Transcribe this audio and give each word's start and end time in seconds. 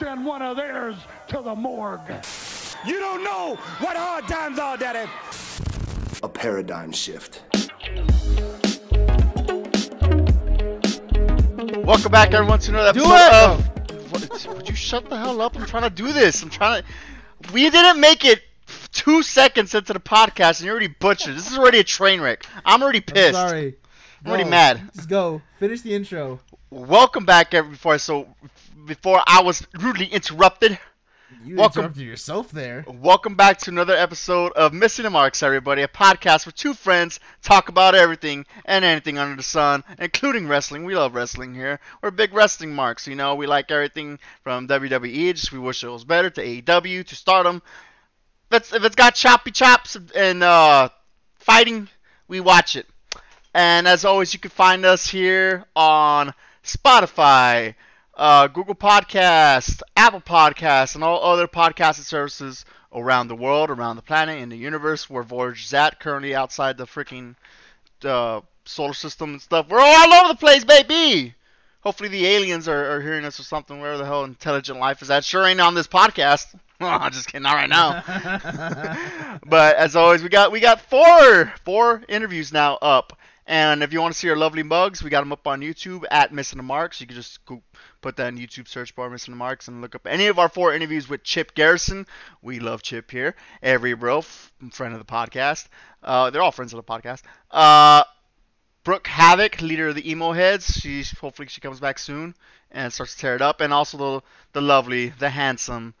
send 0.00 0.24
one 0.24 0.40
of 0.40 0.56
theirs 0.56 0.96
to 1.28 1.42
the 1.42 1.54
morgue. 1.54 2.00
You 2.86 2.98
don't 2.98 3.22
know 3.22 3.56
what 3.80 3.96
hard 3.98 4.26
times 4.26 4.58
are, 4.58 4.78
Daddy. 4.78 5.10
A 6.22 6.28
paradigm 6.28 6.90
shift. 6.90 7.42
Welcome 11.84 12.12
back, 12.12 12.32
everyone, 12.32 12.60
to 12.60 12.70
another 12.70 12.98
Do 12.98 13.04
episode 13.04 13.26
it! 13.26 13.34
of. 13.34 14.10
What, 14.10 14.56
would 14.56 14.68
you 14.70 14.74
shut 14.74 15.10
the 15.10 15.18
hell 15.18 15.42
up? 15.42 15.54
I'm 15.58 15.66
trying 15.66 15.82
to 15.82 15.90
do 15.90 16.14
this. 16.14 16.42
I'm 16.42 16.48
trying 16.48 16.82
to. 16.82 17.52
We 17.52 17.68
didn't 17.68 18.00
make 18.00 18.24
it 18.24 18.42
two 18.92 19.22
seconds 19.22 19.74
into 19.74 19.92
the 19.92 20.00
podcast, 20.00 20.60
and 20.60 20.66
you're 20.66 20.72
already 20.72 20.94
butchered. 20.98 21.36
This 21.36 21.50
is 21.52 21.58
already 21.58 21.80
a 21.80 21.84
train 21.84 22.22
wreck. 22.22 22.46
I'm 22.64 22.82
already 22.82 23.00
I'm 23.06 23.14
pissed. 23.14 23.34
sorry. 23.34 23.76
I'm 24.22 24.28
already 24.28 24.44
Go. 24.44 24.50
mad. 24.50 24.82
Just 24.94 25.08
go. 25.08 25.40
Finish 25.58 25.80
the 25.80 25.94
intro. 25.94 26.40
Welcome 26.70 27.24
back, 27.24 27.54
everyone. 27.54 27.72
Before 27.72 27.98
so, 27.98 28.28
before 28.86 29.22
I 29.26 29.42
was 29.42 29.66
rudely 29.80 30.06
interrupted. 30.06 30.78
You 31.42 31.56
Welcome. 31.56 31.80
interrupted 31.80 32.02
yourself 32.06 32.50
there. 32.50 32.84
Welcome 32.86 33.34
back 33.34 33.56
to 33.58 33.70
another 33.70 33.94
episode 33.96 34.52
of 34.52 34.74
Missing 34.74 35.04
the 35.04 35.10
Marks, 35.10 35.42
everybody. 35.42 35.80
A 35.82 35.88
podcast 35.88 36.44
where 36.44 36.52
two 36.52 36.74
friends 36.74 37.18
talk 37.40 37.70
about 37.70 37.94
everything 37.94 38.44
and 38.66 38.84
anything 38.84 39.16
under 39.16 39.36
the 39.36 39.42
sun, 39.42 39.84
including 39.98 40.48
wrestling. 40.48 40.84
We 40.84 40.96
love 40.96 41.14
wrestling 41.14 41.54
here. 41.54 41.80
We're 42.02 42.10
big 42.10 42.34
wrestling 42.34 42.74
marks, 42.74 43.06
you 43.06 43.14
know. 43.14 43.36
We 43.36 43.46
like 43.46 43.70
everything 43.70 44.18
from 44.42 44.68
WWE, 44.68 45.32
just 45.34 45.50
we 45.52 45.58
wish 45.58 45.82
it 45.82 45.88
was 45.88 46.04
better, 46.04 46.28
to 46.30 46.44
AEW, 46.44 47.06
to 47.06 47.16
Stardom. 47.16 47.62
If 48.50 48.56
it's, 48.56 48.74
if 48.74 48.84
it's 48.84 48.96
got 48.96 49.14
choppy 49.14 49.52
chops 49.52 49.96
and 50.14 50.42
uh, 50.42 50.90
fighting, 51.38 51.88
we 52.28 52.40
watch 52.40 52.76
it. 52.76 52.86
And 53.52 53.88
as 53.88 54.04
always, 54.04 54.32
you 54.32 54.40
can 54.40 54.50
find 54.50 54.84
us 54.84 55.08
here 55.08 55.64
on 55.74 56.32
Spotify, 56.62 57.74
uh, 58.14 58.46
Google 58.46 58.74
Podcast, 58.76 59.82
Apple 59.96 60.20
Podcasts, 60.20 60.94
and 60.94 61.02
all 61.02 61.22
other 61.22 61.48
podcasting 61.48 62.04
services 62.04 62.64
around 62.92 63.28
the 63.28 63.34
world, 63.34 63.70
around 63.70 63.96
the 63.96 64.02
planet, 64.02 64.40
in 64.40 64.48
the 64.48 64.56
universe 64.56 65.10
where 65.10 65.22
Voyage 65.22 65.64
is 65.64 65.74
at, 65.74 65.98
currently 65.98 66.34
outside 66.34 66.76
the 66.76 66.86
freaking 66.86 67.34
uh, 68.04 68.40
solar 68.64 68.94
system 68.94 69.30
and 69.32 69.42
stuff. 69.42 69.68
We're 69.68 69.80
all 69.80 70.14
over 70.14 70.28
the 70.28 70.38
place, 70.38 70.64
baby! 70.64 71.34
Hopefully 71.80 72.10
the 72.10 72.26
aliens 72.26 72.68
are, 72.68 72.96
are 72.96 73.00
hearing 73.00 73.24
us 73.24 73.40
or 73.40 73.42
something, 73.42 73.80
where 73.80 73.96
the 73.96 74.04
hell 74.04 74.24
intelligent 74.24 74.78
life 74.78 75.02
is 75.02 75.10
at. 75.10 75.24
Sure 75.24 75.46
ain't 75.46 75.60
on 75.60 75.74
this 75.74 75.88
podcast. 75.88 76.46
I'm 76.80 77.10
just 77.10 77.26
kidding, 77.26 77.42
not 77.42 77.54
right 77.54 77.68
now. 77.68 79.38
but 79.46 79.76
as 79.76 79.96
always, 79.96 80.22
we 80.22 80.28
got 80.28 80.52
we 80.52 80.60
got 80.60 80.80
four 80.80 81.52
four 81.64 82.02
interviews 82.08 82.52
now 82.52 82.76
up. 82.76 83.18
And 83.50 83.82
if 83.82 83.92
you 83.92 84.00
want 84.00 84.14
to 84.14 84.18
see 84.18 84.30
our 84.30 84.36
lovely 84.36 84.62
mugs, 84.62 85.02
we 85.02 85.10
got 85.10 85.22
them 85.22 85.32
up 85.32 85.44
on 85.44 85.60
YouTube 85.60 86.04
at 86.08 86.32
Missing 86.32 86.58
the 86.58 86.62
Marks. 86.62 87.00
You 87.00 87.08
can 87.08 87.16
just 87.16 87.44
go 87.46 87.60
put 88.00 88.14
that 88.14 88.28
in 88.28 88.38
YouTube 88.38 88.68
search 88.68 88.94
bar, 88.94 89.10
Missing 89.10 89.32
the 89.32 89.38
Marks, 89.38 89.66
and 89.66 89.80
look 89.80 89.96
up 89.96 90.06
any 90.06 90.28
of 90.28 90.38
our 90.38 90.48
four 90.48 90.72
interviews 90.72 91.08
with 91.08 91.24
Chip 91.24 91.56
Garrison. 91.56 92.06
We 92.42 92.60
love 92.60 92.80
Chip 92.82 93.10
here. 93.10 93.34
Every 93.60 93.94
bro, 93.94 94.20
friend 94.20 94.94
of 94.94 95.00
the 95.00 95.04
podcast. 95.04 95.66
Uh, 96.00 96.30
they're 96.30 96.42
all 96.42 96.52
friends 96.52 96.72
of 96.72 96.76
the 96.76 96.84
podcast. 96.84 97.22
Uh, 97.50 98.04
Brooke 98.84 99.08
Havok, 99.08 99.60
leader 99.60 99.88
of 99.88 99.96
the 99.96 100.08
emo 100.08 100.30
heads. 100.30 100.78
She's 100.80 101.10
hopefully 101.18 101.48
she 101.48 101.60
comes 101.60 101.80
back 101.80 101.98
soon 101.98 102.36
and 102.70 102.92
starts 102.92 103.16
to 103.16 103.20
tear 103.20 103.34
it 103.34 103.42
up. 103.42 103.60
And 103.60 103.72
also 103.72 103.98
the 103.98 104.22
the 104.52 104.60
lovely, 104.60 105.08
the 105.08 105.30
handsome, 105.30 105.94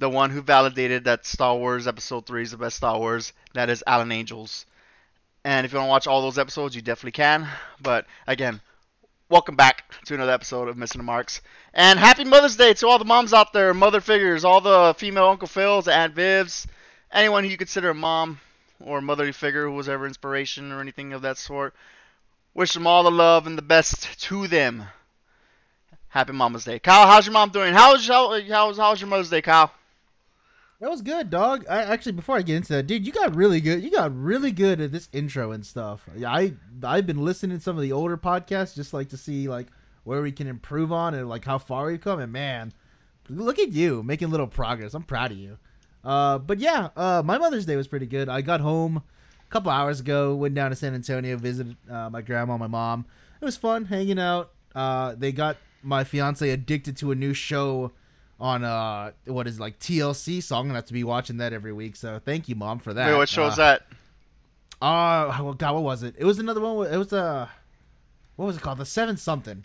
the 0.00 0.10
one 0.10 0.30
who 0.30 0.42
validated 0.42 1.04
that 1.04 1.24
Star 1.24 1.56
Wars 1.56 1.86
Episode 1.86 2.26
Three 2.26 2.42
is 2.42 2.50
the 2.50 2.56
best 2.56 2.78
Star 2.78 2.98
Wars. 2.98 3.32
That 3.54 3.70
is 3.70 3.84
Alan 3.86 4.10
Angels. 4.10 4.66
And 5.46 5.64
if 5.64 5.72
you 5.72 5.78
want 5.78 5.86
to 5.86 5.90
watch 5.90 6.06
all 6.08 6.22
those 6.22 6.40
episodes, 6.40 6.74
you 6.74 6.82
definitely 6.82 7.12
can. 7.12 7.46
But 7.80 8.06
again, 8.26 8.60
welcome 9.28 9.54
back 9.54 9.84
to 10.06 10.14
another 10.14 10.32
episode 10.32 10.66
of 10.66 10.76
Missing 10.76 10.98
the 10.98 11.04
Marks. 11.04 11.40
And 11.72 12.00
happy 12.00 12.24
Mother's 12.24 12.56
Day 12.56 12.74
to 12.74 12.88
all 12.88 12.98
the 12.98 13.04
moms 13.04 13.32
out 13.32 13.52
there, 13.52 13.72
mother 13.72 14.00
figures, 14.00 14.44
all 14.44 14.60
the 14.60 14.92
female 14.98 15.26
Uncle 15.26 15.46
Phils, 15.46 15.86
Aunt 15.86 16.16
Vivs, 16.16 16.66
anyone 17.12 17.44
who 17.44 17.50
you 17.50 17.56
consider 17.56 17.90
a 17.90 17.94
mom 17.94 18.40
or 18.80 19.00
motherly 19.00 19.30
figure 19.30 19.66
who 19.66 19.70
was 19.70 19.88
ever 19.88 20.04
inspiration 20.04 20.72
or 20.72 20.80
anything 20.80 21.12
of 21.12 21.22
that 21.22 21.38
sort. 21.38 21.74
Wish 22.52 22.74
them 22.74 22.88
all 22.88 23.04
the 23.04 23.10
love 23.12 23.46
and 23.46 23.56
the 23.56 23.62
best 23.62 24.20
to 24.22 24.48
them. 24.48 24.82
Happy 26.08 26.32
Mama's 26.32 26.64
Day. 26.64 26.80
Kyle, 26.80 27.06
how's 27.06 27.26
your 27.26 27.34
mom 27.34 27.50
doing? 27.50 27.72
How's, 27.72 28.04
how, 28.08 28.36
how's, 28.48 28.78
how's 28.78 29.00
your 29.00 29.08
Mother's 29.08 29.30
Day, 29.30 29.42
Kyle? 29.42 29.70
That 30.78 30.90
was 30.90 31.00
good, 31.00 31.30
dog. 31.30 31.64
I 31.70 31.82
actually 31.82 32.12
before 32.12 32.36
I 32.36 32.42
get 32.42 32.56
into 32.56 32.74
that, 32.74 32.86
dude, 32.86 33.06
you 33.06 33.12
got 33.12 33.34
really 33.34 33.60
good. 33.62 33.82
You 33.82 33.90
got 33.90 34.14
really 34.14 34.52
good 34.52 34.80
at 34.80 34.92
this 34.92 35.08
intro 35.12 35.52
and 35.52 35.64
stuff. 35.64 36.06
I 36.24 36.52
I've 36.82 37.06
been 37.06 37.24
listening 37.24 37.56
to 37.56 37.62
some 37.62 37.76
of 37.76 37.82
the 37.82 37.92
older 37.92 38.18
podcasts 38.18 38.74
just 38.74 38.92
like 38.92 39.08
to 39.10 39.16
see 39.16 39.48
like 39.48 39.68
where 40.04 40.20
we 40.20 40.32
can 40.32 40.46
improve 40.46 40.92
on 40.92 41.14
and 41.14 41.28
like 41.28 41.46
how 41.46 41.56
far 41.56 41.86
we've 41.86 42.00
come. 42.00 42.20
And 42.20 42.30
man, 42.30 42.74
look 43.30 43.58
at 43.58 43.72
you 43.72 44.02
making 44.02 44.30
little 44.30 44.46
progress. 44.46 44.92
I'm 44.92 45.02
proud 45.02 45.32
of 45.32 45.38
you. 45.38 45.56
Uh, 46.04 46.38
but 46.38 46.58
yeah, 46.58 46.90
uh, 46.94 47.22
my 47.24 47.38
Mother's 47.38 47.64
Day 47.64 47.76
was 47.76 47.88
pretty 47.88 48.06
good. 48.06 48.28
I 48.28 48.42
got 48.42 48.60
home 48.60 48.98
a 48.98 49.50
couple 49.50 49.72
hours 49.72 50.00
ago. 50.00 50.34
Went 50.34 50.54
down 50.54 50.70
to 50.70 50.76
San 50.76 50.94
Antonio, 50.94 51.38
visited 51.38 51.76
uh, 51.90 52.10
my 52.10 52.20
grandma, 52.20 52.52
and 52.52 52.60
my 52.60 52.66
mom. 52.66 53.06
It 53.40 53.44
was 53.44 53.56
fun 53.56 53.86
hanging 53.86 54.18
out. 54.18 54.52
Uh, 54.74 55.14
they 55.16 55.32
got 55.32 55.56
my 55.82 56.04
fiance 56.04 56.48
addicted 56.48 56.98
to 56.98 57.12
a 57.12 57.14
new 57.14 57.32
show 57.32 57.92
on 58.38 58.64
uh 58.64 59.12
what 59.24 59.46
is 59.46 59.56
it, 59.56 59.60
like 59.60 59.78
TLC, 59.78 60.42
so 60.42 60.56
I'm 60.56 60.64
gonna 60.64 60.74
have 60.74 60.86
to 60.86 60.92
be 60.92 61.04
watching 61.04 61.38
that 61.38 61.52
every 61.52 61.72
week. 61.72 61.96
So 61.96 62.20
thank 62.24 62.48
you, 62.48 62.54
mom, 62.54 62.78
for 62.78 62.92
that. 62.94 63.08
Wait, 63.08 63.16
what 63.16 63.28
show 63.28 63.46
is 63.46 63.54
uh, 63.54 63.56
that? 63.56 63.82
Uh, 64.80 65.34
oh, 65.40 65.54
God, 65.54 65.74
what 65.74 65.82
was 65.82 66.02
it? 66.02 66.14
It 66.18 66.24
was 66.24 66.38
another 66.38 66.60
one. 66.60 66.92
It 66.92 66.96
was 66.98 67.12
uh, 67.12 67.48
what 68.36 68.46
was 68.46 68.56
it 68.56 68.62
called? 68.62 68.78
The 68.78 68.86
Seven 68.86 69.16
something. 69.16 69.64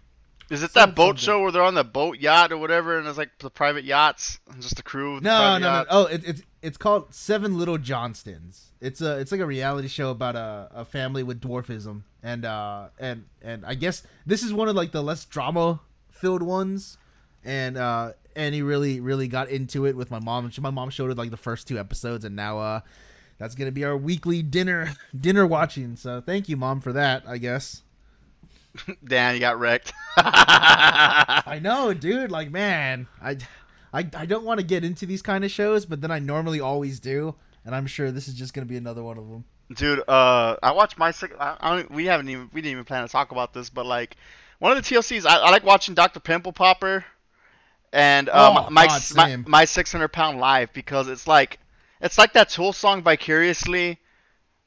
Is 0.50 0.64
it 0.64 0.72
some- 0.72 0.90
that 0.90 0.96
boat 0.96 1.20
something. 1.20 1.26
show 1.26 1.42
where 1.42 1.52
they're 1.52 1.64
on 1.64 1.76
the 1.76 1.84
boat 1.84 2.20
yacht 2.20 2.52
or 2.52 2.58
whatever, 2.58 2.98
and 2.98 3.08
it's 3.08 3.18
like 3.18 3.38
the 3.40 3.50
private 3.50 3.86
yachts 3.86 4.40
and 4.52 4.62
just 4.62 4.76
the 4.76 4.84
crew? 4.84 5.20
the 5.20 5.26
No, 5.26 5.58
no, 5.58 5.84
no. 5.84 5.86
Oh, 5.90 6.06
it, 6.06 6.24
it's 6.26 6.42
it's 6.62 6.78
called 6.78 7.14
Seven 7.14 7.58
Little 7.58 7.78
Johnstons. 7.78 8.72
It's 8.80 9.02
a 9.02 9.18
it's 9.20 9.32
like 9.32 9.42
a 9.42 9.46
reality 9.46 9.88
show 9.88 10.12
about 10.12 10.36
a, 10.36 10.70
a 10.72 10.86
family 10.86 11.24
with 11.24 11.42
dwarfism, 11.42 12.04
and 12.24 12.46
uh 12.46 12.90
and 13.00 13.26
and 13.42 13.66
I 13.66 13.76
guess 13.76 14.04
this 14.26 14.44
is 14.44 14.54
one 14.54 14.68
of 14.70 14.76
like 14.76 14.92
the 14.92 15.02
less 15.02 15.26
drama 15.26 15.82
filled 16.10 16.42
ones, 16.44 16.98
and 17.44 17.78
uh 17.78 18.14
and 18.36 18.56
he 18.56 18.62
really 18.62 19.00
really 19.00 19.28
got 19.28 19.50
into 19.50 19.86
it 19.86 19.96
with 19.96 20.12
my 20.12 20.20
mom. 20.20 20.52
My 20.60 20.70
mom 20.70 20.90
showed 20.90 21.12
it 21.12 21.18
like 21.18 21.32
the 21.32 21.38
first 21.38 21.68
two 21.68 21.80
episodes, 21.80 22.26
and 22.26 22.36
now 22.36 22.60
uh 22.60 22.80
that's 23.38 23.56
gonna 23.56 23.72
be 23.72 23.84
our 23.84 23.98
weekly 23.98 24.42
dinner 24.42 24.94
dinner 25.20 25.46
watching. 25.48 25.96
So 25.96 26.22
thank 26.22 26.50
you, 26.50 26.58
mom, 26.58 26.82
for 26.82 26.94
that. 26.94 27.24
I 27.28 27.38
guess. 27.38 27.84
Dan, 29.04 29.34
you 29.34 29.40
got 29.40 29.60
wrecked. 29.60 29.94
I 30.18 31.60
know, 31.62 31.94
dude. 31.94 32.32
Like, 32.32 32.52
man, 32.52 33.08
I, 33.22 33.38
I, 33.94 34.08
I 34.16 34.26
don't 34.26 34.46
want 34.46 34.60
to 34.60 34.66
get 34.66 34.84
into 34.84 35.06
these 35.06 35.22
kind 35.22 35.44
of 35.44 35.52
shows, 35.52 35.86
but 35.86 36.02
then 36.02 36.12
I 36.12 36.20
normally 36.20 36.60
always 36.60 37.00
do, 37.00 37.36
and 37.66 37.76
I'm 37.76 37.86
sure 37.88 38.12
this 38.12 38.28
is 38.28 38.34
just 38.34 38.54
gonna 38.54 38.66
be 38.66 38.78
another 38.78 39.04
one 39.04 39.18
of 39.18 39.28
them. 39.30 39.44
Dude, 39.76 40.00
uh, 40.08 40.58
I 40.62 40.72
watched 40.72 40.98
my 40.98 41.12
six. 41.12 41.34
I, 41.40 41.58
I 41.60 41.86
we 41.90 42.06
haven't 42.06 42.30
even 42.30 42.50
we 42.54 42.62
didn't 42.62 42.74
even 42.74 42.86
plan 42.86 43.06
to 43.06 43.12
talk 43.12 43.32
about 43.32 43.54
this, 43.54 43.70
but 43.70 43.86
like 43.86 44.16
one 44.60 44.76
of 44.76 44.84
the 44.84 44.96
TLCs, 44.96 45.26
I, 45.26 45.38
I 45.38 45.50
like 45.50 45.64
watching 45.64 45.96
Dr. 45.96 46.20
Pimple 46.20 46.54
Popper 46.54 47.06
and 47.94 48.30
uh, 48.30 48.54
Oh, 48.58 48.70
my, 48.70 48.88
God, 48.88 49.02
my 49.16 49.36
my 49.38 49.66
600 49.66 50.08
pound 50.10 50.40
life 50.40 50.70
because 50.74 51.08
it's 51.08 51.28
like 51.28 51.60
it's 52.00 52.18
like 52.18 52.34
that 52.34 52.50
Tool 52.50 52.74
song 52.74 53.04
vicariously. 53.04 54.00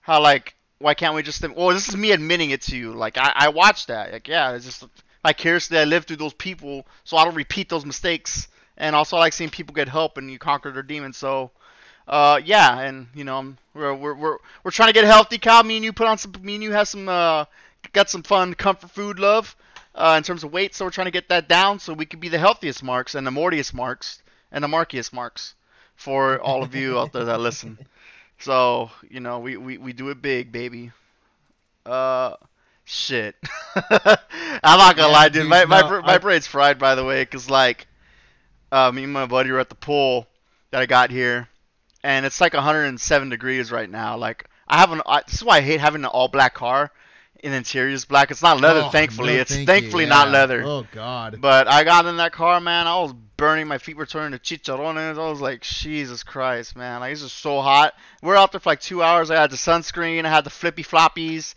How 0.01 0.21
like 0.21 0.55
why 0.79 0.95
can't 0.95 1.15
we 1.15 1.23
just? 1.23 1.43
Well, 1.49 1.69
this 1.69 1.89
is 1.89 1.97
me 1.97 2.13
admitting 2.13 2.51
it 2.51 2.63
to 2.63 2.77
you. 2.77 2.93
Like 2.93 3.17
I, 3.17 3.33
I 3.35 3.49
watched 3.49 3.89
that. 3.89 4.13
Like 4.13 4.29
yeah, 4.29 4.53
it's 4.53 4.65
just 4.65 4.85
vicariously 5.25 5.79
I 5.79 5.85
live 5.85 6.05
through 6.05 6.17
those 6.17 6.35
people, 6.35 6.87
so 7.05 7.17
I 7.17 7.25
don't 7.25 7.35
repeat 7.35 7.69
those 7.69 7.87
mistakes. 7.87 8.49
And 8.77 8.97
also 8.97 9.17
I 9.17 9.21
like 9.21 9.33
seeing 9.33 9.51
people 9.51 9.75
get 9.75 9.89
help 9.89 10.19
and 10.19 10.31
you 10.31 10.39
conquer 10.39 10.73
their 10.73 10.83
demons. 10.83 11.17
So 11.17 11.53
uh, 12.07 12.41
yeah, 12.45 12.81
and 12.81 13.07
you 13.15 13.25
know, 13.25 13.55
we're 13.73 13.95
we're 13.95 14.15
we're 14.15 14.39
we're 14.63 14.71
trying 14.71 14.89
to 14.89 14.93
get 14.93 15.05
healthy, 15.05 15.39
Kyle. 15.39 15.63
Me 15.63 15.77
and 15.77 15.85
you 15.85 15.93
put 15.93 16.07
on 16.07 16.19
some. 16.19 16.33
Me 16.43 16.55
and 16.55 16.63
you 16.63 16.73
have 16.73 16.89
some. 16.89 17.09
Uh, 17.09 17.47
got 17.93 18.11
some 18.11 18.23
fun 18.23 18.55
comfort 18.55 18.91
food 18.91 19.19
love, 19.19 19.57
uh, 19.95 20.15
in 20.17 20.23
terms 20.23 20.45
of 20.45 20.53
weight. 20.53 20.75
So 20.75 20.85
we're 20.85 20.91
trying 20.91 21.07
to 21.07 21.11
get 21.11 21.29
that 21.29 21.49
down 21.49 21.79
so 21.79 21.93
we 21.95 22.07
could 22.07 22.21
be 22.21 22.29
the 22.29 22.39
healthiest 22.39 22.83
marks 22.83 23.15
and 23.15 23.27
the 23.27 23.31
mortiest 23.31 23.75
marks 23.75 24.23
and 24.53 24.63
the 24.63 24.69
markiest 24.69 25.13
marks 25.13 25.55
for 25.97 26.41
all 26.41 26.63
of 26.63 26.75
you 26.75 26.99
out 26.99 27.13
there 27.13 27.25
that 27.25 27.41
listen. 27.41 27.79
So 28.41 28.91
you 29.09 29.21
know, 29.21 29.39
we 29.39 29.57
we 29.57 29.79
we 29.79 29.93
do 29.93 30.11
it 30.11 30.21
big, 30.21 30.51
baby. 30.51 30.91
Uh, 31.87 32.35
shit. 32.85 33.37
I'm 33.77 34.79
not 34.79 34.97
gonna 34.97 35.09
Yeah, 35.09 35.15
lie, 35.15 35.29
dude. 35.29 35.43
dude, 35.43 35.49
My 35.51 35.65
my 35.67 35.81
no, 35.83 36.03
my 36.03 36.15
I- 36.15 36.19
brain's 36.19 36.47
fried, 36.47 36.79
by 36.79 36.97
the 36.97 37.05
way, 37.05 37.25
cause 37.27 37.49
like, 37.49 37.87
uh, 38.73 38.91
me 38.93 39.05
and 39.05 39.13
my 39.13 39.27
buddy 39.27 39.51
were 39.53 39.61
at 39.61 39.69
the 39.69 39.75
pool 39.77 40.27
that 40.73 40.81
I 40.83 40.87
got 40.87 41.11
here, 41.11 41.49
and 42.03 42.27
it's 42.27 42.41
like 42.41 42.55
107 42.55 43.29
degrees 43.29 43.71
right 43.71 43.89
now. 43.89 44.17
Like, 44.17 44.47
I 44.67 44.79
have 44.79 44.91
an. 44.93 45.01
I, 45.07 45.23
this 45.27 45.37
is 45.37 45.45
why 45.45 45.59
I 45.59 45.61
hate 45.61 45.81
having 45.81 46.03
an 46.03 46.07
all 46.11 46.29
black 46.29 46.55
car. 46.55 46.91
In 47.45 47.53
interior 47.53 47.93
is 47.93 48.05
black. 48.07 48.31
It's 48.31 48.41
not 48.43 48.59
leather, 48.61 48.83
Oh, 48.85 48.89
thankfully. 48.89 49.35
no, 49.35 49.41
it's 49.41 49.51
thank 49.51 49.61
you, 49.61 49.67
thankfully 49.67 50.07
not 50.07 50.31
leather. 50.31 50.63
Oh 50.65 50.87
God. 50.93 51.41
But 51.41 51.69
I 51.69 51.85
got 51.85 52.07
in 52.07 52.17
that 52.17 52.33
car, 52.33 52.59
man. 52.59 52.87
I 52.87 52.99
was 53.01 53.13
burning. 53.37 53.69
My 53.69 53.77
feet 53.79 53.97
were 53.99 54.07
turning 54.07 54.39
to 54.39 54.43
chicharrones. 54.43 55.19
I 55.19 55.31
was 55.31 55.41
like, 55.43 55.61
Jesus 55.61 56.23
Christ, 56.23 56.75
man. 56.75 57.01
Like, 57.01 57.13
it's 57.13 57.21
just 57.21 57.37
so 57.39 57.61
hot. 57.61 57.95
We're 58.23 58.37
out 58.37 58.53
there 58.53 58.61
for 58.61 58.71
like 58.71 58.81
two 58.81 59.03
hours. 59.03 59.31
I 59.31 59.41
had 59.41 59.51
the 59.51 59.57
sunscreen. 59.57 60.25
I 60.25 60.31
had 60.31 60.45
the 60.45 60.51
flippy 60.51 60.83
floppies. 60.83 61.55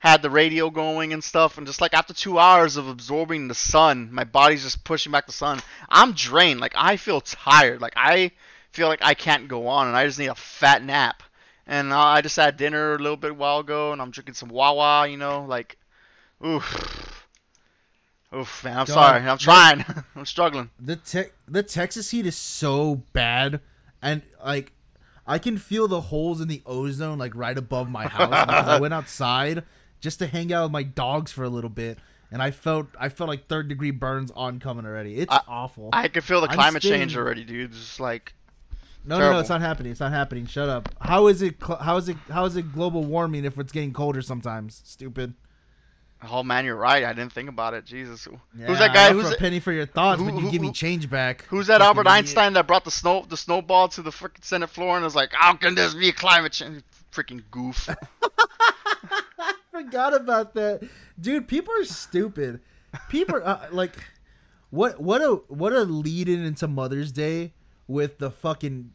had 0.00 0.22
the 0.22 0.30
radio 0.30 0.70
going 0.70 1.12
and 1.12 1.22
stuff, 1.22 1.56
and 1.56 1.66
just 1.68 1.80
like 1.80 1.94
after 1.94 2.12
two 2.14 2.38
hours 2.38 2.76
of 2.76 2.88
absorbing 2.88 3.46
the 3.48 3.54
sun, 3.54 4.08
my 4.12 4.24
body's 4.24 4.62
just 4.64 4.82
pushing 4.84 5.12
back 5.12 5.26
the 5.26 5.32
sun. 5.32 5.60
I'm 5.88 6.12
drained. 6.12 6.58
Like 6.60 6.74
I 6.76 6.96
feel 6.96 7.20
tired. 7.20 7.80
Like 7.80 7.94
I 7.96 8.32
feel 8.72 8.88
like 8.88 9.00
I 9.02 9.14
can't 9.14 9.46
go 9.48 9.68
on, 9.68 9.86
and 9.86 9.96
I 9.96 10.04
just 10.06 10.18
need 10.18 10.26
a 10.28 10.34
fat 10.34 10.82
nap. 10.84 11.22
And 11.70 11.92
I 11.92 12.22
just 12.22 12.34
had 12.36 12.56
dinner 12.56 12.94
a 12.94 12.98
little 12.98 13.18
bit 13.18 13.36
while 13.36 13.58
ago, 13.58 13.92
and 13.92 14.00
I'm 14.00 14.10
drinking 14.10 14.34
some 14.34 14.48
Wawa. 14.48 15.06
You 15.06 15.18
know, 15.18 15.44
like, 15.46 15.76
oof, 16.44 17.26
oof, 18.34 18.64
man. 18.64 18.78
I'm 18.78 18.86
Dog, 18.86 18.94
sorry. 18.94 19.20
I'm 19.22 19.38
trying. 19.38 19.84
I'm 20.16 20.24
struggling. 20.26 20.70
The 20.80 20.96
te- 20.96 21.30
the 21.46 21.62
Texas 21.62 22.10
heat 22.10 22.24
is 22.26 22.36
so 22.36 23.02
bad, 23.12 23.60
and 24.00 24.22
like 24.44 24.72
I 25.26 25.38
can 25.38 25.58
feel 25.58 25.88
the 25.88 26.00
holes 26.00 26.40
in 26.40 26.48
the 26.48 26.62
ozone 26.64 27.18
like 27.18 27.34
right 27.34 27.56
above 27.56 27.90
my 27.90 28.06
house 28.08 28.46
because 28.46 28.68
I 28.68 28.80
went 28.80 28.94
outside 28.94 29.62
just 30.00 30.18
to 30.20 30.26
hang 30.26 30.52
out 30.52 30.64
with 30.64 30.72
my 30.72 30.82
dogs 30.84 31.32
for 31.32 31.44
a 31.44 31.50
little 31.50 31.68
bit, 31.68 31.98
and 32.32 32.40
I 32.42 32.50
felt 32.50 32.86
I 32.98 33.10
felt 33.10 33.28
like 33.28 33.46
third 33.46 33.68
degree 33.68 33.90
burns 33.90 34.30
oncoming 34.34 34.86
already. 34.86 35.16
It's 35.16 35.32
I- 35.32 35.42
awful. 35.46 35.90
I 35.92 36.08
can 36.08 36.22
feel 36.22 36.40
the 36.40 36.48
climate 36.48 36.82
staying- 36.82 37.00
change 37.00 37.16
already, 37.18 37.44
dude. 37.44 37.72
Just 37.72 38.00
like 38.00 38.32
no, 39.04 39.18
no, 39.18 39.32
no, 39.32 39.38
it's 39.38 39.48
not 39.48 39.60
happening. 39.60 39.92
It's 39.92 40.00
not 40.00 40.12
happening. 40.12 40.46
Shut 40.46 40.68
up. 40.68 40.88
How 41.00 41.26
is 41.28 41.40
it? 41.42 41.56
cl- 41.64 41.78
How 41.78 41.96
is 41.96 42.08
it? 42.08 42.16
How 42.30 42.44
is 42.44 42.56
it 42.56 42.72
global 42.72 43.04
warming 43.04 43.44
if 43.44 43.58
it's 43.58 43.72
getting 43.72 43.92
colder 43.92 44.22
sometimes? 44.22 44.82
Stupid. 44.84 45.34
Oh 46.30 46.42
man, 46.42 46.64
you're 46.64 46.74
right. 46.76 47.04
I 47.04 47.12
didn't 47.12 47.32
think 47.32 47.48
about 47.48 47.74
it. 47.74 47.84
Jesus, 47.84 48.24
who's 48.24 48.78
that 48.80 48.92
guy? 48.92 49.12
Who's 49.12 49.30
a 49.30 49.36
penny 49.36 49.60
for 49.60 49.70
your 49.72 49.86
thoughts, 49.86 50.20
who- 50.20 50.26
but 50.26 50.34
you 50.34 50.40
who- 50.46 50.50
give 50.50 50.60
me 50.60 50.72
change 50.72 51.08
back. 51.08 51.44
who's 51.44 51.68
that 51.68 51.74
Fucking 51.80 51.86
Albert 51.86 52.00
idiot. 52.02 52.12
Einstein 52.16 52.52
that 52.54 52.66
brought 52.66 52.84
the 52.84 52.90
snow 52.90 53.24
the 53.28 53.36
snowball 53.36 53.88
to 53.90 54.02
the 54.02 54.10
freaking 54.10 54.42
Senate 54.44 54.68
floor 54.68 54.96
and 54.96 55.04
was 55.04 55.14
like, 55.14 55.30
"How 55.32 55.54
can 55.54 55.74
this 55.76 55.94
be 55.94 56.10
climate 56.12 56.52
change?" 56.52 56.82
Freaking 57.12 57.42
goof. 57.50 57.88
I 59.38 59.52
forgot 59.70 60.14
about 60.14 60.54
that, 60.54 60.82
dude. 61.20 61.46
People 61.48 61.72
are 61.80 61.84
stupid. 61.84 62.60
People 63.08 63.36
are 63.36 63.46
uh, 63.46 63.66
like, 63.70 63.94
what? 64.70 65.00
What 65.00 65.20
a 65.22 65.36
what 65.48 65.72
a 65.72 65.82
lead 65.82 66.28
in 66.28 66.44
into 66.44 66.66
Mother's 66.66 67.12
Day 67.12 67.52
with 67.88 68.18
the 68.18 68.30
fucking 68.30 68.92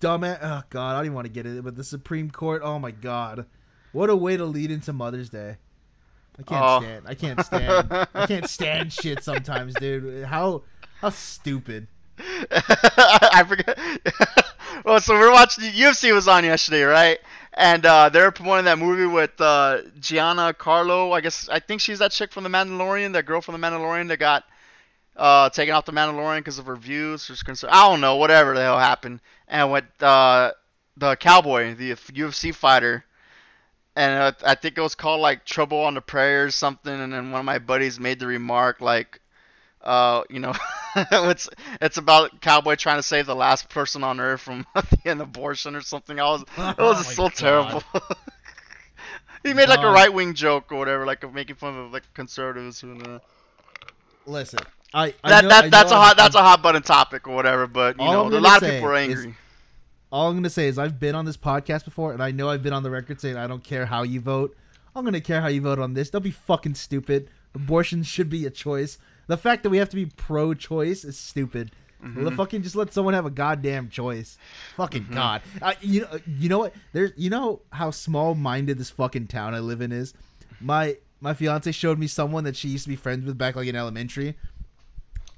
dumbass. 0.00 0.38
Oh 0.40 0.62
god, 0.70 0.90
I 0.92 0.96
don't 0.98 1.06
even 1.06 1.14
want 1.14 1.26
to 1.26 1.32
get 1.32 1.46
it, 1.46 1.64
but 1.64 1.74
the 1.74 1.82
Supreme 1.84 2.30
Court. 2.30 2.62
Oh 2.64 2.78
my 2.78 2.92
god, 2.92 3.46
what 3.92 4.10
a 4.10 4.14
way 4.16 4.36
to 4.36 4.44
lead 4.44 4.70
into 4.70 4.92
Mother's 4.92 5.30
Day. 5.30 5.56
I 6.38 6.42
can't 6.42 6.64
Oh. 6.64 6.80
stand. 6.80 7.04
I 7.08 7.14
can't 7.14 7.44
stand. 7.44 7.88
I 8.14 8.26
can't 8.26 8.48
stand 8.48 8.92
shit 9.02 9.24
sometimes, 9.24 9.74
dude. 9.74 10.24
How 10.24 10.62
how 11.00 11.10
stupid. 11.10 11.88
I 12.50 13.44
forget. 13.46 13.78
well, 14.84 15.00
so 15.00 15.14
we're 15.14 15.32
watching 15.32 15.64
UFC 15.72 16.12
was 16.12 16.28
on 16.28 16.44
yesterday, 16.44 16.82
right? 16.84 17.18
And 17.54 17.84
uh, 17.86 18.08
they're 18.08 18.30
promoting 18.32 18.64
that 18.66 18.78
movie 18.78 19.06
with 19.06 19.40
uh, 19.40 19.82
Gina 20.00 20.54
Carano. 20.58 21.12
I 21.12 21.20
guess 21.20 21.48
I 21.48 21.60
think 21.60 21.80
she's 21.80 22.00
that 22.00 22.10
chick 22.12 22.32
from 22.32 22.42
The 22.44 22.50
Mandalorian, 22.50 23.12
that 23.12 23.26
girl 23.26 23.40
from 23.40 23.60
The 23.60 23.64
Mandalorian 23.66 24.08
that 24.08 24.18
got 24.18 24.44
uh, 25.16 25.48
taken 25.50 25.74
off 25.74 25.84
The 25.86 25.92
Mandalorian 25.92 26.38
because 26.40 26.58
of 26.58 26.66
her 26.66 26.76
views. 26.76 27.28
Or 27.30 27.36
concern. 27.44 27.70
I 27.72 27.88
don't 27.88 28.00
know, 28.00 28.16
whatever 28.16 28.54
the 28.54 28.60
hell 28.62 28.78
happened. 28.78 29.20
And 29.48 29.70
with 29.72 29.84
uh, 30.00 30.52
the 30.96 31.16
cowboy, 31.16 31.74
the 31.74 31.92
UFC 31.92 32.54
fighter, 32.54 33.04
and 33.96 34.20
uh, 34.20 34.32
I 34.44 34.54
think 34.56 34.76
it 34.76 34.80
was 34.80 34.94
called 34.94 35.20
like 35.20 35.44
Trouble 35.44 35.78
on 35.80 35.94
the 35.94 36.00
Prairie 36.00 36.44
or 36.44 36.50
something. 36.50 36.92
And 36.92 37.12
then 37.12 37.30
one 37.30 37.40
of 37.40 37.44
my 37.44 37.58
buddies 37.58 38.00
made 38.00 38.18
the 38.18 38.26
remark 38.26 38.80
like, 38.80 39.20
uh, 39.82 40.22
you 40.30 40.40
know, 40.40 40.52
it's 40.96 41.48
it's 41.80 41.96
about 41.98 42.40
cowboy 42.40 42.74
trying 42.74 42.96
to 42.98 43.02
save 43.04 43.26
the 43.26 43.36
last 43.36 43.68
person 43.68 44.02
on 44.02 44.18
earth 44.18 44.40
from 44.40 44.66
an 45.04 45.20
abortion 45.20 45.76
or 45.76 45.80
something. 45.80 46.18
I 46.18 46.24
was 46.24 46.42
it 46.56 46.78
was 46.78 47.06
Oh 47.06 47.12
so 47.12 47.22
God. 47.24 47.34
terrible. 47.36 47.82
he 49.44 49.52
made 49.54 49.68
like 49.68 49.82
a 49.84 49.90
right 49.90 50.12
wing 50.12 50.34
joke 50.34 50.72
or 50.72 50.78
whatever, 50.78 51.04
like 51.06 51.32
making 51.32 51.56
fun 51.56 51.76
of 51.78 51.92
like 51.92 52.02
conservatives 52.14 52.80
who. 52.80 52.98
Uh, 53.00 53.18
Listen, 54.26 54.60
I, 54.94 55.12
I 55.24 55.30
that 55.30 55.42
know- 55.42 55.48
that 55.50 55.70
that's 55.70 55.90
a 55.90 55.96
hot 55.96 56.16
that's 56.16 56.34
a 56.36 56.42
hot 56.42 56.62
button 56.62 56.82
topic 56.82 57.26
or 57.28 57.34
whatever, 57.34 57.66
but 57.66 57.98
you 57.98 58.04
know 58.04 58.28
a 58.28 58.40
lot 58.40 58.62
of 58.62 58.70
people 58.70 58.88
are 58.88 58.96
is- 58.96 59.18
angry. 59.18 59.34
all 60.12 60.28
I'm 60.30 60.36
gonna 60.36 60.48
say 60.48 60.68
is 60.68 60.78
I've 60.78 61.00
been 61.00 61.14
on 61.14 61.24
this 61.24 61.36
podcast 61.36 61.84
before, 61.84 62.12
and 62.12 62.22
I 62.22 62.30
know 62.30 62.48
I've 62.48 62.62
been 62.62 62.72
on 62.72 62.82
the 62.84 62.90
record 62.90 63.20
saying 63.20 63.36
I 63.36 63.46
don't 63.46 63.64
care 63.64 63.86
how 63.86 64.02
you 64.04 64.20
vote. 64.20 64.56
I'm 64.94 65.04
gonna 65.04 65.20
care 65.20 65.40
how 65.40 65.48
you 65.48 65.60
vote 65.60 65.78
on 65.80 65.94
this. 65.94 66.10
Don't 66.10 66.22
be 66.22 66.30
fucking 66.30 66.76
stupid. 66.76 67.28
Abortion 67.54 68.02
should 68.04 68.30
be 68.30 68.46
a 68.46 68.50
choice. 68.50 68.98
The 69.26 69.36
fact 69.36 69.62
that 69.64 69.70
we 69.70 69.78
have 69.78 69.88
to 69.90 69.96
be 69.96 70.06
pro-choice 70.06 71.04
is 71.04 71.16
stupid. 71.16 71.70
Mm-hmm. 72.04 72.36
Fucking 72.36 72.62
just 72.62 72.76
let 72.76 72.92
someone 72.92 73.14
have 73.14 73.24
a 73.24 73.30
goddamn 73.30 73.88
choice. 73.88 74.36
Fucking 74.76 75.06
god. 75.10 75.40
I, 75.62 75.76
you 75.80 76.02
know, 76.02 76.18
you 76.26 76.48
know 76.50 76.58
what? 76.58 76.74
There's, 76.92 77.12
you 77.16 77.30
know 77.30 77.62
how 77.70 77.90
small-minded 77.90 78.76
this 78.76 78.90
fucking 78.90 79.28
town 79.28 79.54
I 79.54 79.60
live 79.60 79.80
in 79.80 79.90
is. 79.92 80.12
My 80.60 80.98
my 81.20 81.32
fiance 81.32 81.72
showed 81.72 81.98
me 81.98 82.06
someone 82.06 82.44
that 82.44 82.54
she 82.56 82.68
used 82.68 82.84
to 82.84 82.90
be 82.90 82.96
friends 82.96 83.24
with 83.24 83.38
back 83.38 83.56
like 83.56 83.66
in 83.66 83.74
elementary, 83.76 84.36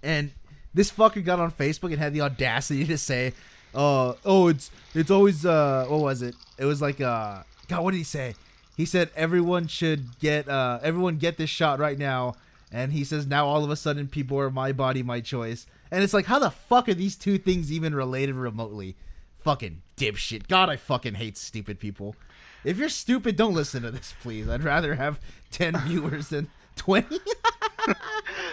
and 0.02 0.30
this 0.74 0.90
fucker 0.90 1.24
got 1.24 1.40
on 1.40 1.50
Facebook 1.50 1.90
and 1.90 1.98
had 1.98 2.12
the 2.12 2.20
audacity 2.20 2.84
to 2.86 2.98
say, 2.98 3.32
"Uh, 3.74 4.14
oh, 4.24 4.48
it's 4.48 4.70
it's 4.94 5.10
always 5.10 5.44
uh, 5.44 5.86
what 5.88 6.00
was 6.00 6.22
it? 6.22 6.34
It 6.58 6.64
was 6.64 6.82
like 6.82 7.00
uh, 7.00 7.42
God, 7.68 7.82
what 7.82 7.92
did 7.92 7.98
he 7.98 8.04
say? 8.04 8.34
He 8.76 8.84
said 8.84 9.10
everyone 9.16 9.66
should 9.68 10.18
get 10.18 10.48
uh, 10.48 10.80
everyone 10.82 11.16
get 11.16 11.36
this 11.36 11.50
shot 11.50 11.78
right 11.78 11.98
now." 11.98 12.34
And 12.72 12.92
he 12.92 13.04
says 13.04 13.26
now 13.26 13.46
all 13.46 13.62
of 13.64 13.70
a 13.70 13.76
sudden 13.76 14.08
people 14.08 14.38
are 14.38 14.50
my 14.50 14.72
body, 14.72 15.02
my 15.02 15.20
choice. 15.20 15.66
And 15.90 16.02
it's 16.02 16.12
like, 16.12 16.26
how 16.26 16.38
the 16.38 16.50
fuck 16.50 16.88
are 16.88 16.94
these 16.94 17.16
two 17.16 17.38
things 17.38 17.70
even 17.70 17.94
related 17.94 18.34
remotely? 18.34 18.96
Fucking 19.40 19.82
dipshit. 19.96 20.48
God, 20.48 20.68
I 20.68 20.76
fucking 20.76 21.14
hate 21.14 21.36
stupid 21.36 21.78
people. 21.78 22.16
If 22.64 22.78
you're 22.78 22.88
stupid, 22.88 23.36
don't 23.36 23.54
listen 23.54 23.82
to 23.82 23.92
this, 23.92 24.14
please. 24.20 24.48
I'd 24.48 24.64
rather 24.64 24.96
have 24.96 25.20
10 25.52 25.76
viewers 25.86 26.28
than 26.28 26.48
20. 26.76 27.18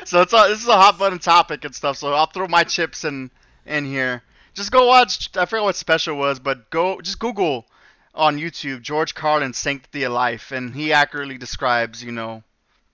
So 0.06 0.22
it's 0.22 0.34
a, 0.34 0.46
this 0.50 0.62
is 0.62 0.68
a 0.68 0.74
hot 0.76 1.00
button 1.00 1.18
topic 1.18 1.64
and 1.66 1.74
stuff. 1.74 1.98
So 1.98 2.14
I'll 2.14 2.26
throw 2.28 2.48
my 2.48 2.64
chips 2.64 3.04
in 3.06 3.32
in 3.66 3.86
here. 3.86 4.22
Just 4.54 4.72
go 4.72 4.86
watch. 4.88 5.36
I 5.38 5.46
forget 5.46 5.64
what 5.64 5.76
special 5.76 6.18
was, 6.18 6.40
but 6.40 6.70
go 6.70 7.00
just 7.02 7.20
Google 7.20 7.66
on 8.14 8.38
YouTube 8.38 8.82
George 8.82 9.16
Carlin 9.16 9.54
Sanctity 9.54 10.04
of 10.04 10.12
Life, 10.12 10.52
and 10.52 10.76
he 10.76 10.94
accurately 10.94 11.38
describes, 11.38 12.04
you 12.04 12.12
know, 12.12 12.44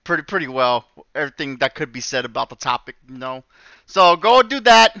pretty 0.04 0.22
pretty 0.22 0.48
well 0.48 0.86
everything 1.14 1.56
that 1.58 1.74
could 1.74 1.92
be 1.92 2.00
said 2.00 2.24
about 2.24 2.48
the 2.48 2.56
topic. 2.56 2.96
You 3.08 3.18
know, 3.18 3.44
so 3.86 4.16
go 4.16 4.42
do 4.42 4.60
that, 4.60 4.96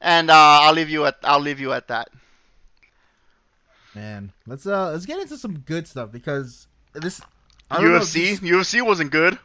and 0.00 0.30
uh, 0.30 0.34
I'll 0.62 0.72
leave 0.74 0.88
you 0.90 1.04
at 1.04 1.16
I'll 1.22 1.38
leave 1.40 1.60
you 1.60 1.72
at 1.72 1.88
that. 1.88 2.08
Man, 3.94 4.32
let's 4.46 4.66
uh 4.66 4.90
let's 4.92 5.06
get 5.06 5.20
into 5.20 5.36
some 5.36 5.58
good 5.58 5.86
stuff 5.86 6.10
because 6.10 6.66
this 6.94 7.20
I 7.70 7.80
don't 7.80 7.92
know 7.92 7.98
UFC 8.00 8.12
this- 8.12 8.40
UFC 8.40 8.82
wasn't 8.82 9.10
good. 9.10 9.38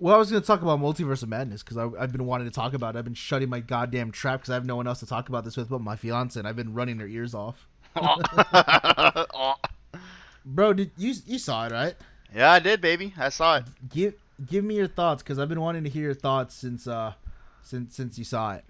Well, 0.00 0.14
I 0.14 0.18
was 0.18 0.30
gonna 0.30 0.44
talk 0.44 0.62
about 0.62 0.80
Multiverse 0.80 1.22
of 1.22 1.28
Madness 1.28 1.62
because 1.62 1.76
I've 1.76 2.12
been 2.12 2.26
wanting 2.26 2.46
to 2.48 2.54
talk 2.54 2.74
about. 2.74 2.94
it. 2.94 2.98
I've 2.98 3.04
been 3.04 3.14
shutting 3.14 3.48
my 3.48 3.60
goddamn 3.60 4.10
trap 4.12 4.40
because 4.40 4.50
I 4.50 4.54
have 4.54 4.64
no 4.66 4.76
one 4.76 4.86
else 4.86 5.00
to 5.00 5.06
talk 5.06 5.28
about 5.28 5.44
this 5.44 5.56
with 5.56 5.68
but 5.68 5.80
my 5.80 5.96
fiance, 5.96 6.38
and 6.38 6.46
I've 6.48 6.56
been 6.56 6.74
running 6.74 6.98
her 6.98 7.06
ears 7.06 7.34
off. 7.34 7.66
Bro, 10.44 10.74
did 10.74 10.90
you 10.96 11.14
you 11.26 11.38
saw 11.38 11.66
it 11.66 11.72
right? 11.72 11.94
yeah, 12.34 12.52
I 12.52 12.58
did, 12.58 12.80
baby. 12.80 13.14
I 13.18 13.28
saw 13.28 13.56
it. 13.58 13.64
Give 13.88 14.14
give 14.46 14.64
me 14.64 14.76
your 14.76 14.88
thoughts 14.88 15.22
because 15.22 15.38
I've 15.38 15.48
been 15.48 15.60
wanting 15.60 15.84
to 15.84 15.90
hear 15.90 16.04
your 16.04 16.14
thoughts 16.14 16.54
since 16.54 16.86
uh 16.86 17.12
since 17.62 17.96
since 17.96 18.18
you 18.18 18.24
saw 18.24 18.54
it. 18.54 18.64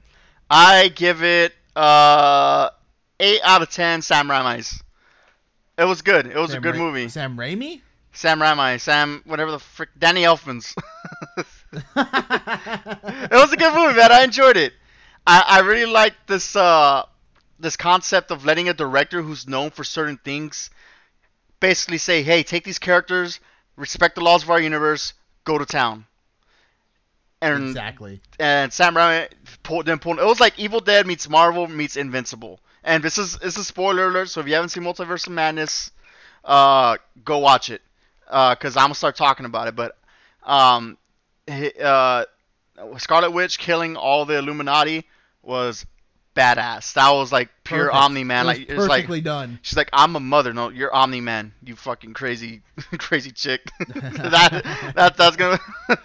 I 0.50 0.88
give 0.88 1.23
it 1.23 1.52
uh 1.76 2.70
eight 3.20 3.40
out 3.44 3.62
of 3.62 3.70
ten. 3.70 4.02
Sam 4.02 4.28
Raimi's. 4.28 4.82
It 5.76 5.85
was 5.85 6.02
good. 6.02 6.26
It 6.26 6.37
was 6.37 6.50
Sam 6.50 6.58
a 6.58 6.61
good 6.62 6.75
Ra- 6.76 6.80
movie. 6.85 7.08
Sam 7.08 7.37
Raimi. 7.37 7.82
Sam 8.12 8.40
Raimi, 8.40 8.80
Sam, 8.80 9.23
whatever 9.26 9.52
the 9.52 9.61
frick, 9.61 9.90
Danny 9.97 10.23
Elfman's. 10.23 10.75
it 11.72 13.32
was 13.32 13.52
a 13.52 13.56
good 13.56 13.75
movie, 13.75 13.96
man. 13.96 14.12
I 14.12 14.22
enjoyed 14.25 14.56
it. 14.56 14.72
I, 15.26 15.44
I 15.46 15.60
really 15.60 15.90
like 15.90 16.14
this 16.26 16.56
uh 16.56 17.04
this 17.58 17.76
concept 17.76 18.30
of 18.30 18.44
letting 18.44 18.68
a 18.68 18.75
director 18.75 19.22
who's 19.22 19.48
known 19.48 19.70
for 19.70 19.84
certain 19.84 20.16
things 20.16 20.70
basically 21.60 21.98
say, 21.98 22.22
"Hey, 22.22 22.42
take 22.42 22.64
these 22.64 22.78
characters, 22.78 23.40
respect 23.76 24.14
the 24.14 24.22
laws 24.22 24.42
of 24.42 24.50
our 24.50 24.60
universe, 24.60 25.14
go 25.44 25.58
to 25.58 25.66
town." 25.66 26.06
And 27.40 27.68
exactly. 27.68 28.20
and 28.40 28.72
Sam 28.72 28.94
Raimi 28.94 29.28
pulled 29.62 29.87
then 29.87 29.98
pulled. 29.98 30.18
It 30.18 30.25
was 30.25 30.40
like 30.40 30.58
Evil 30.58 30.80
Dead 30.80 31.06
meets 31.06 31.28
Marvel 31.28 31.66
meets 31.68 31.96
Invincible. 31.96 32.60
And 32.82 33.02
this 33.02 33.18
is 33.18 33.38
this 33.38 33.56
is 33.56 33.66
spoiler 33.66 34.08
alert. 34.08 34.28
So 34.28 34.40
if 34.40 34.48
you 34.48 34.54
haven't 34.54 34.70
seen 34.70 34.82
Multiverse 34.82 35.26
of 35.26 35.32
Madness, 35.32 35.90
uh, 36.44 36.96
go 37.25 37.38
watch 37.38 37.70
it. 37.70 37.82
Uh, 38.26 38.54
cause 38.56 38.76
I'm 38.76 38.84
gonna 38.84 38.94
start 38.94 39.16
talking 39.16 39.46
about 39.46 39.68
it. 39.68 39.76
But 39.76 39.96
um, 40.42 40.96
uh, 41.48 42.24
Scarlet 42.98 43.30
Witch 43.32 43.58
killing 43.58 43.96
all 43.96 44.24
the 44.24 44.38
Illuminati 44.38 45.06
was 45.42 45.86
badass. 46.34 46.92
That 46.94 47.10
was 47.10 47.32
like 47.32 47.48
pure 47.64 47.86
Perfect. 47.86 47.96
Omni 47.96 48.24
Man. 48.24 48.46
It 48.46 48.48
was 48.48 48.58
Like 48.58 48.68
it's 48.68 48.78
like 48.78 48.88
perfectly 48.88 49.20
done. 49.20 49.58
She's 49.62 49.76
like, 49.76 49.90
I'm 49.92 50.14
a 50.16 50.20
mother. 50.20 50.52
No, 50.52 50.68
you're 50.68 50.94
Omni 50.94 51.20
Man. 51.20 51.52
You 51.64 51.76
fucking 51.76 52.14
crazy, 52.14 52.62
crazy 52.98 53.30
chick. 53.30 53.70
that 53.88 54.92
that 54.94 55.16
that's 55.16 55.36
gonna. 55.36 55.58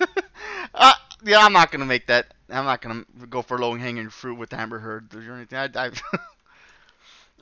uh, 0.74 0.94
yeah, 1.24 1.40
I'm 1.40 1.54
not 1.54 1.72
gonna 1.72 1.86
make 1.86 2.08
that. 2.08 2.34
I'm 2.50 2.66
not 2.66 2.82
gonna 2.82 3.06
go 3.30 3.42
for 3.42 3.58
low 3.60 3.76
hanging 3.76 4.10
fruit 4.10 4.36
with 4.36 4.54
Amber 4.54 4.80
Heard 4.80 5.14
or 5.14 5.36
anything. 5.36 5.58
I, 5.58 5.70
I, 5.76 5.92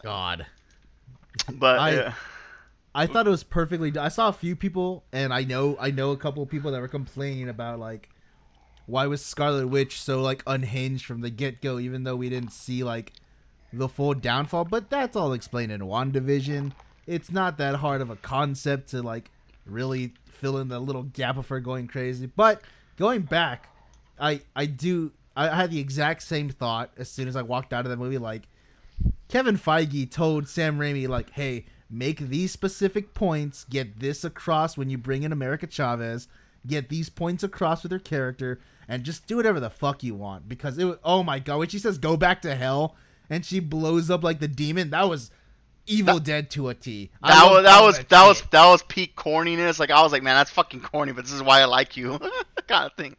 God. 0.03 0.45
but 1.51 1.79
I- 1.79 1.91
yeah. 1.93 2.13
I 2.93 3.07
thought 3.07 3.27
it 3.27 3.31
was 3.31 3.43
perfectly. 3.43 3.97
I 3.97 4.09
saw 4.09 4.27
a 4.27 4.33
few 4.33 4.55
people, 4.55 5.03
and 5.13 5.33
I 5.33 5.43
know 5.43 5.77
I 5.79 5.91
know 5.91 6.11
a 6.11 6.17
couple 6.17 6.43
of 6.43 6.49
people 6.49 6.71
that 6.71 6.81
were 6.81 6.87
complaining 6.87 7.47
about 7.47 7.79
like 7.79 8.09
why 8.85 9.07
was 9.07 9.23
Scarlet 9.23 9.67
Witch 9.67 10.01
so 10.01 10.21
like 10.21 10.43
unhinged 10.45 11.05
from 11.05 11.21
the 11.21 11.29
get 11.29 11.61
go, 11.61 11.79
even 11.79 12.03
though 12.03 12.15
we 12.15 12.29
didn't 12.29 12.51
see 12.51 12.83
like 12.83 13.13
the 13.71 13.87
full 13.87 14.13
downfall. 14.13 14.65
But 14.65 14.89
that's 14.89 15.15
all 15.15 15.31
explained 15.31 15.71
in 15.71 15.81
WandaVision. 15.81 16.73
It's 17.07 17.31
not 17.31 17.57
that 17.57 17.75
hard 17.75 18.01
of 18.01 18.09
a 18.09 18.17
concept 18.17 18.89
to 18.89 19.01
like 19.01 19.31
really 19.65 20.13
fill 20.25 20.57
in 20.57 20.67
the 20.67 20.79
little 20.79 21.03
gap 21.03 21.37
of 21.37 21.47
her 21.47 21.59
going 21.59 21.87
crazy. 21.87 22.25
But 22.25 22.61
going 22.97 23.21
back, 23.21 23.69
I 24.19 24.41
I 24.55 24.65
do 24.65 25.13
I 25.35 25.55
had 25.55 25.71
the 25.71 25.79
exact 25.79 26.23
same 26.23 26.49
thought 26.49 26.91
as 26.97 27.09
soon 27.09 27.29
as 27.29 27.37
I 27.37 27.41
walked 27.41 27.71
out 27.71 27.85
of 27.85 27.89
the 27.89 27.97
movie. 27.97 28.17
Like 28.17 28.43
Kevin 29.29 29.57
Feige 29.57 30.11
told 30.11 30.49
Sam 30.49 30.77
Raimi, 30.77 31.07
like, 31.07 31.29
hey, 31.31 31.65
make 31.91 32.19
these 32.19 32.51
specific 32.51 33.13
points, 33.13 33.65
get 33.65 33.99
this 33.99 34.23
across 34.23 34.77
when 34.77 34.89
you 34.89 34.97
bring 34.97 35.23
in 35.23 35.31
America 35.31 35.67
Chavez, 35.67 36.27
get 36.65 36.89
these 36.89 37.09
points 37.09 37.43
across 37.43 37.83
with 37.83 37.91
her 37.91 37.99
character, 37.99 38.59
and 38.87 39.03
just 39.03 39.27
do 39.27 39.37
whatever 39.37 39.59
the 39.59 39.69
fuck 39.69 40.03
you 40.03 40.15
want. 40.15 40.47
Because 40.47 40.77
it 40.77 40.85
was, 40.85 40.97
oh 41.03 41.23
my 41.23 41.39
god, 41.39 41.59
when 41.59 41.69
she 41.69 41.79
says 41.79 41.97
go 41.97 42.15
back 42.15 42.41
to 42.43 42.55
hell 42.55 42.95
and 43.29 43.45
she 43.45 43.59
blows 43.59 44.09
up 44.09 44.23
like 44.23 44.39
the 44.39 44.47
demon, 44.47 44.89
that 44.91 45.09
was 45.09 45.31
Evil 45.87 46.19
Dead 46.19 46.49
to 46.51 46.69
a 46.69 46.73
T. 46.73 47.11
That 47.23 47.51
was 47.51 47.63
that 47.63 47.81
was 47.81 47.99
that 48.09 48.27
was 48.27 48.41
that 48.51 48.65
was 48.65 48.83
peak 48.83 49.15
corniness. 49.15 49.79
Like 49.79 49.91
I 49.91 50.01
was 50.01 50.11
like, 50.11 50.23
man, 50.23 50.35
that's 50.35 50.51
fucking 50.51 50.81
corny, 50.81 51.11
but 51.11 51.25
this 51.25 51.33
is 51.33 51.43
why 51.43 51.61
I 51.61 51.65
like 51.65 51.97
you, 51.97 52.19
kind 52.67 52.85
of 52.85 52.93
thing. 52.93 53.17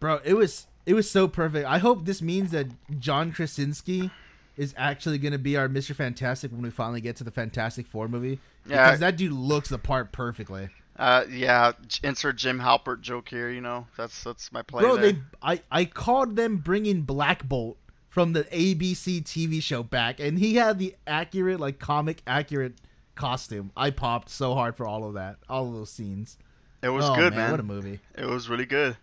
Bro, 0.00 0.20
it 0.24 0.34
was 0.34 0.66
it 0.86 0.94
was 0.94 1.10
so 1.10 1.28
perfect. 1.28 1.66
I 1.66 1.78
hope 1.78 2.04
this 2.04 2.22
means 2.22 2.52
that 2.52 2.68
John 2.98 3.32
Krasinski 3.32 4.10
is 4.56 4.74
actually 4.76 5.18
going 5.18 5.32
to 5.32 5.38
be 5.38 5.56
our 5.56 5.68
Mr. 5.68 5.94
Fantastic 5.94 6.52
when 6.52 6.62
we 6.62 6.70
finally 6.70 7.00
get 7.00 7.16
to 7.16 7.24
the 7.24 7.30
Fantastic 7.30 7.86
Four 7.86 8.08
movie. 8.08 8.40
Yeah. 8.66 8.86
Because 8.86 9.00
that 9.00 9.16
dude 9.16 9.32
looks 9.32 9.68
the 9.68 9.78
part 9.78 10.12
perfectly. 10.12 10.68
Uh, 10.96 11.24
yeah, 11.28 11.72
insert 12.04 12.36
Jim 12.36 12.60
Halpert 12.60 13.00
joke 13.00 13.28
here. 13.28 13.50
You 13.50 13.60
know, 13.60 13.86
that's 13.96 14.22
that's 14.22 14.52
my 14.52 14.62
play. 14.62 14.82
Bro, 14.82 14.96
there. 14.96 15.12
they 15.12 15.18
I 15.42 15.60
I 15.70 15.84
called 15.86 16.36
them 16.36 16.58
bringing 16.58 17.02
Black 17.02 17.48
Bolt 17.48 17.78
from 18.08 18.32
the 18.32 18.44
ABC 18.44 19.24
TV 19.24 19.60
show 19.60 19.82
back 19.82 20.20
and 20.20 20.38
he 20.38 20.54
had 20.54 20.78
the 20.78 20.94
accurate 21.04 21.58
like 21.58 21.80
comic 21.80 22.22
accurate 22.28 22.74
costume. 23.16 23.72
I 23.76 23.90
popped 23.90 24.30
so 24.30 24.54
hard 24.54 24.76
for 24.76 24.86
all 24.86 25.04
of 25.04 25.14
that. 25.14 25.38
All 25.48 25.66
of 25.66 25.74
those 25.74 25.90
scenes. 25.90 26.38
it 26.80 26.90
was 26.90 27.04
oh, 27.04 27.16
good, 27.16 27.32
man, 27.32 27.40
man. 27.40 27.50
What 27.50 27.60
a 27.60 27.64
movie. 27.64 27.98
It 28.16 28.26
was 28.26 28.48
really 28.48 28.66
good. 28.66 28.96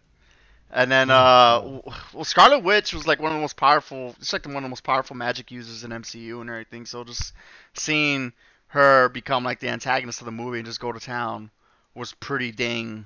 And 0.73 0.89
then, 0.89 1.09
uh, 1.09 1.81
well, 2.13 2.23
Scarlet 2.23 2.63
Witch 2.63 2.93
was 2.93 3.05
like 3.05 3.19
one 3.19 3.31
of 3.31 3.37
the 3.37 3.41
most 3.41 3.57
powerful. 3.57 4.15
It's 4.19 4.31
like 4.31 4.45
one 4.45 4.57
of 4.57 4.63
the 4.63 4.69
most 4.69 4.83
powerful 4.83 5.15
magic 5.15 5.51
users 5.51 5.83
in 5.83 5.91
MCU 5.91 6.39
and 6.39 6.49
everything. 6.49 6.85
So 6.85 7.03
just 7.03 7.33
seeing 7.73 8.31
her 8.67 9.09
become 9.09 9.43
like 9.43 9.59
the 9.59 9.67
antagonist 9.69 10.21
of 10.21 10.25
the 10.25 10.31
movie 10.31 10.59
and 10.59 10.65
just 10.65 10.79
go 10.79 10.91
to 10.91 10.99
town 10.99 11.51
was 11.93 12.13
pretty 12.13 12.53
dang 12.53 13.05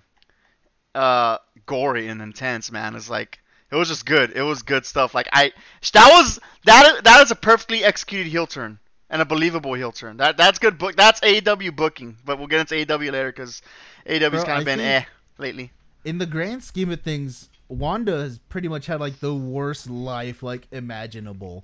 uh 0.94 1.38
gory 1.66 2.08
and 2.08 2.22
intense, 2.22 2.72
man. 2.72 2.96
It's 2.96 3.10
like 3.10 3.40
it 3.72 3.76
was 3.76 3.88
just 3.90 4.06
good. 4.06 4.32
It 4.32 4.44
was 4.44 4.62
good 4.62 4.86
stuff. 4.86 5.16
Like 5.16 5.28
I 5.34 5.52
that 5.94 6.10
was 6.14 6.40
that 6.66 7.04
that 7.04 7.24
is 7.24 7.32
a 7.32 7.36
perfectly 7.36 7.84
executed 7.84 8.28
heel 8.30 8.46
turn 8.46 8.78
and 9.10 9.22
a 9.22 9.26
believable 9.26 9.74
heel 9.74 9.92
turn. 9.92 10.18
That 10.18 10.38
that's 10.38 10.60
good 10.60 10.78
book. 10.78 10.96
That's 10.96 11.20
AEW 11.22 11.76
booking, 11.76 12.18
but 12.24 12.38
we'll 12.38 12.48
get 12.48 12.60
into 12.60 12.76
AEW 12.76 13.12
later 13.12 13.32
because 13.32 13.64
AEW's 14.06 14.44
kind 14.44 14.60
of 14.60 14.66
been 14.66 14.80
eh 14.80 15.04
lately. 15.40 15.72
in 16.04 16.20
the 16.20 16.28
grand 16.28 16.64
scheme 16.64 16.92
of 16.92 17.02
things, 17.02 17.50
Wanda 17.68 18.12
has 18.20 18.40
pretty 18.40 18.68
much 18.68 18.86
had 18.86 19.00
like 19.00 19.20
the 19.20 19.34
worst 19.34 19.90
life 19.90 20.44
like 20.44 20.68
imaginable. 20.72 21.64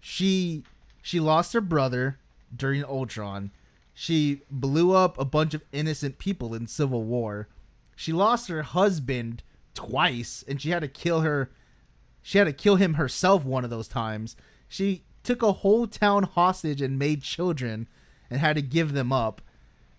She 0.00 0.64
she 1.02 1.20
lost 1.20 1.52
her 1.52 1.60
brother 1.60 2.18
during 2.54 2.84
Ultron. 2.84 3.50
She 3.94 4.42
blew 4.50 4.92
up 4.92 5.18
a 5.18 5.24
bunch 5.24 5.54
of 5.54 5.62
innocent 5.72 6.18
people 6.18 6.54
in 6.54 6.66
Civil 6.66 7.04
War. 7.04 7.48
She 7.94 8.12
lost 8.12 8.48
her 8.48 8.62
husband 8.62 9.42
twice 9.74 10.44
and 10.48 10.60
she 10.60 10.70
had 10.70 10.80
to 10.80 10.88
kill 10.88 11.20
her 11.20 11.50
she 12.22 12.38
had 12.38 12.44
to 12.44 12.52
kill 12.52 12.76
him 12.76 12.94
herself 12.94 13.44
one 13.44 13.64
of 13.64 13.70
those 13.70 13.88
times. 13.88 14.36
She 14.68 15.02
took 15.24 15.42
a 15.42 15.52
whole 15.52 15.86
town 15.86 16.22
hostage 16.22 16.80
and 16.80 16.98
made 16.98 17.22
children 17.22 17.88
and 18.30 18.40
had 18.40 18.56
to 18.56 18.62
give 18.62 18.92
them 18.92 19.12
up 19.12 19.42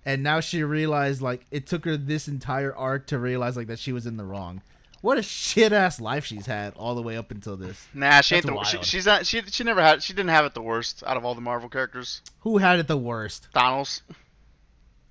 and 0.05 0.22
now 0.22 0.39
she 0.39 0.63
realized 0.63 1.22
like 1.22 1.45
it 1.51 1.65
took 1.65 1.86
her 1.86 1.98
this 1.98 2.27
entire 2.27 2.75
arc 2.75 3.07
to 3.07 3.19
realize 3.19 3.55
like 3.55 3.67
that 3.67 3.79
she 3.79 3.91
was 3.93 4.05
in 4.05 4.17
the 4.17 4.25
wrong. 4.25 4.62
What 5.03 5.17
a 5.17 5.22
shit 5.22 5.74
ass 5.74 6.00
life 6.00 6.24
she's 6.24 6.45
had 6.45 6.75
all 6.77 6.95
the 6.95 7.01
way 7.01 7.17
up 7.17 7.29
until 7.29 7.57
this. 7.57 7.88
Nah, 7.93 8.22
she 8.22 8.36
ain't 8.36 8.45
That's 8.45 8.72
the. 8.72 8.77
She, 8.83 8.83
she's 8.86 9.05
not. 9.05 9.25
She 9.25 9.41
she 9.41 9.65
never 9.65 9.81
had. 9.81 10.01
She 10.01 10.13
didn't 10.13 10.29
have 10.29 10.45
it 10.45 10.53
the 10.53 10.62
worst 10.62 11.03
out 11.05 11.17
of 11.17 11.25
all 11.25 11.36
the 11.36 11.41
Marvel 11.41 11.67
characters. 11.67 12.22
Who 12.39 12.60
had 12.60 12.79
it 12.79 12.88
the 12.88 12.95
worst? 12.95 13.50
Thanos. 13.53 14.00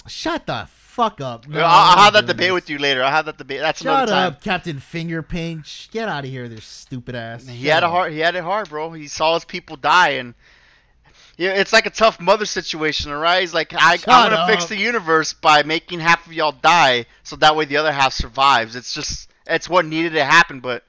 Shut 0.07 0.47
the 0.47 0.67
fuck 0.71 1.21
up. 1.21 1.45
Uh, 1.47 1.51
no, 1.53 1.61
I'll, 1.61 1.67
I'll 1.99 2.05
have 2.05 2.15
that 2.15 2.25
debate 2.27 2.49
this. 2.49 2.53
with 2.55 2.71
you 2.71 2.79
later. 2.79 3.03
I'll 3.05 3.11
have 3.11 3.27
that 3.27 3.37
debate. 3.37 3.61
That's 3.61 3.83
Shut 3.83 3.95
another 3.95 4.13
time. 4.13 4.33
up, 4.33 4.43
Captain 4.43 4.79
Fingerpaint. 4.79 5.67
Sh- 5.67 5.89
Get 5.91 6.09
out 6.09 6.25
of 6.25 6.31
here, 6.31 6.49
this 6.49 6.65
stupid 6.65 7.15
ass. 7.15 7.47
He 7.47 7.65
Shut 7.67 7.75
had 7.75 7.83
a 7.83 7.87
up. 7.87 7.93
hard. 7.93 8.13
He 8.15 8.19
had 8.21 8.35
it 8.35 8.43
hard, 8.45 8.71
bro. 8.71 8.93
He 8.93 9.09
saw 9.09 9.35
his 9.35 9.45
people 9.45 9.77
die, 9.77 10.13
and 10.13 10.35
yeah, 11.37 11.51
it's 11.51 11.73
like 11.73 11.85
a 11.87 11.91
tough 11.91 12.19
mother 12.19 12.47
situation, 12.47 13.13
alright? 13.13 13.43
He's 13.43 13.53
like, 13.55 13.75
I, 13.75 13.99
I'm 14.07 14.31
gonna 14.31 14.47
fix 14.47 14.67
the 14.67 14.77
universe 14.79 15.35
by 15.35 15.63
making 15.65 16.01
half 16.01 16.27
of 16.27 16.33
y'all 16.33 16.53
die, 16.53 17.05
so 17.25 17.37
that 17.37 17.55
way 17.57 17.67
the 17.67 17.77
other 17.77 17.93
half 17.93 18.13
survives. 18.15 18.75
It's 18.75 18.93
just, 18.95 19.31
it's 19.47 19.69
what 19.69 19.85
needed 19.85 20.13
to 20.13 20.25
happen, 20.25 20.61
but 20.61 20.85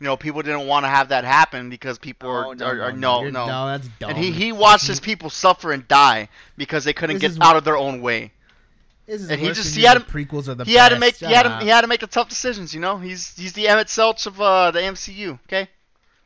you 0.00 0.06
know, 0.06 0.16
people 0.16 0.42
didn't 0.42 0.66
want 0.66 0.84
to 0.84 0.88
have 0.88 1.08
that 1.10 1.24
happen 1.24 1.70
because 1.70 1.98
people 1.98 2.28
Oh, 2.28 2.50
are, 2.50 2.54
no, 2.54 2.66
are, 2.66 2.74
no, 2.76 2.82
are 2.84 2.92
no, 2.92 3.22
no, 3.22 3.30
no. 3.30 3.46
no, 3.46 3.66
that's 3.68 3.88
dumb. 3.98 4.10
And 4.10 4.18
he 4.18 4.30
he 4.32 4.52
watched 4.52 4.86
his 4.86 5.00
people 5.00 5.30
suffer 5.30 5.72
and 5.72 5.86
die 5.88 6.28
because 6.56 6.84
they 6.84 6.92
couldn't 6.92 7.18
This 7.20 7.34
get 7.34 7.42
out 7.42 7.56
of 7.56 7.64
their 7.64 7.76
own 7.76 8.00
way. 8.02 8.32
This 9.06 9.20
is 9.22 9.30
and 9.30 9.40
he 9.40 9.48
just- 9.52 9.74
he 9.76 9.82
had 9.82 9.94
to- 9.94 10.00
prequels 10.00 10.48
are 10.48 10.54
the 10.54 10.64
he 10.64 10.74
had 10.74 10.88
to 10.90 10.98
make 10.98 11.16
Shut 11.16 11.28
he 11.28 11.34
had 11.34 11.42
to, 11.44 11.58
he 11.58 11.68
had 11.68 11.82
to 11.82 11.86
make 11.86 12.00
the 12.00 12.06
tough 12.06 12.28
decisions. 12.28 12.74
You 12.74 12.80
know, 12.80 12.98
he's 12.98 13.36
he's 13.36 13.52
the 13.52 13.66
Emet-Selch 13.66 14.26
of 14.26 14.40
uh, 14.40 14.70
the 14.70 14.80
MCU. 14.80 15.38
Okay, 15.46 15.68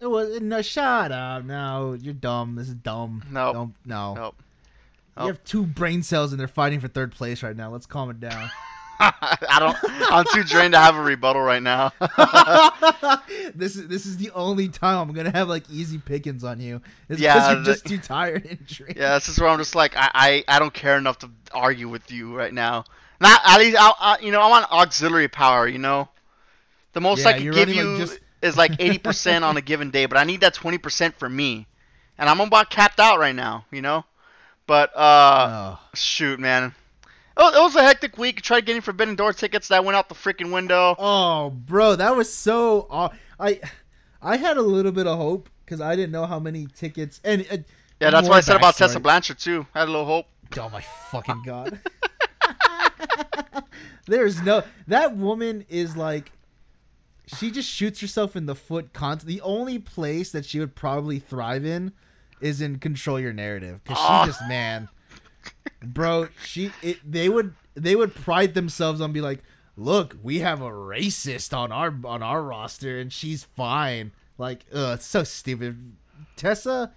It 0.01 0.07
was 0.07 0.41
no. 0.41 0.63
Shut 0.63 1.11
up. 1.13 1.45
No, 1.45 1.97
you're 2.01 2.15
dumb. 2.15 2.55
This 2.55 2.69
is 2.69 2.75
dumb. 2.75 3.25
Nope. 3.31 3.55
Don't, 3.55 3.75
no. 3.85 4.15
nope. 4.15 4.43
You 5.21 5.27
have 5.27 5.43
two 5.43 5.65
brain 5.65 6.05
cells 6.05 6.31
and 6.33 6.39
they're 6.39 6.47
fighting 6.47 6.79
for 6.79 6.87
third 6.87 7.11
place 7.11 7.43
right 7.43 7.57
now. 7.57 7.71
Let's 7.71 7.87
calm 7.87 8.09
it 8.11 8.21
down. 8.21 8.49
I 9.01 9.57
don't. 9.59 9.77
I'm 10.11 10.25
too 10.35 10.43
drained 10.45 10.73
to 10.75 10.79
have 10.79 10.97
a 10.97 11.01
rebuttal 11.03 11.41
right 11.43 11.63
now. 11.63 11.93
this 13.55 13.77
is 13.77 13.89
this 13.89 14.07
is 14.07 14.17
the 14.17 14.31
only 14.35 14.69
time 14.69 14.99
I'm 15.09 15.15
gonna 15.15 15.31
have 15.31 15.49
like 15.49 15.69
easy 15.71 15.99
pickings 15.99 16.45
on 16.45 16.61
you. 16.61 16.81
It's 17.09 17.21
Yeah, 17.21 17.35
because 17.35 17.53
you're 17.53 17.61
the- 17.63 17.73
just 17.73 17.85
too 17.87 17.99
tired 17.99 18.45
and 18.47 18.67
drained. 18.67 18.97
yeah, 18.97 19.15
this 19.15 19.29
is 19.29 19.39
where 19.39 19.49
I'm 19.49 19.59
just 19.59 19.75
like 19.75 19.97
I, 19.97 20.11
I, 20.15 20.45
I 20.49 20.59
don't 20.59 20.75
care 20.75 20.97
enough 20.97 21.19
to 21.21 21.31
argue 21.53 21.89
with 21.89 22.11
you 22.11 22.37
right 22.37 22.53
now. 22.53 22.85
Not 23.21 23.41
at 23.45 23.59
least 23.59 23.77
I, 23.79 23.93
I 24.01 24.19
you 24.21 24.33
know 24.33 24.41
I 24.41 24.49
want 24.49 24.71
auxiliary 24.71 25.29
power. 25.29 25.67
You 25.69 25.79
know, 25.79 26.09
the 26.93 27.01
most 27.01 27.21
Yeah, 27.23 27.29
I 27.29 27.33
can 27.35 27.51
give 27.53 27.69
you 27.69 27.85
like, 27.85 27.99
just- 28.09 28.21
is 28.43 28.57
like 28.57 28.73
80% 28.79 29.43
on 29.43 29.57
a 29.57 29.61
given 29.61 29.91
day, 29.91 30.07
but 30.07 30.17
I 30.17 30.25
need 30.25 30.41
that 30.43 30.55
20% 30.55 31.15
for 31.15 31.29
me, 31.29 31.67
and 32.17 32.29
I'm 32.31 32.41
about 32.41 32.71
capped 32.71 33.01
out 33.01 33.19
right 33.19 33.35
now. 33.35 33.65
You 33.71 33.83
know, 33.83 34.05
but 34.67 34.91
uh. 34.97 35.77
Oh. 35.77 35.81
Shoot, 35.95 36.39
man. 36.39 36.75
Oh, 37.41 37.57
it 37.57 37.63
was 37.63 37.77
a 37.77 37.83
hectic 37.85 38.19
week. 38.19 38.43
Tried 38.43 38.67
getting 38.67 38.83
Forbidden 38.83 39.15
Door 39.15 39.35
tickets. 39.35 39.69
That 39.69 39.85
went 39.85 39.97
out 39.97 40.09
the 40.09 40.17
freaking 40.17 40.53
window. 40.53 40.97
Oh, 40.99 41.51
bro, 41.51 41.95
that 41.95 42.17
was 42.17 42.33
so. 42.33 42.89
aw- 42.91 43.11
I 43.39 43.61
I 44.21 44.37
had 44.37 44.57
a 44.57 44.63
little 44.63 44.91
bit 44.91 45.07
of 45.07 45.17
hope 45.17 45.49
because 45.65 45.81
I 45.81 45.95
didn't 45.95 46.11
know 46.11 46.27
how 46.27 46.41
many 46.41 46.67
tickets. 46.67 47.21
And 47.23 47.43
uh, 47.51 47.59
Yeah, 48.01 48.11
that's 48.11 48.29
what 48.29 48.39
I 48.39 48.41
said 48.41 48.57
about. 48.57 48.77
Tessa 48.77 48.99
Blanchard 48.99 49.39
too. 49.39 49.67
I 49.75 49.81
had 49.81 49.89
a 49.89 49.93
little 49.93 50.07
hope. 50.07 50.27
Oh 50.59 50.69
my 50.71 50.81
fucking 51.13 51.43
god. 51.45 51.79
There's 54.07 54.43
no 54.43 54.63
that 54.87 55.17
woman 55.17 55.67
is 55.69 55.95
like 55.97 56.33
she 57.27 57.51
just 57.51 57.69
shoots 57.69 58.01
herself 58.01 58.35
in 58.35 58.47
the 58.47 58.55
foot 58.55 58.95
constantly. 58.95 59.37
The 59.37 59.43
only 59.43 59.79
place 59.79 60.33
that 60.33 60.47
she 60.47 60.59
would 60.59 60.75
probably 60.75 61.19
thrive 61.19 61.67
in 61.67 61.93
is 62.41 62.63
in 62.63 62.79
control 62.79 63.21
your 63.21 63.35
narrative 63.35 63.85
cuz 63.85 63.99
Aw. 64.01 64.23
she 64.25 64.31
just 64.31 64.41
man 64.49 64.89
bro, 65.83 66.29
she 66.45 66.73
it 66.83 66.99
they 67.05 67.29
would 67.29 67.55
they 67.75 67.97
would 67.97 68.15
pride 68.15 68.55
themselves 68.55 69.01
on 69.01 69.13
be 69.13 69.21
like, 69.21 69.43
"Look, 69.77 70.17
we 70.23 70.41
have 70.41 70.61
a 70.61 70.71
racist 70.71 71.57
on 71.57 71.73
our 71.73 71.95
on 72.05 72.23
our 72.23 72.43
roster 72.43 72.99
and 72.99 73.13
she's 73.13 73.45
fine." 73.45 74.13
Like, 74.37 74.67
ugh, 74.73 75.01
so 75.01 75.25
stupid. 75.25 75.97
Tessa 76.37 76.93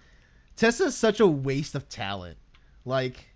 Tessa 0.56 0.84
is 0.84 0.96
such 0.96 1.20
a 1.20 1.26
waste 1.26 1.74
of 1.74 1.88
talent. 1.88 2.38
Like 2.84 3.30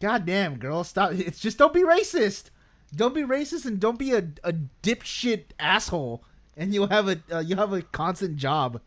goddamn, 0.00 0.58
girl, 0.58 0.84
stop. 0.84 1.12
It's 1.12 1.40
just 1.40 1.58
don't 1.58 1.74
be 1.74 1.82
racist. 1.82 2.50
Don't 2.94 3.14
be 3.14 3.22
racist 3.22 3.66
and 3.66 3.78
don't 3.78 3.98
be 3.98 4.12
a, 4.12 4.28
a 4.42 4.54
dipshit 4.82 5.44
asshole 5.58 6.24
and 6.58 6.74
you'll 6.74 6.88
have 6.88 7.08
a 7.08 7.20
uh, 7.32 7.38
you'll 7.38 7.58
have 7.58 7.72
a 7.72 7.82
constant 7.82 8.36
job. 8.36 8.80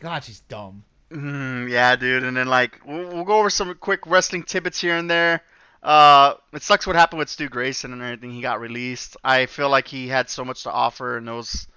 God, 0.00 0.24
she's 0.24 0.40
dumb. 0.40 0.84
Mm, 1.14 1.70
yeah, 1.70 1.94
dude. 1.94 2.24
And 2.24 2.36
then 2.36 2.48
like 2.48 2.80
we'll, 2.84 3.08
we'll 3.08 3.24
go 3.24 3.38
over 3.38 3.50
some 3.50 3.74
quick 3.76 4.00
wrestling 4.06 4.42
tidbits 4.42 4.80
here 4.80 4.96
and 4.96 5.08
there. 5.08 5.42
Uh, 5.82 6.34
it 6.52 6.62
sucks 6.62 6.86
what 6.86 6.96
happened 6.96 7.18
with 7.18 7.28
Stu 7.28 7.48
Grayson 7.48 7.92
and 7.92 8.02
everything. 8.02 8.32
He 8.32 8.40
got 8.40 8.60
released. 8.60 9.16
I 9.22 9.46
feel 9.46 9.68
like 9.68 9.86
he 9.86 10.08
had 10.08 10.28
so 10.28 10.44
much 10.44 10.62
to 10.62 10.72
offer, 10.72 11.18
and 11.18 11.28
those, 11.28 11.68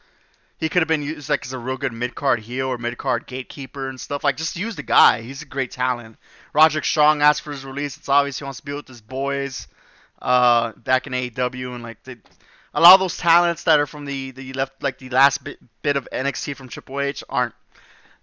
he 0.58 0.70
could 0.70 0.82
have 0.82 0.88
been 0.88 1.04
used 1.04 1.30
like 1.30 1.46
as 1.46 1.52
a 1.54 1.60
real 1.60 1.78
good 1.78 1.94
mid 1.94 2.16
card 2.16 2.40
heel 2.40 2.68
or 2.68 2.78
mid 2.78 2.98
card 2.98 3.28
gatekeeper 3.28 3.90
and 3.90 4.00
stuff. 4.00 4.24
Like 4.24 4.38
just 4.38 4.56
use 4.56 4.76
the 4.76 4.84
guy. 4.84 5.22
He's 5.22 5.42
a 5.42 5.46
great 5.46 5.72
talent. 5.72 6.18
Roderick 6.54 6.86
Strong 6.86 7.22
asked 7.22 7.42
for 7.42 7.52
his 7.52 7.66
release. 7.66 7.98
It's 7.98 8.10
obvious 8.10 8.40
he 8.40 8.46
wants 8.46 8.60
to 8.62 8.66
be 8.66 8.74
with 8.74 8.88
his 8.88 9.02
boys 9.02 9.68
uh, 10.22 10.72
back 10.72 11.06
in 11.06 11.14
AEW 11.14 11.76
and 11.76 11.84
like 11.84 12.00
a 12.74 12.82
lot 12.82 12.94
of 12.94 13.00
those 13.00 13.18
talents 13.18 13.64
that 13.66 13.80
are 13.80 13.88
from 13.88 14.06
the 14.06 14.32
the 14.32 14.54
left 14.54 14.82
like 14.82 14.98
the 15.00 15.10
last 15.10 15.44
bit 15.44 15.60
bit 15.82 15.98
of 15.98 16.08
NXT 16.12 16.56
from 16.56 16.70
Triple 16.70 17.02
H 17.02 17.24
aren't. 17.30 17.54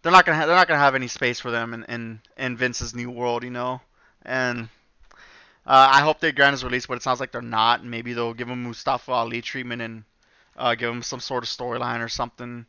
They're 0.05 0.13
not 0.13 0.27
gonna 0.27 0.37
ha- 0.37 0.47
they're 0.47 0.55
not 0.55 0.69
gonna 0.69 0.81
have 0.81 0.95
any 0.95 1.09
space 1.09 1.41
for 1.41 1.51
them 1.51 1.73
in, 1.73 1.85
in, 1.85 2.21
in 2.37 2.59
Vince's 2.59 2.95
new 2.95 3.11
world, 3.11 3.43
you 3.43 3.49
know. 3.49 3.81
And 4.23 4.69
uh, 5.67 5.89
I 5.93 6.03
hope 6.03 6.21
they 6.21 6.31
grant 6.31 6.53
his 6.53 6.63
release, 6.63 6.85
but 6.85 6.99
it 6.99 7.03
sounds 7.03 7.21
like 7.21 7.33
they're 7.33 7.41
not. 7.41 7.83
Maybe 7.83 8.13
they'll 8.13 8.35
give 8.35 8.51
him 8.51 8.65
Mustafa 8.65 9.11
Ali 9.13 9.41
treatment 9.41 9.81
and 9.81 10.05
uh, 10.59 10.75
give 10.75 10.91
him 10.91 11.01
some 11.03 11.21
sort 11.21 11.43
of 11.43 11.49
storyline 11.49 12.05
or 12.05 12.11
something. 12.11 12.67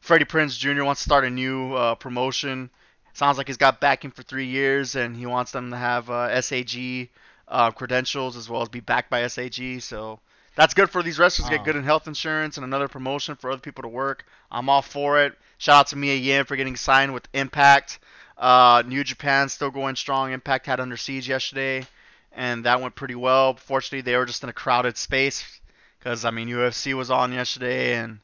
Freddie 0.00 0.26
Prinze 0.26 0.56
Jr. 0.56 0.84
wants 0.84 1.00
to 1.02 1.08
start 1.08 1.24
a 1.24 1.30
new 1.30 1.74
uh, 1.74 1.96
promotion. 1.96 2.70
Sounds 3.14 3.36
like 3.36 3.48
he's 3.48 3.56
got 3.56 3.80
backing 3.80 4.12
for 4.12 4.22
three 4.22 4.46
years, 4.46 4.94
and 4.94 5.16
he 5.16 5.26
wants 5.26 5.50
them 5.50 5.72
to 5.72 5.76
have 5.76 6.08
uh, 6.08 6.40
SAG 6.40 7.10
uh, 7.48 7.72
credentials 7.72 8.36
as 8.36 8.48
well 8.48 8.62
as 8.62 8.68
be 8.68 8.78
backed 8.78 9.10
by 9.10 9.26
SAG. 9.26 9.82
So 9.82 10.20
that's 10.56 10.74
good 10.74 10.90
for 10.90 11.02
these 11.02 11.18
wrestlers 11.18 11.48
to 11.48 11.54
get 11.54 11.64
good 11.64 11.76
in 11.76 11.84
health 11.84 12.08
insurance 12.08 12.56
and 12.56 12.64
another 12.64 12.88
promotion 12.88 13.36
for 13.36 13.50
other 13.50 13.60
people 13.60 13.82
to 13.82 13.88
work. 13.88 14.24
I'm 14.50 14.68
all 14.68 14.82
for 14.82 15.22
it. 15.22 15.34
Shout 15.58 15.76
out 15.76 15.86
to 15.88 15.96
Mia 15.96 16.16
Yim 16.16 16.46
for 16.46 16.56
getting 16.56 16.76
signed 16.76 17.14
with 17.14 17.28
Impact. 17.34 17.98
Uh, 18.38 18.82
New 18.86 19.04
Japan 19.04 19.48
still 19.48 19.70
going 19.70 19.96
strong. 19.96 20.32
Impact 20.32 20.66
had 20.66 20.80
Under 20.80 20.96
Siege 20.96 21.28
yesterday, 21.28 21.86
and 22.32 22.64
that 22.64 22.80
went 22.80 22.94
pretty 22.94 23.14
well. 23.14 23.54
Fortunately, 23.54 24.00
they 24.00 24.16
were 24.16 24.26
just 24.26 24.42
in 24.42 24.48
a 24.48 24.54
crowded 24.54 24.96
space 24.96 25.44
because 25.98 26.24
I 26.24 26.30
mean 26.30 26.48
UFC 26.48 26.94
was 26.94 27.10
on 27.10 27.32
yesterday, 27.32 27.94
and 27.94 28.18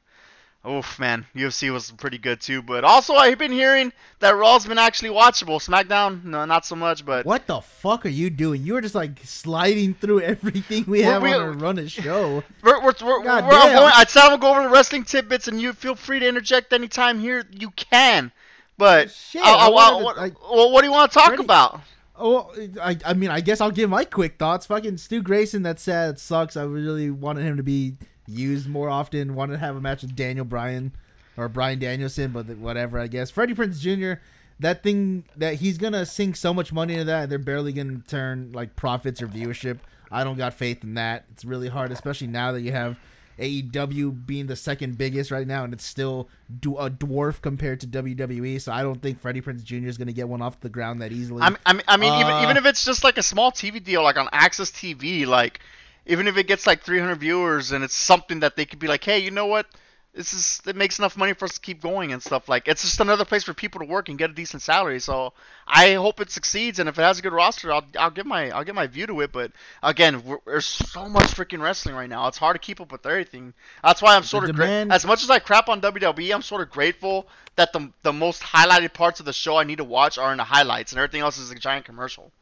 oof, 0.69 0.99
man, 0.99 1.27
UFC 1.35 1.73
was 1.73 1.91
pretty 1.91 2.19
good 2.19 2.41
too. 2.41 2.63
But 2.63 2.85
also, 2.85 3.15
I've 3.15 3.39
been 3.39 3.53
hearing 3.53 3.93
that 4.21 4.37
Raw's 4.37 4.67
been 4.67 4.79
actually 4.79 5.11
watchable. 5.11 5.57
SmackDown, 5.61 6.25
no, 6.25 6.45
not 6.45 6.65
so 6.65 6.77
much, 6.77 7.05
but 7.05 7.27
What 7.27 7.47
the 7.47 7.61
fuck 7.61 8.07
are 8.07 8.11
you 8.11 8.31
doing? 8.31 8.63
You 8.63 8.75
were 8.75 8.81
just 8.81 8.95
like 8.95 9.19
sliding 9.25 9.95
through 9.95 10.21
everything 10.35 10.85
we 10.87 11.03
have 11.03 11.23
we- 11.23 11.33
on 11.33 11.41
our 11.41 11.53
run 11.53 11.79
a 11.79 11.89
show. 11.89 12.43
We're, 12.63 12.81
we're, 12.81 12.93
we're, 13.03 13.23
God 13.25 13.45
we're 13.45 13.51
damn. 13.51 13.77
going, 13.79 13.93
I 13.95 14.05
said 14.07 14.23
I'm 14.29 14.39
go 14.39 14.51
over 14.53 14.63
the 14.63 14.69
wrestling 14.69 15.05
tidbits, 15.05 15.49
and 15.49 15.61
you 15.61 15.73
feel 15.73 15.95
free 15.97 16.21
to 16.21 16.29
interject 16.29 16.73
anytime 16.73 17.19
here. 17.19 17.45
You 17.51 17.71
can, 17.71 18.31
but 18.79 19.11
Shit, 19.11 19.43
I- 19.43 19.51
I- 19.51 19.67
I 19.67 19.67
to- 19.99 20.05
what, 20.05 20.17
well, 20.17 20.71
what 20.73 20.81
do 20.83 20.87
you 20.87 20.93
want 20.93 21.11
to 21.13 21.19
talk 21.19 21.39
about? 21.39 21.81
Oh, 22.15 22.53
I, 22.81 22.97
I 23.05 23.15
mean, 23.15 23.31
I 23.31 23.41
guess 23.41 23.61
I'll 23.61 23.71
give 23.73 23.91
my 23.91 24.05
quick 24.05 24.39
thoughts. 24.39 24.67
Fucking 24.67 24.99
Stu 24.99 25.23
Grayson, 25.23 25.63
that's 25.65 25.83
sad. 25.83 26.11
It 26.11 26.19
sucks. 26.21 26.57
I 26.57 26.63
really 26.63 27.11
wanted 27.11 27.45
him 27.45 27.57
to 27.57 27.63
be 27.65 27.95
used 28.33 28.69
more 28.69 28.89
often. 28.89 29.35
Wanted 29.35 29.55
to 29.55 29.59
have 29.59 29.77
a 29.77 29.81
match 29.81 30.03
with 30.03 30.17
Daniel 30.17 30.45
Bryan 30.45 30.93
or 31.37 31.49
Bryan 31.49 31.79
Danielson, 31.79 32.33
but 32.33 32.47
whatever, 32.59 32.99
I 32.99 33.07
guess. 33.07 33.31
Freddie 33.31 33.55
Prinze 33.55 33.81
Jr., 33.81 34.21
that 34.61 34.83
thing 34.83 35.25
that 35.37 35.57
he's 35.57 35.79
going 35.79 35.93
to 35.93 36.07
sink 36.07 36.37
so 36.37 36.55
much 36.55 36.73
money 36.73 36.95
into 36.95 37.05
that, 37.05 37.29
they're 37.29 37.39
barely 37.39 37.73
going 37.73 38.03
to 38.03 38.09
turn 38.09 38.53
like 38.53 38.77
profits 38.77 39.21
or 39.23 39.27
viewership. 39.27 39.79
I 40.11 40.25
don't 40.25 40.37
got 40.37 40.55
faith 40.55 40.85
in 40.85 40.95
that. 40.95 41.25
It's 41.33 41.45
really 41.45 41.69
hard, 41.69 41.91
especially 41.91 42.27
now 42.27 42.53
that 42.53 42.61
you 42.61 42.73
have 42.73 42.99
AEW 43.39 44.27
being 44.27 44.47
the 44.47 44.57
second 44.57 44.99
biggest 44.99 45.31
right 45.31 45.47
now, 45.47 45.65
and 45.65 45.73
it's 45.73 45.85
still 45.85 46.29
a 46.51 46.91
dwarf 46.91 47.41
compared 47.41 47.81
to 47.81 47.87
WWE. 47.87 48.61
So 48.61 48.73
I 48.73 48.83
don't 48.83 49.01
think 49.01 49.19
Freddie 49.21 49.41
Prinze 49.41 49.65
Jr. 49.65 49.87
is 49.87 49.97
going 49.97 50.09
to 50.09 50.13
get 50.13 50.29
one 50.29 50.43
off 50.43 50.61
the 50.61 50.69
ground 50.69 51.01
that 51.01 51.13
easily. 51.13 51.43
I 51.43 51.49
mean, 51.49 51.59
I 51.65 51.73
mean, 51.73 51.83
mean 52.01 52.21
even 52.21 52.33
Uh, 52.33 52.43
even 52.43 52.57
if 52.57 52.67
it's 52.67 52.85
just 52.85 53.05
like 53.05 53.19
a 53.19 53.23
small 53.23 53.51
TV 53.51 53.83
deal, 53.83 54.03
like 54.03 54.19
on 54.19 54.29
Access 54.33 54.71
TV, 54.71 55.27
like 55.27 55.61
even 56.07 56.27
if 56.27 56.37
it 56.37 56.47
gets 56.47 56.67
like 56.67 56.83
300 56.83 57.17
viewers 57.17 57.73
and 57.73 57.85
it's 57.85 57.95
something 57.95 58.41
that 58.41 58.57
they 58.57 58.65
could 58.65 58.79
be 58.79 58.87
like, 58.87 59.05
hey, 59.05 59.19
you 59.19 59.31
know 59.31 59.47
what? 59.47 59.67
This 60.15 60.35
is 60.35 60.61
it 60.67 60.77
makes 60.77 60.99
enough 60.99 61.17
money 61.17 61.33
for 61.33 61.47
us 61.47 61.55
to 61.55 61.61
keep 61.61 61.81
going 61.81 62.13
and 62.13 62.23
stuff. 62.23 62.47
Like 62.47 62.69
it's 62.69 62.83
just 62.83 63.01
another 63.01 63.25
place 63.25 63.45
for 63.45 63.55
people 63.55 63.81
to 63.81 63.87
work 63.87 64.11
and 64.11 64.19
get 64.19 64.29
a 64.29 64.35
decent 64.35 64.61
salary. 64.61 65.01
So 65.01 65.33
I 65.67 65.95
hope 65.95 66.21
it 66.21 66.31
succeeds, 66.31 66.79
and 66.79 66.87
if 66.87 66.99
it 66.99 67.03
has 67.03 67.19
a 67.19 67.23
good 67.23 67.33
roster, 67.33 67.73
I'll 67.73 67.87
I'll 67.99 68.11
give 68.11 68.27
my 68.27 68.51
I'll 68.51 68.63
give 68.63 68.75
my 68.75 68.87
view 68.87 69.07
to 69.07 69.23
it. 69.23 69.33
But 69.33 69.53
again, 69.83 70.23
there's 70.45 70.67
so 70.67 71.09
much 71.09 71.29
freaking 71.29 71.63
wrestling 71.63 71.95
right 71.95 72.11
now. 72.11 72.29
It's 72.29 72.37
hard 72.37 72.57
to 72.57 72.59
keep 72.59 72.79
up 72.79 72.93
with 72.93 73.07
everything. 73.07 73.55
That's 73.83 74.03
why 74.03 74.15
I'm 74.15 74.23
sort 74.23 74.45
of 74.45 74.55
gra- 74.55 74.67
as 74.91 75.07
much 75.07 75.23
as 75.23 75.31
I 75.31 75.39
crap 75.39 75.71
on 75.71 75.81
WWE, 75.81 76.35
I'm 76.35 76.43
sort 76.43 76.61
of 76.61 76.69
grateful 76.69 77.27
that 77.57 77.73
the 77.73 77.91
the 78.03 78.13
most 78.13 78.43
highlighted 78.43 78.93
parts 78.93 79.19
of 79.19 79.25
the 79.25 79.33
show 79.33 79.57
I 79.57 79.65
need 79.65 79.79
to 79.79 79.85
watch 79.85 80.19
are 80.19 80.31
in 80.33 80.37
the 80.37 80.45
highlights, 80.45 80.93
and 80.93 80.99
everything 80.99 81.23
else 81.23 81.39
is 81.39 81.51
a 81.51 81.55
giant 81.55 81.87
commercial. 81.87 82.33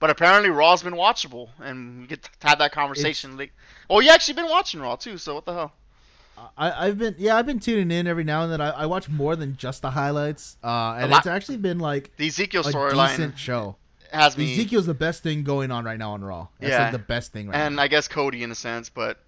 But 0.00 0.10
apparently 0.10 0.48
Raw's 0.50 0.82
been 0.82 0.94
watchable, 0.94 1.48
and 1.60 2.02
we 2.02 2.06
get 2.06 2.22
to 2.22 2.30
have 2.48 2.58
that 2.60 2.72
conversation. 2.72 3.36
Like, 3.36 3.52
oh, 3.90 4.00
you 4.00 4.10
actually 4.10 4.34
been 4.34 4.48
watching 4.48 4.80
Raw 4.80 4.94
too, 4.96 5.18
so 5.18 5.34
what 5.34 5.44
the 5.44 5.52
hell? 5.54 5.72
I, 6.56 6.86
I've 6.86 6.98
been 6.98 7.16
yeah 7.18 7.36
I've 7.36 7.46
been 7.46 7.58
tuning 7.58 7.90
in 7.90 8.06
every 8.06 8.22
now 8.22 8.42
and 8.44 8.52
then. 8.52 8.60
I, 8.60 8.70
I 8.70 8.86
watch 8.86 9.08
more 9.08 9.34
than 9.34 9.56
just 9.56 9.82
the 9.82 9.90
highlights, 9.90 10.56
uh, 10.62 10.96
and 11.00 11.10
lot- 11.10 11.18
it's 11.18 11.26
actually 11.26 11.56
been 11.56 11.80
like 11.80 12.16
The 12.16 12.28
Ezekiel 12.28 12.62
storyline 12.62 13.36
show. 13.36 13.74
has 14.12 14.38
me, 14.38 14.52
Ezekiel's 14.52 14.86
the 14.86 14.94
best 14.94 15.24
thing 15.24 15.42
going 15.42 15.72
on 15.72 15.84
right 15.84 15.98
now 15.98 16.12
on 16.12 16.22
Raw. 16.22 16.46
That's 16.60 16.70
Yeah. 16.70 16.82
like 16.84 16.92
the 16.92 16.98
best 17.00 17.32
thing 17.32 17.48
right 17.48 17.58
now. 17.58 17.66
and 17.66 17.76
now. 17.76 17.82
I 17.82 17.88
guess 17.88 18.06
Cody 18.06 18.44
in 18.44 18.52
a 18.52 18.54
sense, 18.54 18.88
but 18.88 19.18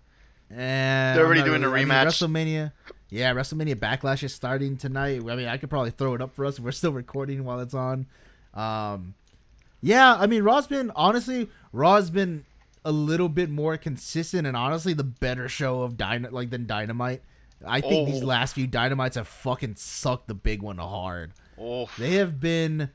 And 0.53 1.17
They're 1.19 1.27
already 1.27 1.43
doing 1.43 1.65
a 1.65 1.69
really- 1.69 1.83
I 1.83 1.85
mean, 1.85 1.95
rematch. 1.95 2.07
WrestleMania. 2.07 2.73
Yeah, 3.09 3.35
WrestleMania 3.35 3.75
Backlash 3.75 4.23
is 4.23 4.33
starting 4.35 4.77
tonight. 4.77 5.21
I 5.29 5.35
mean, 5.37 5.49
I 5.49 5.57
could 5.57 5.69
probably 5.71 5.91
throw 5.91 6.15
it 6.15 6.21
up 6.23 6.35
for 6.37 6.45
us 6.45 6.59
if 6.59 6.65
we're 6.65 6.71
still 6.73 6.93
recording 6.93 7.43
while 7.45 7.59
it's 7.61 7.75
on. 7.75 8.07
Um, 8.55 9.15
yeah, 9.81 10.15
I 10.15 10.27
mean, 10.27 10.43
Raw's 10.43 10.67
been 10.67 10.91
honestly, 10.97 11.49
Raw's 11.73 12.11
been 12.11 12.45
a 12.85 12.93
little 12.93 13.29
bit 13.29 13.51
more 13.51 13.77
consistent 13.77 14.47
and 14.47 14.57
honestly 14.57 14.93
the 14.95 15.05
better 15.05 15.49
show 15.49 15.83
of 15.83 15.97
Dyna 15.97 16.31
like 16.31 16.51
than 16.51 16.67
Dynamite. 16.67 17.23
I 17.67 17.81
think 17.83 18.09
these 18.09 18.23
Oh. 18.23 18.27
last 18.27 18.55
few 18.55 18.67
Dynamites 18.67 19.17
have 19.17 19.29
fucking 19.29 19.75
sucked 19.77 20.29
the 20.29 20.35
big 20.35 20.63
one 20.63 20.79
hard. 20.79 21.33
oh, 21.61 21.91
They 21.99 22.13
have 22.13 22.41
been 22.41 22.89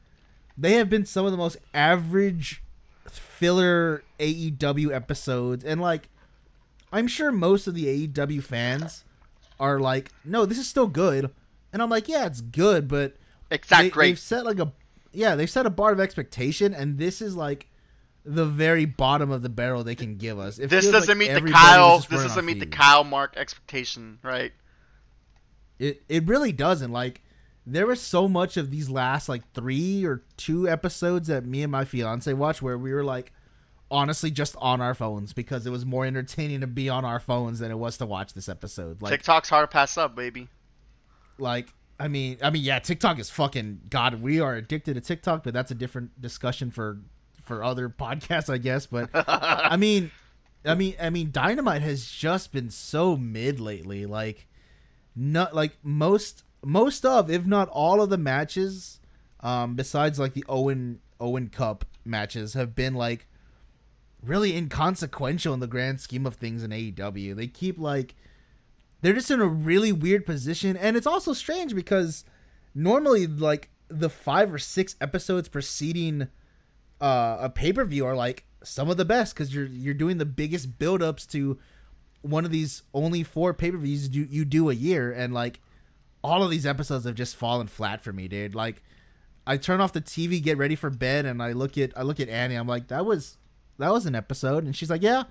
they 0.57 0.73
have 0.73 0.89
been 0.89 1.05
some 1.05 1.25
of 1.25 1.31
the 1.31 1.37
most 1.37 1.57
average 1.73 2.63
filler 3.07 4.03
AEW 4.19 4.91
episodes 4.93 5.63
and 5.63 5.79
like 5.81 6.09
I'm 6.91 7.07
sure 7.07 7.31
most 7.31 7.67
of 7.67 7.75
the 7.75 7.85
AEW 8.07 8.41
fans 8.41 9.03
are 9.59 9.79
like, 9.79 10.11
"No, 10.23 10.45
this 10.45 10.57
is 10.57 10.67
still 10.67 10.87
good." 10.87 11.29
And 11.73 11.81
I'm 11.81 11.89
like, 11.89 12.07
"Yeah, 12.07 12.25
it's 12.25 12.39
good, 12.41 12.87
but 12.87 13.15
Exactly. 13.51 13.89
they, 13.89 14.07
they've 14.11 14.19
set 14.19 14.45
like 14.45 14.59
a 14.59 14.71
yeah, 15.15 15.35
they've 15.35 15.49
set 15.49 15.65
a 15.65 15.69
bar 15.69 15.91
of 15.91 15.99
expectation 15.99 16.73
and 16.73 16.97
this 16.97 17.21
is 17.21 17.35
like 17.35 17.69
the 18.25 18.45
very 18.45 18.85
bottom 18.85 19.29
of 19.29 19.43
the 19.43 19.49
barrel 19.49 19.83
they 19.83 19.95
can 19.95 20.17
give 20.17 20.39
us. 20.39 20.57
It 20.57 20.69
This 20.69 20.89
doesn't 20.89 21.07
like 21.07 21.29
meet 21.29 21.33
the 21.33 21.51
Kyle. 21.51 21.99
This 21.99 22.07
doesn't 22.23 22.45
meet 22.45 22.59
the. 22.59 22.65
Kyle 22.65 23.03
Mark 23.03 23.37
expectation, 23.37 24.19
right? 24.23 24.51
It 25.77 26.03
it 26.09 26.25
really 26.27 26.51
doesn't. 26.51 26.91
Like 26.91 27.21
there 27.65 27.85
was 27.85 28.01
so 28.01 28.27
much 28.27 28.57
of 28.57 28.71
these 28.71 28.89
last 28.89 29.29
like 29.29 29.51
three 29.53 30.05
or 30.05 30.23
two 30.37 30.67
episodes 30.67 31.27
that 31.27 31.45
me 31.45 31.61
and 31.63 31.71
my 31.71 31.85
fiance 31.85 32.31
watched 32.33 32.61
where 32.61 32.77
we 32.77 32.93
were 32.93 33.03
like 33.03 33.31
honestly 33.91 34.31
just 34.31 34.55
on 34.57 34.81
our 34.81 34.95
phones 34.95 35.31
because 35.33 35.65
it 35.67 35.69
was 35.69 35.85
more 35.85 36.05
entertaining 36.05 36.61
to 36.61 36.67
be 36.67 36.89
on 36.89 37.05
our 37.05 37.19
phones 37.19 37.59
than 37.59 37.69
it 37.71 37.77
was 37.77 37.97
to 37.97 38.05
watch 38.05 38.33
this 38.33 38.49
episode. 38.49 39.01
Like 39.01 39.11
TikTok's 39.11 39.49
hard 39.49 39.69
to 39.69 39.73
pass 39.73 39.97
up, 39.97 40.15
baby. 40.15 40.47
like 41.37 41.73
I 41.99 42.07
mean 42.07 42.37
I 42.41 42.49
mean 42.49 42.63
yeah, 42.63 42.79
TikTok 42.79 43.19
is 43.19 43.29
fucking 43.29 43.81
god, 43.89 44.21
we 44.21 44.39
are 44.39 44.55
addicted 44.55 44.95
to 44.95 45.01
TikTok, 45.01 45.43
but 45.43 45.53
that's 45.53 45.71
a 45.71 45.75
different 45.75 46.21
discussion 46.21 46.71
for 46.71 46.99
for 47.43 47.63
other 47.63 47.89
podcasts, 47.89 48.51
I 48.51 48.57
guess. 48.57 48.85
But 48.85 49.09
I 49.13 49.77
mean 49.77 50.11
I 50.65 50.75
mean 50.75 50.95
I 50.99 51.09
mean 51.09 51.31
Dynamite 51.31 51.81
has 51.81 52.05
just 52.05 52.51
been 52.51 52.69
so 52.69 53.15
mid 53.15 53.59
lately. 53.59 54.05
Like 54.05 54.47
not 55.15 55.55
like 55.55 55.77
most 55.83 56.43
most 56.63 57.05
of 57.05 57.29
if 57.29 57.45
not 57.45 57.69
all 57.69 58.01
of 58.01 58.09
the 58.09 58.17
matches 58.17 58.99
um 59.41 59.75
besides 59.75 60.19
like 60.19 60.33
the 60.33 60.45
Owen 60.49 60.99
Owen 61.19 61.49
Cup 61.49 61.85
matches 62.03 62.53
have 62.53 62.75
been 62.75 62.93
like 62.93 63.27
really 64.21 64.55
inconsequential 64.55 65.53
in 65.53 65.59
the 65.59 65.67
grand 65.67 66.01
scheme 66.01 66.25
of 66.25 66.35
things 66.35 66.63
in 66.63 66.71
AEW. 66.71 67.35
They 67.35 67.47
keep 67.47 67.77
like 67.77 68.15
they're 69.01 69.13
just 69.13 69.31
in 69.31 69.41
a 69.41 69.47
really 69.47 69.91
weird 69.91 70.25
position 70.25 70.75
and 70.77 70.97
it's 70.97 71.07
also 71.07 71.33
strange 71.33 71.75
because 71.75 72.25
normally 72.73 73.27
like 73.27 73.69
the 73.87 74.09
5 74.09 74.53
or 74.53 74.57
6 74.57 74.95
episodes 74.99 75.47
preceding 75.47 76.27
uh, 77.01 77.37
a 77.39 77.49
pay-per-view 77.49 78.05
are 78.05 78.15
like 78.15 78.45
some 78.63 78.89
of 78.89 78.97
the 78.97 79.05
best 79.05 79.35
cuz 79.35 79.53
you're 79.53 79.65
you're 79.65 79.93
doing 79.93 80.17
the 80.17 80.25
biggest 80.25 80.79
build-ups 80.79 81.25
to 81.27 81.59
one 82.21 82.45
of 82.45 82.51
these 82.51 82.81
only 82.93 83.21
four 83.21 83.53
pay-per-views 83.53 84.09
you, 84.09 84.27
you 84.29 84.43
do 84.43 84.69
a 84.69 84.73
year 84.73 85.11
and 85.11 85.33
like 85.33 85.59
all 86.23 86.41
of 86.41 86.49
these 86.49 86.65
episodes 86.65 87.05
have 87.05 87.13
just 87.13 87.35
fallen 87.35 87.67
flat 87.67 88.03
for 88.03 88.11
me 88.11 88.27
dude. 88.27 88.55
Like 88.55 88.81
i 89.47 89.57
turn 89.57 89.79
off 89.79 89.93
the 89.93 90.01
tv 90.01 90.41
get 90.41 90.57
ready 90.57 90.75
for 90.75 90.89
bed 90.89 91.25
and 91.25 91.41
i 91.41 91.51
look 91.51 91.77
at 91.77 91.91
i 91.95 92.01
look 92.01 92.19
at 92.19 92.29
annie 92.29 92.55
i'm 92.55 92.67
like 92.67 92.87
that 92.87 93.05
was 93.05 93.37
that 93.77 93.91
was 93.91 94.05
an 94.05 94.15
episode 94.15 94.63
and 94.63 94.75
she's 94.75 94.89
like 94.89 95.03
yeah 95.03 95.23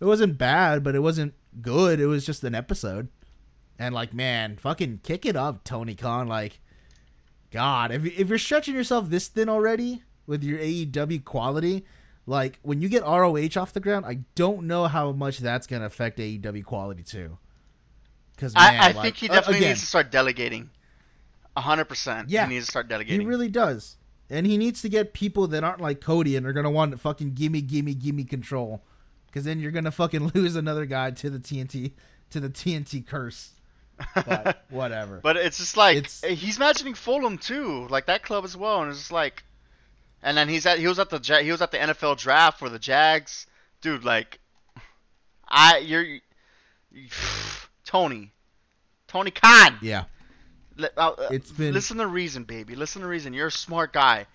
it 0.00 0.04
wasn't 0.04 0.38
bad 0.38 0.84
but 0.84 0.94
it 0.94 1.00
wasn't 1.00 1.34
good 1.62 2.00
it 2.00 2.06
was 2.06 2.24
just 2.26 2.44
an 2.44 2.54
episode 2.54 3.08
and 3.78 3.94
like 3.94 4.12
man 4.14 4.56
fucking 4.56 5.00
kick 5.02 5.24
it 5.26 5.36
up 5.36 5.64
tony 5.64 5.94
khan 5.94 6.26
like 6.26 6.60
god 7.50 7.90
if, 7.90 8.04
if 8.04 8.28
you're 8.28 8.38
stretching 8.38 8.74
yourself 8.74 9.08
this 9.08 9.28
thin 9.28 9.48
already 9.48 10.02
with 10.26 10.42
your 10.44 10.58
aew 10.58 11.24
quality 11.24 11.84
like 12.26 12.58
when 12.62 12.80
you 12.80 12.88
get 12.88 13.02
roh 13.02 13.36
off 13.56 13.72
the 13.72 13.80
ground 13.80 14.04
i 14.04 14.18
don't 14.34 14.62
know 14.64 14.86
how 14.86 15.12
much 15.12 15.38
that's 15.38 15.66
going 15.66 15.80
to 15.80 15.86
affect 15.86 16.18
aew 16.18 16.64
quality 16.64 17.02
too 17.02 17.38
Because 18.38 18.52
I, 18.54 18.88
I 18.88 18.92
think 18.92 19.16
he 19.16 19.28
uh, 19.28 19.34
definitely 19.34 19.58
again, 19.58 19.70
needs 19.70 19.80
to 19.80 19.86
start 19.86 20.10
delegating. 20.12 20.70
hundred 21.56 21.86
percent. 21.86 22.30
Yeah. 22.30 22.46
he 22.46 22.54
needs 22.54 22.66
to 22.66 22.70
start 22.70 22.88
delegating. 22.88 23.20
He 23.20 23.26
really 23.26 23.48
does. 23.48 23.96
And 24.30 24.46
he 24.46 24.56
needs 24.56 24.80
to 24.82 24.88
get 24.88 25.12
people 25.12 25.48
that 25.48 25.64
aren't 25.64 25.80
like 25.80 26.00
Cody 26.00 26.36
and 26.36 26.46
are 26.46 26.52
gonna 26.52 26.70
want 26.70 26.92
to 26.92 26.98
fucking 26.98 27.34
gimme, 27.34 27.62
gimme, 27.62 27.94
gimme 27.94 28.24
control. 28.24 28.82
Because 29.28 29.44
then 29.44 29.60
you're 29.60 29.70
gonna 29.72 29.90
fucking 29.90 30.28
lose 30.34 30.56
another 30.56 30.84
guy 30.86 31.10
to 31.12 31.30
the 31.30 31.38
TNT 31.38 31.92
to 32.30 32.40
the 32.40 32.48
TNT 32.50 33.06
curse. 33.06 33.50
But 34.14 34.64
whatever. 34.70 35.20
But 35.22 35.36
it's 35.36 35.58
just 35.58 35.76
like 35.76 35.96
It's- 35.96 36.22
he's 36.24 36.56
imagining 36.56 36.94
Fulham 36.94 37.38
too, 37.38 37.86
like 37.88 38.06
that 38.06 38.22
club 38.22 38.44
as 38.44 38.56
well, 38.56 38.80
and 38.82 38.90
it's 38.90 39.00
just 39.00 39.12
like, 39.12 39.44
and 40.22 40.36
then 40.36 40.48
he's 40.48 40.66
at 40.66 40.78
he 40.78 40.86
was 40.86 40.98
at 40.98 41.10
the 41.10 41.18
he 41.42 41.50
was 41.50 41.60
at 41.62 41.70
the 41.70 41.78
NFL 41.78 42.16
draft 42.18 42.58
for 42.58 42.68
the 42.68 42.78
Jags, 42.78 43.46
dude. 43.80 44.04
Like, 44.04 44.38
I 45.48 45.78
you're 45.78 46.18
Tony, 47.84 48.32
Tony 49.06 49.30
Khan. 49.30 49.78
yeah. 49.82 50.04
Uh, 50.78 50.86
uh, 50.96 51.14
It's 51.30 51.50
been- 51.50 51.74
listen 51.74 51.96
to 51.98 52.06
reason, 52.06 52.44
baby. 52.44 52.76
Listen 52.76 53.02
to 53.02 53.08
reason. 53.08 53.32
You're 53.32 53.48
a 53.48 53.52
smart 53.52 53.92
guy, 53.92 54.26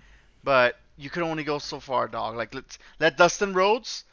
but 0.44 0.78
you 0.98 1.10
can 1.10 1.24
only 1.24 1.44
go 1.44 1.58
so 1.58 1.80
far, 1.80 2.08
dog. 2.08 2.36
Like 2.36 2.54
let 2.54 2.78
let 3.00 3.18
Dustin 3.18 3.54
Rhodes 3.54 4.04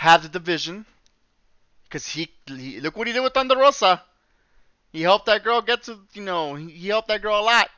have 0.00 0.22
the 0.22 0.30
division, 0.30 0.86
cause 1.90 2.06
he, 2.06 2.30
he 2.46 2.80
look 2.80 2.96
what 2.96 3.06
he 3.06 3.12
did 3.12 3.20
with 3.20 3.34
Thunder 3.34 3.54
Rosa. 3.54 4.02
He 4.92 5.02
helped 5.02 5.26
that 5.26 5.44
girl 5.44 5.60
get 5.60 5.82
to 5.84 5.98
you 6.14 6.22
know 6.22 6.54
he, 6.54 6.70
he 6.70 6.88
helped 6.88 7.08
that 7.08 7.20
girl 7.20 7.38
a 7.38 7.42
lot. 7.42 7.68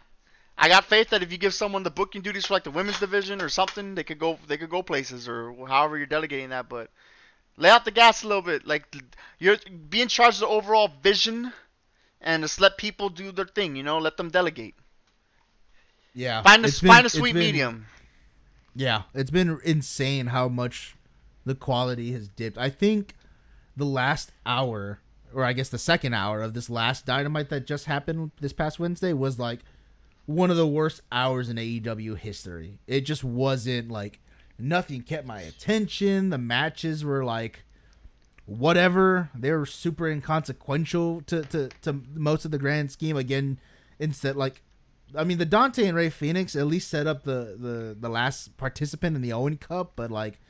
I 0.56 0.68
got 0.68 0.84
faith 0.84 1.10
that 1.10 1.24
if 1.24 1.32
you 1.32 1.38
give 1.38 1.52
someone 1.52 1.82
the 1.82 1.90
booking 1.90 2.22
duties 2.22 2.46
for 2.46 2.54
like 2.54 2.62
the 2.62 2.70
women's 2.70 3.00
division 3.00 3.42
or 3.42 3.48
something, 3.48 3.96
they 3.96 4.04
could 4.04 4.20
go 4.20 4.38
they 4.46 4.56
could 4.56 4.70
go 4.70 4.84
places 4.84 5.26
or 5.28 5.52
however 5.66 5.96
you're 5.96 6.06
delegating 6.06 6.50
that. 6.50 6.68
But 6.68 6.90
lay 7.56 7.70
out 7.70 7.84
the 7.84 7.90
gas 7.90 8.22
a 8.22 8.28
little 8.28 8.40
bit. 8.42 8.64
Like 8.68 8.84
you're 9.40 9.56
be 9.90 10.00
in 10.00 10.06
charge 10.06 10.34
of 10.34 10.40
the 10.42 10.46
overall 10.46 10.92
vision 11.02 11.52
and 12.20 12.44
just 12.44 12.60
let 12.60 12.78
people 12.78 13.08
do 13.08 13.32
their 13.32 13.46
thing. 13.46 13.74
You 13.74 13.82
know, 13.82 13.98
let 13.98 14.16
them 14.16 14.30
delegate. 14.30 14.76
Yeah. 16.14 16.42
Find 16.42 16.64
a 16.64 16.68
been- 16.68 16.88
find 16.88 17.04
a 17.04 17.10
sweet 17.10 17.32
been- 17.32 17.40
medium. 17.40 17.86
Yeah, 18.76 19.02
it's 19.12 19.32
been 19.32 19.58
insane 19.64 20.28
how 20.28 20.46
much 20.48 20.94
the 21.44 21.54
quality 21.54 22.12
has 22.12 22.28
dipped. 22.28 22.58
I 22.58 22.70
think 22.70 23.14
the 23.76 23.84
last 23.84 24.32
hour, 24.46 25.00
or 25.34 25.44
I 25.44 25.52
guess 25.52 25.68
the 25.68 25.78
second 25.78 26.14
hour 26.14 26.42
of 26.42 26.54
this 26.54 26.70
last 26.70 27.06
dynamite 27.06 27.48
that 27.50 27.66
just 27.66 27.86
happened 27.86 28.32
this 28.40 28.52
past 28.52 28.78
Wednesday 28.78 29.12
was 29.12 29.38
like 29.38 29.60
one 30.26 30.50
of 30.50 30.56
the 30.56 30.66
worst 30.66 31.00
hours 31.10 31.48
in 31.48 31.56
AEW 31.56 32.18
history. 32.18 32.78
It 32.86 33.02
just 33.02 33.24
wasn't 33.24 33.90
like 33.90 34.20
nothing 34.58 35.02
kept 35.02 35.26
my 35.26 35.40
attention. 35.40 36.30
The 36.30 36.38
matches 36.38 37.04
were 37.04 37.24
like 37.24 37.64
whatever. 38.46 39.30
They 39.34 39.50
were 39.52 39.66
super 39.66 40.08
inconsequential 40.08 41.22
to, 41.22 41.42
to, 41.42 41.68
to 41.82 42.00
most 42.14 42.44
of 42.44 42.50
the 42.50 42.58
grand 42.58 42.92
scheme. 42.92 43.16
Again, 43.16 43.58
instead 43.98 44.36
like 44.36 44.62
I 45.16 45.24
mean, 45.24 45.38
the 45.38 45.44
Dante 45.44 45.86
and 45.86 45.96
Rey 45.96 46.10
Fenix 46.10 46.56
at 46.56 46.66
least 46.66 46.88
set 46.88 47.06
up 47.06 47.24
the, 47.24 47.56
the, 47.58 47.96
the 47.98 48.08
last 48.08 48.56
participant 48.56 49.16
in 49.16 49.22
the 49.22 49.32
Owen 49.32 49.56
Cup, 49.56 49.92
but 49.94 50.10
like, 50.10 50.40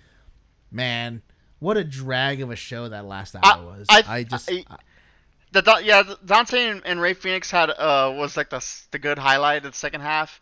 man, 0.72 1.22
what 1.58 1.76
a 1.76 1.84
drag 1.84 2.40
of 2.40 2.50
a 2.50 2.56
show 2.56 2.88
that 2.88 3.04
last 3.04 3.34
hour 3.36 3.42
I- 3.44 3.56
was. 3.60 3.86
I- 3.90 4.04
I, 4.08 4.22
just, 4.24 4.50
I- 4.50 4.64
The 5.52 5.80
yeah, 5.84 6.14
Dante 6.24 6.58
and, 6.70 6.82
and 6.84 7.00
Rey 7.00 7.14
Fenix 7.14 7.50
had 7.50 7.70
uh 7.70 8.12
was 8.16 8.36
like 8.36 8.50
the 8.50 8.64
the 8.90 8.98
good 8.98 9.18
highlight 9.18 9.64
of 9.64 9.72
the 9.72 9.76
second 9.78 10.00
half. 10.00 10.40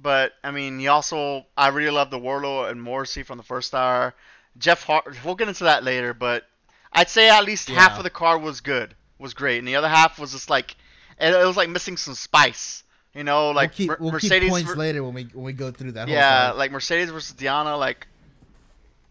But 0.00 0.32
I 0.42 0.50
mean, 0.52 0.78
he 0.78 0.88
also 0.88 1.46
I 1.56 1.68
really 1.68 1.90
love 1.90 2.10
the 2.10 2.18
Wardlow 2.18 2.70
and 2.70 2.80
Morrissey 2.82 3.22
from 3.24 3.36
the 3.38 3.44
first 3.44 3.74
hour. 3.74 4.14
Jeff 4.58 4.82
Hart, 4.84 5.04
we'll 5.24 5.34
get 5.34 5.48
into 5.48 5.64
that 5.64 5.82
later, 5.84 6.12
but 6.14 6.44
I'd 6.92 7.08
say 7.08 7.28
at 7.30 7.44
least 7.44 7.68
half 7.70 7.96
of 7.98 8.04
the 8.04 8.10
card 8.10 8.42
was 8.42 8.60
good, 8.60 8.94
was 9.18 9.32
great, 9.34 9.58
and 9.58 9.66
the 9.66 9.76
other 9.76 9.88
half 9.88 10.18
was 10.18 10.32
just 10.32 10.48
like 10.50 10.76
it, 11.20 11.32
it 11.34 11.46
was 11.46 11.56
like 11.56 11.68
missing 11.68 11.96
some 11.96 12.14
spice. 12.14 12.84
You 13.14 13.24
know, 13.24 13.50
like 13.50 13.70
we'll 13.78 13.88
keep, 13.88 14.00
we'll 14.00 14.12
Mercedes. 14.12 14.40
keep 14.40 14.50
points 14.50 14.70
ver- 14.70 14.76
later 14.76 15.02
when 15.04 15.14
we 15.14 15.24
when 15.32 15.44
we 15.44 15.52
go 15.52 15.70
through 15.70 15.92
that. 15.92 16.08
whole 16.08 16.14
yeah, 16.16 16.52
like 16.52 16.70
Mercedes 16.72 17.10
versus 17.10 17.32
Diana, 17.34 17.76
like 17.76 18.06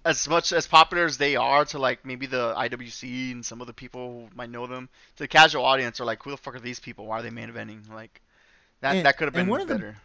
as 0.03 0.27
much 0.27 0.51
as 0.51 0.65
popular 0.67 1.05
as 1.05 1.17
they 1.17 1.35
are 1.35 1.63
to 1.65 1.77
like 1.79 2.05
maybe 2.05 2.25
the 2.25 2.53
IWC 2.55 3.31
and 3.33 3.45
some 3.45 3.61
of 3.61 3.67
the 3.67 3.73
people 3.73 4.27
who 4.29 4.35
might 4.35 4.49
know 4.49 4.65
them, 4.67 4.89
to 5.17 5.23
the 5.23 5.27
casual 5.27 5.63
audience 5.63 5.99
are 5.99 6.05
like, 6.05 6.23
who 6.23 6.31
the 6.31 6.37
fuck 6.37 6.55
are 6.55 6.59
these 6.59 6.79
people? 6.79 7.05
Why 7.07 7.19
are 7.19 7.21
they 7.21 7.29
main 7.29 7.49
eventing? 7.51 7.89
Like 7.89 8.21
that 8.81 8.95
And- 8.95 9.05
that 9.05 9.17
could 9.17 9.25
have 9.25 9.33
been 9.33 9.47
one 9.47 9.61
of 9.61 9.67
the- 9.67 9.95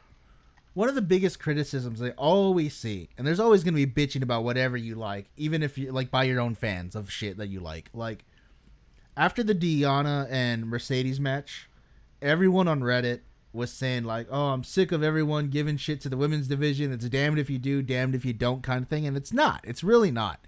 one 0.75 0.91
of 0.91 0.95
the 0.95 1.01
biggest 1.03 1.41
criticisms 1.41 2.01
they 2.01 2.11
always 2.13 2.77
see, 2.77 3.09
and 3.17 3.27
there's 3.27 3.41
always 3.41 3.65
going 3.65 3.75
to 3.75 3.87
be 3.87 4.07
bitching 4.07 4.21
about 4.23 4.45
whatever 4.45 4.77
you 4.77 4.95
like, 4.95 5.31
even 5.39 5.63
if 5.63 5.79
you 5.79 5.91
like 5.91 6.11
by 6.11 6.25
your 6.25 6.39
own 6.39 6.55
fans 6.55 6.95
of 6.95 7.11
shit 7.11 7.39
that 7.39 7.49
you 7.49 7.61
like. 7.61 7.89
Like 7.95 8.27
after 9.17 9.43
the 9.43 9.55
Diana 9.55 10.27
and 10.29 10.67
Mercedes 10.67 11.19
match, 11.19 11.71
everyone 12.21 12.69
on 12.69 12.81
Reddit 12.81 13.21
was 13.57 13.73
saying 13.73 14.05
like, 14.05 14.29
"Oh, 14.31 14.49
I'm 14.49 14.63
sick 14.63 14.93
of 14.93 15.03
everyone 15.03 15.49
giving 15.49 15.77
shit 15.77 16.01
to 16.03 16.09
the 16.09 16.17
women's 16.17 16.49
division. 16.49 16.93
It's 16.93 17.09
damned 17.09 17.39
if 17.39 17.51
you 17.51 17.59
do, 17.59 17.83
damned 17.83 18.15
if 18.15 18.25
you 18.25 18.33
don't 18.33 18.63
kind 18.63 18.83
of 18.83 18.89
thing." 18.89 19.07
And 19.07 19.17
it's 19.17 19.33
not. 19.33 19.61
It's 19.65 19.83
really 19.83 20.11
not. 20.11 20.47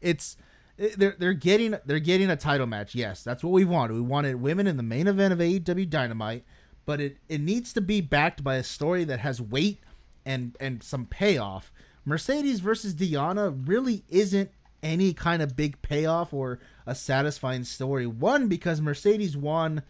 It's 0.00 0.36
they're 0.76 1.16
they're 1.18 1.32
getting 1.32 1.76
they're 1.86 1.98
getting 1.98 2.30
a 2.30 2.36
title 2.36 2.66
match. 2.66 2.94
Yes, 2.94 3.22
that's 3.22 3.42
what 3.42 3.52
we 3.52 3.64
wanted. 3.64 3.94
We 3.94 4.00
wanted 4.00 4.40
women 4.40 4.66
in 4.66 4.76
the 4.76 4.82
main 4.82 5.06
event 5.06 5.32
of 5.32 5.40
AEW 5.40 5.88
Dynamite, 5.88 6.44
but 6.86 7.00
it 7.00 7.18
it 7.28 7.40
needs 7.40 7.72
to 7.72 7.80
be 7.80 8.00
backed 8.00 8.44
by 8.44 8.56
a 8.56 8.62
story 8.62 9.04
that 9.04 9.20
has 9.20 9.40
weight 9.40 9.80
and 10.24 10.56
and 10.60 10.82
some 10.82 11.06
payoff. 11.06 11.72
Mercedes 12.04 12.60
versus 12.60 12.94
Diana 12.94 13.50
really 13.50 14.04
isn't 14.08 14.50
any 14.82 15.12
kind 15.12 15.42
of 15.42 15.56
big 15.56 15.82
payoff 15.82 16.32
or 16.32 16.60
a 16.86 16.94
satisfying 16.94 17.64
story. 17.64 18.06
One 18.06 18.48
because 18.48 18.80
Mercedes 18.80 19.36
won 19.36 19.82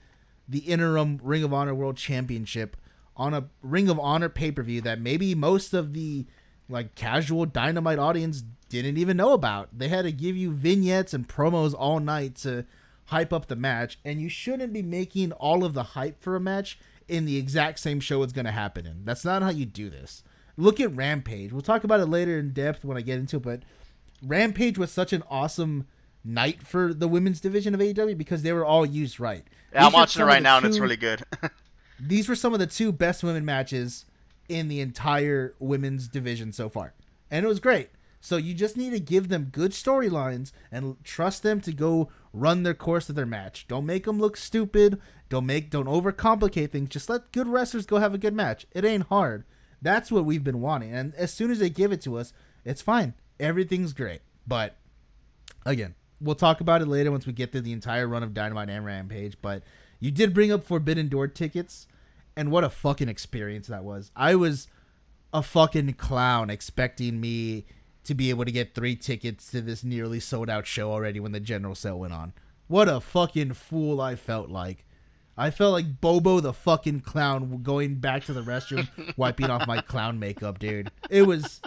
the 0.48 0.60
interim 0.60 1.20
Ring 1.22 1.44
of 1.44 1.52
Honor 1.52 1.74
World 1.74 1.96
Championship 1.96 2.76
on 3.16 3.34
a 3.34 3.48
Ring 3.62 3.88
of 3.88 3.98
Honor 3.98 4.28
pay-per-view 4.28 4.80
that 4.82 5.00
maybe 5.00 5.34
most 5.34 5.74
of 5.74 5.92
the 5.92 6.26
like 6.68 6.94
casual 6.94 7.46
Dynamite 7.46 7.98
audience 7.98 8.42
didn't 8.68 8.98
even 8.98 9.16
know 9.16 9.32
about. 9.32 9.76
They 9.76 9.88
had 9.88 10.02
to 10.02 10.12
give 10.12 10.36
you 10.36 10.52
vignettes 10.52 11.14
and 11.14 11.26
promos 11.26 11.74
all 11.76 12.00
night 12.00 12.36
to 12.36 12.66
hype 13.06 13.32
up 13.32 13.46
the 13.46 13.56
match, 13.56 13.98
and 14.04 14.20
you 14.20 14.28
shouldn't 14.28 14.72
be 14.72 14.82
making 14.82 15.32
all 15.32 15.64
of 15.64 15.72
the 15.72 15.82
hype 15.82 16.22
for 16.22 16.36
a 16.36 16.40
match 16.40 16.78
in 17.08 17.24
the 17.24 17.38
exact 17.38 17.78
same 17.78 18.00
show 18.00 18.22
it's 18.22 18.34
going 18.34 18.44
to 18.44 18.52
happen 18.52 18.86
in. 18.86 19.04
That's 19.04 19.24
not 19.24 19.42
how 19.42 19.48
you 19.48 19.64
do 19.64 19.88
this. 19.88 20.22
Look 20.58 20.78
at 20.78 20.94
Rampage. 20.94 21.52
We'll 21.52 21.62
talk 21.62 21.84
about 21.84 22.00
it 22.00 22.06
later 22.06 22.38
in 22.38 22.52
depth 22.52 22.84
when 22.84 22.98
I 22.98 23.00
get 23.00 23.18
into 23.18 23.38
it, 23.38 23.42
but 23.42 23.62
Rampage 24.22 24.76
was 24.76 24.90
such 24.90 25.12
an 25.14 25.22
awesome 25.30 25.86
night 26.24 26.62
for 26.66 26.92
the 26.92 27.08
women's 27.08 27.40
division 27.40 27.74
of 27.74 27.80
AEW 27.80 28.16
because 28.16 28.42
they 28.42 28.52
were 28.52 28.64
all 28.64 28.84
used 28.84 29.20
right. 29.20 29.44
Yeah, 29.72 29.86
I'm 29.86 29.92
watching 29.92 30.22
it 30.22 30.26
right 30.26 30.42
now 30.42 30.56
and 30.56 30.66
it's 30.66 30.78
really 30.78 30.96
good. 30.96 31.22
these 32.00 32.28
were 32.28 32.34
some 32.34 32.52
of 32.52 32.58
the 32.58 32.66
two 32.66 32.92
best 32.92 33.22
women 33.22 33.44
matches 33.44 34.04
in 34.48 34.68
the 34.68 34.80
entire 34.80 35.54
women's 35.58 36.08
division 36.08 36.52
so 36.52 36.68
far. 36.68 36.94
And 37.30 37.44
it 37.44 37.48
was 37.48 37.60
great. 37.60 37.90
So 38.20 38.36
you 38.36 38.54
just 38.54 38.76
need 38.76 38.90
to 38.90 39.00
give 39.00 39.28
them 39.28 39.48
good 39.52 39.72
storylines 39.72 40.52
and 40.72 41.02
trust 41.04 41.42
them 41.42 41.60
to 41.60 41.72
go 41.72 42.08
run 42.32 42.62
their 42.62 42.74
course 42.74 43.08
of 43.08 43.14
their 43.14 43.26
match. 43.26 43.66
Don't 43.68 43.86
make 43.86 44.04
them 44.04 44.18
look 44.18 44.36
stupid. 44.36 45.00
Don't 45.28 45.46
make 45.46 45.70
don't 45.70 45.86
overcomplicate 45.86 46.70
things. 46.70 46.88
Just 46.88 47.08
let 47.08 47.32
good 47.32 47.46
wrestlers 47.46 47.86
go 47.86 47.98
have 47.98 48.14
a 48.14 48.18
good 48.18 48.34
match. 48.34 48.66
It 48.72 48.84
ain't 48.84 49.06
hard. 49.06 49.44
That's 49.80 50.10
what 50.10 50.24
we've 50.24 50.42
been 50.42 50.60
wanting. 50.60 50.92
And 50.92 51.14
as 51.14 51.32
soon 51.32 51.50
as 51.50 51.60
they 51.60 51.70
give 51.70 51.92
it 51.92 52.02
to 52.02 52.16
us, 52.16 52.32
it's 52.64 52.82
fine. 52.82 53.14
Everything's 53.38 53.92
great. 53.92 54.20
But 54.46 54.76
again, 55.64 55.94
we'll 56.20 56.34
talk 56.34 56.60
about 56.60 56.82
it 56.82 56.88
later 56.88 57.10
once 57.10 57.26
we 57.26 57.32
get 57.32 57.52
through 57.52 57.62
the 57.62 57.72
entire 57.72 58.06
run 58.06 58.22
of 58.22 58.34
Dynamite 58.34 58.70
and 58.70 58.84
Rampage. 58.84 59.36
But 59.40 59.62
you 60.00 60.10
did 60.10 60.34
bring 60.34 60.52
up 60.52 60.64
Forbidden 60.64 61.08
Door 61.08 61.28
tickets, 61.28 61.86
and 62.36 62.50
what 62.50 62.64
a 62.64 62.70
fucking 62.70 63.08
experience 63.08 63.66
that 63.68 63.84
was. 63.84 64.10
I 64.14 64.34
was 64.34 64.68
a 65.32 65.42
fucking 65.42 65.94
clown 65.94 66.50
expecting 66.50 67.20
me 67.20 67.66
to 68.04 68.14
be 68.14 68.30
able 68.30 68.44
to 68.44 68.52
get 68.52 68.74
three 68.74 68.96
tickets 68.96 69.50
to 69.50 69.60
this 69.60 69.84
nearly 69.84 70.20
sold 70.20 70.48
out 70.48 70.66
show 70.66 70.90
already 70.90 71.20
when 71.20 71.32
the 71.32 71.40
general 71.40 71.74
sale 71.74 71.98
went 71.98 72.14
on. 72.14 72.32
What 72.66 72.88
a 72.88 73.00
fucking 73.00 73.54
fool 73.54 74.00
I 74.00 74.14
felt 74.14 74.48
like. 74.48 74.86
I 75.36 75.50
felt 75.50 75.72
like 75.72 76.00
Bobo 76.00 76.40
the 76.40 76.52
fucking 76.52 77.00
clown 77.00 77.62
going 77.62 77.96
back 77.96 78.24
to 78.24 78.32
the 78.32 78.42
restroom, 78.42 78.88
wiping 79.16 79.50
off 79.50 79.68
my 79.68 79.80
clown 79.80 80.18
makeup, 80.18 80.58
dude. 80.58 80.90
It 81.10 81.22
was 81.22 81.60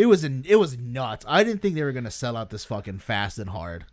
it 0.00 0.06
was 0.06 0.24
an, 0.24 0.46
it 0.48 0.56
was 0.56 0.78
nuts. 0.78 1.26
I 1.28 1.44
didn't 1.44 1.60
think 1.60 1.74
they 1.74 1.82
were 1.82 1.92
gonna 1.92 2.10
sell 2.10 2.34
out 2.34 2.48
this 2.48 2.64
fucking 2.64 3.00
fast 3.00 3.38
and 3.38 3.50
hard. 3.50 3.84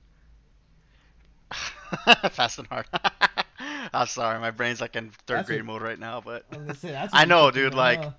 Fast 2.32 2.60
and 2.60 2.68
hard. 2.68 2.86
I'm 3.94 4.08
sorry, 4.08 4.40
my 4.40 4.52
brain's 4.52 4.80
like 4.80 4.96
in 4.96 5.10
third 5.26 5.40
That's 5.40 5.48
grade 5.50 5.66
mode 5.66 5.82
right 5.82 6.00
now, 6.00 6.22
but 6.24 6.46
I, 6.52 6.58
was 6.58 6.66
gonna 6.66 6.76
say, 6.76 7.08
I 7.14 7.26
know, 7.26 7.52
dude, 7.52 7.74
like- 7.74 8.00
uh, 8.00 8.12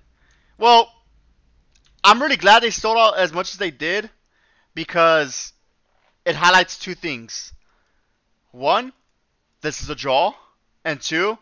Well, 0.59 0.91
I'm 2.03 2.21
really 2.21 2.37
glad 2.37 2.61
they 2.61 2.69
sold 2.69 2.97
out 2.97 3.17
as 3.17 3.33
much 3.33 3.53
as 3.53 3.57
they 3.57 3.71
did 3.71 4.09
because 4.75 5.53
it 6.25 6.35
highlights 6.35 6.77
two 6.77 6.93
things. 6.93 7.53
One, 8.51 8.93
this 9.61 9.81
is 9.81 9.89
a 9.89 9.95
draw, 9.95 10.33
and 10.85 11.01
two, 11.01 11.37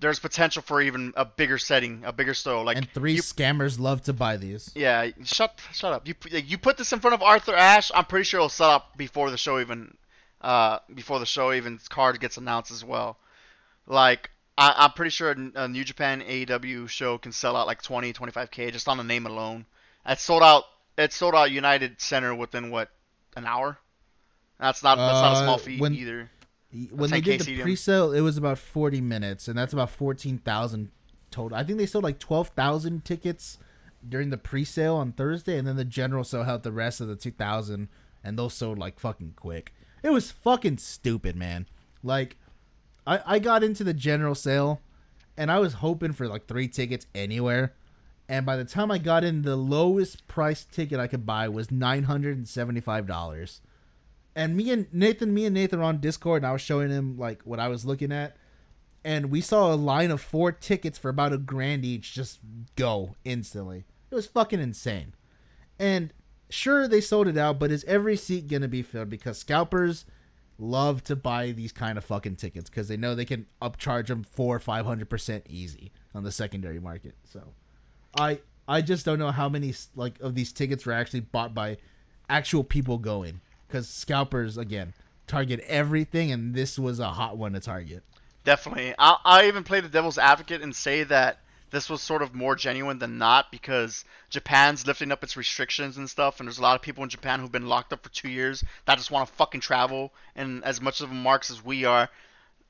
there's 0.00 0.18
potential 0.18 0.62
for 0.62 0.80
even 0.82 1.12
a 1.16 1.24
bigger 1.24 1.58
setting, 1.58 2.02
a 2.04 2.12
bigger 2.12 2.34
store. 2.34 2.64
Like 2.64 2.76
and 2.76 2.90
three 2.92 3.14
you- 3.14 3.22
scammers 3.22 3.78
love 3.78 4.02
to 4.02 4.12
buy 4.12 4.36
these. 4.36 4.70
yeah, 4.74 5.08
shut 5.24 5.58
shut 5.72 5.92
up. 5.92 6.06
You 6.06 6.14
like, 6.30 6.50
you 6.50 6.58
put 6.58 6.76
this 6.76 6.92
in 6.92 7.00
front 7.00 7.14
of 7.14 7.22
Arthur 7.22 7.54
Ashe, 7.54 7.90
I'm 7.94 8.04
pretty 8.04 8.24
sure 8.24 8.38
it'll 8.40 8.48
sell 8.48 8.70
out 8.70 8.96
before 8.96 9.30
the 9.30 9.38
show 9.38 9.58
even 9.60 9.96
uh 10.42 10.78
before 10.94 11.18
the 11.18 11.26
show 11.26 11.52
even 11.52 11.80
card 11.88 12.20
gets 12.20 12.36
announced 12.36 12.70
as 12.70 12.84
well. 12.84 13.18
Like 13.86 14.30
I, 14.58 14.72
I'm 14.76 14.92
pretty 14.92 15.10
sure 15.10 15.30
a 15.54 15.68
New 15.68 15.84
Japan 15.84 16.22
AEW 16.22 16.88
show 16.88 17.18
can 17.18 17.32
sell 17.32 17.56
out 17.56 17.66
like 17.66 17.82
20, 17.82 18.12
25k 18.14 18.72
just 18.72 18.88
on 18.88 18.96
the 18.96 19.04
name 19.04 19.26
alone. 19.26 19.66
It 20.06 20.18
sold 20.18 20.42
out. 20.42 20.64
It 20.96 21.12
sold 21.12 21.34
out 21.34 21.50
United 21.50 22.00
Center 22.00 22.34
within 22.34 22.70
what 22.70 22.88
an 23.36 23.44
hour. 23.44 23.76
That's 24.58 24.82
not 24.82 24.96
that's 24.96 25.12
not 25.20 25.32
a 25.34 25.44
small 25.44 25.54
Uh, 25.56 25.58
feat 25.58 25.80
when- 25.80 25.94
either. 25.94 26.30
When 26.90 27.10
they 27.10 27.20
did 27.20 27.40
the 27.40 27.62
pre-sale, 27.62 28.12
it 28.12 28.20
was 28.20 28.36
about 28.36 28.58
40 28.58 29.00
minutes, 29.00 29.48
and 29.48 29.56
that's 29.56 29.72
about 29.72 29.90
14,000 29.90 30.90
total. 31.30 31.56
I 31.56 31.64
think 31.64 31.78
they 31.78 31.86
sold 31.86 32.04
like 32.04 32.18
12,000 32.18 33.04
tickets 33.04 33.58
during 34.06 34.30
the 34.30 34.36
pre-sale 34.36 34.96
on 34.96 35.12
Thursday, 35.12 35.58
and 35.58 35.66
then 35.66 35.76
the 35.76 35.84
general 35.84 36.24
sold 36.24 36.48
out 36.48 36.62
the 36.62 36.72
rest 36.72 37.00
of 37.00 37.08
the 37.08 37.16
2,000, 37.16 37.88
and 38.22 38.38
those 38.38 38.54
sold 38.54 38.78
like 38.78 38.98
fucking 38.98 39.34
quick. 39.36 39.72
It 40.02 40.10
was 40.10 40.30
fucking 40.30 40.78
stupid, 40.78 41.36
man. 41.36 41.66
Like, 42.02 42.36
I 43.06 43.20
I 43.24 43.38
got 43.38 43.64
into 43.64 43.84
the 43.84 43.94
general 43.94 44.34
sale, 44.34 44.80
and 45.36 45.50
I 45.50 45.58
was 45.58 45.74
hoping 45.74 46.12
for 46.12 46.28
like 46.28 46.46
three 46.46 46.68
tickets 46.68 47.06
anywhere. 47.14 47.74
And 48.28 48.44
by 48.44 48.56
the 48.56 48.64
time 48.64 48.90
I 48.90 48.98
got 48.98 49.22
in, 49.24 49.42
the 49.42 49.56
lowest 49.56 50.26
price 50.26 50.64
ticket 50.64 50.98
I 50.98 51.06
could 51.06 51.24
buy 51.24 51.48
was 51.48 51.70
nine 51.70 52.04
hundred 52.04 52.36
and 52.36 52.48
seventy-five 52.48 53.06
dollars. 53.06 53.60
And 54.36 54.54
me 54.54 54.70
and 54.70 54.86
Nathan, 54.92 55.32
me 55.32 55.46
and 55.46 55.54
Nathan 55.54 55.80
on 55.80 55.98
Discord, 55.98 56.42
and 56.42 56.46
I 56.46 56.52
was 56.52 56.60
showing 56.60 56.90
him 56.90 57.16
like 57.16 57.40
what 57.44 57.58
I 57.58 57.68
was 57.68 57.86
looking 57.86 58.12
at, 58.12 58.36
and 59.02 59.30
we 59.30 59.40
saw 59.40 59.72
a 59.72 59.74
line 59.74 60.10
of 60.10 60.20
four 60.20 60.52
tickets 60.52 60.98
for 60.98 61.08
about 61.08 61.32
a 61.32 61.38
grand 61.38 61.86
each 61.86 62.12
just 62.12 62.40
go 62.76 63.16
instantly. 63.24 63.86
It 64.10 64.14
was 64.14 64.26
fucking 64.26 64.60
insane. 64.60 65.14
And 65.78 66.12
sure, 66.50 66.86
they 66.86 67.00
sold 67.00 67.28
it 67.28 67.38
out, 67.38 67.58
but 67.58 67.70
is 67.70 67.82
every 67.84 68.14
seat 68.16 68.46
gonna 68.46 68.68
be 68.68 68.82
filled? 68.82 69.08
Because 69.08 69.38
scalpers 69.38 70.04
love 70.58 71.02
to 71.04 71.16
buy 71.16 71.52
these 71.52 71.72
kind 71.72 71.96
of 71.96 72.04
fucking 72.04 72.36
tickets 72.36 72.68
because 72.68 72.88
they 72.88 72.96
know 72.98 73.14
they 73.14 73.24
can 73.24 73.46
upcharge 73.62 74.08
them 74.08 74.22
four 74.22 74.56
or 74.56 74.60
five 74.60 74.84
hundred 74.84 75.08
percent 75.08 75.46
easy 75.48 75.92
on 76.14 76.24
the 76.24 76.32
secondary 76.32 76.78
market. 76.78 77.14
So, 77.24 77.54
I 78.18 78.40
I 78.68 78.82
just 78.82 79.06
don't 79.06 79.18
know 79.18 79.30
how 79.30 79.48
many 79.48 79.72
like 79.94 80.20
of 80.20 80.34
these 80.34 80.52
tickets 80.52 80.84
were 80.84 80.92
actually 80.92 81.20
bought 81.20 81.54
by 81.54 81.78
actual 82.28 82.64
people 82.64 82.98
going 82.98 83.40
because 83.66 83.88
scalpers 83.88 84.56
again 84.56 84.94
target 85.26 85.60
everything, 85.66 86.30
and 86.30 86.54
this 86.54 86.78
was 86.78 87.00
a 87.00 87.10
hot 87.10 87.36
one 87.36 87.52
to 87.52 87.60
target. 87.60 88.02
Definitely. 88.44 88.94
I 88.98 89.16
I 89.24 89.48
even 89.48 89.64
play 89.64 89.80
the 89.80 89.88
devil's 89.88 90.18
advocate 90.18 90.62
and 90.62 90.74
say 90.74 91.04
that 91.04 91.40
this 91.70 91.90
was 91.90 92.00
sort 92.00 92.22
of 92.22 92.34
more 92.34 92.54
genuine 92.54 92.98
than 92.98 93.18
not 93.18 93.50
because 93.50 94.04
Japan's 94.30 94.86
lifting 94.86 95.10
up 95.10 95.22
its 95.24 95.36
restrictions 95.36 95.96
and 95.96 96.08
stuff, 96.08 96.38
and 96.38 96.46
there's 96.46 96.58
a 96.58 96.62
lot 96.62 96.76
of 96.76 96.82
people 96.82 97.02
in 97.02 97.10
Japan 97.10 97.40
who've 97.40 97.50
been 97.50 97.68
locked 97.68 97.92
up 97.92 98.02
for 98.02 98.08
two 98.10 98.28
years 98.28 98.62
that 98.86 98.98
just 98.98 99.10
want 99.10 99.28
to 99.28 99.34
fucking 99.34 99.60
travel. 99.60 100.12
And 100.36 100.64
as 100.64 100.80
much 100.80 101.00
of 101.00 101.10
a 101.10 101.14
marks 101.14 101.50
as 101.50 101.64
we 101.64 101.84
are, 101.84 102.08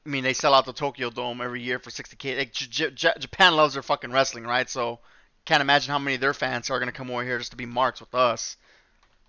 I 0.07 0.09
mean, 0.09 0.25
they 0.25 0.33
sell 0.33 0.55
out 0.55 0.65
the 0.65 0.73
Tokyo 0.73 1.11
Dome 1.11 1.41
every 1.41 1.63
year 1.63 1.79
for 1.79 1.91
60k. 1.91 2.39
Like, 2.39 2.53
J- 2.53 2.91
J- 2.91 3.13
Japan 3.19 3.55
loves 3.55 3.75
their 3.75 3.83
fucking 3.83 4.13
wrestling, 4.13 4.45
right? 4.45 4.69
So 4.69 5.01
can't 5.45 5.61
imagine 5.61 5.91
how 5.93 5.99
many 5.99 6.15
of 6.15 6.21
their 6.21 6.35
fans 6.35 6.71
are 6.71 6.79
gonna 6.79 6.93
come 6.93 7.11
over 7.11 7.23
here 7.23 7.39
just 7.39 7.51
to 7.51 7.57
be 7.57 7.67
marks 7.67 8.01
with 8.01 8.15
us. 8.15 8.57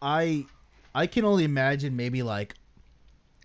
I 0.01 0.45
I 0.93 1.07
can 1.07 1.25
only 1.25 1.43
imagine 1.43 1.95
maybe 1.95 2.23
like 2.23 2.55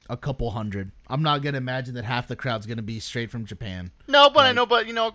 a 0.09 0.16
couple 0.16 0.50
hundred. 0.50 0.92
I'm 1.09 1.22
not 1.22 1.42
gonna 1.42 1.59
imagine 1.59 1.94
that 1.94 2.05
half 2.05 2.28
the 2.28 2.37
crowd's 2.37 2.66
gonna 2.66 2.83
be 2.83 3.00
straight 3.00 3.31
from 3.31 3.46
Japan. 3.46 3.90
No, 4.09 4.31
but 4.31 4.44
I 4.44 4.52
know, 4.52 4.66
but 4.66 4.87
you 4.87 4.92
know, 4.92 5.14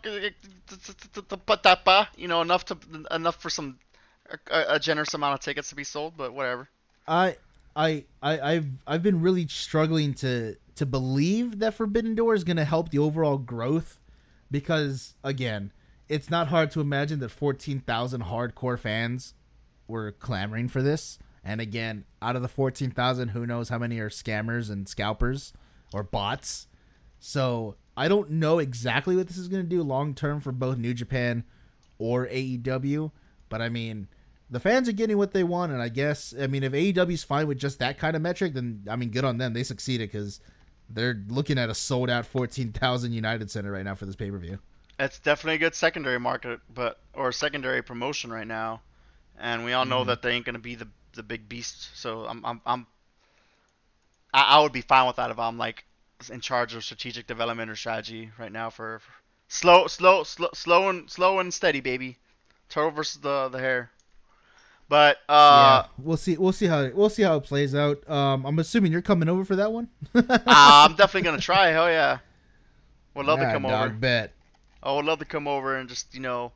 you 2.18 2.28
know, 2.28 2.42
enough 2.42 2.66
to 2.66 2.78
enough 3.12 3.42
for 3.42 3.50
some 3.50 3.80
a, 4.52 4.76
a 4.76 4.80
generous 4.80 5.14
amount 5.14 5.36
of 5.36 5.40
tickets 5.40 5.70
to 5.70 5.76
be 5.76 5.84
sold, 5.84 6.14
but 6.18 6.34
whatever. 6.34 6.70
I 7.08 7.38
I 7.76 8.06
I 8.22 8.40
I've 8.40 8.68
I've 8.86 9.04
been 9.04 9.22
really 9.22 9.48
struggling 9.48 10.14
to 10.16 10.56
to 10.76 10.86
believe 10.86 11.60
that 11.60 11.74
Forbidden 11.74 12.16
Door 12.16 12.36
is 12.36 12.44
gonna 12.44 12.66
help 12.66 12.90
the 12.90 13.00
overall 13.00 13.38
growth 13.38 14.00
because 14.50 15.16
again, 15.24 15.72
it's 16.10 16.30
not 16.30 16.48
hard 16.48 16.72
to 16.72 16.82
imagine 16.82 17.20
that 17.20 17.30
fourteen 17.30 17.80
thousand 17.80 18.24
hardcore 18.24 18.80
fans 18.80 19.34
were 19.88 20.12
clamoring 20.12 20.68
for 20.68 20.82
this. 20.82 21.20
And 21.48 21.62
again, 21.62 22.04
out 22.22 22.36
of 22.36 22.42
the 22.42 22.50
fourteen 22.50 22.92
thousand, 22.92 23.30
who 23.30 23.46
knows 23.46 23.70
how 23.70 23.78
many 23.78 24.00
are 24.00 24.10
scammers 24.10 24.70
and 24.70 24.88
scalpers 24.88 25.54
or 25.94 26.04
bots. 26.04 26.68
So 27.20 27.78
I 27.96 28.10
don't 28.10 28.32
know 28.32 28.60
exactly 28.60 29.16
what 29.16 29.28
this 29.28 29.38
is 29.38 29.48
going 29.48 29.64
to 29.64 29.70
do 29.70 29.82
long 29.82 30.14
term 30.14 30.42
for 30.42 30.52
both 30.52 30.78
New 30.78 30.94
Japan 30.94 31.46
or 32.00 32.28
AEW, 32.28 33.12
but 33.48 33.62
I 33.62 33.70
mean, 33.70 34.10
the 34.50 34.60
fans 34.60 34.90
are 34.90 34.94
getting 34.94 35.18
what 35.18 35.32
they 35.32 35.46
want, 35.46 35.72
and 35.72 35.82
I 35.82 35.88
guess 35.88 36.34
I 36.38 36.48
mean 36.48 36.64
if 36.64 36.74
AEW's 36.74 37.24
fine 37.24 37.48
with 37.48 37.60
just 37.60 37.80
that 37.80 37.98
kind 37.98 38.18
of 38.18 38.22
metric, 38.22 38.54
then 38.54 38.84
I 38.90 38.98
mean 38.98 39.12
good 39.12 39.24
on 39.24 39.38
them. 39.38 39.54
They 39.54 39.64
succeeded 39.64 40.12
because 40.12 40.42
they're 40.90 41.24
looking 41.30 41.58
at 41.58 41.70
a 41.70 41.74
sold 41.74 42.10
out 42.10 42.26
fourteen 42.26 42.74
thousand 42.74 43.14
United 43.14 43.50
Center 43.50 43.72
right 43.72 43.86
now 43.86 43.96
for 43.96 44.06
this 44.06 44.18
pay 44.18 44.30
per 44.30 44.38
view. 44.38 44.60
It's 45.00 45.20
definitely 45.20 45.56
a 45.56 45.60
good 45.60 45.76
secondary 45.76 46.20
market, 46.20 46.60
but 46.74 47.00
or 47.14 47.32
secondary 47.32 47.82
promotion 47.82 48.34
right 48.34 48.48
now, 48.48 48.82
and 49.40 49.64
we 49.64 49.72
all 49.72 49.86
know 49.86 50.00
mm-hmm. 50.00 50.10
that 50.10 50.22
they 50.24 50.34
ain't 50.34 50.46
gonna 50.46 50.60
be 50.60 50.76
the 50.76 50.90
the 51.18 51.24
big 51.24 51.50
beast. 51.50 51.90
So 51.96 52.26
I'm 52.26 52.46
I'm, 52.46 52.62
I'm 52.66 52.88
I, 54.34 54.42
I 54.58 54.60
would 54.62 54.72
be 54.72 54.82
fine 54.82 55.06
with 55.08 55.18
that 55.18 55.32
if 55.32 55.40
I'm 55.40 55.58
like 55.58 55.84
in 56.32 56.40
charge 56.42 56.74
of 56.74 56.84
strategic 56.84 57.28
development 57.28 57.70
or 57.70 57.76
strategy 57.76 58.32
right 58.40 58.52
now 58.52 58.70
for, 58.70 59.00
for 59.00 59.12
slow 59.50 59.88
slow 59.88 60.24
slow 60.24 60.50
slow 60.54 60.90
and 60.90 61.10
slow 61.10 61.40
and 61.40 61.54
steady, 61.54 61.82
baby. 61.82 62.18
Turtle 62.70 62.92
versus 62.92 63.22
the 63.22 63.50
the 63.50 63.60
hair. 63.60 63.92
But 64.90 65.18
uh, 65.28 65.84
yeah, 65.84 65.86
we'll 65.98 66.16
see. 66.18 66.38
We'll 66.38 66.54
see 66.54 66.68
how 66.68 66.90
we'll 66.94 67.10
see 67.10 67.24
how 67.24 67.36
it 67.36 67.44
plays 67.44 67.76
out. 67.76 68.10
Um, 68.10 68.46
I'm 68.46 68.58
assuming 68.60 68.92
you're 68.94 69.02
coming 69.02 69.28
over 69.28 69.44
for 69.44 69.58
that 69.58 69.74
one. 69.74 69.90
I'm 70.16 70.96
definitely 70.96 71.24
gonna 71.24 71.42
try. 71.42 71.68
Hell 71.68 71.90
yeah. 71.90 72.20
Would 73.14 73.26
love 73.26 73.40
to 73.40 73.46
Yeah, 73.46 73.52
come 73.52 73.64
dog, 73.64 73.90
over. 73.90 73.90
Bet. 73.90 74.32
I 74.82 74.94
would 74.94 75.04
love 75.04 75.20
to 75.20 75.26
come 75.26 75.48
over 75.48 75.76
and 75.76 75.90
just, 75.90 76.14
you 76.14 76.22
know, 76.22 76.52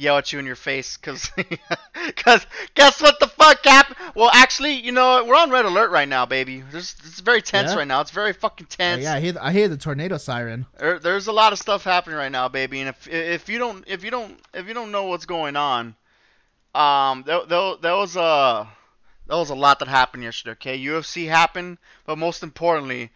yell 0.00 0.16
at 0.18 0.32
you 0.32 0.38
in 0.38 0.46
your 0.46 0.56
face, 0.56 0.96
cause, 0.96 1.30
cause 2.16 2.46
guess 2.74 3.00
what 3.02 3.20
the 3.20 3.26
fuck 3.28 3.64
happened? 3.64 3.96
Well, 4.14 4.30
actually, 4.32 4.72
you 4.74 4.92
know, 4.92 5.24
we're 5.24 5.36
on 5.36 5.50
red 5.50 5.64
alert 5.66 5.90
right 5.90 6.08
now, 6.08 6.26
baby. 6.26 6.62
There's, 6.70 6.96
it's 7.04 7.20
very 7.20 7.42
tense 7.42 7.70
Yeah? 7.72 7.76
right 7.78 7.86
now. 7.86 8.00
It's 8.00 8.10
very 8.10 8.32
fucking 8.32 8.66
Oh, 8.70 8.74
tense. 8.76 9.02
yeah, 9.02 9.14
I 9.14 9.20
hear 9.20 9.34
I 9.40 9.52
hear 9.52 9.68
the 9.68 9.76
tornado 9.76 10.16
siren. 10.16 10.66
There, 10.78 10.98
there's 10.98 11.26
a 11.26 11.32
lot 11.32 11.52
of 11.52 11.58
stuff 11.58 11.84
happening 11.84 12.16
right 12.16 12.32
now, 12.32 12.48
baby. 12.48 12.80
And 12.80 12.88
if 12.88 13.06
if 13.08 13.48
you 13.48 13.58
don't 13.58 13.84
if 13.86 14.02
you 14.02 14.10
don't 14.10 14.38
if 14.54 14.66
you 14.66 14.74
don't 14.74 14.90
know 14.90 15.04
what's 15.04 15.26
going 15.26 15.56
on, 15.56 15.94
um, 16.74 17.24
there, 17.26 17.44
there, 17.46 17.74
there 17.80 17.94
was 17.96 18.16
a 18.16 18.68
there 19.26 19.36
was 19.38 19.50
a 19.50 19.54
lot 19.54 19.78
that 19.80 19.88
happened 19.88 20.22
yesterday. 20.22 20.52
Okay, 20.52 20.78
UFC 20.84 21.28
happened, 21.28 21.78
but 22.06 22.16
most 22.18 22.42
importantly, 22.42 23.10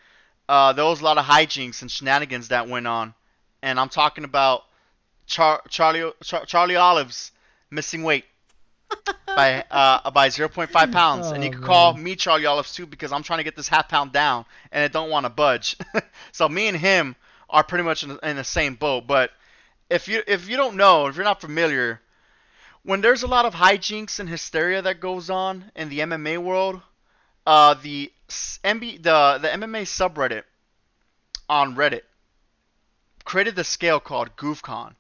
uh, 0.48 0.72
there 0.72 0.84
was 0.84 1.00
a 1.00 1.04
lot 1.04 1.18
of 1.18 1.24
hijinks 1.24 1.82
and 1.82 1.90
shenanigans 1.90 2.48
that 2.48 2.68
went 2.68 2.86
on, 2.86 3.14
and 3.62 3.80
I'm 3.80 3.88
talking 3.88 4.24
about 4.24 4.62
Char- 5.26 5.62
Charlie 5.68 6.12
Char- 6.22 6.44
Charlie 6.46 6.76
Olives 6.76 7.32
missing 7.70 8.02
weight 8.02 8.24
by 9.26 9.64
uh, 9.70 10.10
by 10.10 10.28
0.5 10.28 10.92
pounds, 10.92 11.28
and 11.28 11.42
you 11.42 11.50
Oh, 11.50 11.52
can 11.52 11.62
call 11.62 11.94
me 11.94 12.14
Charlie 12.16 12.46
Olives 12.46 12.74
too 12.74 12.86
because 12.86 13.12
I'm 13.12 13.22
trying 13.22 13.38
to 13.38 13.44
get 13.44 13.56
this 13.56 13.68
half 13.68 13.88
pound 13.88 14.12
down, 14.12 14.44
and 14.70 14.82
I 14.84 14.88
don't 14.88 15.10
want 15.10 15.24
to 15.24 15.30
budge. 15.30 15.76
so 16.32 16.48
me 16.48 16.68
and 16.68 16.76
him 16.76 17.16
are 17.50 17.64
pretty 17.64 17.84
much 17.84 18.02
in, 18.02 18.10
the- 18.10 18.28
in 18.28 18.36
the 18.36 18.44
same 18.44 18.74
boat. 18.74 19.06
But 19.06 19.30
if 19.90 20.08
you 20.08 20.22
if 20.26 20.48
you 20.48 20.56
don't 20.56 20.76
know, 20.76 21.06
if 21.06 21.16
you're 21.16 21.24
not 21.24 21.40
familiar, 21.40 22.00
when 22.82 23.00
there's 23.00 23.22
a 23.22 23.26
lot 23.28 23.46
of 23.46 23.54
hijinks 23.54 24.20
and 24.20 24.28
hysteria 24.28 24.82
that 24.82 25.00
goes 25.00 25.30
on 25.30 25.70
in 25.74 25.88
the 25.88 26.00
MMA 26.00 26.38
world, 26.38 26.80
uh, 27.46 27.74
the 27.74 28.12
MB 28.28 29.02
the 29.02 29.38
the 29.40 29.48
MMA 29.48 29.82
subreddit 29.82 30.42
on 31.48 31.74
Reddit 31.76 32.02
created 33.24 33.56
the 33.56 33.64
scale 33.64 34.00
called 34.00 34.36
GoofCon. 34.36 34.94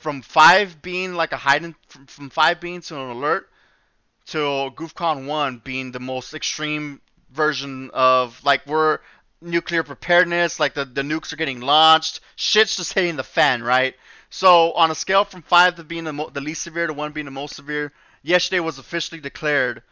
From 0.00 0.22
five 0.22 0.80
being 0.80 1.14
like 1.14 1.32
a 1.32 1.36
hiding, 1.36 1.74
from, 1.88 2.30
five 2.30 2.60
being 2.60 2.80
to 2.80 2.98
an 2.98 3.10
alert, 3.10 3.48
to 4.28 4.38
GoofCon 4.38 5.26
one 5.26 5.58
being 5.58 5.92
the 5.92 6.00
most 6.00 6.32
extreme 6.34 7.00
version 7.30 7.90
of 7.92 8.42
like 8.42 8.66
we're 8.66 9.00
nuclear 9.42 9.82
preparedness, 9.82 10.58
like 10.58 10.72
the, 10.72 10.86
the 10.86 11.02
nukes 11.02 11.32
are 11.32 11.36
getting 11.36 11.60
launched, 11.60 12.20
shit's 12.36 12.76
just 12.76 12.94
hitting 12.94 13.16
the 13.16 13.22
fan, 13.22 13.62
right? 13.62 13.94
So 14.30 14.72
on 14.72 14.90
a 14.90 14.94
scale 14.94 15.24
from 15.24 15.42
five 15.42 15.76
to 15.76 15.84
being 15.84 16.04
the, 16.04 16.14
mo- 16.14 16.30
the 16.30 16.40
least 16.40 16.62
severe 16.62 16.86
to 16.86 16.94
one 16.94 17.12
being 17.12 17.26
the 17.26 17.30
most 17.30 17.56
severe, 17.56 17.92
yesterday 18.22 18.60
was 18.60 18.78
officially 18.78 19.20
declared 19.20 19.82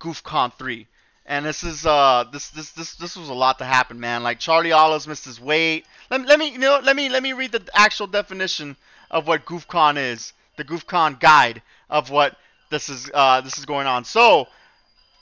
GoofCon 0.00 0.54
three. 0.54 0.88
And 1.26 1.46
this 1.46 1.62
is 1.62 1.86
uh 1.86 2.24
this 2.32 2.50
this 2.50 2.72
this 2.72 2.96
this 2.96 3.16
was 3.16 3.30
a 3.30 3.34
lot 3.34 3.58
to 3.58 3.64
happen, 3.64 3.98
man. 3.98 4.22
Like 4.22 4.38
Charlie 4.40 4.72
Olives 4.72 5.08
missed 5.08 5.24
his 5.24 5.40
weight. 5.40 5.86
Let 6.10 6.26
let 6.26 6.38
me 6.38 6.50
you 6.50 6.58
know 6.58 6.80
let 6.82 6.94
me 6.94 7.08
let 7.08 7.22
me 7.22 7.32
read 7.32 7.52
the 7.52 7.66
actual 7.72 8.06
definition 8.06 8.76
of 9.14 9.28
what 9.28 9.46
GoofCon 9.46 9.96
is. 9.96 10.34
The 10.56 10.64
GoofCon 10.64 11.20
guide 11.20 11.62
of 11.88 12.10
what 12.10 12.36
this 12.70 12.88
is 12.88 13.10
uh 13.14 13.40
this 13.40 13.56
is 13.56 13.64
going 13.64 13.86
on. 13.86 14.04
So 14.04 14.48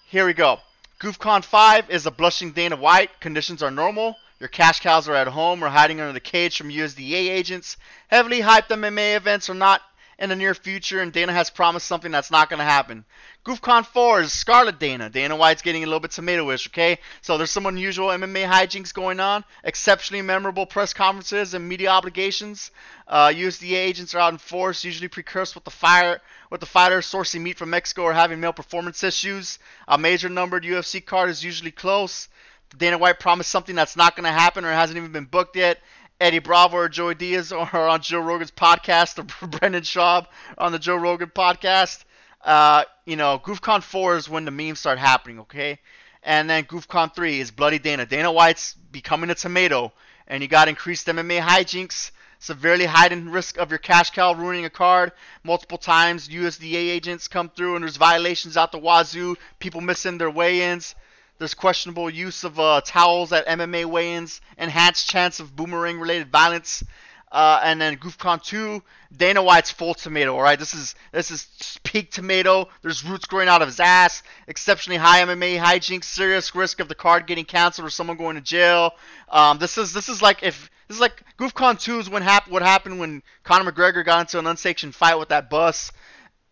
here 0.08 0.26
we 0.26 0.32
go. 0.32 0.58
GoofCon 1.00 1.44
5 1.44 1.90
is 1.90 2.06
a 2.06 2.10
blushing 2.10 2.52
Dana 2.52 2.76
White. 2.76 3.20
Conditions 3.20 3.62
are 3.62 3.70
normal. 3.70 4.16
Your 4.40 4.48
cash 4.48 4.80
cows 4.80 5.08
are 5.08 5.14
at 5.14 5.28
home 5.28 5.62
or 5.62 5.68
hiding 5.68 6.00
under 6.00 6.12
the 6.12 6.20
cage 6.20 6.56
from 6.56 6.70
USADA 6.70 7.30
agents. 7.30 7.76
Heavily 8.08 8.40
hyped 8.40 8.68
MMA 8.68 9.16
events 9.16 9.50
are 9.50 9.54
not 9.54 9.82
in 10.22 10.28
the 10.28 10.36
near 10.36 10.54
future, 10.54 11.00
and 11.00 11.12
Dana 11.12 11.32
has 11.32 11.50
promised 11.50 11.88
something 11.88 12.12
that's 12.12 12.30
not 12.30 12.48
going 12.48 12.58
to 12.58 12.64
happen. 12.64 13.04
GoofCon 13.44 13.84
4 13.84 14.20
is 14.20 14.32
Scarlet 14.32 14.78
Dana. 14.78 15.10
Dana 15.10 15.34
White's 15.34 15.62
getting 15.62 15.82
a 15.82 15.86
little 15.86 15.98
bit 15.98 16.12
tomato-ish, 16.12 16.68
okay? 16.68 16.98
So 17.22 17.36
there's 17.36 17.50
some 17.50 17.66
unusual 17.66 18.06
MMA 18.06 18.48
hijinks 18.48 18.94
going 18.94 19.18
on, 19.18 19.42
exceptionally 19.64 20.22
memorable 20.22 20.64
press 20.64 20.94
conferences 20.94 21.54
and 21.54 21.68
media 21.68 21.88
obligations. 21.88 22.70
Uh, 23.08 23.30
USADA 23.30 23.74
agents 23.74 24.14
are 24.14 24.20
out 24.20 24.32
in 24.32 24.38
force, 24.38 24.84
usually 24.84 25.08
precursed 25.08 25.56
with 25.56 25.64
the 25.64 25.70
fire 25.70 26.20
with 26.50 26.60
the 26.60 26.66
fighters 26.66 27.10
sourcing 27.10 27.40
meat 27.40 27.58
from 27.58 27.70
Mexico 27.70 28.02
or 28.02 28.12
having 28.12 28.38
male 28.38 28.52
performance 28.52 29.02
issues. 29.02 29.58
A 29.88 29.98
major 29.98 30.28
numbered 30.28 30.62
UFC 30.62 31.04
card 31.04 31.30
is 31.30 31.42
usually 31.42 31.72
close. 31.72 32.28
Dana 32.76 32.96
White 32.96 33.18
promised 33.18 33.50
something 33.50 33.74
that's 33.74 33.96
not 33.96 34.16
going 34.16 34.24
to 34.24 34.30
happen 34.30 34.64
or 34.64 34.70
hasn't 34.70 34.96
even 34.96 35.12
been 35.12 35.24
booked 35.24 35.56
yet. 35.56 35.80
Eddie 36.22 36.38
Bravo 36.38 36.76
or 36.76 36.88
Joey 36.88 37.16
Diaz 37.16 37.50
are 37.50 37.88
on 37.88 38.00
Joe 38.00 38.20
Rogan's 38.20 38.52
podcast, 38.52 39.18
or 39.18 39.46
Brendan 39.58 39.82
Schaub 39.82 40.26
on 40.56 40.70
the 40.70 40.78
Joe 40.78 40.94
Rogan 40.94 41.30
podcast. 41.34 42.04
Uh, 42.44 42.84
you 43.04 43.16
know, 43.16 43.40
GoofCon 43.40 43.82
4 43.82 44.16
is 44.18 44.28
when 44.28 44.44
the 44.44 44.52
memes 44.52 44.78
start 44.78 45.00
happening, 45.00 45.40
okay? 45.40 45.80
And 46.22 46.48
then 46.48 46.62
GoofCon 46.62 47.12
3 47.12 47.40
is 47.40 47.50
Bloody 47.50 47.80
Dana. 47.80 48.06
Dana 48.06 48.30
White's 48.30 48.74
becoming 48.92 49.30
a 49.30 49.34
tomato, 49.34 49.92
and 50.28 50.44
you 50.44 50.48
got 50.48 50.68
increased 50.68 51.08
MMA 51.08 51.40
hijinks, 51.40 52.12
severely 52.38 52.84
heightened 52.84 53.32
risk 53.32 53.58
of 53.58 53.70
your 53.70 53.78
cash 53.78 54.10
cow 54.10 54.32
ruining 54.32 54.64
a 54.64 54.70
card 54.70 55.10
multiple 55.42 55.78
times. 55.78 56.28
USADA 56.28 56.72
agents 56.72 57.26
come 57.26 57.48
through, 57.48 57.74
and 57.74 57.82
there's 57.82 57.96
violations 57.96 58.56
out 58.56 58.70
the 58.70 58.78
wazoo, 58.78 59.36
people 59.58 59.80
missing 59.80 60.18
their 60.18 60.30
weigh-ins. 60.30 60.94
There's 61.42 61.54
questionable 61.54 62.08
use 62.08 62.44
of 62.44 62.60
uh, 62.60 62.82
towels 62.84 63.32
at 63.32 63.44
MMA 63.48 63.86
weigh-ins, 63.86 64.40
enhanced 64.56 65.10
chance 65.10 65.40
of 65.40 65.56
boomerang-related 65.56 66.30
violence, 66.30 66.84
uh, 67.32 67.60
and 67.64 67.80
then 67.80 67.96
GoofCon 67.96 68.44
2, 68.44 68.80
Dana 69.16 69.42
White's 69.42 69.72
full 69.72 69.92
tomato. 69.94 70.36
All 70.36 70.42
right, 70.42 70.56
this 70.56 70.72
is 70.72 70.94
this 71.10 71.32
is 71.32 71.80
peak 71.82 72.12
tomato. 72.12 72.68
There's 72.82 73.04
roots 73.04 73.24
growing 73.24 73.48
out 73.48 73.60
of 73.60 73.66
his 73.66 73.80
ass. 73.80 74.22
Exceptionally 74.46 74.98
high 74.98 75.20
MMA 75.24 75.58
hijinks. 75.58 76.04
Serious 76.04 76.54
risk 76.54 76.78
of 76.78 76.86
the 76.86 76.94
card 76.94 77.26
getting 77.26 77.44
canceled 77.44 77.88
or 77.88 77.90
someone 77.90 78.16
going 78.16 78.36
to 78.36 78.40
jail. 78.40 78.92
Um, 79.28 79.58
this 79.58 79.76
is 79.78 79.92
this 79.92 80.08
is 80.08 80.22
like 80.22 80.44
if 80.44 80.70
this 80.86 80.98
is 80.98 81.00
like 81.00 81.24
GoofCon 81.38 81.80
2 81.80 81.98
is 81.98 82.08
when 82.08 82.22
hap- 82.22 82.48
what 82.48 82.62
happened 82.62 83.00
when 83.00 83.20
Conor 83.42 83.72
McGregor 83.72 84.04
got 84.04 84.20
into 84.20 84.38
an 84.38 84.46
unsanctioned 84.46 84.94
fight 84.94 85.18
with 85.18 85.30
that 85.30 85.50
bus 85.50 85.90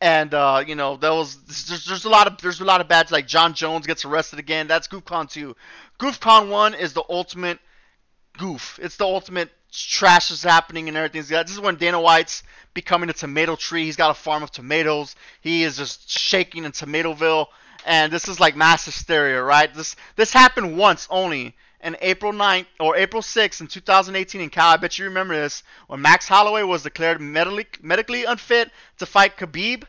and 0.00 0.32
uh, 0.32 0.64
you 0.66 0.74
know 0.74 0.96
there 0.96 1.12
was 1.12 1.36
there's, 1.66 1.84
there's 1.84 2.04
a 2.04 2.08
lot 2.08 2.26
of 2.26 2.40
there's 2.40 2.60
a 2.60 2.64
lot 2.64 2.80
of 2.80 2.88
bad 2.88 3.10
like 3.10 3.26
Jon 3.26 3.54
Jones 3.54 3.86
gets 3.86 4.04
arrested 4.04 4.38
again. 4.38 4.66
That's 4.66 4.88
GoofCon 4.88 5.30
2. 5.30 5.54
GoofCon 5.98 6.48
1 6.48 6.74
is 6.74 6.92
the 6.92 7.04
ultimate 7.08 7.58
goof. 8.38 8.78
It's 8.82 8.96
the 8.96 9.04
ultimate 9.04 9.50
trash 9.72 10.30
is 10.30 10.42
happening 10.42 10.88
and 10.88 10.96
everything's 10.96 11.28
This 11.28 11.50
is 11.50 11.60
when 11.60 11.76
Dana 11.76 12.00
White's 12.00 12.42
becoming 12.74 13.10
a 13.10 13.12
tomato 13.12 13.56
tree. 13.56 13.84
He's 13.84 13.96
got 13.96 14.10
a 14.10 14.14
farm 14.14 14.42
of 14.42 14.50
tomatoes. 14.50 15.14
He 15.40 15.62
is 15.64 15.76
just 15.76 16.10
shaking 16.10 16.64
in 16.64 16.72
Tomatoville, 16.72 17.46
and 17.86 18.12
this 18.12 18.28
is 18.28 18.40
like 18.40 18.56
mass 18.56 18.84
hysteria, 18.84 19.42
right? 19.42 19.72
This 19.72 19.96
this 20.16 20.32
happened 20.32 20.78
once 20.78 21.06
only. 21.10 21.56
In 21.82 21.96
April 22.02 22.32
9th 22.32 22.66
or 22.78 22.96
April 22.96 23.22
6th 23.22 23.60
in 23.62 23.66
2018 23.66 24.40
in 24.40 24.50
Cal, 24.50 24.74
I 24.74 24.76
bet 24.76 24.98
you 24.98 25.06
remember 25.06 25.34
this, 25.34 25.62
when 25.86 26.02
Max 26.02 26.28
Holloway 26.28 26.62
was 26.62 26.82
declared 26.82 27.20
medically, 27.20 27.66
medically 27.80 28.24
unfit 28.24 28.70
to 28.98 29.06
fight 29.06 29.38
Khabib, 29.38 29.84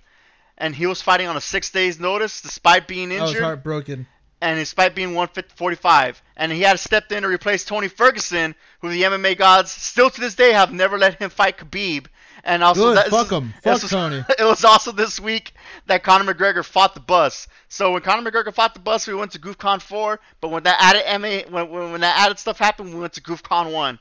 and 0.57 0.73
he 0.75 0.85
was 0.85 1.01
fighting 1.01 1.27
on 1.27 1.35
a 1.35 1.41
six 1.41 1.69
days 1.69 1.99
notice 1.99 2.39
despite 2.41 2.87
being 2.87 3.11
I 3.11 3.21
was 3.21 3.31
injured 3.31 3.43
heartbroken. 3.43 4.07
and 4.41 4.57
despite 4.57 4.95
being 4.95 5.15
145, 5.15 6.21
and 6.37 6.51
he 6.51 6.61
had 6.61 6.79
stepped 6.79 7.11
in 7.11 7.23
to 7.23 7.27
replace 7.29 7.65
Tony 7.65 7.89
Ferguson, 7.89 8.55
who 8.79 8.89
the 8.89 9.03
MMA 9.03 9.37
gods 9.37 9.71
still 9.71 10.09
to 10.09 10.21
this 10.21 10.35
day 10.35 10.53
have 10.53 10.71
never 10.71 10.97
let 10.97 11.21
him 11.21 11.29
fight 11.29 11.57
Khabib. 11.57 12.05
And 12.43 12.63
also, 12.63 12.93
Good, 12.95 13.05
fuck 13.11 13.29
him. 13.31 13.53
Fuck 13.61 13.81
was- 13.83 13.91
Tony. 13.91 14.23
It 14.39 14.43
was 14.43 14.63
also 14.65 14.91
this 14.91 15.19
week 15.19 15.53
that 15.87 16.03
Conor 16.03 16.33
McGregor 16.33 16.65
fought 16.65 16.93
the 16.95 16.99
bus. 16.99 17.47
So 17.69 17.91
when 17.91 18.01
Conor 18.01 18.29
McGregor 18.29 18.53
fought 18.53 18.73
the 18.73 18.79
bus, 18.79 19.07
we 19.07 19.13
went 19.13 19.31
to 19.33 19.39
GoofCon 19.39 19.81
4. 19.81 20.19
But 20.41 20.49
when 20.49 20.63
that 20.63 20.77
added 20.79 21.03
MMA, 21.05 21.51
when, 21.51 21.69
when, 21.69 21.91
when 21.91 22.01
that 22.01 22.17
added 22.19 22.39
stuff 22.39 22.57
happened, 22.57 22.93
we 22.93 22.99
went 22.99 23.13
to 23.13 23.21
GoofCon 23.21 23.71
1. 23.71 23.99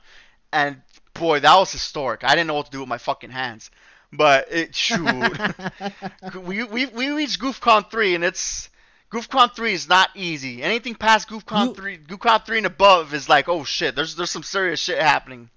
And 0.53 0.81
boy, 1.15 1.41
that 1.41 1.55
was 1.57 1.71
historic. 1.71 2.25
I 2.25 2.31
didn't 2.35 2.47
know 2.47 2.55
what 2.55 2.67
to 2.67 2.73
do 2.73 2.81
with 2.81 2.89
my 2.89 2.99
fucking 2.99 3.31
hands. 3.31 3.71
But 4.13 4.51
it 4.51 4.75
shoot, 4.75 5.05
we, 6.45 6.65
we 6.65 6.87
we 6.87 7.11
reached 7.11 7.41
GoofCon 7.41 7.91
3, 7.91 8.17
and 8.17 8.25
it's 8.25 8.69
GoofCon 9.13 9.55
3 9.55 9.73
is 9.73 9.89
not 9.89 10.09
easy. 10.17 10.63
Anything 10.63 10.95
past 10.97 11.29
GoofCon 11.29 11.69
You- 11.69 11.75
3, 11.75 11.99
GoofCon 11.99 12.45
3 12.47 12.57
and 12.59 12.67
above 12.67 13.15
is 13.15 13.29
like, 13.29 13.49
oh 13.49 13.63
shit, 13.65 13.95
there's 13.95 14.17
there's 14.17 14.31
some 14.31 14.43
serious 14.43 14.81
shit 14.81 14.99
happening. 15.01 15.51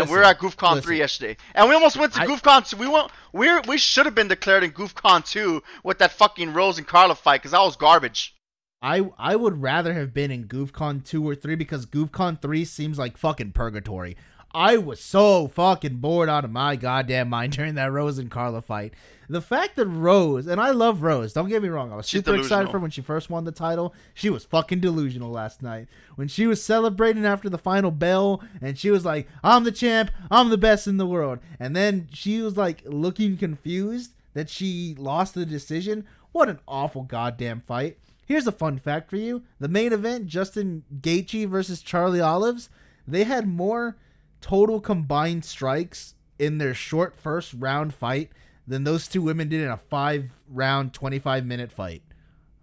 And 0.00 0.10
we're 0.10 0.22
at 0.22 0.38
GoofCon 0.38 0.74
listen. 0.76 0.82
3 0.82 0.98
yesterday. 0.98 1.36
And 1.54 1.68
we 1.68 1.74
almost 1.74 1.96
went 1.96 2.12
to 2.14 2.20
I- 2.20 2.26
GoofCon 2.26 2.68
2. 2.70 2.76
We 2.76 2.88
went 2.88 3.10
we 3.32 3.48
we 3.68 3.78
should 3.78 4.06
have 4.06 4.14
been 4.14 4.28
declared 4.28 4.64
in 4.64 4.72
GoofCon 4.72 5.24
2 5.28 5.62
with 5.84 5.98
that 5.98 6.12
fucking 6.12 6.52
Rose 6.52 6.78
and 6.78 6.86
Carla 6.86 7.14
fight 7.14 7.42
cuz 7.42 7.52
that 7.52 7.60
was 7.60 7.76
garbage. 7.76 8.34
I 8.82 9.10
I 9.18 9.36
would 9.36 9.62
rather 9.62 9.94
have 9.94 10.12
been 10.12 10.30
in 10.30 10.48
GoofCon 10.48 11.04
two 11.04 11.26
or 11.26 11.34
three 11.34 11.54
because 11.54 11.86
GoofCon 11.86 12.42
three 12.42 12.64
seems 12.64 12.98
like 12.98 13.16
fucking 13.16 13.52
purgatory. 13.52 14.16
I 14.54 14.76
was 14.76 15.00
so 15.00 15.48
fucking 15.48 15.96
bored 15.96 16.28
out 16.28 16.44
of 16.44 16.50
my 16.50 16.76
goddamn 16.76 17.28
mind 17.28 17.52
during 17.56 17.74
that 17.74 17.92
Rose 17.92 18.18
and 18.18 18.30
Carla 18.30 18.62
fight. 18.62 18.94
The 19.28 19.40
fact 19.40 19.76
that 19.76 19.86
Rose 19.86 20.46
and 20.46 20.60
I 20.60 20.72
love 20.72 21.02
Rose, 21.02 21.32
don't 21.32 21.48
get 21.48 21.62
me 21.62 21.68
wrong, 21.68 21.90
I 21.90 21.96
was 21.96 22.08
She's 22.08 22.24
super 22.24 22.36
excited 22.36 22.70
for 22.70 22.78
when 22.78 22.90
she 22.90 23.00
first 23.00 23.30
won 23.30 23.44
the 23.44 23.52
title. 23.52 23.94
She 24.12 24.28
was 24.28 24.44
fucking 24.44 24.80
delusional 24.80 25.30
last 25.30 25.62
night 25.62 25.88
when 26.16 26.28
she 26.28 26.46
was 26.46 26.62
celebrating 26.62 27.24
after 27.24 27.48
the 27.48 27.56
final 27.56 27.90
bell 27.90 28.42
and 28.60 28.78
she 28.78 28.90
was 28.90 29.04
like, 29.04 29.26
"I'm 29.42 29.64
the 29.64 29.72
champ, 29.72 30.10
I'm 30.30 30.50
the 30.50 30.58
best 30.58 30.86
in 30.86 30.98
the 30.98 31.06
world," 31.06 31.38
and 31.58 31.74
then 31.74 32.08
she 32.12 32.42
was 32.42 32.56
like 32.56 32.82
looking 32.84 33.38
confused 33.38 34.12
that 34.34 34.50
she 34.50 34.94
lost 34.98 35.34
the 35.34 35.46
decision. 35.46 36.04
What 36.32 36.48
an 36.48 36.58
awful 36.66 37.02
goddamn 37.02 37.62
fight. 37.66 37.98
Here's 38.26 38.46
a 38.46 38.52
fun 38.52 38.78
fact 38.78 39.08
for 39.10 39.16
you. 39.16 39.42
The 39.60 39.68
main 39.68 39.92
event, 39.92 40.26
Justin 40.26 40.84
Gaethje 41.00 41.46
versus 41.48 41.82
Charlie 41.82 42.20
Olives, 42.20 42.68
they 43.06 43.24
had 43.24 43.46
more 43.46 43.96
total 44.42 44.80
combined 44.80 45.44
strikes 45.44 46.14
in 46.38 46.58
their 46.58 46.74
short 46.74 47.16
first 47.16 47.54
round 47.54 47.94
fight 47.94 48.30
than 48.66 48.84
those 48.84 49.08
two 49.08 49.22
women 49.22 49.48
did 49.48 49.62
in 49.62 49.68
a 49.68 49.76
five 49.76 50.30
round, 50.48 50.92
25 50.92 51.46
minute 51.46 51.72
fight. 51.72 52.02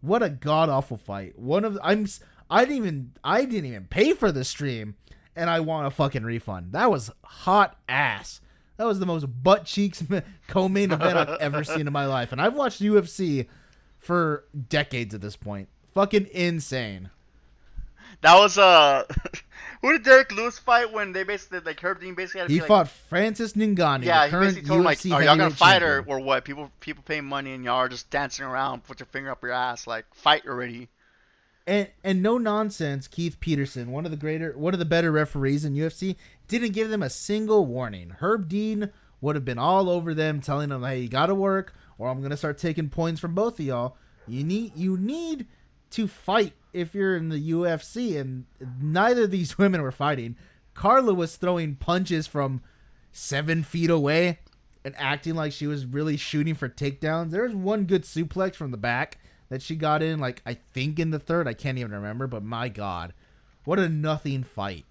What 0.02 0.22
a 0.22 0.30
god 0.30 0.70
awful 0.70 0.98
fight. 0.98 1.40
One 1.40 1.66
of 1.66 1.80
I'm 1.84 2.06
I 2.50 2.66
didn't 2.66 2.78
even 2.78 3.12
I 3.24 3.46
didn't 3.46 3.66
even 3.66 3.86
pay 3.86 4.14
for 4.14 4.32
the 4.32 4.44
stream 4.44 4.96
and 5.36 5.50
I 5.50 5.62
want 5.62 5.88
a 5.88 5.92
fucking 5.92 6.24
refund. 6.24 6.74
That 6.74 6.92
was 6.92 7.12
hot 7.24 7.78
ass. 7.88 8.42
That 8.78 8.86
was 8.86 9.00
the 9.00 9.06
most 9.06 9.26
butt 9.44 9.66
cheeks 9.66 10.04
co-main 10.48 10.92
event 10.92 11.18
I've 11.18 11.40
ever 11.42 11.64
seen 11.64 11.88
in 11.88 11.94
my 11.94 12.06
life 12.06 12.32
and 12.32 12.42
I've 12.42 12.56
watched 12.56 12.82
UFC 12.82 13.48
for 13.98 14.46
decades 14.70 15.14
at 15.14 15.22
this 15.22 15.36
point. 15.36 15.70
Fucking 15.94 16.28
insane. 16.32 17.10
That 18.22 18.36
was 18.36 18.58
uh 18.58 19.04
who 19.82 19.94
did 19.94 20.04
Derrick 20.04 20.32
Lewis 20.32 20.60
fight 20.60 20.92
when 20.92 21.14
they 21.14 21.24
basically 21.24 21.60
like 21.60 21.80
Herb 21.80 22.02
Dean 22.02 22.14
basically 22.16 22.42
had 22.42 22.48
to 22.48 22.54
He 22.54 22.60
fought 22.60 22.86
like 22.86 22.90
Francis 22.90 23.54
Ngannou, 23.54 24.04
yeah, 24.04 24.28
he 24.28 24.32
basically 24.32 24.68
told 24.68 24.80
him 24.80 24.86
like, 24.86 25.00
"Are 25.06 25.24
y'all 25.24 25.38
gonna 25.38 25.50
fight 25.52 25.84
or, 25.84 26.04
or 26.08 26.20
what?" 26.20 26.46
People 26.46 26.72
people 26.80 27.04
paying 27.06 27.26
money 27.26 27.54
and 27.54 27.64
y'all 27.64 27.76
are 27.78 27.90
just 27.90 28.10
dancing 28.10 28.46
around, 28.46 28.84
put 28.84 29.00
your 29.00 29.08
finger 29.08 29.32
up 29.32 29.42
your 29.42 29.52
ass, 29.52 29.88
like 29.88 30.06
fight 30.14 30.44
already. 30.48 30.90
and 31.68 31.88
and 32.04 32.22
no 32.22 32.38
nonsense, 32.38 33.08
Keith 33.08 33.40
Peterson, 33.40 33.92
one 33.92 34.06
of 34.06 34.12
the 34.12 34.18
greater, 34.18 34.58
one 34.58 34.74
of 34.74 34.80
the 34.80 34.86
better 34.86 35.12
referees 35.12 35.64
in 35.66 35.76
UFC, 35.76 36.16
didn't 36.48 36.74
give 36.74 36.90
them 36.90 37.04
a 37.04 37.10
single 37.10 37.66
warning. 37.66 38.16
Herb 38.20 38.50
Dean 38.50 38.90
would 39.22 39.36
have 39.36 39.46
been 39.46 39.60
all 39.60 39.90
over 39.90 40.14
them, 40.14 40.42
telling 40.42 40.70
them, 40.70 40.84
"Hey, 40.84 41.02
you 41.02 41.10
got 41.10 41.28
to 41.28 41.36
work, 41.36 41.74
or 41.98 42.10
I'm 42.10 42.22
gonna 42.22 42.38
start 42.38 42.58
taking 42.58 42.90
points 42.90 43.20
from 43.22 43.36
both 43.36 43.60
of 43.60 43.66
y'all. 43.66 43.98
You 44.28 44.44
need 44.44 44.76
you 44.76 44.98
need 44.98 45.48
to 45.92 46.08
fight 46.08 46.54
if 46.74 46.94
you're 46.94 47.16
in 47.16 47.30
the 47.30 47.52
UFC." 47.52 48.20
And 48.20 48.46
neither 48.82 49.24
of 49.24 49.32
these 49.32 49.58
women 49.58 49.82
were 49.82 49.92
fighting. 49.92 50.36
Carla 50.74 51.14
was 51.14 51.36
throwing 51.36 51.76
punches 51.76 52.28
from 52.28 52.62
seven 53.12 53.64
feet 53.64 53.90
away 53.90 54.40
and 54.86 54.96
acting 54.98 55.36
like 55.36 55.52
she 55.52 55.68
was 55.68 55.86
really 55.86 56.18
shooting 56.18 56.56
for 56.56 56.70
takedowns. 56.70 57.32
There 57.32 57.44
was 57.44 57.56
one 57.56 57.86
good 57.86 58.04
suplex 58.04 58.56
from 58.56 58.72
the 58.72 58.78
back 58.78 59.18
that 59.50 59.62
she 59.62 59.76
got 59.76 60.02
in, 60.02 60.20
like 60.20 60.42
I 60.46 60.54
think 60.54 61.00
in 61.00 61.12
the 61.12 61.20
third. 61.20 61.48
I 61.48 61.54
can't 61.54 61.78
even 61.78 61.92
remember, 61.92 62.28
but 62.28 62.44
my 62.44 62.70
god, 62.70 63.14
what 63.66 63.80
a 63.80 63.90
nothing 63.90 64.44
fight! 64.44 64.86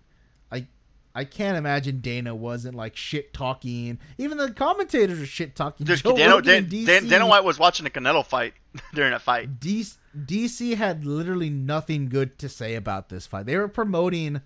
I 1.14 1.24
can't 1.24 1.56
imagine 1.56 2.00
Dana 2.00 2.34
wasn't 2.34 2.74
like 2.74 2.94
shit 2.94 3.32
talking. 3.32 3.98
Even 4.18 4.38
the 4.38 4.52
commentators 4.52 5.20
are 5.20 5.26
shit 5.26 5.56
talking. 5.56 5.84
Dude, 5.86 6.02
Dana, 6.02 6.40
Dan, 6.40 6.68
Dan, 6.68 7.08
Dana 7.08 7.26
White 7.26 7.44
was 7.44 7.58
watching 7.58 7.86
a 7.86 7.90
Canelo 7.90 8.24
fight 8.24 8.54
during 8.94 9.10
that 9.12 9.22
fight. 9.22 9.58
DC, 9.58 9.96
DC 10.16 10.76
had 10.76 11.04
literally 11.04 11.50
nothing 11.50 12.08
good 12.08 12.38
to 12.38 12.48
say 12.48 12.74
about 12.74 13.08
this 13.08 13.26
fight. 13.26 13.46
They 13.46 13.56
were 13.56 13.68
promoting 13.68 14.42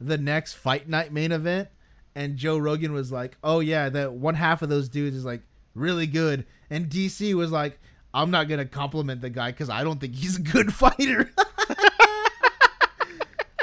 the 0.00 0.18
next 0.18 0.54
fight 0.54 0.88
night 0.88 1.12
main 1.12 1.32
event, 1.32 1.68
and 2.14 2.36
Joe 2.36 2.58
Rogan 2.58 2.92
was 2.92 3.12
like, 3.12 3.36
"Oh 3.42 3.60
yeah, 3.60 3.88
that 3.88 4.12
one 4.12 4.34
half 4.34 4.62
of 4.62 4.68
those 4.68 4.88
dudes 4.88 5.16
is 5.16 5.24
like 5.24 5.42
really 5.74 6.06
good," 6.06 6.44
and 6.68 6.88
DC 6.88 7.34
was 7.34 7.50
like, 7.52 7.78
"I'm 8.12 8.30
not 8.30 8.48
gonna 8.48 8.66
compliment 8.66 9.20
the 9.20 9.30
guy 9.30 9.52
because 9.52 9.70
I 9.70 9.84
don't 9.84 10.00
think 10.00 10.14
he's 10.16 10.36
a 10.36 10.42
good 10.42 10.74
fighter." 10.74 11.30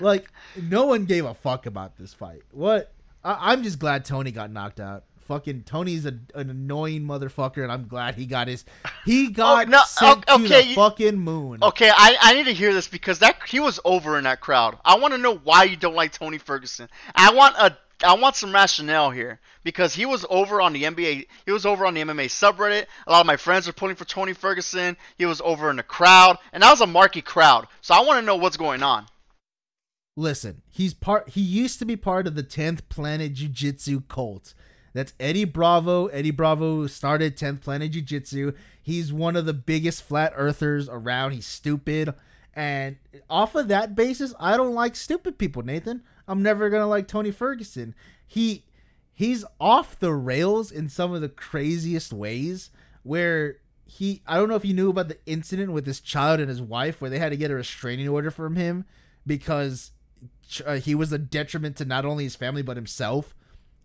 like 0.02 0.30
no 0.70 0.86
one 0.86 1.06
gave 1.06 1.26
a 1.26 1.34
fuck 1.34 1.66
about 1.66 1.98
this 1.98 2.14
fight. 2.14 2.42
What? 2.52 2.92
I- 3.24 3.52
I'm 3.52 3.64
just 3.64 3.80
glad 3.80 4.06
Tony 4.06 4.32
got 4.32 4.52
knocked 4.52 4.80
out. 4.80 5.04
fucking 5.28 5.64
Tony's 5.64 6.06
a, 6.06 6.18
an 6.36 6.50
annoying 6.50 7.02
motherfucker, 7.04 7.62
and 7.64 7.72
I'm 7.72 7.88
glad 7.88 8.16
he 8.16 8.26
got 8.26 8.48
his. 8.48 8.64
He 9.06 9.28
oh, 9.28 9.32
got 9.32 9.68
Oh, 9.68 9.70
no, 9.70 9.82
sent 9.86 10.24
o- 10.30 10.38
to 10.38 10.48
the 10.48 10.66
you- 10.66 10.76
fucking 10.76 11.18
moon. 11.20 11.60
Okay, 11.62 11.90
I, 11.94 12.16
I 12.22 12.34
need 12.34 12.46
to 12.46 12.54
hear 12.54 12.74
this 12.74 12.88
because 12.88 13.20
that 13.20 13.38
he 13.48 13.60
was 13.60 13.80
over 13.84 14.18
in 14.18 14.24
that 14.24 14.40
crowd. 14.40 14.78
I 14.86 14.98
want 14.98 15.14
to 15.14 15.18
know 15.18 15.36
why 15.36 15.64
you 15.64 15.76
don't 15.76 15.96
like 15.96 16.14
Tony 16.14 16.38
Ferguson. 16.38 16.88
I 17.16 17.34
want 17.34 17.56
a 17.58 17.78
I 18.06 18.14
want 18.14 18.36
some 18.36 18.54
rationale 18.54 19.10
here 19.10 19.40
because 19.64 19.96
he 19.96 20.06
was 20.06 20.24
over 20.30 20.62
on 20.62 20.72
the 20.72 20.84
NBA. 20.84 21.26
He 21.48 21.52
was 21.52 21.66
over 21.66 21.84
on 21.86 21.96
the 21.96 22.02
MMA 22.02 22.26
subreddit. 22.28 22.86
A 23.08 23.12
lot 23.12 23.22
of 23.22 23.26
my 23.26 23.38
friends 23.38 23.68
are 23.68 23.74
pulling 23.74 23.96
for 23.96 24.06
Tony 24.06 24.34
Ferguson. 24.34 24.96
He 25.18 25.26
was 25.26 25.42
over 25.42 25.72
in 25.72 25.78
the 25.78 25.84
crowd, 25.84 26.38
and 26.54 26.62
that 26.62 26.70
was 26.70 26.82
a 26.82 26.86
marquee 26.88 27.24
crowd. 27.24 27.68
So 27.82 27.96
I 27.96 28.02
want 28.02 28.20
to 28.20 28.26
know 28.26 28.36
what's 28.36 28.56
going 28.56 28.84
on. 28.84 29.08
Listen, 30.20 30.64
he's 30.68 30.96
part. 30.96 31.30
He 31.30 31.42
used 31.42 31.78
to 31.78 31.86
be 31.86 31.96
part 31.96 32.26
of 32.26 32.34
the 32.34 32.44
10th 32.44 32.90
Planet 32.90 33.34
Jiu 33.34 33.48
Jitsu 33.48 34.02
cult. 34.02 34.56
That's 34.94 35.14
Eddie 35.20 35.46
Bravo. 35.46 36.08
Eddie 36.08 36.32
Bravo 36.32 36.88
started 36.88 37.38
10th 37.38 37.62
Planet 37.62 37.92
Jiu 37.92 38.02
Jitsu. 38.02 38.54
He's 38.82 39.14
one 39.14 39.36
of 39.36 39.46
the 39.46 39.54
biggest 39.54 40.02
flat 40.02 40.34
earthers 40.36 40.90
around. 40.90 41.34
He's 41.34 41.46
stupid. 41.46 42.16
And 42.56 42.98
off 43.30 43.54
of 43.54 43.68
that 43.68 43.94
basis, 43.94 44.34
I 44.40 44.58
don't 44.58 44.74
like 44.74 44.96
stupid 44.96 45.38
people, 45.38 45.62
Nathan. 45.62 46.02
I'm 46.28 46.42
never 46.42 46.72
gonna 46.72 46.88
like 46.88 47.08
Tony 47.08 47.30
Ferguson. 47.30 47.94
He 48.26 48.64
he's 49.14 49.46
off 49.60 50.00
the 50.00 50.14
rails 50.14 50.72
in 50.72 50.90
some 50.90 51.14
of 51.14 51.22
the 51.22 51.30
craziest 51.30 52.12
ways 52.12 52.72
where 53.04 53.58
he 53.86 54.24
I 54.26 54.38
don't 54.38 54.50
know 54.50 54.56
if 54.56 54.66
you 54.66 54.74
knew 54.74 54.90
about 54.90 55.10
the 55.10 55.20
incident 55.28 55.74
with 55.74 55.86
his 55.86 56.00
child 56.00 56.40
and 56.40 56.50
his 56.50 56.62
wife 56.62 57.02
where 57.02 57.12
they 57.12 57.20
had 57.20 57.30
to 57.30 57.38
get 57.38 57.52
a 57.52 57.56
restraining 57.56 58.10
order 58.10 58.32
from 58.32 58.56
him 58.56 58.86
because 59.28 59.92
uh, 60.66 60.76
he 60.76 60.96
was 60.96 61.12
a 61.12 61.18
detriment 61.18 61.76
to 61.78 61.86
not 61.86 62.06
only 62.06 62.24
his 62.24 62.36
family 62.36 62.62
but 62.62 62.78
himself. 62.78 63.36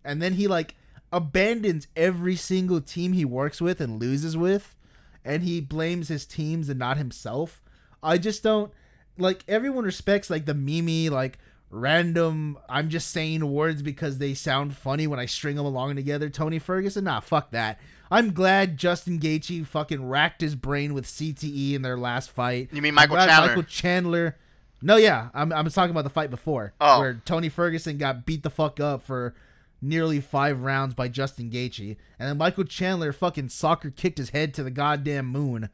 And 0.03 0.21
then 0.21 0.33
he 0.33 0.47
like 0.47 0.75
abandons 1.11 1.87
every 1.95 2.35
single 2.35 2.81
team 2.81 3.13
he 3.13 3.25
works 3.25 3.61
with 3.61 3.79
and 3.79 3.99
loses 3.99 4.35
with, 4.35 4.75
and 5.23 5.43
he 5.43 5.61
blames 5.61 6.07
his 6.07 6.25
teams 6.25 6.69
and 6.69 6.79
not 6.79 6.97
himself. 6.97 7.61
I 8.01 8.17
just 8.17 8.43
don't 8.43 8.71
like 9.17 9.43
everyone 9.47 9.85
respects 9.85 10.29
like 10.29 10.45
the 10.45 10.53
Mimi 10.53 11.09
like 11.09 11.37
random 11.69 12.57
I'm 12.69 12.89
just 12.89 13.09
saying 13.11 13.49
words 13.49 13.81
because 13.81 14.17
they 14.17 14.33
sound 14.33 14.75
funny 14.75 15.07
when 15.07 15.19
I 15.19 15.25
string 15.25 15.55
them 15.55 15.65
along 15.65 15.95
together. 15.95 16.29
Tony 16.29 16.59
Ferguson, 16.59 17.05
nah, 17.05 17.19
fuck 17.19 17.51
that. 17.51 17.79
I'm 18.11 18.33
glad 18.33 18.77
Justin 18.77 19.19
Gaethje 19.19 19.65
fucking 19.65 20.07
racked 20.07 20.41
his 20.41 20.55
brain 20.55 20.93
with 20.93 21.05
CTE 21.05 21.73
in 21.73 21.81
their 21.81 21.97
last 21.97 22.29
fight. 22.29 22.69
You 22.71 22.81
mean 22.81 22.93
Michael 22.93 23.15
Chandler? 23.15 23.47
Michael 23.47 23.63
Chandler. 23.63 24.37
No, 24.85 24.97
yeah, 24.97 25.29
I'm 25.33 25.51
I'm 25.53 25.69
talking 25.69 25.91
about 25.91 26.03
the 26.03 26.09
fight 26.09 26.29
before 26.29 26.73
Oh. 26.81 26.99
where 26.99 27.21
Tony 27.25 27.47
Ferguson 27.49 27.97
got 27.97 28.25
beat 28.25 28.43
the 28.43 28.49
fuck 28.49 28.79
up 28.79 29.01
for 29.01 29.33
nearly 29.81 30.19
five 30.19 30.61
rounds 30.61 30.93
by 30.93 31.07
Justin 31.07 31.49
Gaethje, 31.49 31.95
and 32.19 32.29
then 32.29 32.37
Michael 32.37 32.65
Chandler 32.65 33.11
fucking 33.13 33.49
soccer 33.49 33.89
kicked 33.89 34.17
his 34.17 34.29
head 34.31 34.53
to 34.55 34.63
the 34.63 34.71
goddamn 34.71 35.25
moon. 35.27 35.69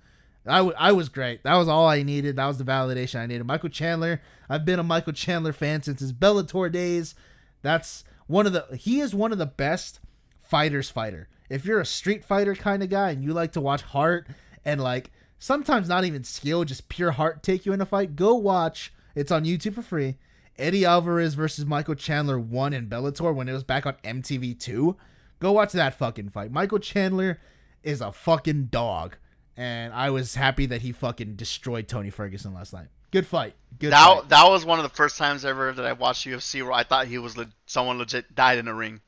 I, 0.47 0.57
w- 0.59 0.75
I 0.79 0.91
was 0.93 1.09
great. 1.09 1.43
That 1.43 1.55
was 1.57 1.67
all 1.67 1.87
I 1.87 2.01
needed. 2.01 2.37
That 2.37 2.47
was 2.47 2.57
the 2.57 2.63
validation 2.63 3.19
I 3.19 3.25
needed. 3.25 3.45
Michael 3.45 3.69
Chandler. 3.69 4.21
I've 4.47 4.63
been 4.65 4.79
a 4.79 4.83
Michael 4.83 5.13
Chandler 5.13 5.53
fan 5.53 5.83
since 5.83 5.99
his 5.99 6.13
Bellator 6.13 6.71
days. 6.71 7.13
That's 7.61 8.03
one 8.27 8.47
of 8.47 8.53
the. 8.53 8.65
He 8.77 8.99
is 8.99 9.13
one 9.13 9.31
of 9.31 9.37
the 9.37 9.45
best 9.45 9.99
fighters. 10.41 10.89
Fighter. 10.89 11.27
If 11.49 11.65
you're 11.65 11.79
a 11.81 11.85
street 11.85 12.23
fighter 12.23 12.55
kind 12.55 12.81
of 12.83 12.89
guy 12.89 13.09
and 13.11 13.23
you 13.23 13.33
like 13.33 13.51
to 13.53 13.61
watch 13.61 13.81
heart 13.81 14.27
and 14.63 14.79
like 14.81 15.11
sometimes 15.39 15.87
not 15.89 16.05
even 16.05 16.23
skill, 16.23 16.63
just 16.63 16.89
pure 16.89 17.11
heart 17.11 17.43
take 17.43 17.65
you 17.65 17.73
in 17.73 17.81
a 17.81 17.85
fight, 17.85 18.15
go 18.15 18.33
watch. 18.35 18.93
It's 19.19 19.31
on 19.31 19.43
YouTube 19.43 19.73
for 19.75 19.81
free. 19.81 20.15
Eddie 20.57 20.85
Alvarez 20.85 21.33
versus 21.33 21.65
Michael 21.65 21.95
Chandler 21.95 22.39
won 22.39 22.73
in 22.73 22.87
Bellator 22.87 23.35
when 23.35 23.49
it 23.49 23.53
was 23.53 23.63
back 23.65 23.85
on 23.85 23.95
MTV2. 24.03 24.95
Go 25.39 25.51
watch 25.51 25.73
that 25.73 25.93
fucking 25.95 26.29
fight. 26.29 26.51
Michael 26.51 26.79
Chandler 26.79 27.39
is 27.83 27.99
a 28.01 28.11
fucking 28.11 28.65
dog. 28.67 29.17
And 29.57 29.93
I 29.93 30.09
was 30.09 30.35
happy 30.35 30.65
that 30.67 30.83
he 30.83 30.93
fucking 30.93 31.35
destroyed 31.35 31.87
Tony 31.89 32.09
Ferguson 32.09 32.53
last 32.53 32.71
night. 32.71 32.87
Good 33.11 33.27
fight. 33.27 33.55
Good 33.77 33.91
That 33.91 34.05
fight. 34.07 34.29
that 34.29 34.45
was 34.47 34.63
one 34.65 34.79
of 34.79 34.83
the 34.83 34.95
first 34.95 35.17
times 35.17 35.43
ever 35.43 35.73
that 35.73 35.85
I 35.85 35.91
watched 35.93 36.25
UFC 36.25 36.61
where 36.63 36.71
I 36.71 36.83
thought 36.83 37.07
he 37.07 37.17
was 37.17 37.35
le- 37.35 37.49
someone 37.65 37.97
legit 37.97 38.35
died 38.35 38.57
in 38.57 38.65
the 38.65 38.73
ring. 38.73 39.01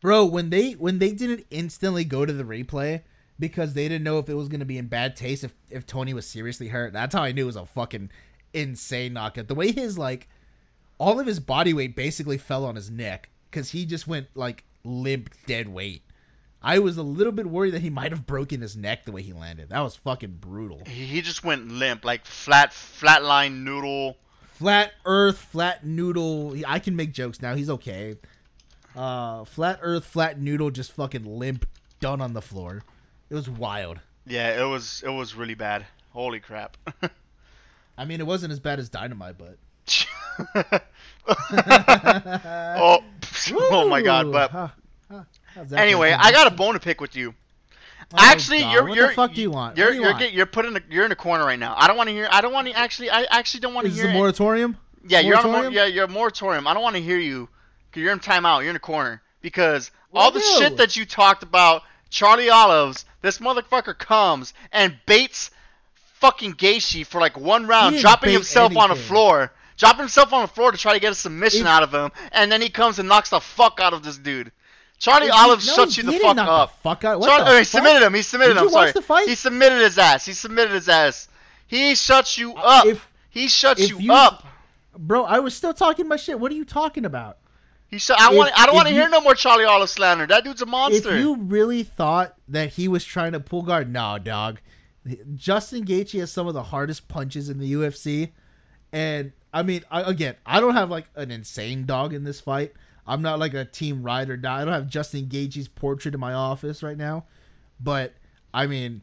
Bro, 0.00 0.26
when 0.26 0.50
they 0.50 0.72
when 0.72 1.00
they 1.00 1.10
didn't 1.10 1.44
instantly 1.50 2.04
go 2.04 2.24
to 2.24 2.32
the 2.32 2.44
replay 2.44 3.02
because 3.38 3.74
they 3.74 3.88
didn't 3.88 4.04
know 4.04 4.18
if 4.18 4.28
it 4.28 4.34
was 4.34 4.46
gonna 4.48 4.64
be 4.64 4.78
in 4.78 4.86
bad 4.86 5.16
taste 5.16 5.42
if, 5.42 5.54
if 5.70 5.86
Tony 5.86 6.14
was 6.14 6.26
seriously 6.26 6.68
hurt, 6.68 6.92
that's 6.92 7.14
how 7.14 7.22
I 7.22 7.32
knew 7.32 7.42
it 7.42 7.46
was 7.46 7.56
a 7.56 7.66
fucking 7.66 8.10
insane 8.52 9.12
knockout. 9.12 9.48
The 9.48 9.54
way 9.54 9.72
his 9.72 9.98
like 9.98 10.28
all 10.98 11.20
of 11.20 11.26
his 11.26 11.40
body 11.40 11.72
weight 11.72 11.94
basically 11.96 12.38
fell 12.38 12.64
on 12.64 12.76
his 12.76 12.90
neck 12.90 13.30
because 13.50 13.70
he 13.70 13.86
just 13.86 14.06
went 14.06 14.28
like 14.34 14.64
limp 14.84 15.30
dead 15.46 15.68
weight. 15.68 16.02
I 16.60 16.80
was 16.80 16.96
a 16.96 17.02
little 17.02 17.32
bit 17.32 17.46
worried 17.46 17.72
that 17.74 17.82
he 17.82 17.90
might 17.90 18.10
have 18.10 18.26
broken 18.26 18.62
his 18.62 18.76
neck 18.76 19.04
the 19.04 19.12
way 19.12 19.22
he 19.22 19.32
landed. 19.32 19.70
That 19.70 19.80
was 19.80 19.94
fucking 19.94 20.38
brutal. 20.40 20.82
He, 20.86 21.22
just 21.22 21.44
went 21.44 21.70
limp, 21.70 22.04
like 22.04 22.24
flat 22.24 22.72
flatline 22.72 23.62
noodle. 23.62 24.16
Flat 24.42 24.92
Earth, 25.04 25.38
flat 25.38 25.86
noodle. 25.86 26.56
I 26.66 26.80
can 26.80 26.96
make 26.96 27.12
jokes 27.12 27.40
now. 27.40 27.54
He's 27.54 27.70
okay. 27.70 28.16
Uh, 28.96 29.44
flat 29.44 29.78
Earth, 29.82 30.04
flat 30.04 30.40
noodle, 30.40 30.70
just 30.70 30.90
fucking 30.90 31.24
limp, 31.24 31.64
done 32.00 32.20
on 32.20 32.32
the 32.32 32.42
floor. 32.42 32.82
It 33.30 33.34
was 33.34 33.48
wild. 33.48 34.00
Yeah, 34.26 34.60
it 34.60 34.68
was 34.68 35.02
it 35.06 35.10
was 35.10 35.36
really 35.36 35.54
bad. 35.54 35.86
Holy 36.10 36.40
crap. 36.40 36.76
I 37.98 38.04
mean, 38.04 38.20
it 38.20 38.26
wasn't 38.26 38.52
as 38.52 38.60
bad 38.60 38.78
as 38.78 38.88
Dynamite, 38.88 39.36
but. 39.36 39.58
oh, 41.28 43.02
oh 43.52 43.88
my 43.88 44.00
god! 44.02 44.30
But 44.32 44.50
Huh, 44.50 44.68
huh. 45.10 45.24
Anyway. 45.76 46.12
I 46.12 46.30
got 46.30 46.46
a 46.46 46.54
bone 46.54 46.74
to 46.74 46.80
pick 46.80 47.00
with 47.00 47.16
you. 47.16 47.34
Oh, 48.12 48.16
actually, 48.18 48.60
God. 48.60 48.72
you're 48.72 48.84
what 48.88 48.96
you're 48.96 49.08
the 49.08 49.14
fuck 49.14 49.34
do 49.34 49.42
you 49.42 49.50
want? 49.50 49.76
You're 49.76 49.92
you 49.92 50.02
you're 50.02 50.12
want? 50.12 50.32
you're 50.32 50.46
put 50.46 50.64
in 50.64 50.76
a, 50.76 50.80
you're 50.88 51.04
in 51.04 51.10
the 51.10 51.16
corner 51.16 51.44
right 51.44 51.58
now. 51.58 51.74
I 51.76 51.86
don't 51.88 51.96
want 51.96 52.08
to 52.08 52.14
hear. 52.14 52.28
I 52.30 52.40
don't 52.40 52.52
want 52.52 52.68
to 52.68 52.72
actually. 52.72 53.10
I 53.10 53.26
actually 53.30 53.60
don't 53.60 53.74
want 53.74 53.86
to 53.86 53.90
Is 53.90 53.96
this 53.96 54.04
hear. 54.04 54.12
a 54.12 54.14
it. 54.14 54.18
moratorium? 54.18 54.76
yeah, 55.06 55.20
you're 55.20 55.36
on 55.36 55.44
a 55.44 55.48
moratorium? 55.48 55.74
yeah, 55.74 55.86
you're 55.86 56.04
a 56.04 56.08
moratorium. 56.08 56.66
I 56.66 56.74
don't 56.74 56.82
want 56.82 56.96
to 56.96 57.02
hear 57.02 57.18
you 57.18 57.48
because 57.90 58.02
you're 58.02 58.12
in 58.12 58.20
timeout. 58.20 58.60
You're 58.60 58.70
in 58.70 58.76
a 58.76 58.80
corner 58.80 59.20
because 59.42 59.90
all 60.14 60.30
the 60.30 60.40
shit 60.40 60.76
that 60.78 60.96
you 60.96 61.04
talked 61.04 61.42
about, 61.42 61.82
Charlie 62.08 62.48
Olives, 62.48 63.04
this 63.20 63.38
motherfucker 63.38 63.96
comes 63.98 64.54
and 64.72 64.96
baits 65.04 65.50
fucking 66.20 66.54
Gaethje 66.54 67.06
for 67.06 67.20
like 67.20 67.36
one 67.38 67.66
round, 67.66 67.98
dropping 67.98 68.32
himself 68.32 68.76
on 68.76 68.90
the 68.90 68.96
floor, 68.96 69.52
dropping 69.76 70.00
himself 70.00 70.32
on 70.32 70.42
the 70.42 70.48
floor 70.48 70.72
to 70.72 70.78
try 70.78 70.92
to 70.94 71.00
get 71.00 71.12
a 71.12 71.14
submission 71.14 71.62
If- 71.62 71.66
out 71.66 71.82
of 71.82 71.92
him, 71.94 72.10
and 72.32 72.50
then 72.50 72.60
he 72.60 72.68
comes 72.68 72.98
and 72.98 73.08
knocks 73.08 73.30
the 73.30 73.40
fuck 73.40 73.80
out 73.80 73.92
of 73.92 74.02
this 74.02 74.18
dude. 74.18 74.52
Charlie 74.98 75.30
Olive 75.30 75.64
no, 75.64 75.74
shuts 75.74 75.96
you 75.96 76.02
the 76.02 76.12
fuck 76.18 76.36
up. 76.38 76.70
The 76.72 76.76
fuck 76.82 77.04
out. 77.04 77.20
What 77.20 77.28
Charlie, 77.28 77.44
the 77.44 77.50
he 77.58 77.64
fuck? 77.64 77.66
submitted 77.66 78.04
him. 78.04 78.14
He 78.14 78.22
submitted 78.22 78.54
Did 78.54 78.58
him. 78.60 78.64
you 78.64 78.70
sorry. 78.70 78.86
watch 78.86 78.94
the 78.94 79.02
fight? 79.02 79.28
He 79.28 79.34
submitted 79.36 79.80
his 79.80 79.96
ass. 79.96 80.26
He 80.26 80.32
submitted 80.32 80.72
his 80.72 80.88
ass. 80.88 81.28
He 81.68 81.94
shuts 81.94 82.36
you 82.36 82.54
uh, 82.54 82.80
up. 82.80 82.86
if- 82.86 83.08
he 83.30 83.46
shuts 83.46 83.88
you, 83.88 83.98
you- 84.00 84.12
up. 84.12 84.44
Bro, 84.98 85.24
I 85.24 85.38
was 85.38 85.54
still 85.54 85.72
talking 85.72 86.08
my 86.08 86.16
shit. 86.16 86.40
What 86.40 86.50
are 86.50 86.56
you 86.56 86.64
talking 86.64 87.04
about? 87.04 87.38
He 87.86 87.98
shut. 87.98 88.20
I 88.20 88.30
if- 88.32 88.36
want. 88.36 88.58
I 88.58 88.66
don't 88.66 88.74
want 88.74 88.88
to 88.88 88.92
hear 88.94 89.08
no 89.08 89.20
more 89.20 89.36
Charlie 89.36 89.64
Olive 89.64 89.88
slander. 89.88 90.26
That 90.26 90.42
dude's 90.42 90.62
a 90.62 90.66
monster." 90.66 91.14
If 91.14 91.20
you 91.20 91.36
really 91.36 91.84
thought 91.84 92.34
that 92.48 92.70
he 92.70 92.88
was 92.88 93.04
trying 93.04 93.30
to 93.32 93.40
pull 93.40 93.62
guard, 93.62 93.92
no, 93.92 94.18
dog. 94.18 94.58
Justin 95.34 95.84
Gaethje 95.84 96.20
has 96.20 96.32
some 96.32 96.46
of 96.46 96.54
the 96.54 96.64
hardest 96.64 97.08
punches 97.08 97.48
in 97.48 97.58
the 97.58 97.72
UFC, 97.72 98.32
and 98.92 99.32
I 99.52 99.62
mean, 99.62 99.84
I, 99.90 100.02
again, 100.02 100.36
I 100.44 100.60
don't 100.60 100.74
have 100.74 100.90
like 100.90 101.06
an 101.14 101.30
insane 101.30 101.86
dog 101.86 102.12
in 102.12 102.24
this 102.24 102.40
fight. 102.40 102.72
I'm 103.06 103.22
not 103.22 103.38
like 103.38 103.54
a 103.54 103.64
team 103.64 104.02
ride 104.02 104.28
or 104.28 104.36
die. 104.36 104.62
I 104.62 104.64
don't 104.64 104.74
have 104.74 104.88
Justin 104.88 105.26
Gaethje's 105.26 105.68
portrait 105.68 106.14
in 106.14 106.20
my 106.20 106.34
office 106.34 106.82
right 106.82 106.96
now, 106.96 107.24
but 107.80 108.14
I 108.52 108.66
mean, 108.66 109.02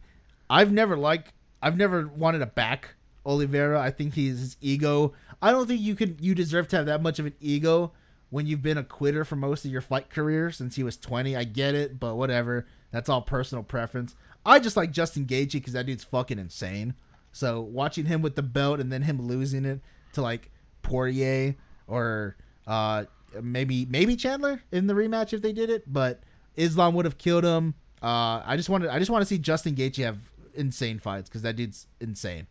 I've 0.50 0.72
never 0.72 0.96
like 0.96 1.34
I've 1.62 1.78
never 1.78 2.08
wanted 2.08 2.40
to 2.40 2.46
back 2.46 2.96
Oliveira. 3.26 3.80
I 3.80 3.92
think 3.92 4.14
he's 4.14 4.40
his 4.40 4.58
ego. 4.62 5.14
I 5.42 5.52
don't 5.52 5.68
think 5.68 5.82
you 5.82 5.96
can 5.96 6.18
you 6.20 6.36
deserve 6.36 6.68
to 6.70 6.78
have 6.78 6.86
that 6.86 7.02
much 7.02 7.20
of 7.20 7.26
an 7.26 7.34
ego 7.40 7.92
when 8.30 8.46
you've 8.46 8.62
been 8.62 8.78
a 8.78 8.84
quitter 8.84 9.26
for 9.26 9.36
most 9.36 9.66
of 9.66 9.72
your 9.72 9.82
fight 9.82 10.10
career 10.10 10.52
since 10.52 10.76
he 10.76 10.84
was 10.84 10.98
20. 10.98 11.36
I 11.36 11.44
get 11.44 11.74
it, 11.74 12.00
but 12.00 12.16
whatever. 12.16 12.68
That's 12.92 13.10
all 13.10 13.22
personal 13.22 13.64
preference. 13.64 14.16
I 14.46 14.60
just 14.60 14.78
like 14.78 14.92
Justin 14.92 15.26
Gaethje 15.26 15.54
because 15.54 15.74
that 15.74 15.86
dude's 15.86 16.04
fucking 16.04 16.40
insane. 16.40 16.94
So 17.32 17.62
watching 17.62 18.06
him 18.06 18.22
with 18.22 18.36
the 18.36 18.44
belt 18.44 18.80
and 18.80 18.92
then 18.92 19.02
him 19.02 19.22
losing 19.22 19.66
it 19.66 19.82
to 20.14 20.22
like 20.22 20.52
Poirier 20.82 21.56
or 21.88 22.38
uh 22.68 23.06
maybe 23.42 23.86
maybe 23.86 24.16
Chandler 24.16 24.62
in 24.72 24.88
the 24.88 24.94
rematch 24.94 25.34
if 25.34 25.42
they 25.42 25.52
did 25.52 25.70
it, 25.70 25.92
but 25.92 26.22
Islam 26.56 26.94
would 26.96 27.06
have 27.06 27.18
killed 27.18 27.44
him. 27.44 27.74
Uh, 28.02 28.42
I 28.46 28.56
just 28.56 28.70
wanted 28.70 28.90
I 28.90 29.00
just 29.00 29.12
want 29.12 29.22
to 29.22 29.26
see 29.26 29.38
Justin 29.38 29.76
Gaethje 29.76 30.04
have 30.04 30.20
insane 30.54 31.00
fights 31.00 31.30
because 31.30 31.42
that 31.42 31.56
dude's 31.56 31.88
insane. 32.00 32.48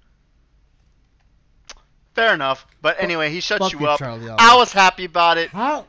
Fair 2.14 2.34
enough. 2.34 2.66
But 2.80 2.96
anyway, 3.00 3.30
he 3.30 3.40
shut 3.40 3.60
fuck 3.60 3.72
you 3.72 3.86
up. 3.86 3.98
Charlie 3.98 4.28
I 4.30 4.56
was 4.56 4.72
happy 4.72 5.04
about 5.04 5.38
it. 5.38 5.50
How? 5.50 5.86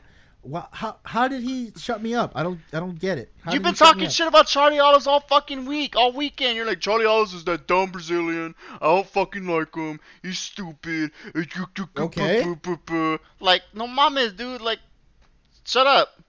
How 0.72 0.96
how 1.04 1.28
did 1.28 1.42
he 1.42 1.72
shut 1.76 2.02
me 2.02 2.14
up? 2.14 2.32
I 2.34 2.42
don't 2.42 2.60
I 2.72 2.80
don't 2.80 2.98
get 2.98 3.18
it. 3.18 3.32
How 3.40 3.52
You've 3.52 3.62
been 3.62 3.72
he 3.72 3.76
shut 3.76 3.96
me 3.96 4.02
talking 4.02 4.10
shit 4.10 4.26
about 4.26 4.46
Charlie 4.46 4.78
Olives 4.78 5.06
all 5.06 5.20
fucking 5.20 5.64
week, 5.66 5.96
all 5.96 6.12
weekend. 6.12 6.56
You're 6.56 6.66
like, 6.66 6.80
Charlie 6.80 7.06
Olives 7.06 7.34
is 7.34 7.44
that 7.44 7.66
dumb 7.66 7.90
Brazilian. 7.90 8.54
I 8.80 8.86
don't 8.86 9.06
fucking 9.06 9.46
like 9.46 9.74
him. 9.74 10.00
He's 10.22 10.38
stupid. 10.38 11.12
Okay. 11.98 12.54
Like, 13.40 13.62
no 13.74 13.86
mames, 13.86 14.36
dude. 14.36 14.60
Like, 14.60 14.78
shut 15.64 15.86
up. 15.86 16.20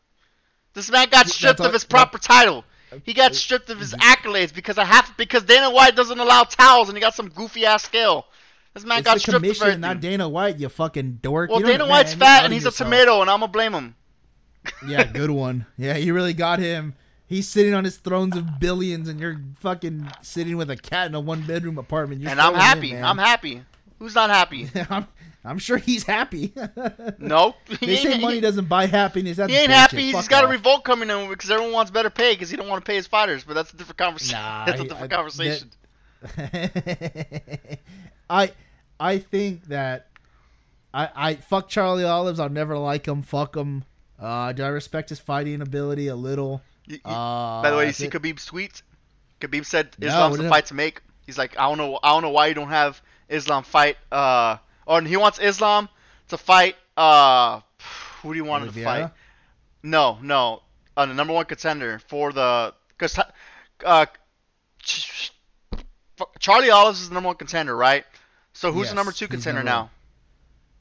This 0.74 0.92
man 0.92 1.10
got 1.10 1.28
stripped 1.28 1.60
all- 1.60 1.68
of 1.68 1.74
his 1.74 1.84
proper 1.84 2.18
title. 2.18 2.64
He 3.04 3.14
got 3.14 3.32
uh, 3.32 3.34
stripped 3.34 3.70
of 3.70 3.80
his 3.80 3.94
mm-hmm. 3.94 4.02
accolades 4.02 4.54
because 4.54 4.78
I 4.78 4.86
have 4.86 5.12
because 5.18 5.44
Dana 5.44 5.70
White 5.70 5.96
doesn't 5.96 6.20
allow 6.20 6.44
towels 6.44 6.88
and 6.88 6.98
he 6.98 7.02
got 7.02 7.16
some 7.16 7.30
goofy 7.30 7.66
ass 7.66 7.84
scale. 7.84 8.26
This 8.74 8.86
man 8.86 9.00
It's 9.00 9.06
got 9.06 9.14
the 9.16 9.20
stripped 9.20 9.36
of 9.38 9.42
commission, 9.42 9.64
everything. 9.64 9.82
not 9.82 10.02
Dana 10.02 10.30
White. 10.30 10.60
You 10.60 10.70
fucking 10.70 11.20
dork. 11.22 11.50
well, 11.50 11.60
Dana 11.60 11.88
White's 11.88 12.12
you're 12.12 12.20
fat 12.20 12.46
and 12.46 12.54
he's 12.54 12.66
a 12.66 12.72
tomato, 12.72 13.22
and 13.22 13.30
I'm 13.30 13.40
gonna 13.40 13.52
blame 13.52 13.74
him. 13.74 13.96
Yeah, 14.88 15.04
good 15.06 15.32
one. 15.32 15.66
Yeah, 15.78 15.98
you 15.98 16.14
really 16.14 16.34
got 16.34 16.60
him. 16.60 16.96
He's 17.26 17.48
sitting 17.48 17.74
on 17.74 17.84
his 17.84 17.98
thrones 17.98 18.38
of 18.38 18.60
billions, 18.60 19.10
and 19.10 19.20
you're 19.20 19.38
fucking 19.60 20.10
sitting 20.22 20.56
with 20.58 20.70
a 20.70 20.78
cat 20.78 21.08
in 21.08 21.16
a 21.16 21.20
one 21.20 21.46
bedroom 21.46 21.78
apartment. 21.78 22.22
You're 22.22 22.32
and 22.32 22.40
I'm 22.40 22.54
happy. 22.54 22.94
man. 22.94 23.04
I'm 23.04 23.18
happy. 23.18 23.62
Who's 24.00 24.16
not 24.16 24.30
happy? 24.30 24.70
I'm, 24.90 25.08
I'm 25.44 25.60
sure 25.60 25.78
he's 25.78 26.04
happy. 26.04 26.54
No, 27.20 27.56
they 27.82 27.96
say 27.98 28.18
money 28.22 28.40
doesn't 28.40 28.70
buy 28.70 28.86
happiness. 28.86 29.38
That's 29.38 29.52
He 29.52 29.58
ain't 29.58 29.68
bullshit. 29.70 29.80
happy. 29.92 30.02
He's 30.04 30.14
Fuck 30.14 30.30
got 30.30 30.44
a 30.46 30.48
revolt 30.48 30.84
coming 30.86 31.10
in 31.10 31.28
because 31.30 31.50
everyone 31.52 31.74
wants 31.74 31.92
better 31.92 32.10
pay 32.10 32.34
because 32.34 32.50
he 32.50 32.56
don't 32.58 32.68
want 32.70 32.84
to 32.86 32.88
pay 32.88 32.96
his 32.96 33.08
fighters. 33.08 33.44
But 33.44 33.56
that's 33.56 33.74
a 33.74 33.76
different 33.78 33.98
conversation. 33.98 34.38
Nah, 34.40 34.66
that's 34.66 34.80
a 34.80 34.84
different 34.84 35.12
I- 35.12 35.16
conversation. 35.16 35.72
I 38.30 38.52
I 39.00 39.18
think 39.20 39.66
that 39.66 40.08
I 40.94 41.10
I 41.16 41.36
fuck 41.36 41.70
Charlie 41.70 42.04
Olives. 42.04 42.40
I'll 42.40 42.50
never 42.50 42.78
like 42.78 43.08
him. 43.08 43.22
Fuck 43.22 43.56
him. 43.56 43.84
Uh, 44.20 44.52
do 44.52 44.64
I 44.64 44.68
respect 44.70 45.10
his 45.10 45.20
fighting 45.20 45.62
ability 45.62 46.08
a 46.08 46.16
little? 46.16 46.62
You- 46.86 46.96
you- 46.96 47.12
Uh, 47.12 47.62
by 47.62 47.70
the 47.72 47.78
way, 47.78 47.88
you 47.88 47.94
see 47.94 48.06
it. 48.06 48.12
Khabib's 48.12 48.46
tweet. 48.46 48.82
Khabib 49.40 49.66
said 49.66 49.96
Islam's 50.02 50.32
what 50.38 50.44
the 50.44 50.50
fight 50.50 50.66
to 50.68 50.74
make. 50.74 51.02
He's 51.26 51.38
like, 51.38 51.58
I 51.60 51.68
don't 51.68 51.78
know, 51.78 52.00
I 52.02 52.10
don't 52.14 52.24
know 52.24 52.30
why 52.32 52.48
you 52.48 52.54
don't 52.56 52.70
have 52.70 53.02
Islam 53.30 53.64
fight. 53.64 53.98
Uh, 54.12 54.58
or 54.86 55.02
he 55.02 55.18
wants 55.18 55.38
Islam 55.40 55.90
to 56.30 56.38
fight. 56.38 56.76
Uh, 56.96 57.60
who 58.22 58.34
do 58.34 58.38
you 58.38 58.46
want 58.46 58.64
him 58.66 58.74
to 58.74 58.84
fight? 58.84 59.12
No, 59.84 60.18
no, 60.22 60.64
uh, 60.96 61.06
the 61.06 61.14
number 61.14 61.34
one 61.34 61.46
contender 61.46 62.00
for 62.08 62.34
the 62.34 62.74
because 62.90 63.20
uh, 63.86 64.06
Charlie 66.40 66.72
Olives 66.72 67.02
is 67.02 67.10
the 67.10 67.14
number 67.14 67.28
one 67.28 67.36
contender, 67.36 67.76
right? 67.76 68.06
So 68.54 68.72
who's 68.72 68.84
Yes, 68.86 68.90
the 68.90 68.96
number 68.96 69.12
two 69.12 69.28
contender 69.28 69.62
now? 69.64 69.92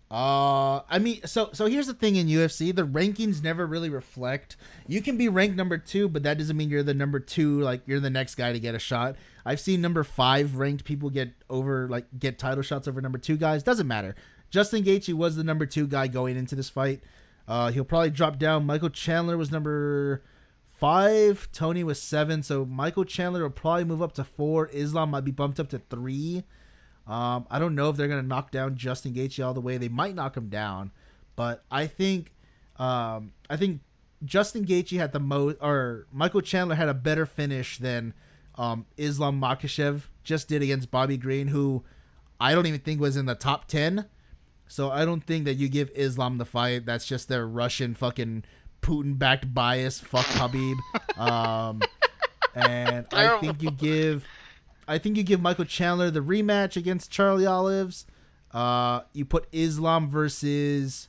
Uh, 0.08 0.82
I 0.88 1.00
mean, 1.00 1.20
so 1.26 1.50
so 1.52 1.66
here's 1.66 1.88
the 1.88 1.94
thing 1.94 2.14
in 2.14 2.28
UFC, 2.28 2.74
the 2.74 2.86
rankings 2.86 3.42
never 3.42 3.66
really 3.66 3.90
reflect. 3.90 4.56
You 4.86 5.02
can 5.02 5.16
be 5.16 5.28
ranked 5.28 5.56
number 5.56 5.78
two, 5.78 6.08
but 6.08 6.22
that 6.22 6.38
doesn't 6.38 6.56
mean 6.56 6.70
you're 6.70 6.84
the 6.84 6.94
number 6.94 7.18
two. 7.18 7.60
Like 7.60 7.82
you're 7.86 7.98
the 7.98 8.10
next 8.10 8.36
guy 8.36 8.52
to 8.52 8.60
get 8.60 8.74
a 8.74 8.78
shot. 8.78 9.16
I've 9.44 9.58
seen 9.58 9.80
number 9.80 10.04
five 10.04 10.56
ranked 10.56 10.84
people 10.84 11.10
get 11.10 11.32
over 11.50 11.88
like 11.88 12.06
get 12.16 12.38
title 12.38 12.62
shots 12.62 12.86
over 12.86 13.00
number 13.00 13.18
two 13.18 13.36
guys. 13.36 13.64
Doesn't 13.64 13.88
matter. 13.88 14.14
Justin 14.48 14.84
Gaethje 14.84 15.12
was 15.12 15.34
the 15.34 15.42
number 15.42 15.66
two 15.66 15.88
guy 15.88 16.06
going 16.06 16.36
into 16.36 16.54
this 16.54 16.70
fight. 16.70 17.00
Uh, 17.48 17.72
he'll 17.72 17.84
probably 17.84 18.10
drop 18.10 18.38
down. 18.38 18.64
Michael 18.64 18.90
Chandler 18.90 19.36
was 19.36 19.50
number 19.50 20.22
five. 20.76 21.48
Tony 21.52 21.82
was 21.82 22.00
seven. 22.00 22.44
So 22.44 22.64
Michael 22.64 23.04
Chandler 23.04 23.42
will 23.42 23.50
probably 23.50 23.84
move 23.84 24.02
up 24.02 24.12
to 24.12 24.24
four. 24.24 24.68
Islam 24.72 25.10
might 25.10 25.24
be 25.24 25.32
bumped 25.32 25.58
up 25.58 25.68
to 25.70 25.78
three. 25.78 26.44
Um, 27.06 27.46
I 27.50 27.58
don't 27.58 27.74
know 27.74 27.88
if 27.90 27.96
they're 27.96 28.08
gonna 28.08 28.22
knock 28.22 28.50
down 28.50 28.76
Justin 28.76 29.14
Gaethje 29.14 29.44
all 29.44 29.54
the 29.54 29.60
way. 29.60 29.76
They 29.76 29.88
might 29.88 30.14
knock 30.14 30.36
him 30.36 30.48
down, 30.48 30.90
but 31.36 31.64
I 31.70 31.86
think, 31.86 32.32
um, 32.78 33.32
I 33.48 33.56
think 33.56 33.80
Justin 34.24 34.64
Gaethje 34.64 34.98
had 34.98 35.12
the 35.12 35.20
most, 35.20 35.56
or 35.60 36.06
Michael 36.12 36.40
Chandler 36.40 36.74
had 36.74 36.88
a 36.88 36.94
better 36.94 37.26
finish 37.26 37.78
than 37.78 38.14
um, 38.56 38.86
Islam 38.96 39.40
Makhachev 39.40 40.02
just 40.24 40.48
did 40.48 40.62
against 40.62 40.90
Bobby 40.90 41.16
Green, 41.16 41.48
who 41.48 41.84
I 42.40 42.54
don't 42.54 42.66
even 42.66 42.80
think 42.80 43.00
was 43.00 43.16
in 43.16 43.26
the 43.26 43.34
top 43.34 43.68
ten. 43.68 44.06
So 44.68 44.90
I 44.90 45.04
don't 45.04 45.24
think 45.24 45.44
that 45.44 45.54
you 45.54 45.68
give 45.68 45.90
Islam 45.94 46.38
the 46.38 46.44
fight. 46.44 46.86
That's 46.86 47.06
just 47.06 47.28
their 47.28 47.46
Russian 47.46 47.94
fucking 47.94 48.44
Putin 48.82 49.18
backed 49.18 49.52
bias. 49.54 50.00
Fuck 50.00 50.26
Habib. 50.26 50.76
Um, 51.16 51.80
and 52.54 53.06
I 53.10 53.38
think 53.38 53.62
you 53.62 53.70
give, 53.70 54.26
I 54.88 54.98
think 54.98 55.16
you 55.16 55.22
give 55.22 55.40
Michael 55.40 55.64
Chandler 55.64 56.10
the 56.10 56.20
rematch 56.20 56.76
against 56.76 57.10
Charlie 57.10 57.46
Olives. 57.46 58.06
Uh, 58.52 59.00
you 59.12 59.24
put 59.24 59.48
Islam 59.52 60.08
versus, 60.08 61.08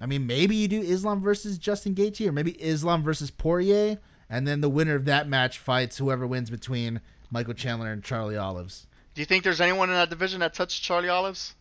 I 0.00 0.06
mean, 0.06 0.26
maybe 0.26 0.56
you 0.56 0.68
do 0.68 0.80
Islam 0.80 1.20
versus 1.20 1.58
Justin 1.58 1.94
Gaethje, 1.94 2.26
or 2.26 2.32
maybe 2.32 2.52
Islam 2.52 3.02
versus 3.02 3.30
Poirier, 3.30 3.98
and 4.28 4.48
then 4.48 4.60
the 4.60 4.70
winner 4.70 4.94
of 4.94 5.04
that 5.04 5.28
match 5.28 5.58
fights 5.58 5.98
whoever 5.98 6.26
wins 6.26 6.50
between 6.50 7.00
Michael 7.30 7.54
Chandler 7.54 7.92
and 7.92 8.02
Charlie 8.02 8.36
Olives. 8.36 8.86
Do 9.14 9.20
you 9.20 9.26
think 9.26 9.44
there's 9.44 9.60
anyone 9.60 9.90
in 9.90 9.94
that 9.94 10.10
division 10.10 10.40
that 10.40 10.54
touched 10.54 10.82
Charlie 10.82 11.08
Olives? 11.08 11.54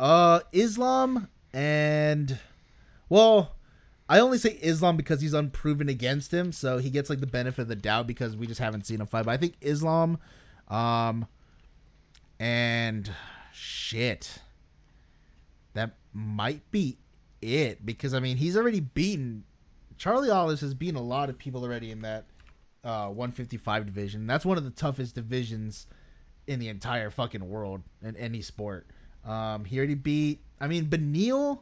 Uh, 0.00 0.40
Islam 0.52 1.28
and 1.52 2.38
well, 3.08 3.56
I 4.08 4.18
only 4.20 4.38
say 4.38 4.58
Islam 4.62 4.96
because 4.96 5.20
he's 5.20 5.34
unproven 5.34 5.88
against 5.88 6.32
him, 6.32 6.52
so 6.52 6.78
he 6.78 6.90
gets 6.90 7.10
like 7.10 7.20
the 7.20 7.26
benefit 7.26 7.62
of 7.62 7.68
the 7.68 7.76
doubt 7.76 8.06
because 8.06 8.36
we 8.36 8.46
just 8.46 8.60
haven't 8.60 8.86
seen 8.86 9.00
him 9.00 9.06
fight. 9.06 9.24
But 9.24 9.32
I 9.32 9.36
think 9.36 9.54
Islam, 9.60 10.18
um, 10.68 11.26
and 12.38 13.10
shit, 13.52 14.38
that 15.74 15.96
might 16.12 16.70
be 16.70 16.98
it 17.42 17.84
because 17.84 18.14
I 18.14 18.20
mean 18.20 18.38
he's 18.38 18.56
already 18.56 18.80
beaten 18.80 19.44
Charlie 19.98 20.30
Olives 20.30 20.62
has 20.62 20.74
beaten 20.74 20.96
a 20.96 21.02
lot 21.02 21.28
of 21.28 21.38
people 21.38 21.62
already 21.62 21.90
in 21.90 22.02
that 22.02 22.24
uh 22.82 23.08
155 23.08 23.86
division. 23.86 24.26
That's 24.26 24.44
one 24.44 24.58
of 24.58 24.64
the 24.64 24.70
toughest 24.70 25.14
divisions 25.14 25.86
in 26.46 26.60
the 26.60 26.68
entire 26.68 27.10
fucking 27.10 27.48
world 27.48 27.82
in 28.02 28.16
any 28.16 28.40
sport. 28.40 28.86
Um, 29.24 29.64
he 29.64 29.78
already 29.78 29.94
beat. 29.94 30.40
I 30.60 30.68
mean, 30.68 30.86
Beneil, 30.86 31.60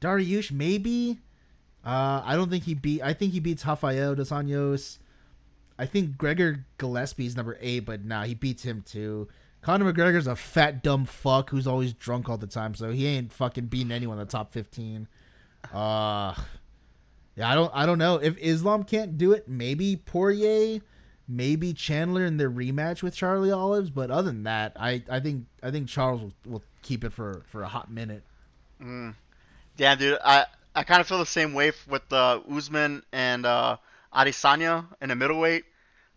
Dariush, 0.00 0.52
maybe. 0.52 1.18
Uh, 1.84 2.22
I 2.24 2.36
don't 2.36 2.48
think 2.48 2.64
he 2.64 2.74
beat. 2.74 3.02
I 3.02 3.12
think 3.12 3.32
he 3.32 3.40
beats 3.40 3.66
Rafael 3.66 4.14
dos 4.14 4.30
Anjos. 4.30 4.98
I 5.82 5.86
think 5.86 6.16
Gregor 6.16 6.64
Gillespie's 6.78 7.34
number 7.36 7.58
eight, 7.60 7.80
but 7.80 8.04
nah, 8.04 8.22
he 8.22 8.34
beats 8.34 8.62
him 8.62 8.84
too. 8.86 9.26
Conor 9.62 9.92
McGregor's 9.92 10.28
a 10.28 10.36
fat 10.36 10.80
dumb 10.80 11.04
fuck 11.06 11.50
who's 11.50 11.66
always 11.66 11.92
drunk 11.92 12.28
all 12.28 12.38
the 12.38 12.46
time, 12.46 12.76
so 12.76 12.92
he 12.92 13.04
ain't 13.06 13.32
fucking 13.32 13.66
beating 13.66 13.90
anyone 13.90 14.16
in 14.16 14.24
the 14.24 14.30
top 14.30 14.52
fifteen. 14.52 15.08
Uh 15.74 16.34
yeah, 17.34 17.50
I 17.50 17.56
don't 17.56 17.72
I 17.74 17.84
don't 17.84 17.98
know. 17.98 18.16
If 18.16 18.38
Islam 18.38 18.84
can't 18.84 19.18
do 19.18 19.32
it, 19.32 19.48
maybe 19.48 19.96
Poirier, 19.96 20.82
maybe 21.26 21.72
Chandler 21.72 22.24
in 22.24 22.36
their 22.36 22.50
rematch 22.50 23.02
with 23.02 23.16
Charlie 23.16 23.50
Olives, 23.50 23.90
but 23.90 24.08
other 24.08 24.30
than 24.30 24.44
that, 24.44 24.76
I, 24.78 25.02
I 25.10 25.18
think 25.18 25.46
I 25.64 25.72
think 25.72 25.88
Charles 25.88 26.22
will, 26.22 26.32
will 26.46 26.62
keep 26.82 27.02
it 27.02 27.12
for, 27.12 27.42
for 27.48 27.62
a 27.62 27.68
hot 27.68 27.90
minute. 27.90 28.22
Damn, 29.76 29.98
dude, 29.98 30.18
I 30.24 30.46
I 30.76 30.84
kind 30.84 31.00
of 31.00 31.08
feel 31.08 31.18
the 31.18 31.26
same 31.26 31.54
way 31.54 31.72
with 31.88 32.12
uh, 32.12 32.38
Usman 32.48 33.02
and 33.12 33.44
uh, 33.44 33.78
Adesanya 34.14 34.86
in 35.00 35.08
the 35.08 35.16
middleweight. 35.16 35.64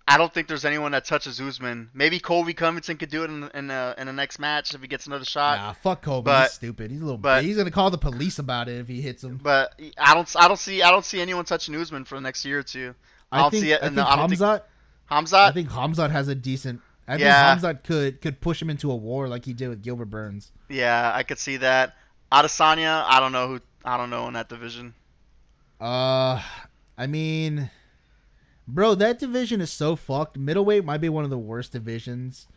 I 0.08 0.18
don't 0.20 0.32
think 0.32 0.48
there's 0.48 0.66
anyone 0.66 0.92
that 0.92 1.04
touches 1.06 1.42
Usman. 1.42 1.90
Maybe 1.94 2.20
Colby 2.20 2.54
Covington 2.54 2.98
could 2.98 3.10
do 3.10 3.24
it 3.24 3.30
in 3.32 3.50
in, 3.56 3.72
uh, 3.72 3.96
in 3.98 4.06
the 4.08 4.14
next 4.14 4.38
match 4.38 4.74
if 4.76 4.82
he 4.82 4.88
gets 4.88 5.08
another 5.08 5.26
shot. 5.26 5.58
Nah, 5.58 5.74
fuck 5.74 6.04
Kobe. 6.04 6.26
but- 6.26 6.44
he's 6.44 6.52
stupid. 6.54 6.92
He's 6.92 7.02
a 7.02 7.04
little. 7.04 7.18
but- 7.18 7.44
he's 7.44 7.58
gonna 7.58 7.72
call 7.72 7.90
the 7.90 7.98
police 7.98 8.38
about 8.38 8.70
it 8.70 8.80
if 8.80 8.88
he 8.88 9.02
hits 9.02 9.24
him. 9.24 9.40
But 9.42 9.80
I 9.98 10.14
don't 10.14 10.32
I 10.38 10.48
don't 10.48 10.60
see 10.60 10.82
I 10.84 10.92
don't 10.92 11.06
see 11.06 11.20
anyone 11.22 11.44
touching 11.46 11.76
Usman 11.76 12.06
for 12.06 12.16
the 12.16 12.22
next 12.22 12.46
year 12.46 12.60
or 12.60 12.64
two. 12.64 12.94
I, 13.32 13.40
don't 13.42 13.52
think, 13.52 13.64
see 13.64 13.72
it. 13.72 13.80
I 13.82 13.88
think 13.88 13.98
I 14.00 14.16
don't 14.16 14.30
Hamzat. 14.32 14.62
think 14.62 14.64
Hamzat. 15.12 15.34
I 15.50 15.52
think 15.52 15.70
Hamzat 15.70 16.12
has 16.12 16.28
a 16.28 16.36
decent. 16.36 16.82
I 17.08 17.16
Yeah. 17.18 17.56
think 17.56 17.64
Hamzat 17.66 17.84
could 17.84 18.22
could 18.22 18.42
push 18.42 18.62
him 18.62 18.70
into 18.70 18.92
a 18.92 18.96
war 18.96 19.28
like 19.28 19.46
he 19.46 19.54
did 19.54 19.70
with 19.70 19.82
Gilbert 19.82 20.06
Burns. 20.12 20.52
yeah, 20.70 21.12
I 21.16 21.24
could 21.24 21.40
see 21.40 21.58
that. 21.58 21.96
Adesanya, 22.32 23.04
I 23.08 23.20
don't 23.20 23.32
know 23.32 23.48
who 23.48 23.60
I 23.84 23.98
don't 23.98 24.10
know 24.12 24.28
in 24.28 24.34
that 24.36 24.50
division. 24.50 24.94
Uh, 25.80 26.42
I 26.98 27.08
mean, 27.08 27.70
bro, 28.68 28.96
that 28.96 29.20
division 29.20 29.62
is 29.62 29.72
so 29.72 29.96
fucked. 29.96 30.38
Middleweight 30.38 30.86
might 30.86 31.02
be 31.02 31.10
one 31.10 31.24
of 31.24 31.30
the 31.30 31.38
worst 31.38 31.72
divisions. 31.72 32.48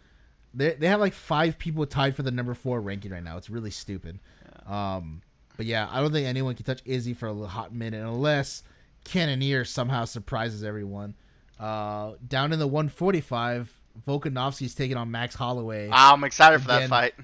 They 0.54 0.74
they 0.74 0.88
have 0.88 1.00
like 1.00 1.14
five 1.14 1.58
people 1.58 1.86
tied 1.86 2.16
for 2.16 2.22
the 2.22 2.30
number 2.30 2.54
four 2.54 2.80
ranking 2.80 3.12
right 3.12 3.22
now. 3.22 3.36
It's 3.36 3.50
really 3.50 3.70
stupid. 3.70 4.18
Um, 4.66 5.22
but 5.56 5.66
yeah, 5.66 5.88
I 5.90 6.00
don't 6.00 6.12
think 6.12 6.26
anyone 6.26 6.54
can 6.54 6.64
touch 6.64 6.80
Izzy 6.84 7.14
for 7.14 7.28
a 7.28 7.34
hot 7.46 7.74
minute 7.74 8.02
unless 8.02 8.62
Cannonier 9.04 9.64
somehow 9.64 10.04
surprises 10.04 10.62
everyone. 10.62 11.14
Uh, 11.58 12.12
down 12.26 12.52
in 12.52 12.58
the 12.58 12.66
145, 12.66 13.76
Volkanovski's 14.06 14.74
taking 14.74 14.96
on 14.96 15.10
Max 15.10 15.34
Holloway. 15.34 15.88
I'm 15.90 16.22
excited 16.24 16.60
for 16.62 16.68
that 16.68 16.88
fight. 16.88 17.14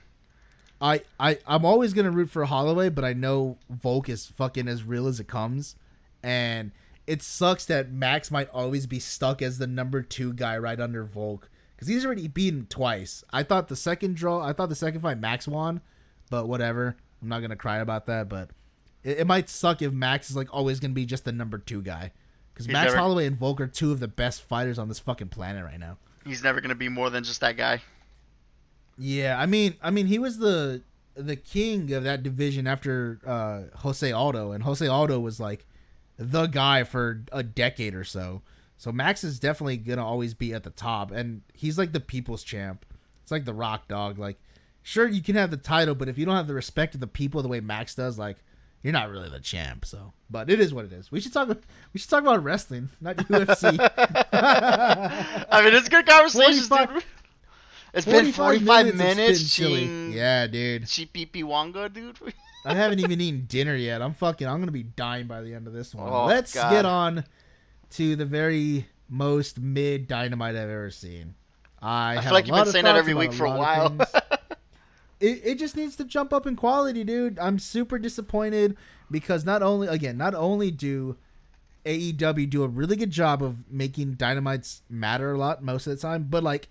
I, 0.80 1.03
I 1.18 1.39
I'm 1.47 1.64
always 1.64 1.93
gonna 1.93 2.11
root 2.11 2.30
for 2.30 2.45
Holloway, 2.45 2.89
but 2.89 3.05
I 3.05 3.12
know 3.12 3.59
Volk 3.70 4.09
is 4.09 4.26
fucking 4.26 4.68
as 4.68 4.82
real 4.82 5.07
as 5.07 5.20
it 5.20 5.28
comes, 5.28 5.76
and 6.22 6.72
it 7.07 7.23
sucks 7.23 7.65
that 7.67 7.91
Max 7.93 8.31
might 8.31 8.49
always 8.51 8.87
be 8.87 8.99
stuck 8.99 9.43
as 9.43 9.59
the 9.59 9.67
number 9.67 10.03
two 10.03 10.33
guy 10.33 10.57
right 10.57 10.81
under 10.81 11.05
Volk 11.05 11.51
because 11.75 11.89
he's 11.89 12.05
already 12.07 12.29
beaten 12.29 12.67
twice. 12.69 13.25
I 13.33 13.43
thought 13.43 13.69
the 13.69 13.77
second 13.77 14.17
draw, 14.17 14.43
I 14.43 14.53
thought 14.53 14.69
the 14.69 14.75
second 14.75 15.01
fight 15.01 15.19
Max 15.19 15.47
won, 15.47 15.81
but 16.31 16.49
whatever. 16.49 16.97
I'm 17.21 17.29
not 17.29 17.41
gonna 17.41 17.57
cry 17.57 17.79
about 17.79 18.07
that, 18.07 18.29
but 18.29 18.51
it, 19.03 19.19
it 19.21 19.27
might 19.27 19.49
suck 19.49 19.83
if 19.83 19.93
Max 19.93 20.31
is 20.31 20.37
like 20.37 20.53
always 20.53 20.81
gonna 20.81 20.95
be 20.95 21.07
just 21.07 21.25
the 21.25 21.33
number 21.33 21.59
two 21.59 21.83
guy 21.83 22.13
because 22.53 22.69
Max 22.69 22.89
never- 22.93 22.99
Holloway 22.99 23.27
and 23.27 23.37
Volk 23.39 23.61
are 23.61 23.67
two 23.67 23.93
of 23.93 24.01
the 24.01 24.09
best 24.09 24.43
fighters 24.43 24.79
on 24.79 24.89
this 24.89 24.99
fucking 24.99 25.29
planet 25.29 25.65
right 25.65 25.81
now. 25.81 25.99
He's 26.25 26.43
never 26.43 26.61
gonna 26.61 26.75
be 26.75 26.89
more 26.89 27.11
than 27.11 27.25
just 27.25 27.41
that 27.41 27.57
guy. 27.57 27.83
Yeah, 28.97 29.39
I 29.39 29.47
mean, 29.47 29.75
I 29.83 29.91
mean, 29.91 30.07
he 30.07 30.19
was 30.19 30.39
the 30.39 30.83
the 31.15 31.37
king 31.37 31.93
of 31.93 32.05
that 32.05 32.23
division 32.23 32.67
after 32.67 33.21
uh, 33.27 33.77
Jose 33.79 34.11
Aldo, 34.11 34.53
and 34.53 34.65
Jose 34.65 34.87
Aldo 34.87 35.21
was 35.21 35.39
like 35.39 35.67
the 36.17 36.47
guy 36.47 36.85
for 36.85 37.25
a 37.33 37.43
decade 37.43 37.95
or 37.95 38.05
so. 38.05 38.43
So 38.77 38.93
Max 38.93 39.25
is 39.25 39.39
definitely 39.39 39.77
gonna 39.77 40.05
always 40.05 40.35
be 40.35 40.53
at 40.53 40.65
the 40.65 40.71
top, 40.71 41.11
and 41.11 41.43
he's 41.53 41.79
like 41.79 41.93
the 41.93 42.01
people's 42.01 42.43
champ. 42.43 42.85
It's 43.23 43.31
like 43.31 43.45
the 43.45 43.55
Rock 43.55 43.89
Dog. 43.89 44.19
Like, 44.19 44.39
sure 44.83 45.09
you 45.09 45.23
can 45.23 45.37
have 45.37 45.51
the 45.51 45.57
title, 45.57 45.95
but 45.95 46.09
if 46.09 46.19
you 46.19 46.27
don't 46.27 46.37
have 46.37 46.47
the 46.47 46.55
respect 46.55 46.95
of 46.95 47.01
the 47.01 47.07
people 47.07 47.43
the 47.43 47.49
way 47.49 47.61
Max 47.61 47.95
does, 47.95 48.19
like, 48.19 48.37
you're 48.83 48.93
not 48.93 49.09
really 49.09 49.31
the 49.31 49.41
champ. 49.41 49.87
So, 49.87 50.12
but 50.29 50.51
it 50.51 50.61
is 50.61 50.75
what 50.75 50.85
it 50.85 50.93
is. 50.93 51.11
We 51.11 51.21
should 51.21 51.33
talk. 51.33 51.49
We 51.93 52.01
should 52.01 52.11
talk 52.11 52.23
about 52.23 52.45
wrestling, 52.45 52.91
not 53.01 53.17
UFC. 53.17 53.79
I 54.33 55.62
mean, 55.65 55.75
it's 55.75 55.89
good 55.89 56.07
conversations, 56.07 56.69
45 56.69 56.95
dude. 56.95 57.05
It's 57.95 58.07
been 58.07 58.33
45 58.33 58.87
it's 58.87 58.99
minutes. 58.99 59.59
been 59.59 60.12
Yeah, 60.12 60.47
dude. 60.49 60.83
Chipipi 60.83 61.45
Wanga, 61.45 61.93
dude. 61.93 62.19
I 62.65 62.75
haven't 62.75 63.01
even 63.01 63.21
eaten 63.21 63.45
dinner 63.47 63.75
yet. 63.75 64.01
I'm 64.01 64.15
fucking. 64.15 64.47
I'm 64.47 64.59
gonna 64.59 64.73
be 64.73 64.83
dying 64.83 65.27
by 65.27 65.43
the 65.43 65.55
end 65.55 65.67
of 65.67 65.73
this 65.73 65.95
one. 65.95 66.09
Oh, 66.11 66.27
Let's 66.27 66.55
God. 66.55 66.71
get 66.71 66.85
on 66.85 67.25
to 67.91 68.17
the 68.17 68.25
very 68.25 68.87
most 69.09 69.61
mid 69.61 70.09
dynamite 70.09 70.57
I've 70.57 70.69
ever 70.69 70.91
seen. 70.91 71.35
I, 71.81 72.17
I 72.17 72.21
feel 72.23 72.33
like 72.33 72.47
you've 72.47 72.57
been 72.57 72.67
saying 72.67 72.85
that 72.85 72.97
every 72.97 73.15
week 73.15 73.33
for 73.33 73.45
a 73.45 73.51
while. 73.51 73.97
it, 75.21 75.41
it 75.45 75.59
just 75.59 75.77
needs 75.77 75.97
to 75.97 76.05
jump 76.05 76.33
up 76.33 76.47
in 76.47 76.57
quality, 76.57 77.05
dude. 77.05 77.39
I'm 77.39 77.59
super 77.59 77.99
disappointed 77.99 78.77
because 79.11 79.45
not 79.45 79.62
only 79.62 79.89
again, 79.89 80.17
not 80.17 80.35
only 80.35 80.71
do 80.71 81.17
AEW 81.85 82.49
do 82.49 82.62
a 82.62 82.69
really 82.69 82.97
good 82.97 83.11
job 83.11 83.43
of 83.43 83.71
making 83.71 84.15
dynamites 84.15 84.83
matter 84.89 85.33
a 85.33 85.39
lot 85.39 85.62
most 85.62 85.87
of 85.87 85.95
the 85.95 86.01
time, 86.01 86.27
but 86.31 86.43
like 86.43 86.69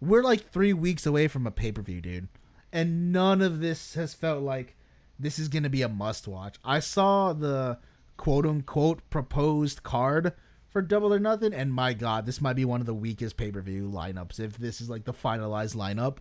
we're 0.00 0.22
like 0.22 0.42
three 0.50 0.72
weeks 0.72 1.06
away 1.06 1.28
from 1.28 1.46
a 1.46 1.50
pay 1.50 1.72
per 1.72 1.80
view, 1.80 2.00
dude, 2.00 2.28
and 2.72 3.12
none 3.12 3.40
of 3.40 3.60
this 3.60 3.94
has 3.94 4.14
felt 4.14 4.42
like 4.42 4.76
this 5.22 5.38
is 5.38 5.48
gonna 5.48 5.70
be 5.70 5.82
a 5.82 5.88
must 5.88 6.28
watch. 6.28 6.56
I 6.64 6.80
saw 6.80 7.32
the 7.32 7.78
quote 8.16 8.46
unquote 8.46 9.08
proposed 9.10 9.82
card 9.82 10.32
for 10.68 10.82
Double 10.82 11.12
or 11.12 11.18
Nothing, 11.18 11.52
and 11.52 11.72
my 11.72 11.92
god, 11.92 12.26
this 12.26 12.40
might 12.40 12.56
be 12.56 12.64
one 12.64 12.80
of 12.80 12.86
the 12.86 12.94
weakest 12.94 13.36
pay 13.36 13.50
per 13.50 13.60
view 13.60 13.90
lineups 13.90 14.40
if 14.40 14.56
this 14.56 14.80
is 14.80 14.90
like 14.90 15.04
the 15.04 15.12
finalized 15.12 15.76
lineup. 15.76 16.18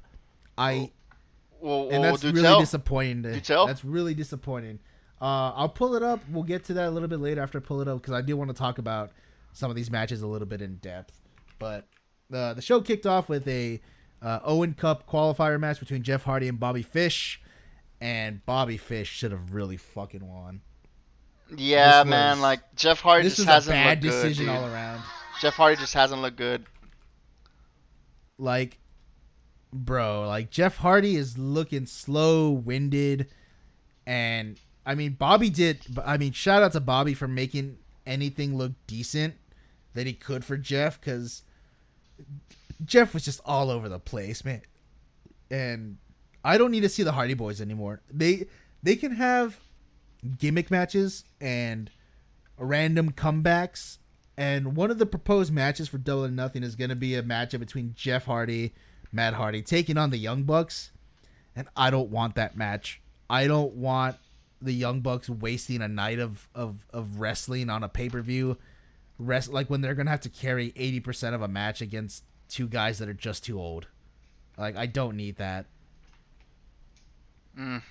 I 0.58 0.92
well, 1.60 1.90
and 1.92 2.04
that's 2.04 2.22
do 2.22 2.32
really 2.32 2.42
tell. 2.44 2.60
disappointing. 2.60 3.24
To, 3.24 3.42
tell. 3.42 3.68
That's 3.68 3.86
really 3.86 4.14
disappointing. 4.14 4.80
Uh, 5.22 5.54
I'll 5.54 5.70
pull 5.70 5.96
it 5.96 6.04
up. 6.04 6.20
We'll 6.32 6.44
get 6.44 6.64
to 6.66 6.74
that 6.74 6.88
a 6.88 6.92
little 6.92 7.08
bit 7.08 7.20
later 7.20 7.42
after 7.42 7.60
I 7.60 7.62
pull 7.62 7.82
it 7.82 7.88
up 7.88 8.02
because 8.02 8.14
I 8.14 8.22
do 8.22 8.36
want 8.36 8.50
to 8.50 8.56
talk 8.56 8.80
about 8.80 9.12
some 9.54 9.70
of 9.70 9.76
these 9.76 9.92
matches 9.92 10.22
a 10.22 10.28
little 10.28 10.48
bit 10.48 10.62
in 10.62 10.78
depth. 10.78 11.22
But 11.60 11.88
uh, 12.34 12.56
the 12.56 12.62
show 12.62 12.82
kicked 12.82 13.06
off 13.06 13.30
with 13.30 13.48
a 13.48 13.80
uh, 14.22 14.40
Owen 14.44 14.74
Cup 14.74 15.08
qualifier 15.08 15.60
match 15.60 15.80
between 15.80 16.02
Jeff 16.04 16.24
Hardy 16.24 16.48
and 16.48 16.60
Bobby 16.60 16.82
Fish, 16.82 17.41
and 18.02 18.46
Bobby 18.46 18.78
Fish 18.78 19.08
should 19.10 19.32
have 19.32 19.54
really 19.54 19.78
fucking 19.78 20.28
won. 20.28 20.62
Yeah, 21.56 22.04
This 22.04 22.10
man. 22.10 22.32
was- 22.38 22.42
Like 22.42 22.76
Jeff 22.76 23.00
Hardy 23.02 23.24
this 23.24 23.38
just 23.38 23.48
was 23.48 23.48
a 23.48 23.52
hasn't 23.54 23.74
bad 23.74 24.04
looked 24.04 24.16
decision 24.16 24.46
good. 24.48 24.52
all 24.56 24.66
around. 24.66 25.04
Jeff 25.40 25.54
Hardy 25.56 25.76
just 25.78 25.94
hasn't 25.94 26.22
looked 26.22 26.38
good. 26.38 26.66
like 28.38 28.80
bro 29.74 30.28
like 30.28 30.50
jeff 30.50 30.78
hardy 30.78 31.16
is 31.16 31.38
looking 31.38 31.86
slow 31.86 32.50
winded 32.50 33.28
and 34.06 34.60
i 34.86 34.94
mean 34.94 35.14
bobby 35.14 35.50
did 35.50 35.80
i 36.06 36.18
mean 36.18 36.32
shout 36.34 36.62
out 36.62 36.74
to 36.74 36.80
bobby 36.80 37.14
for 37.14 37.28
making 37.28 37.78
anything 38.06 38.58
look 38.58 38.74
decent 38.88 39.36
that 39.94 40.06
he 40.08 40.12
could 40.14 40.44
for 40.44 40.58
jeff 40.58 41.00
because 41.00 41.44
jeff 42.84 43.14
was 43.14 43.24
just 43.24 43.40
all 43.46 43.70
over 43.70 43.88
the 43.88 44.00
place 44.00 44.44
man 44.44 44.62
and 45.50 45.98
i 46.44 46.58
don't 46.58 46.72
need 46.72 46.82
to 46.82 46.90
see 46.90 47.04
the 47.04 47.14
hardy 47.14 47.34
boys 47.34 47.62
anymore 47.62 48.02
they 48.12 48.46
they 48.84 48.96
can 48.96 49.14
have 49.14 49.60
gimmick 50.38 50.70
matches 50.70 51.24
and 51.40 51.92
random 52.58 53.12
comebacks 53.12 53.98
and 54.42 54.76
one 54.76 54.90
of 54.90 54.98
the 54.98 55.06
proposed 55.06 55.54
matches 55.54 55.88
for 55.88 56.00
Double 56.00 56.26
or 56.26 56.32
Nothing 56.32 56.64
is 56.64 56.76
going 56.76 56.90
to 56.90 56.96
be 56.96 57.16
a 57.16 57.24
matchup 57.24 57.60
between 57.60 57.94
Jeff 57.96 58.26
Hardy, 58.26 58.74
Matt 59.12 59.36
Hardy, 59.36 59.62
taking 59.62 59.98
on 59.98 60.10
the 60.10 60.18
Young 60.18 60.44
Bucks. 60.44 60.92
And 61.56 61.68
I 61.76 61.92
don't 61.92 62.10
want 62.10 62.34
that 62.36 62.58
match. 62.58 63.02
I 63.30 63.46
don't 63.46 63.74
want 63.76 64.16
the 64.60 64.74
Young 64.74 65.02
Bucks 65.02 65.30
wasting 65.30 65.82
a 65.82 65.88
night 65.88 66.18
of, 66.18 66.48
of, 66.56 66.88
of 66.92 67.20
wrestling 67.20 67.70
on 67.70 67.84
a 67.84 67.90
pay 67.90 68.10
per 68.10 68.22
view. 68.22 68.58
Rest 69.20 69.52
like 69.52 69.70
when 69.70 69.82
they're 69.82 69.94
going 69.94 70.08
to 70.08 70.12
have 70.12 70.22
to 70.22 70.30
carry 70.30 70.72
80% 70.72 71.36
of 71.36 71.42
a 71.44 71.48
match 71.48 71.82
against 71.82 72.24
two 72.50 72.68
guys 72.68 72.98
that 73.00 73.10
are 73.10 73.14
just 73.14 73.44
too 73.44 73.60
old. 73.60 73.88
Like, 74.58 74.76
I 74.76 74.88
don't 74.88 75.18
need 75.18 75.36
that. 75.38 75.68
Mm. 77.58 77.82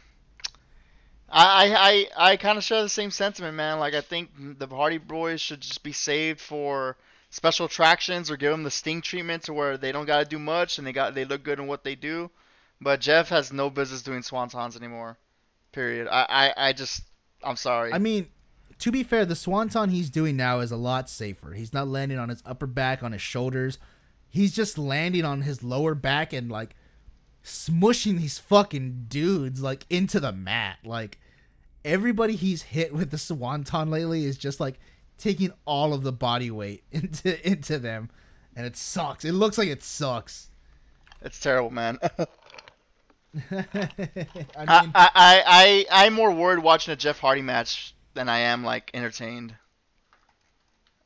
I 1.29 1.67
I 1.67 2.07
I, 2.17 2.33
I 2.33 2.37
kind 2.37 2.59
of 2.59 2.65
share 2.65 2.83
the 2.83 2.89
same 2.89 3.11
sentiment, 3.11 3.57
man. 3.57 3.79
Like 3.79 3.95
I 3.95 4.01
think 4.01 4.31
the 4.59 4.67
Hardy 4.67 4.99
Boys 4.99 5.41
should 5.41 5.61
just 5.61 5.83
be 5.83 5.93
saved 5.93 6.41
for 6.41 6.97
special 7.31 7.67
attractions 7.67 8.31
or 8.31 8.37
give 8.37 8.51
them 8.51 8.65
the 8.65 8.71
Sting 8.71 9.01
treatment 9.01 9.45
to 9.45 9.53
where 9.53 9.77
they 9.77 9.93
don't 9.93 10.07
got 10.07 10.19
to 10.19 10.25
do 10.25 10.39
much 10.39 10.79
and 10.79 10.87
they 10.87 10.93
got 10.93 11.15
they 11.15 11.25
look 11.25 11.43
good 11.43 11.59
in 11.59 11.67
what 11.67 11.85
they 11.85 11.95
do. 11.95 12.31
But 12.81 13.01
Jeff 13.01 13.29
has 13.29 13.53
no 13.53 13.71
business 13.71 14.03
doing 14.03 14.23
swantons 14.23 14.77
anymore. 14.77 15.17
Period. 15.73 16.09
I 16.11 16.27
I, 16.57 16.69
I 16.69 16.73
just 16.73 17.03
I'm 17.43 17.57
sorry. 17.57 17.93
I 17.93 17.99
mean, 17.99 18.29
to 18.79 18.91
be 18.91 19.03
fair, 19.03 19.25
the 19.25 19.37
swanton 19.37 19.91
he's 19.91 20.11
doing 20.11 20.37
now 20.37 20.61
is 20.61 20.73
a 20.73 20.77
lot 20.77 21.09
safer. 21.09 21.53
He's 21.53 21.73
not 21.73 21.87
landing 21.87 22.19
on 22.19 22.29
his 22.29 22.43
upper 22.45 22.67
back, 22.67 23.03
on 23.03 23.13
his 23.13 23.23
shoulders. 23.23 23.79
He's 24.29 24.53
just 24.55 24.79
landing 24.79 25.25
on 25.25 25.43
his 25.43 25.63
lower 25.63 25.95
back 25.95 26.33
and 26.33 26.51
like 26.51 26.75
smushing 27.45 28.19
these 28.19 28.39
fucking 28.39 29.07
dudes 29.09 29.63
like 29.63 29.87
into 29.91 30.21
the 30.21 30.33
mat. 30.33 30.79
Like 30.85 31.19
everybody 31.85 32.37
he's 32.37 32.63
hit 32.63 32.93
with 32.93 33.11
the 33.11 33.19
swanton 33.19 33.91
lately 33.91 34.25
is 34.25 34.37
just 34.37 34.61
like 34.61 34.79
taking 35.19 35.53
all 35.65 35.93
of 35.93 36.03
the 36.03 36.13
body 36.13 36.51
weight 36.51 36.85
into 36.91 37.49
into 37.49 37.79
them, 37.79 38.11
and 38.55 38.67
it 38.67 38.77
sucks. 38.77 39.25
It 39.25 39.33
looks 39.33 39.59
like 39.59 39.69
it 39.69 39.83
sucks. 39.83 40.51
it's 41.23 41.41
terrible, 41.41 41.71
man. 41.71 41.99
I 43.51 44.83
mean, 44.83 44.93
I, 44.95 45.11
I, 45.15 45.43
I, 45.47 45.87
I'm 45.91 46.15
more 46.15 46.33
worried 46.33 46.59
watching 46.61 46.93
a 46.93 46.97
Jeff 46.97 47.21
Hardy 47.21 47.43
match 47.43 47.95
than 48.15 48.29
I 48.29 48.39
am 48.41 48.65
like 48.65 48.91
entertained. 48.93 49.55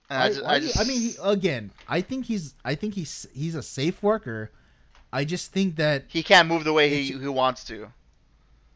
I, 0.09 0.25
I, 0.25 0.29
just, 0.29 0.43
I, 0.43 0.55
I, 0.55 0.61
just, 0.61 0.81
I 0.81 0.85
mean, 0.85 1.01
he, 1.01 1.15
again, 1.23 1.71
I 1.89 2.01
think 2.01 2.27
he's, 2.27 2.55
I 2.65 2.75
think 2.75 2.95
he's, 2.95 3.27
he's 3.35 3.55
a 3.55 3.63
safe 3.63 4.03
worker. 4.03 4.53
I 5.15 5.25
just 5.25 5.53
think 5.53 5.77
that 5.77 6.07
he 6.09 6.25
can't 6.25 6.49
move 6.49 6.65
the 6.65 6.73
way 6.73 6.89
he, 6.89 7.13
he 7.13 7.29
wants 7.29 7.63
to. 7.67 7.93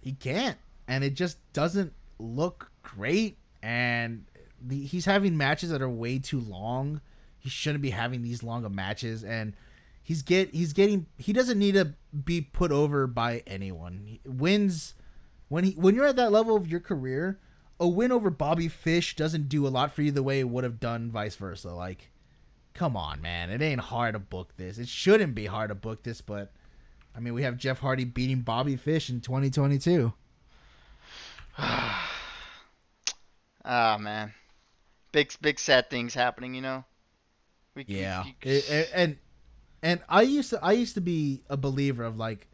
he 0.01 0.13
can't, 0.13 0.57
and 0.87 1.03
it 1.03 1.15
just 1.15 1.37
doesn't 1.53 1.93
look 2.21 2.71
great. 2.85 3.39
And 3.61 4.25
the, 4.65 4.85
he's 4.85 5.05
having 5.05 5.37
matches 5.37 5.71
that 5.71 5.83
are 5.83 5.89
way 5.89 6.21
too 6.21 6.39
long. 6.39 7.01
He 7.41 7.51
shouldn't 7.51 7.83
be 7.83 7.91
having 7.91 8.23
these 8.23 8.45
long 8.45 8.65
of 8.65 8.73
matches, 8.73 9.25
and 9.25 9.53
he's 10.01 10.23
get, 10.23 10.55
he's 10.55 10.73
getting, 10.73 11.07
he 11.19 11.33
doesn't 11.33 11.59
need 11.59 11.75
to 11.75 11.95
be 12.25 12.41
put 12.41 12.71
over 12.71 13.09
by 13.09 13.43
anyone. 13.45 14.05
He 14.07 14.21
wins 14.25 14.95
when 15.49 15.65
he, 15.65 15.73
when 15.73 15.97
you're 15.97 16.07
at 16.07 16.17
that 16.17 16.31
level 16.31 16.55
of 16.55 16.69
your 16.69 16.81
career. 16.81 17.41
A 17.81 17.89
win 17.89 18.11
over 18.11 18.31
Bobby 18.31 18.69
Fish 18.69 19.15
doesn't 19.17 19.49
do 19.49 19.67
a 19.67 19.71
lot 19.71 19.93
for 19.93 20.03
you 20.03 20.11
the 20.13 20.23
way 20.23 20.41
it 20.41 20.49
would 20.49 20.65
have 20.65 20.81
done 20.81 21.11
vice 21.11 21.37
versa. 21.37 21.71
Like, 21.71 22.11
come 22.79 22.97
on, 22.97 23.21
man. 23.21 23.51
It 23.51 23.61
ain't 23.61 23.81
hard 23.81 24.13
to 24.15 24.21
book 24.21 24.57
this. 24.57 24.79
It 24.79 24.87
shouldn't 24.87 25.35
be 25.35 25.47
hard 25.47 25.71
to 25.71 25.75
book 25.75 26.05
this, 26.05 26.21
but 26.21 26.53
I 27.15 27.19
mean, 27.19 27.35
we 27.35 27.43
have 27.43 27.57
Jeff 27.57 27.81
Hardy 27.81 28.05
beating 28.05 28.43
Bobby 28.43 28.77
Fish 28.77 29.11
in 29.11 29.21
2022. 29.21 30.13
Ah 33.65 33.99
man, 34.01 34.33
big 35.13 35.31
big 35.43 35.59
sad 35.59 35.91
things 35.91 36.15
happening. 36.15 36.55
You 36.55 36.63
know. 36.63 36.85
We, 37.75 37.85
Yeah, 37.87 38.25
It- 38.43 38.71
it- 38.71 38.91
and 38.95 39.19
and 39.83 40.01
I 40.09 40.23
used 40.23 40.51
to 40.51 40.65
I 40.65 40.73
used 40.73 40.95
to 40.95 41.01
be 41.03 41.43
a 41.51 41.57
believer 41.57 42.05
of 42.05 42.17
like, 42.17 42.49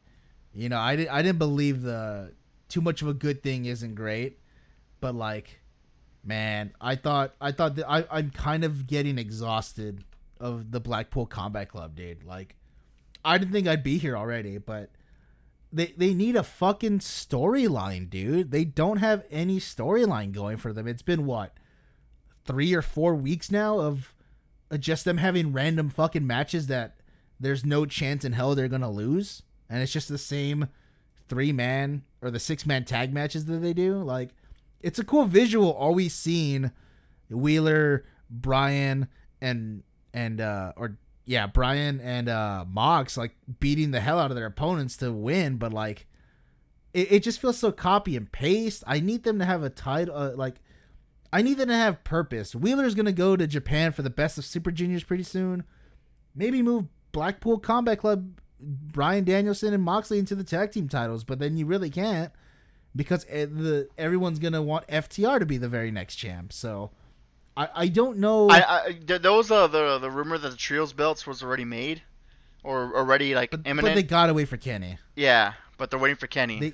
you 0.53 0.69
know, 0.69 0.79
I 0.79 0.97
didn't 0.97 1.11
I 1.13 1.23
didn't 1.23 1.39
believe 1.39 1.83
the 1.83 2.33
too 2.69 2.81
much 2.81 3.01
of 3.03 3.07
a 3.09 3.15
good 3.15 3.43
thing 3.43 3.67
isn't 3.67 3.95
great, 3.95 4.41
but 5.01 5.15
like, 5.15 5.61
man, 6.25 6.73
I 6.81 6.97
thought 6.97 7.35
I 7.41 7.53
thought 7.53 7.77
that 7.77 7.89
I 7.89 8.07
I'm 8.11 8.31
kind 8.31 8.65
of 8.65 8.87
getting 8.89 9.17
exhausted 9.19 10.03
of 10.45 10.73
the 10.73 10.79
Blackpool 10.81 11.25
Combat 11.25 11.71
Club, 11.71 11.97
dude. 11.97 12.23
Like, 12.23 12.55
I 13.25 13.39
didn't 13.39 13.53
think 13.53 13.67
I'd 13.67 13.83
be 13.83 13.97
here 13.97 14.15
already, 14.15 14.59
but 14.59 14.91
they 15.73 15.95
they 15.97 16.13
need 16.13 16.37
a 16.37 16.43
fucking 16.43 16.99
storyline, 16.99 18.11
dude. 18.11 18.51
They 18.51 18.67
don't 18.67 18.99
have 18.99 19.25
any 19.31 19.59
storyline 19.59 20.33
going 20.33 20.59
for 20.59 20.75
them. 20.75 20.87
It's 20.87 21.03
been 21.03 21.25
what 21.25 21.57
three 22.45 22.75
or 22.75 22.83
four 22.83 23.15
weeks 23.15 23.51
now 23.51 23.81
of 23.81 24.15
uh, 24.71 24.77
just 24.77 25.07
them 25.07 25.17
having 25.17 25.55
random 25.55 25.89
fucking 25.89 26.27
matches 26.27 26.67
that 26.67 27.01
there's 27.41 27.65
no 27.65 27.87
chance 27.87 28.23
in 28.23 28.35
hell 28.35 28.55
they're 28.55 28.69
gonna 28.69 28.91
lose, 28.91 29.43
and 29.71 29.83
it's 29.83 29.95
just 29.95 30.11
the 30.11 30.19
same 30.19 30.69
three 31.27 31.53
man 31.53 32.03
or 32.21 32.31
the 32.31 32.39
six 32.39 32.67
man 32.67 32.85
tag 32.85 33.15
matches 33.15 33.47
that 33.47 33.63
they 33.63 33.73
do. 33.73 33.95
Like, 33.95 34.29
it's 34.83 34.99
a 34.99 35.05
cool 35.05 35.25
visual. 35.25 35.73
Always 35.73 36.15
seeing 36.15 36.71
Wheeler, 37.31 38.05
Bryan, 38.29 39.09
and 39.41 39.83
and 40.15 40.41
uh 40.41 40.73
or 40.77 40.97
yeah, 41.27 41.47
Bryan 41.47 42.01
and 42.01 42.29
uh 42.29 42.65
Mox 42.67 43.19
like 43.19 43.35
beating 43.61 43.91
the 43.91 44.01
hell 44.01 44.19
out 44.19 44.31
of 44.31 44.37
their 44.37 44.47
opponents 44.47 44.97
to 44.99 45.13
win, 45.13 45.57
but 45.57 45.73
like 45.73 46.07
it, 46.95 47.13
it 47.13 47.23
just 47.23 47.41
feels 47.41 47.59
so 47.59 47.73
copy 47.73 48.17
and 48.17 48.31
paste. 48.33 48.85
I 48.87 49.01
need 49.01 49.25
them 49.25 49.39
to 49.41 49.45
have 49.45 49.63
a 49.63 49.69
title 49.69 50.17
uh, 50.17 50.33
like 50.35 50.57
I 51.33 51.43
need 51.43 51.59
them 51.59 51.69
to 51.69 51.77
have 51.77 52.05
purpose. 52.05 52.55
Wheeler's 52.55 52.95
gonna 52.95 53.13
go 53.13 53.37
to 53.37 53.47
Japan 53.47 53.93
for 53.93 54.03
the 54.03 54.11
best 54.11 54.39
of 54.39 54.45
Super 54.45 54.71
Juniors 54.71 55.03
pretty 55.03 55.25
soon. 55.25 55.65
Maybe 56.35 56.63
move 56.63 56.87
Blackpool 57.13 57.59
Combat 57.59 57.99
Club, 57.99 58.41
Bryan 58.61 59.25
Danielson 59.25 59.75
and 59.75 59.83
Moxley 59.83 60.19
into 60.19 60.35
the 60.35 60.45
tag 60.45 60.71
team 60.71 60.89
titles, 60.89 61.25
but 61.25 61.41
then 61.41 61.57
you 61.57 61.67
really 61.67 61.91
can't 61.91 62.33
because 62.95 63.25
the 63.25 63.89
everyone's 63.99 64.39
gonna 64.39 64.63
want 64.63 64.87
FTR 64.87 65.41
to 65.41 65.47
be 65.47 65.59
the 65.59 65.69
very 65.69 65.91
next 65.91 66.17
champ. 66.17 66.53
So 66.53 66.93
I 67.57 67.69
I 67.75 67.89
don't 67.89 68.19
know. 68.19 68.49
I, 68.49 68.87
I 68.87 68.93
th- 68.93 69.23
those 69.23 69.51
uh 69.51 69.67
the 69.67 69.99
the 69.99 70.11
rumor 70.11 70.39
that 70.39 70.51
the 70.51 70.57
trios 70.57 70.93
belts 70.93 71.27
was 71.27 71.43
already 71.43 71.65
made, 71.65 72.03
or 72.63 72.97
already 72.97 73.35
like 73.35 73.51
but, 73.51 73.61
imminent. 73.65 73.93
but 73.93 73.95
they 73.95 74.03
got 74.03 74.31
away 74.31 74.45
for 74.45 74.57
Kenny. 74.57 74.99
yeah, 75.17 75.55
but 75.79 75.91
they're 75.91 75.99
waiting 75.99 76.17
for 76.17 76.27
Kenny. 76.27 76.61
They 76.61 76.73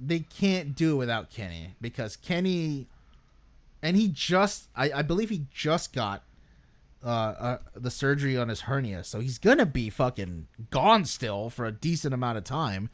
they 0.00 0.20
can't 0.20 0.74
do 0.74 0.94
it 0.94 0.96
without 0.96 1.30
Kenny 1.30 1.76
because 1.80 2.16
Kenny, 2.16 2.88
and 3.82 3.96
he 3.96 4.08
just 4.08 4.68
I, 4.74 4.92
I 4.92 5.02
believe 5.02 5.30
he 5.30 5.46
just 5.52 5.92
got 5.92 6.24
uh, 7.04 7.08
uh 7.08 7.58
the 7.74 7.90
surgery 7.90 8.36
on 8.36 8.48
his 8.48 8.62
hernia, 8.62 9.04
so 9.04 9.20
he's 9.20 9.38
gonna 9.38 9.66
be 9.66 9.90
fucking 9.90 10.48
gone 10.70 11.04
still 11.04 11.50
for 11.50 11.64
a 11.64 11.72
decent 11.72 12.12
amount 12.12 12.38
of 12.38 12.44
time. 12.44 12.90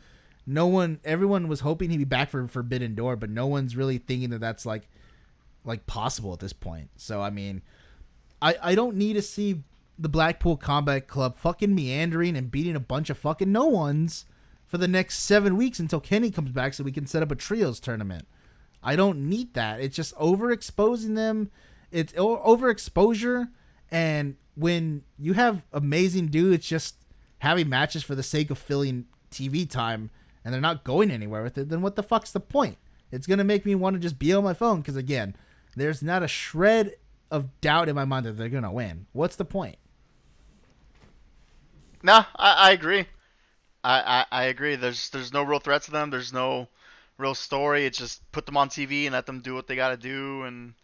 No 0.50 0.66
one, 0.66 0.98
everyone 1.04 1.46
was 1.46 1.60
hoping 1.60 1.90
he'd 1.90 1.98
be 1.98 2.04
back 2.04 2.30
for 2.30 2.46
Forbidden 2.46 2.94
Door, 2.94 3.16
but 3.16 3.28
no 3.28 3.46
one's 3.46 3.76
really 3.76 3.98
thinking 3.98 4.30
that 4.30 4.40
that's 4.40 4.64
like 4.64 4.88
like 5.68 5.86
possible 5.86 6.32
at 6.32 6.40
this 6.40 6.52
point. 6.52 6.90
So 6.96 7.22
I 7.22 7.30
mean, 7.30 7.62
I 8.42 8.56
I 8.60 8.74
don't 8.74 8.96
need 8.96 9.12
to 9.14 9.22
see 9.22 9.62
the 9.98 10.08
Blackpool 10.08 10.56
Combat 10.56 11.06
Club 11.06 11.36
fucking 11.36 11.74
meandering 11.74 12.36
and 12.36 12.50
beating 12.50 12.76
a 12.76 12.80
bunch 12.80 13.10
of 13.10 13.18
fucking 13.18 13.50
no 13.50 13.66
ones 13.66 14.24
for 14.66 14.78
the 14.78 14.88
next 14.88 15.20
seven 15.20 15.56
weeks 15.56 15.78
until 15.78 16.00
Kenny 16.00 16.30
comes 16.30 16.50
back 16.50 16.74
so 16.74 16.84
we 16.84 16.92
can 16.92 17.06
set 17.06 17.22
up 17.22 17.30
a 17.30 17.36
trios 17.36 17.80
tournament. 17.80 18.26
I 18.82 18.96
don't 18.96 19.28
need 19.28 19.54
that. 19.54 19.80
It's 19.80 19.96
just 19.96 20.14
overexposing 20.16 21.16
them. 21.16 21.50
It's 21.90 22.12
overexposure, 22.12 23.48
and 23.90 24.36
when 24.54 25.02
you 25.18 25.32
have 25.32 25.64
amazing 25.72 26.26
dudes 26.28 26.66
just 26.66 26.96
having 27.38 27.68
matches 27.68 28.02
for 28.02 28.14
the 28.14 28.22
sake 28.22 28.50
of 28.50 28.58
filling 28.58 29.06
TV 29.30 29.68
time 29.68 30.10
and 30.44 30.52
they're 30.52 30.60
not 30.60 30.84
going 30.84 31.10
anywhere 31.10 31.42
with 31.42 31.56
it, 31.56 31.70
then 31.70 31.80
what 31.80 31.96
the 31.96 32.02
fuck's 32.02 32.30
the 32.30 32.40
point? 32.40 32.76
It's 33.10 33.26
gonna 33.26 33.44
make 33.44 33.64
me 33.64 33.74
want 33.74 33.94
to 33.94 34.00
just 34.00 34.18
be 34.18 34.32
on 34.32 34.44
my 34.44 34.54
phone 34.54 34.80
because 34.80 34.96
again, 34.96 35.34
there's 35.76 36.02
not 36.02 36.22
a 36.22 36.28
shred 36.28 36.96
of 37.30 37.60
doubt 37.60 37.88
in 37.88 37.94
my 37.94 38.04
mind 38.04 38.26
that 38.26 38.32
they're 38.32 38.48
gonna 38.48 38.72
win. 38.72 39.06
What's 39.12 39.36
the 39.36 39.44
point? 39.44 39.76
Nah, 42.02 42.24
I, 42.36 42.52
I 42.52 42.70
agree. 42.72 43.06
I, 43.84 44.24
I, 44.30 44.42
I 44.42 44.44
agree. 44.44 44.76
There's 44.76 45.10
there's 45.10 45.32
no 45.32 45.42
real 45.42 45.60
threat 45.60 45.82
to 45.82 45.90
them. 45.90 46.10
There's 46.10 46.32
no 46.32 46.68
real 47.16 47.34
story. 47.34 47.86
It's 47.86 47.98
just 47.98 48.30
put 48.32 48.46
them 48.46 48.56
on 48.56 48.68
TV 48.68 49.04
and 49.04 49.12
let 49.12 49.26
them 49.26 49.40
do 49.40 49.54
what 49.54 49.66
they 49.66 49.76
got 49.76 49.90
to 49.90 49.96
do. 49.96 50.42
And 50.42 50.74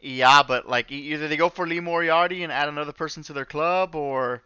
yeah, 0.00 0.42
but 0.42 0.68
like 0.68 0.90
either 0.90 1.28
they 1.28 1.36
go 1.36 1.48
for 1.48 1.66
Lee 1.66 1.80
Moriarty 1.80 2.42
and 2.42 2.52
add 2.52 2.68
another 2.68 2.92
person 2.92 3.22
to 3.24 3.32
their 3.32 3.44
club 3.44 3.94
or 3.94 4.42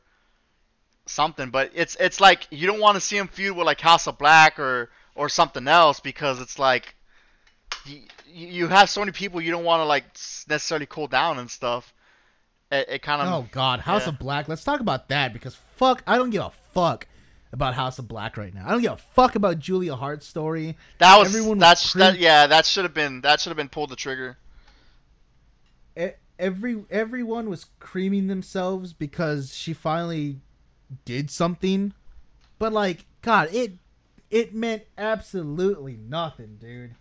something. 1.07 1.51
But 1.51 1.73
it's 1.75 1.97
it's 2.01 2.21
like 2.21 2.47
you 2.51 2.67
don't 2.67 2.81
want 2.81 2.97
to 2.97 3.01
see 3.01 3.19
them 3.19 3.29
feud 3.29 3.57
with 3.57 3.67
like 3.67 3.81
House 3.81 4.07
of 4.07 4.19
Black 4.19 4.59
or 4.59 4.91
or 5.15 5.29
something 5.29 5.69
else 5.69 6.01
because 6.01 6.41
it's 6.41 6.59
like 6.59 6.95
you, 7.87 8.01
you 8.27 8.69
have 8.69 8.89
so 8.89 9.01
many 9.01 9.13
people 9.13 9.41
you 9.41 9.51
don't 9.51 9.65
want 9.65 9.81
to 9.81 9.85
like 9.85 10.05
necessarily 10.49 10.87
cool 10.87 11.09
down 11.09 11.39
and 11.39 11.51
stuff. 11.51 11.93
It, 12.71 12.89
it 12.89 13.03
kind 13.03 13.23
of 13.23 13.33
Oh 13.33 13.49
God, 13.51 13.81
House 13.81 14.03
yeah. 14.03 14.11
of 14.11 14.19
Black. 14.19 14.49
Let's 14.49 14.65
talk 14.65 14.81
about 14.81 15.09
that 15.09 15.33
because 15.33 15.57
fuck, 15.77 16.03
I 16.07 16.17
don't 16.17 16.31
give 16.31 16.43
a 16.43 16.53
fuck 16.73 17.07
about 17.53 17.75
House 17.75 17.99
of 17.99 18.09
Black 18.09 18.37
right 18.37 18.55
now. 18.55 18.65
I 18.67 18.71
don't 18.71 18.83
give 18.83 18.93
a 18.93 18.97
fuck 18.97 19.35
about 19.35 19.59
Julia 19.59 19.95
Hart's 19.95 20.27
story. 20.27 20.77
That 20.99 21.19
was 21.19 21.29
Everyone 21.29 21.59
was 21.59 21.67
that's 21.67 21.93
that 21.95 22.19
yeah 22.19 22.47
that 22.47 22.67
should 22.67 22.85
have 22.85 22.95
been 22.95 23.21
that 23.23 23.41
should 23.41 23.51
have 23.51 23.57
been 23.57 23.69
pulled 23.69 23.91
the 23.91 23.97
trigger. 23.97 24.39
Every 26.39 26.85
everyone 26.91 27.51
was 27.51 27.67
creaming 27.79 28.27
themselves 28.27 28.93
because 28.93 29.55
she 29.55 29.73
finally 29.73 30.41
did 31.05 31.31
something, 31.31 31.93
but 32.59 32.73
like 32.73 33.05
God, 33.21 33.49
it 33.53 33.75
it 34.31 34.55
meant 34.55 34.85
absolutely 34.97 35.97
nothing, 35.97 36.57
dude. 36.59 36.95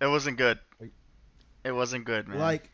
It 0.00 0.06
wasn't 0.06 0.38
good. 0.38 0.58
It 1.64 1.72
wasn't 1.72 2.04
good, 2.04 2.28
man. 2.28 2.38
Like, 2.38 2.70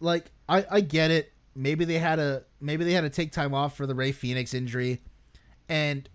like 0.00 0.30
I 0.48 0.66
I 0.70 0.80
get 0.80 1.10
it. 1.10 1.32
Maybe 1.54 1.84
they 1.84 1.98
had 1.98 2.18
a 2.18 2.44
maybe 2.60 2.84
they 2.84 2.92
had 2.92 3.02
to 3.02 3.10
take 3.10 3.32
time 3.32 3.54
off 3.54 3.76
for 3.76 3.86
the 3.86 3.94
Rey 3.94 4.12
Fenix 4.12 4.52
injury, 4.52 5.02
and 5.68 6.08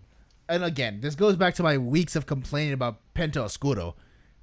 and 0.48 0.64
again, 0.64 1.00
this 1.00 1.14
goes 1.14 1.36
back 1.36 1.54
to 1.54 1.62
my 1.62 1.78
weeks 1.78 2.14
of 2.14 2.26
complaining 2.26 2.74
about 2.74 3.00
Penta 3.14 3.38
Oscuro. 3.38 3.96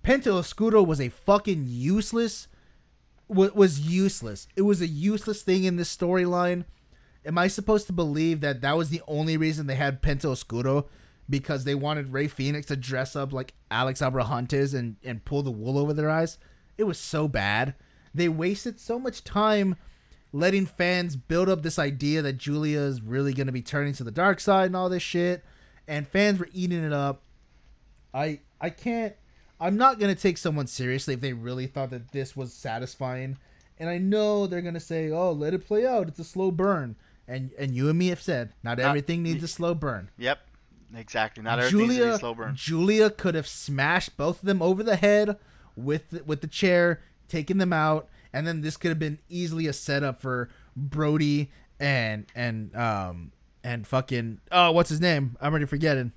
Penta 0.03 0.31
Oscuro 0.33 0.81
was 0.81 0.99
a 0.99 1.09
fucking 1.09 1.65
useless. 1.67 2.47
Was 3.27 3.53
was 3.53 3.79
useless. 3.79 4.47
It 4.55 4.63
was 4.63 4.81
a 4.81 4.87
useless 4.87 5.43
thing 5.43 5.65
in 5.65 5.75
this 5.75 5.95
storyline. 5.95 6.65
Am 7.25 7.37
I 7.37 7.47
supposed 7.47 7.85
to 7.87 7.93
believe 7.93 8.41
that 8.41 8.61
that 8.61 8.77
was 8.77 8.89
the 8.89 9.01
only 9.07 9.37
reason 9.37 9.67
they 9.67 9.75
had 9.75 10.01
Penta 10.01 10.25
Oscuro? 10.25 10.87
Because 11.29 11.63
they 11.63 11.75
wanted 11.75 12.11
Rey 12.11 12.27
Fenix 12.27 12.65
to 12.67 12.75
dress 12.75 13.15
up 13.15 13.31
like 13.31 13.53
Alex 13.69 14.01
Abrahantes 14.01 14.73
and, 14.73 14.95
and 15.03 15.23
pull 15.23 15.43
the 15.43 15.51
wool 15.51 15.77
over 15.77 15.93
their 15.93 16.09
eyes? 16.09 16.37
It 16.77 16.85
was 16.85 16.97
so 16.97 17.27
bad. 17.27 17.75
They 18.13 18.29
wasted 18.29 18.79
so 18.79 18.97
much 18.97 19.23
time 19.23 19.75
letting 20.31 20.65
fans 20.65 21.15
build 21.15 21.49
up 21.49 21.61
this 21.61 21.77
idea 21.77 22.21
that 22.23 22.37
Julia 22.37 22.79
is 22.79 23.01
really 23.01 23.33
going 23.33 23.47
to 23.47 23.53
be 23.53 23.61
turning 23.61 23.93
to 23.93 24.03
the 24.03 24.11
dark 24.11 24.39
side 24.39 24.67
and 24.67 24.75
all 24.75 24.89
this 24.89 25.03
shit. 25.03 25.43
And 25.87 26.07
fans 26.07 26.39
were 26.39 26.49
eating 26.53 26.83
it 26.83 26.93
up. 26.93 27.21
I 28.13 28.39
I 28.59 28.69
can't 28.71 29.13
I'm 29.59 29.75
not 29.77 29.99
gonna 29.99 30.15
take 30.15 30.37
someone 30.37 30.67
seriously 30.67 31.13
if 31.13 31.21
they 31.21 31.33
really 31.33 31.67
thought 31.67 31.89
that 31.91 32.11
this 32.11 32.35
was 32.35 32.53
satisfying. 32.53 33.37
And 33.77 33.89
I 33.89 33.97
know 33.97 34.47
they're 34.47 34.61
gonna 34.61 34.79
say, 34.79 35.11
"Oh, 35.11 35.31
let 35.31 35.53
it 35.53 35.65
play 35.67 35.85
out. 35.85 36.07
It's 36.07 36.19
a 36.19 36.23
slow 36.23 36.49
burn." 36.51 36.95
And 37.27 37.51
and 37.59 37.75
you 37.75 37.89
and 37.89 37.97
me 37.99 38.07
have 38.07 38.21
said, 38.21 38.53
not 38.63 38.77
Not- 38.79 38.87
everything 38.87 39.21
needs 39.21 39.43
a 39.43 39.47
slow 39.47 39.75
burn. 39.75 40.09
yep, 40.17 40.39
exactly. 40.95 41.43
Not 41.43 41.59
everything's 41.59 41.95
Julia 41.95 42.17
slow 42.17 42.33
burn. 42.33 42.55
Julia 42.55 43.09
could 43.09 43.35
have 43.35 43.47
smashed 43.47 44.17
both 44.17 44.39
of 44.41 44.45
them 44.45 44.61
over 44.61 44.83
the 44.83 44.95
head 44.95 45.37
with 45.75 46.09
the, 46.09 46.23
with 46.23 46.41
the 46.41 46.47
chair, 46.47 47.01
taken 47.27 47.57
them 47.57 47.73
out, 47.73 48.09
and 48.33 48.45
then 48.45 48.61
this 48.61 48.77
could 48.77 48.89
have 48.89 48.99
been 48.99 49.19
easily 49.29 49.67
a 49.67 49.73
setup 49.73 50.21
for 50.21 50.49
Brody 50.75 51.49
and 51.79 52.25
and 52.35 52.75
um 52.75 53.31
and 53.63 53.87
fucking 53.87 54.39
oh 54.51 54.71
what's 54.71 54.89
his 54.89 55.01
name? 55.01 55.37
I'm 55.41 55.51
already 55.51 55.65
forgetting. 55.65 56.11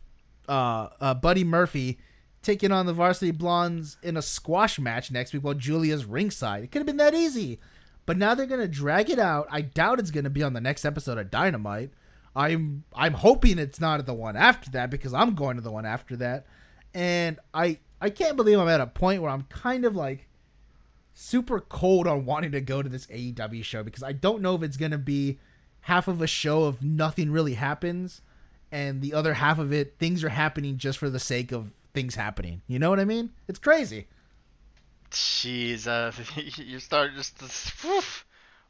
Uh, 0.49 0.89
uh 1.01 1.15
Buddy 1.15 1.45
Murphy 1.45 1.99
taking 2.43 2.73
on 2.73 2.87
the 2.87 2.93
Varsity 2.93 3.31
Blondes 3.31 3.97
in 4.03 4.17
a 4.17 4.23
squash 4.23 4.79
match 4.79 5.11
next 5.11 5.33
week 5.33 5.45
while 5.45 5.55
Julia's 5.55 6.05
ringside. 6.05 6.65
It 6.65 6.73
could 6.73 6.81
have 6.81 6.87
been 6.87 6.97
that 6.97 7.15
easy. 7.15 7.61
But 8.05 8.17
now 8.17 8.35
they're 8.35 8.47
gonna 8.47 8.69
drag 8.69 9.11
it 9.11 9.19
out. 9.19 9.47
I 9.51 9.61
doubt 9.61 10.01
it's 10.01 10.11
gonna 10.11 10.31
be 10.31 10.43
on 10.43 10.53
the 10.53 10.61
next 10.61 10.85
episode 10.85 11.19
of 11.19 11.31
Dynamite. 11.31 11.91
I'm 12.35 12.85
I'm 12.95 13.15
hoping 13.15 13.59
it's 13.59 13.81
not 13.81 14.01
at 14.01 14.07
the 14.07 14.15
one 14.15 14.37
after 14.37 14.71
that 14.71 14.91
because 14.91 15.13
I'm 15.13 15.35
going 15.35 15.57
to 15.57 15.63
the 15.63 15.73
one 15.73 15.85
after 15.87 16.17
that. 16.17 16.47
And 16.95 17.39
I 17.53 17.79
I 18.01 18.11
can't 18.11 18.37
believe 18.37 18.59
I'm 18.59 18.69
at 18.69 18.81
a 18.81 18.87
point 18.87 19.23
where 19.23 19.31
I'm 19.31 19.43
kind 19.45 19.85
of 19.85 19.95
like 19.95 20.29
super 21.15 21.61
cold 21.61 22.07
on 22.07 22.25
wanting 22.25 22.53
to 22.53 22.61
go 22.61 22.83
to 22.83 22.89
this 22.89 23.07
AEW 23.07 23.63
show 23.65 23.83
because 23.83 24.03
I 24.03 24.13
don't 24.13 24.41
know 24.41 24.55
if 24.55 24.63
it's 24.63 24.79
gonna 24.79 24.99
be 24.99 25.39
half 25.83 26.09
of 26.09 26.23
a 26.23 26.27
show 26.27 26.65
of 26.65 26.83
nothing 26.83 27.31
really 27.31 27.55
happens 27.55 28.23
and 28.71 29.03
the 29.03 29.13
other 29.13 29.35
half 29.35 29.59
of 29.59 29.73
it 29.73 29.97
things 29.99 30.25
are 30.25 30.31
happening 30.31 30.79
just 30.79 30.99
for 30.99 31.11
the 31.11 31.21
sake 31.21 31.53
of 31.53 31.73
things 31.93 32.15
happening. 32.15 32.63
You 32.67 32.79
know 32.79 32.89
what 32.89 33.01
I 33.01 33.05
mean? 33.05 33.31
It's 33.47 33.59
crazy. 33.59 34.09
Jeez, 35.11 35.87
uh, 35.87 36.11
you 36.63 36.79
start 36.79 37.11
just 37.15 37.39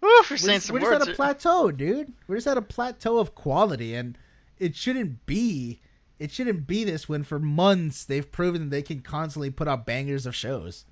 You're 0.02 0.10
We're 0.30 0.36
saying 0.36 0.60
some 0.60 0.74
we're 0.74 0.80
just 0.80 1.08
at 1.08 1.12
a 1.12 1.16
plateau, 1.16 1.70
dude. 1.70 2.12
We're 2.26 2.36
just 2.36 2.46
at 2.48 2.58
a 2.58 2.62
plateau 2.62 3.18
of 3.18 3.34
quality, 3.34 3.94
and 3.94 4.18
it 4.58 4.74
shouldn't 4.74 5.26
be. 5.26 5.80
It 6.18 6.30
shouldn't 6.30 6.66
be 6.66 6.84
this 6.84 7.08
when 7.08 7.24
for 7.24 7.38
months 7.38 8.04
they've 8.04 8.30
proven 8.30 8.62
that 8.62 8.70
they 8.70 8.82
can 8.82 9.00
constantly 9.00 9.50
put 9.50 9.66
out 9.68 9.86
bangers 9.86 10.26
of 10.26 10.34
shows. 10.36 10.84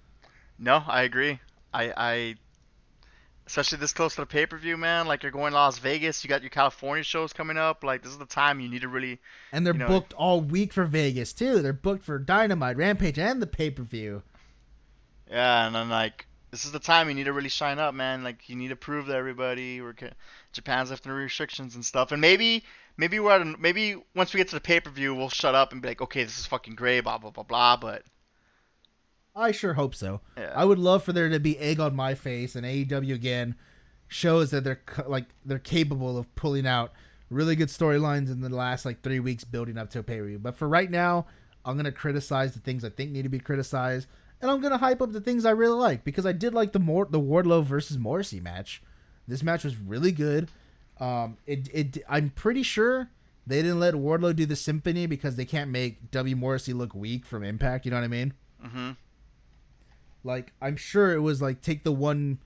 No, 0.59 0.83
I 0.87 1.03
agree. 1.03 1.39
I, 1.73 1.93
I, 1.97 2.35
especially 3.47 3.79
this 3.79 3.93
close 3.93 4.17
to 4.17 4.23
the 4.23 4.27
pay 4.27 4.47
per 4.47 4.59
view, 4.59 4.77
man. 4.77 5.07
Like 5.07 5.23
you're 5.23 5.31
going 5.33 5.53
to 5.53 5.57
Las 5.59 5.79
Vegas, 5.79 6.25
you 6.25 6.29
got 6.29 6.43
your 6.43 6.51
California 6.51 7.05
shows 7.05 7.33
coming 7.33 7.57
up. 7.57 7.85
Like 7.85 8.03
this 8.03 8.11
is 8.13 8.19
the 8.19 8.27
time 8.27 8.61
you 8.61 8.69
need 8.69 8.83
to 8.83 8.89
really. 8.89 9.21
And 9.53 9.65
they're 9.65 9.75
You 9.75 9.81
know- 9.81 9.89
booked 9.89 10.13
all 10.15 10.41
week 10.41 10.73
for 10.73 10.85
Vegas 10.85 11.33
too. 11.33 11.63
They're 11.63 11.73
booked 11.73 12.03
for 12.05 12.19
Dynamite, 12.19 12.77
Rampage, 12.77 13.19
and 13.19 13.41
the 13.41 13.47
pay 13.47 13.71
per 13.71 13.83
view. 13.83 14.23
Yeah, 15.31 15.67
and 15.67 15.75
then 15.75 15.89
like 15.89 16.27
this 16.51 16.65
is 16.65 16.73
the 16.73 16.79
time 16.79 17.09
you 17.09 17.15
need 17.15 17.25
to 17.25 17.33
really 17.33 17.49
shine 17.49 17.79
up, 17.79 17.95
man. 17.95 18.25
Like 18.25 18.49
you 18.49 18.57
need 18.57 18.69
to 18.69 18.77
prove 18.77 19.07
to 19.07 19.15
everybody 19.15 19.81
we're 19.81 19.93
ca- 19.93 20.11
Japan's 20.53 20.91
lifting 20.91 21.13
restrictions 21.13 21.75
and 21.75 21.85
stuff. 21.85 22.13
And 22.13 22.21
maybe 22.21 22.65
maybe 22.97 23.21
we're 23.21 23.33
at 23.33 23.43
a, 23.43 23.45
maybe 23.59 23.97
once 24.15 24.33
we 24.33 24.39
get 24.39 24.49
to 24.49 24.57
the 24.57 24.61
pay 24.61 24.81
per 24.81 24.91
view, 24.91 25.15
we'll 25.15 25.29
shut 25.29 25.55
up 25.55 25.73
and 25.73 25.81
be 25.81 25.89
like, 25.89 26.03
okay, 26.03 26.25
this 26.25 26.39
is 26.39 26.47
fucking 26.47 26.75
great, 26.75 27.01
blah 27.01 27.19
blah 27.19 27.31
blah 27.31 27.45
blah. 27.45 27.77
But 27.77 28.05
I 29.35 29.53
sure 29.53 29.75
hope 29.75 29.95
so. 29.95 30.21
Yeah. 30.37 30.53
I 30.55 30.65
would 30.65 30.79
love 30.79 31.05
for 31.05 31.13
there 31.13 31.29
to 31.29 31.41
be 31.41 31.59
egg 31.59 31.79
on 31.79 31.95
my 31.95 32.15
face 32.15 32.57
and 32.57 32.67
AEW 32.67 33.15
again 33.15 33.55
shows 34.09 34.51
that 34.51 34.65
they're 34.65 34.83
like 35.07 35.27
they're 35.45 35.59
capable 35.59 36.19
of 36.19 36.35
pulling 36.35 36.67
out 36.67 36.93
really 37.31 37.55
good 37.55 37.69
storylines 37.69 38.31
in 38.31 38.41
the 38.41 38.49
last 38.49 38.85
like 38.85 39.03
three 39.03 39.21
weeks 39.21 39.45
building 39.45 39.79
up 39.79 39.89
to 39.91 40.01
a 40.01 40.03
pay 40.03 40.19
per 40.19 40.27
view. 40.27 40.39
But 40.39 40.57
for 40.57 40.69
right 40.69 40.91
now, 40.91 41.27
I'm 41.65 41.77
gonna 41.77 41.93
criticize 41.93 42.55
the 42.55 42.61
things 42.61 42.85
I 42.85 42.89
think 42.91 43.13
need 43.13 43.23
to 43.23 43.29
be 43.29 43.39
criticized, 43.39 44.09
and 44.41 44.51
I'm 44.51 44.61
gonna 44.61 44.79
hype 44.79 45.03
up 45.03 45.13
the 45.13 45.21
things 45.21 45.45
I 45.45 45.51
really 45.51 45.79
like 45.79 46.05
because 46.05 46.27
I 46.27 46.33
did 46.33 46.55
like 46.55 46.73
the 46.73 46.79
more 46.79 47.07
the 47.07 47.21
Wardlow 47.21 47.65
versus 47.65 47.99
Morrissey 47.99 48.41
match. 48.41 48.83
This 49.29 49.43
match 49.43 49.65
was 49.65 49.77
really 49.77 50.13
good. 50.13 50.49
Um, 50.99 51.39
it 51.47 51.69
it 51.73 51.99
I'm 52.09 52.31
pretty 52.31 52.63
sure 52.63 53.11
they 53.47 53.63
didn't 53.63 53.81
let 53.81 53.95
Wardlow 53.95 54.35
do 54.37 54.47
the 54.47 54.57
symphony 54.57 55.07
because 55.07 55.37
they 55.37 55.45
can't 55.45 55.71
make 55.71 56.11
W 56.11 56.37
Morrissey 56.37 56.73
look 56.73 56.95
weak 56.95 57.25
from 57.27 57.43
Impact. 57.43 57.85
You 57.85 57.91
know 57.91 57.97
what 57.99 58.05
I 58.05 58.09
mean? 58.09 58.35
Mm-hmm. 58.65 58.91
Like 60.25 60.53
I'm 60.61 60.77
sure 60.77 61.13
it 61.13 61.21
was 61.21 61.41
like 61.41 61.63
take 61.63 61.85
the 61.85 61.93
one 61.93 62.39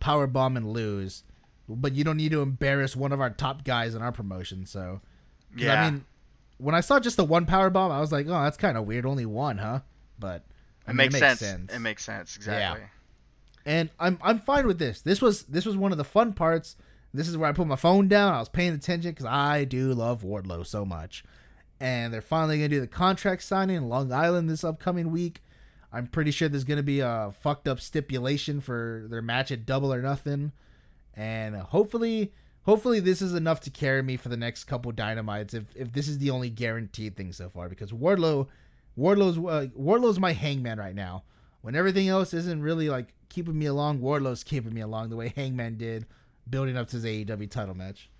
power 0.00 0.26
bomb 0.26 0.56
and 0.56 0.72
lose, 0.72 1.24
but 1.68 1.94
you 1.94 2.04
don't 2.04 2.16
need 2.16 2.32
to 2.32 2.40
embarrass 2.40 2.96
one 2.96 3.12
of 3.12 3.20
our 3.20 3.30
top 3.30 3.64
guys 3.64 3.94
in 3.94 4.02
our 4.02 4.12
promotion. 4.12 4.64
So 4.64 5.00
Yeah. 5.56 5.82
I 5.82 5.90
mean, 5.90 6.04
when 6.58 6.74
I 6.74 6.80
saw 6.80 6.98
just 6.98 7.16
the 7.16 7.24
one 7.24 7.46
power 7.46 7.70
bomb, 7.70 7.92
I 7.92 8.00
was 8.00 8.12
like, 8.12 8.26
oh, 8.26 8.42
that's 8.42 8.56
kind 8.56 8.76
of 8.78 8.86
weird. 8.86 9.06
Only 9.06 9.26
one, 9.26 9.58
huh? 9.58 9.80
But 10.18 10.44
I 10.88 10.90
it, 10.90 10.94
mean, 10.94 11.12
makes 11.12 11.38
sense. 11.38 11.42
It 11.72 11.78
makes 11.80 12.04
sense. 12.04 12.34
Exactly. 12.36 12.86
and 13.66 13.90
I'm 14.00 14.18
I'm 14.22 14.38
fine 14.40 14.66
with 14.66 14.78
this. 14.78 15.02
This 15.02 15.20
was 15.20 15.42
this 15.44 15.66
was 15.66 15.76
one 15.76 15.92
of 15.92 15.98
the 15.98 16.04
fun 16.04 16.32
parts. 16.32 16.76
This 17.12 17.28
is 17.28 17.36
where 17.36 17.48
I 17.48 17.52
put 17.52 17.66
my 17.66 17.76
phone 17.76 18.08
down. 18.08 18.34
I 18.34 18.38
was 18.38 18.48
paying 18.48 18.72
attention 18.72 19.10
because 19.12 19.26
I 19.26 19.64
do 19.64 19.92
love 19.92 20.22
Wardlow 20.22 20.66
so 20.66 20.84
much, 20.84 21.24
and 21.78 22.12
they're 22.12 22.20
finally 22.22 22.56
gonna 22.56 22.68
do 22.68 22.80
the 22.80 22.86
contract 22.86 23.42
signing 23.42 23.76
in 23.76 23.88
Long 23.88 24.12
Island 24.12 24.48
this 24.48 24.64
upcoming 24.64 25.10
week. 25.10 25.42
I'm 25.92 26.06
pretty 26.06 26.30
sure 26.30 26.48
there's 26.48 26.64
gonna 26.64 26.82
be 26.82 27.00
a 27.00 27.32
fucked 27.40 27.68
up 27.68 27.80
stipulation 27.80 28.60
for 28.60 29.06
their 29.10 29.22
match 29.22 29.50
at 29.50 29.66
Double 29.66 29.92
or 29.92 30.00
Nothing, 30.02 30.52
and 31.14 31.56
hopefully, 31.56 32.32
hopefully 32.62 33.00
this 33.00 33.20
is 33.22 33.34
enough 33.34 33.60
to 33.60 33.70
carry 33.70 34.02
me 34.02 34.16
for 34.16 34.28
the 34.28 34.36
next 34.36 34.64
couple 34.64 34.92
dynamites. 34.92 35.52
If 35.54 35.74
if 35.76 35.92
this 35.92 36.08
is 36.08 36.18
the 36.18 36.30
only 36.30 36.50
guaranteed 36.50 37.16
thing 37.16 37.32
so 37.32 37.48
far, 37.48 37.68
because 37.68 37.90
Wardlow, 37.92 38.48
Wardlow's 38.98 39.38
uh, 39.38 39.68
Wardlow's 39.78 40.18
my 40.18 40.32
hangman 40.32 40.78
right 40.78 40.94
now. 40.94 41.22
When 41.60 41.76
everything 41.76 42.08
else 42.08 42.34
isn't 42.34 42.62
really 42.62 42.88
like 42.88 43.14
keeping 43.28 43.58
me 43.58 43.66
along, 43.66 44.00
Wardlow's 44.00 44.42
keeping 44.42 44.74
me 44.74 44.80
along 44.80 45.10
the 45.10 45.16
way 45.16 45.32
Hangman 45.36 45.76
did, 45.76 46.06
building 46.48 46.76
up 46.76 46.88
to 46.88 46.96
his 46.96 47.04
AEW 47.04 47.50
title 47.50 47.74
match. 47.74 48.10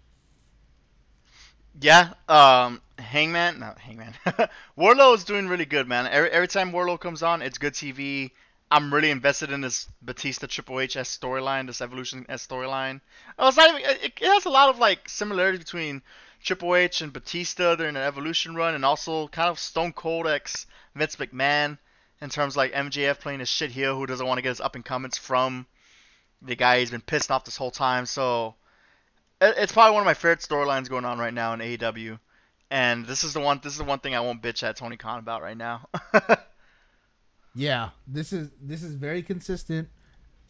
Yeah, 1.80 2.14
um, 2.28 2.80
Hangman, 2.98 3.60
not 3.60 3.78
Hangman. 3.78 4.14
Wardlow 4.78 5.14
is 5.14 5.24
doing 5.24 5.48
really 5.48 5.64
good, 5.64 5.86
man. 5.86 6.06
Every, 6.06 6.30
every 6.30 6.48
time 6.48 6.72
Wardlow 6.72 6.98
comes 6.98 7.22
on, 7.22 7.42
it's 7.42 7.58
good 7.58 7.74
TV. 7.74 8.30
I'm 8.70 8.92
really 8.92 9.10
invested 9.10 9.50
in 9.50 9.60
this 9.60 9.88
Batista 10.02 10.46
Triple 10.46 10.80
H 10.80 10.94
storyline, 10.94 11.66
this 11.66 11.80
Evolution 11.80 12.26
S 12.28 12.46
storyline. 12.46 13.00
Oh, 13.38 13.48
it's 13.48 13.56
not 13.56 13.70
even, 13.70 13.90
it, 13.90 14.12
it 14.20 14.26
has 14.26 14.44
a 14.44 14.50
lot 14.50 14.68
of 14.68 14.78
like 14.78 15.08
similarities 15.08 15.60
between 15.60 16.02
Triple 16.42 16.74
H 16.74 17.00
and 17.00 17.12
Batista 17.12 17.76
during 17.76 17.96
an 17.96 18.02
Evolution 18.02 18.54
run, 18.54 18.74
and 18.74 18.84
also 18.84 19.28
kind 19.28 19.48
of 19.48 19.58
Stone 19.58 19.92
Cold 19.92 20.26
X 20.26 20.66
Vince 20.94 21.16
McMahon 21.16 21.78
in 22.20 22.30
terms 22.30 22.56
like 22.56 22.72
MJF 22.72 23.20
playing 23.20 23.40
his 23.40 23.48
shit 23.48 23.70
heel 23.70 23.96
who 23.96 24.06
doesn't 24.06 24.26
want 24.26 24.38
to 24.38 24.42
get 24.42 24.50
his 24.50 24.60
up 24.60 24.74
and 24.74 24.84
comings 24.84 25.18
from 25.18 25.66
the 26.42 26.56
guy 26.56 26.80
he's 26.80 26.90
been 26.90 27.00
pissed 27.00 27.30
off 27.30 27.44
this 27.44 27.56
whole 27.56 27.70
time. 27.70 28.06
So 28.06 28.54
it's 29.40 29.72
probably 29.72 29.94
one 29.94 30.02
of 30.02 30.06
my 30.06 30.14
favorite 30.14 30.40
storylines 30.40 30.88
going 30.88 31.04
on 31.04 31.18
right 31.18 31.34
now 31.34 31.52
in 31.54 31.60
AEW. 31.60 32.18
And 32.70 33.06
this 33.06 33.24
is 33.24 33.32
the 33.32 33.40
one. 33.40 33.60
This 33.62 33.72
is 33.72 33.78
the 33.78 33.84
one 33.84 33.98
thing 34.00 34.14
I 34.14 34.20
won't 34.20 34.42
bitch 34.42 34.62
at 34.62 34.76
Tony 34.76 34.96
Khan 34.96 35.18
about 35.18 35.42
right 35.42 35.56
now. 35.56 35.88
Yeah, 37.58 37.90
this 38.06 38.32
is 38.32 38.50
this 38.62 38.84
is 38.84 38.94
very 38.94 39.20
consistent, 39.20 39.88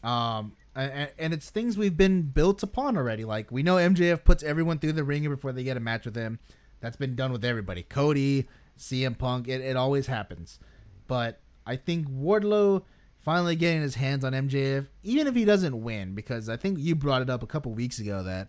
um, 0.03 0.53
and, 0.79 1.35
it's 1.35 1.51
things 1.51 1.77
we've 1.77 1.97
been 1.97 2.23
built 2.23 2.63
upon 2.63 2.97
already. 2.97 3.25
Like 3.25 3.51
we 3.51 3.63
know 3.63 3.77
MJF 3.77 4.25
puts 4.25 4.43
everyone 4.43 4.79
through 4.79 4.93
the 4.93 5.05
ringer 5.05 5.31
before 5.31 5.53
they 5.53 5.65
get 5.65 5.77
a 5.77 5.81
match 5.81 6.05
with 6.05 6.17
him. 6.17 6.39
That's 6.81 6.97
been 6.97 7.17
done 7.17 7.33
with 7.33 7.45
everybody. 7.45 7.83
Cody, 7.83 8.49
CM 8.79 9.19
Punk, 9.19 9.49
it, 9.49 9.61
it 9.61 9.77
always 9.77 10.07
happens. 10.07 10.61
But 11.07 11.41
I 11.67 11.77
think 11.77 12.09
Wardlow 12.09 12.85
finally 13.19 13.57
getting 13.57 13.83
his 13.83 13.97
hands 13.97 14.25
on 14.25 14.33
MJF, 14.33 14.87
even 15.03 15.27
if 15.27 15.35
he 15.35 15.45
doesn't 15.45 15.83
win, 15.83 16.15
because 16.15 16.49
I 16.49 16.57
think 16.57 16.79
you 16.79 16.95
brought 16.95 17.23
it 17.23 17.31
up 17.31 17.43
a 17.43 17.47
couple 17.47 17.73
weeks 17.73 17.99
ago 17.99 18.23
that 18.23 18.49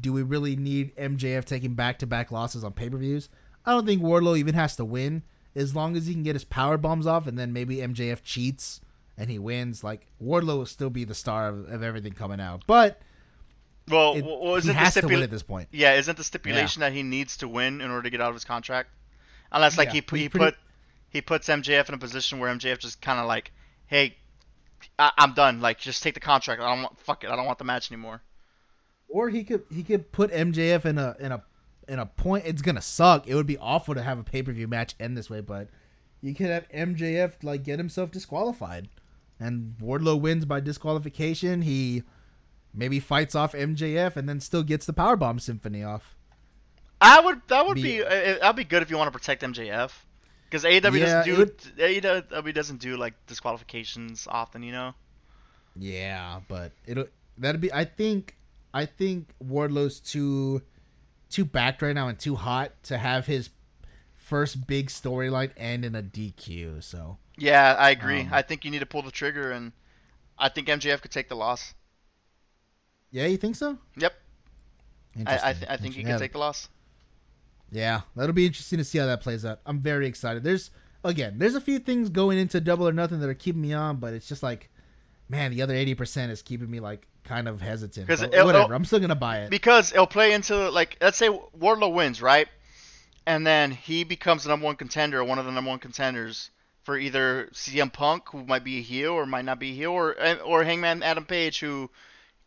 do 0.00 0.12
we 0.12 0.22
really 0.22 0.56
need 0.56 0.96
MJF 0.96 1.44
taking 1.44 1.74
back 1.74 1.98
to 1.98 2.06
back 2.06 2.30
losses 2.30 2.64
on 2.64 2.72
pay 2.72 2.88
per 2.88 2.96
views? 2.96 3.28
I 3.66 3.72
don't 3.72 3.86
think 3.86 4.02
Wardlow 4.02 4.38
even 4.38 4.54
has 4.54 4.76
to 4.76 4.84
win 4.84 5.22
as 5.54 5.74
long 5.74 5.96
as 5.96 6.06
he 6.06 6.14
can 6.14 6.22
get 6.22 6.34
his 6.34 6.44
power 6.44 6.78
bombs 6.78 7.06
off 7.06 7.26
and 7.26 7.38
then 7.38 7.52
maybe 7.52 7.76
MJF 7.76 8.22
cheats 8.22 8.80
and 9.18 9.28
he 9.28 9.38
wins. 9.38 9.84
Like 9.84 10.06
Wardlow 10.22 10.58
will 10.58 10.66
still 10.66 10.88
be 10.90 11.04
the 11.04 11.14
star 11.14 11.48
of, 11.48 11.68
of 11.70 11.82
everything 11.82 12.12
coming 12.12 12.40
out, 12.40 12.62
but 12.66 13.00
well, 13.88 14.14
it, 14.14 14.24
well, 14.24 14.52
he 14.52 14.58
isn't 14.58 14.68
the 14.68 14.74
has 14.74 14.94
to 14.94 15.06
win 15.06 15.22
at 15.22 15.30
this 15.30 15.42
point. 15.42 15.68
Yeah, 15.72 15.94
isn't 15.94 16.16
the 16.16 16.24
stipulation 16.24 16.80
that 16.80 16.92
he 16.92 17.02
needs 17.02 17.36
to 17.38 17.48
win 17.48 17.80
in 17.80 17.90
order 17.90 18.02
to 18.04 18.10
get 18.10 18.20
out 18.20 18.28
of 18.28 18.34
his 18.34 18.44
contract? 18.44 18.90
Unless 19.52 19.76
like 19.76 19.88
Yeah, 19.88 19.92
he 19.92 20.00
he's 20.10 20.20
he 20.22 20.28
pretty- 20.28 20.44
put 20.46 20.56
he 21.10 21.20
puts 21.20 21.48
MJF 21.48 21.88
in 21.88 21.94
a 21.94 21.98
position 21.98 22.38
where 22.38 22.54
MJF 22.54 22.78
just 22.78 23.00
kind 23.00 23.18
of 23.18 23.26
like, 23.26 23.50
hey, 23.86 24.16
I- 24.98 25.12
I'm 25.16 25.32
done. 25.32 25.60
Like, 25.60 25.78
just 25.78 26.02
take 26.02 26.12
the 26.14 26.20
contract. 26.20 26.60
I 26.60 26.68
don't 26.68 26.82
want 26.82 26.98
fuck 27.00 27.24
it. 27.24 27.30
I 27.30 27.36
don't 27.36 27.46
want 27.46 27.58
the 27.58 27.64
match 27.64 27.90
anymore. 27.90 28.22
Or 29.08 29.30
he 29.30 29.42
could 29.42 29.62
he 29.74 29.82
could 29.82 30.12
put 30.12 30.30
MJF 30.30 30.84
in 30.84 30.98
a 30.98 31.16
in 31.18 31.32
a 31.32 31.42
in 31.88 31.98
a 31.98 32.04
point. 32.06 32.44
It's 32.46 32.60
gonna 32.60 32.82
suck. 32.82 33.26
It 33.26 33.34
would 33.34 33.46
be 33.46 33.56
awful 33.56 33.94
to 33.94 34.02
have 34.02 34.18
a 34.18 34.22
pay 34.22 34.42
per 34.42 34.52
view 34.52 34.68
match 34.68 34.94
end 35.00 35.16
this 35.16 35.30
way, 35.30 35.40
but 35.40 35.68
you 36.20 36.34
could 36.34 36.48
have 36.50 36.68
MJF 36.68 37.42
like 37.42 37.62
get 37.64 37.78
himself 37.78 38.10
disqualified, 38.10 38.88
and 39.40 39.74
Wardlow 39.80 40.20
wins 40.20 40.44
by 40.44 40.60
disqualification. 40.60 41.62
He 41.62 42.02
maybe 42.74 43.00
fights 43.00 43.34
off 43.34 43.52
MJF 43.52 44.16
and 44.16 44.28
then 44.28 44.40
still 44.40 44.62
gets 44.62 44.86
the 44.86 44.92
powerbomb 44.92 45.40
symphony 45.40 45.82
off. 45.82 46.16
I 47.00 47.20
would 47.20 47.42
that 47.48 47.66
would 47.66 47.76
Be- 47.76 47.82
be 47.98 48.02
uh, 48.04 48.08
that'd 48.40 48.56
be 48.56 48.64
good 48.64 48.82
if 48.82 48.90
you 48.90 48.96
want 48.98 49.12
to 49.12 49.16
protect 49.18 49.42
MJF. 49.42 49.92
Because 50.50 50.64
AEW 50.64 50.98
Yeah, 50.98 51.04
doesn't 51.24 51.24
do 51.32 51.36
would- 51.38 51.58
AEW 51.78 52.54
doesn't 52.54 52.80
do 52.80 52.96
like 52.96 53.14
disqualifications 53.26 54.26
often, 54.30 54.62
you 54.62 54.72
know. 54.72 54.94
Yeah, 55.76 56.40
but 56.48 56.72
it'll 56.86 57.06
that'd 57.36 57.60
be. 57.60 57.72
I 57.72 57.84
think 57.84 58.36
I 58.74 58.84
think 58.86 59.28
Wardlow's 59.44 60.00
too 60.00 60.62
too 61.30 61.44
backed 61.44 61.82
right 61.82 61.94
now 61.94 62.08
and 62.08 62.18
too 62.18 62.34
hot 62.36 62.72
to 62.84 62.98
have 62.98 63.26
his 63.26 63.50
first 64.16 64.66
big 64.66 64.88
storyline 64.88 65.50
end 65.56 65.84
in 65.84 65.94
a 65.94 66.02
DQ. 66.02 66.82
So 66.82 67.18
Yeah, 67.38 67.74
I 67.78 67.90
agree. 67.90 68.22
Um, 68.22 68.28
I 68.32 68.42
think 68.42 68.64
you 68.64 68.70
need 68.70 68.80
to 68.80 68.86
pull 68.86 69.02
the 69.02 69.10
trigger, 69.12 69.52
and 69.52 69.72
I 70.38 70.48
think 70.48 70.66
MJF 70.68 71.00
could 71.00 71.10
take 71.12 71.28
the 71.28 71.36
loss. 71.36 71.74
yeah, 73.10 73.26
you 73.26 73.36
think 73.36 73.56
so? 73.56 73.78
Yep, 73.96 74.12
I 75.26 75.50
I, 75.50 75.52
th- 75.54 75.70
I 75.70 75.76
think 75.76 75.94
he 75.94 76.02
Yeah, 76.02 76.18
take 76.18 76.32
the 76.32 76.38
loss. 76.38 76.68
Yeah, 77.70 78.00
that'll 78.16 78.32
be 78.34 78.46
interesting 78.46 78.78
to 78.78 78.84
see 78.84 78.98
how 78.98 79.06
that 79.06 79.20
plays 79.20 79.44
out. 79.44 79.60
I'm 79.66 79.80
very 79.80 80.06
excited. 80.06 80.42
There's 80.42 80.70
again, 81.04 81.38
there's 81.38 81.54
a 81.54 81.60
few 81.60 81.78
things 81.78 82.08
going 82.10 82.38
into 82.38 82.60
Double 82.60 82.88
or 82.88 82.92
Nothing 82.92 83.20
that 83.20 83.28
are 83.28 83.34
keeping 83.34 83.62
me 83.62 83.72
on, 83.72 83.96
but 83.96 84.14
it's 84.14 84.26
just 84.28 84.42
like, 84.42 84.68
man, 85.28 85.50
the 85.52 85.62
other 85.62 85.74
eighty 85.74 85.94
percent 85.94 86.32
is 86.32 86.42
keeping 86.42 86.70
me 86.70 86.80
like 86.80 87.06
kind 87.24 87.46
of 87.46 87.60
hesitant. 87.60 88.08
'Cause 88.08 88.20
But 88.20 88.32
it'll- 88.34 88.46
whatever, 88.46 88.64
it'll- 88.64 88.74
I'm 88.76 88.84
still 88.84 89.00
gonna 89.00 89.14
buy 89.14 89.40
it. 89.42 89.50
Because 89.50 89.92
it'll 89.92 90.06
play 90.06 90.32
into 90.32 90.70
like 90.70 90.96
let's 91.00 91.18
say 91.18 91.28
Wardlow 91.28 91.92
wins, 91.94 92.20
right? 92.22 92.48
And 93.26 93.46
then 93.46 93.70
he 93.70 94.04
becomes 94.04 94.44
the 94.44 94.48
number 94.48 94.64
one 94.64 94.76
contender, 94.76 95.20
or 95.20 95.24
one 95.24 95.38
of 95.38 95.44
the 95.44 95.52
number 95.52 95.68
one 95.70 95.78
contenders 95.78 96.50
for 96.88 96.96
either 96.96 97.50
CM 97.52 97.92
Punk, 97.92 98.30
who 98.30 98.46
might 98.46 98.64
be 98.64 98.78
a 98.78 98.80
heel 98.80 99.10
or 99.10 99.26
might 99.26 99.44
not 99.44 99.58
be 99.58 99.72
a 99.72 99.74
heel, 99.74 99.90
or 99.90 100.16
or 100.38 100.64
Hangman 100.64 101.02
Adam 101.02 101.26
Page, 101.26 101.60
who 101.60 101.90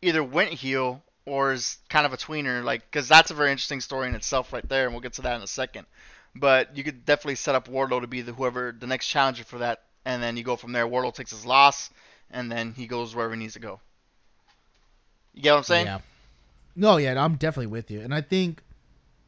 either 0.02 0.24
went 0.24 0.50
heel 0.50 1.04
or 1.28 1.52
is 1.52 1.78
kind 1.90 2.08
of 2.08 2.14
a 2.14 2.18
tweener. 2.18 2.64
Like, 2.64 2.82
because 2.90 3.08
that's 3.08 3.30
a 3.30 3.36
very 3.36 3.52
interesting 3.52 3.82
story 3.82 4.08
in 4.08 4.16
itself, 4.16 4.52
right 4.52 4.68
there, 4.68 4.86
and 4.86 4.96
we'll 4.96 5.02
get 5.02 5.14
to 5.14 5.22
that 5.22 5.36
in 5.36 5.44
a 5.44 5.48
second. 5.48 5.86
But 6.36 6.76
you 6.76 6.84
could 6.84 7.06
definitely 7.06 7.36
set 7.36 7.54
up 7.54 7.68
Wardlow 7.68 8.02
to 8.02 8.08
be 8.08 8.22
the 8.22 8.34
whoever 8.34 8.76
the 8.76 8.88
next 8.88 9.10
challenger 9.10 9.44
for 9.44 9.60
that, 9.60 9.84
and 10.06 10.24
then 10.24 10.38
you 10.38 10.44
go 10.44 10.56
from 10.56 10.72
there. 10.72 10.88
Wardlow 10.88 11.14
takes 11.14 11.30
his 11.30 11.46
loss, 11.46 11.92
and 12.32 12.52
then 12.52 12.74
he 12.74 12.88
goes 12.88 13.14
wherever 13.14 13.36
he 13.36 13.40
needs 13.40 13.54
to 13.54 13.60
go. 13.60 13.80
You 15.36 15.44
get 15.44 15.52
what 15.52 15.58
I'm 15.58 15.64
saying? 15.66 15.86
Yeah. 15.86 16.00
No, 16.76 16.98
yeah, 16.98 17.24
I'm 17.24 17.36
definitely 17.36 17.68
with 17.68 17.92
you. 17.92 18.02
And 18.02 18.12
I 18.12 18.22
think 18.22 18.64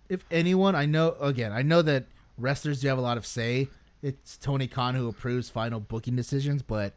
if 0.10 0.26
anyone, 0.32 0.74
I 0.74 0.88
know 0.88 1.16
again, 1.22 1.52
I 1.52 1.62
know 1.62 1.84
that 1.84 2.06
wrestlers 2.36 2.82
do 2.82 2.88
have 2.88 2.98
a 2.98 3.02
lot 3.02 3.18
of 3.18 3.28
say. 3.28 3.68
It's 4.04 4.38
Tony 4.38 4.68
Khan 4.68 4.96
who 4.96 5.08
approves 5.08 5.50
final 5.50 5.80
booking 5.80 6.16
decisions, 6.16 6.62
but 6.62 6.94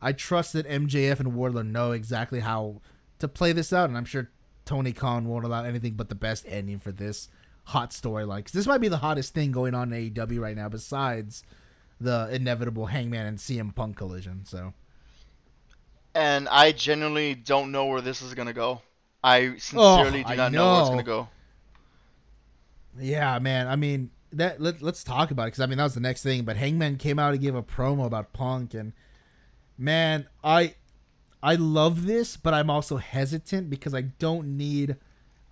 I 0.00 0.12
trust 0.12 0.52
that 0.52 0.68
MJF 0.68 1.18
and 1.18 1.32
Wardlow 1.32 1.66
know 1.66 1.90
exactly 1.90 2.40
how 2.40 2.80
to 3.18 3.26
play 3.26 3.52
this 3.52 3.72
out, 3.72 3.88
and 3.88 3.98
I'm 3.98 4.04
sure 4.04 4.30
Tony 4.64 4.92
Khan 4.92 5.26
won't 5.26 5.44
allow 5.44 5.64
anything 5.64 5.94
but 5.94 6.08
the 6.08 6.14
best 6.14 6.44
ending 6.48 6.78
for 6.78 6.92
this 6.92 7.28
hot 7.64 7.90
storyline. 7.90 8.44
'Cause 8.44 8.52
this 8.52 8.66
might 8.66 8.78
be 8.80 8.86
the 8.88 8.98
hottest 8.98 9.34
thing 9.34 9.50
going 9.50 9.74
on 9.74 9.92
in 9.92 9.98
AEW 9.98 10.40
right 10.40 10.56
now, 10.56 10.68
besides 10.68 11.42
the 12.00 12.28
inevitable 12.30 12.86
Hangman 12.86 13.26
and 13.26 13.40
CM 13.40 13.72
Punk 13.74 13.96
collision. 13.96 14.44
So 14.44 14.72
and 16.14 16.48
I 16.48 16.72
genuinely 16.72 17.34
don't 17.34 17.72
know 17.72 17.86
where 17.86 18.00
this 18.00 18.22
is 18.22 18.34
gonna 18.34 18.52
go. 18.52 18.82
I 19.24 19.46
oh, 19.46 19.56
sincerely 19.58 20.22
do 20.22 20.30
I 20.30 20.36
not 20.36 20.52
know. 20.52 20.72
where 20.72 20.80
it's 20.80 20.88
know. 20.90 20.92
gonna 20.92 21.02
go. 21.02 21.28
Yeah, 22.98 23.38
man. 23.40 23.66
I 23.66 23.76
mean, 23.76 24.10
that 24.36 24.60
let, 24.60 24.82
let's 24.82 25.04
talk 25.04 25.30
about 25.30 25.44
it 25.44 25.46
because 25.48 25.60
I 25.60 25.66
mean 25.66 25.78
that 25.78 25.84
was 25.84 25.94
the 25.94 26.00
next 26.00 26.22
thing. 26.22 26.44
But 26.44 26.56
Hangman 26.56 26.96
came 26.96 27.18
out 27.18 27.32
and 27.32 27.42
gave 27.42 27.54
a 27.54 27.62
promo 27.62 28.06
about 28.06 28.32
Punk, 28.32 28.74
and 28.74 28.92
man, 29.78 30.26
I 30.42 30.74
I 31.42 31.54
love 31.54 32.06
this, 32.06 32.36
but 32.36 32.54
I'm 32.54 32.70
also 32.70 32.96
hesitant 32.96 33.70
because 33.70 33.94
I 33.94 34.02
don't 34.02 34.56
need 34.56 34.96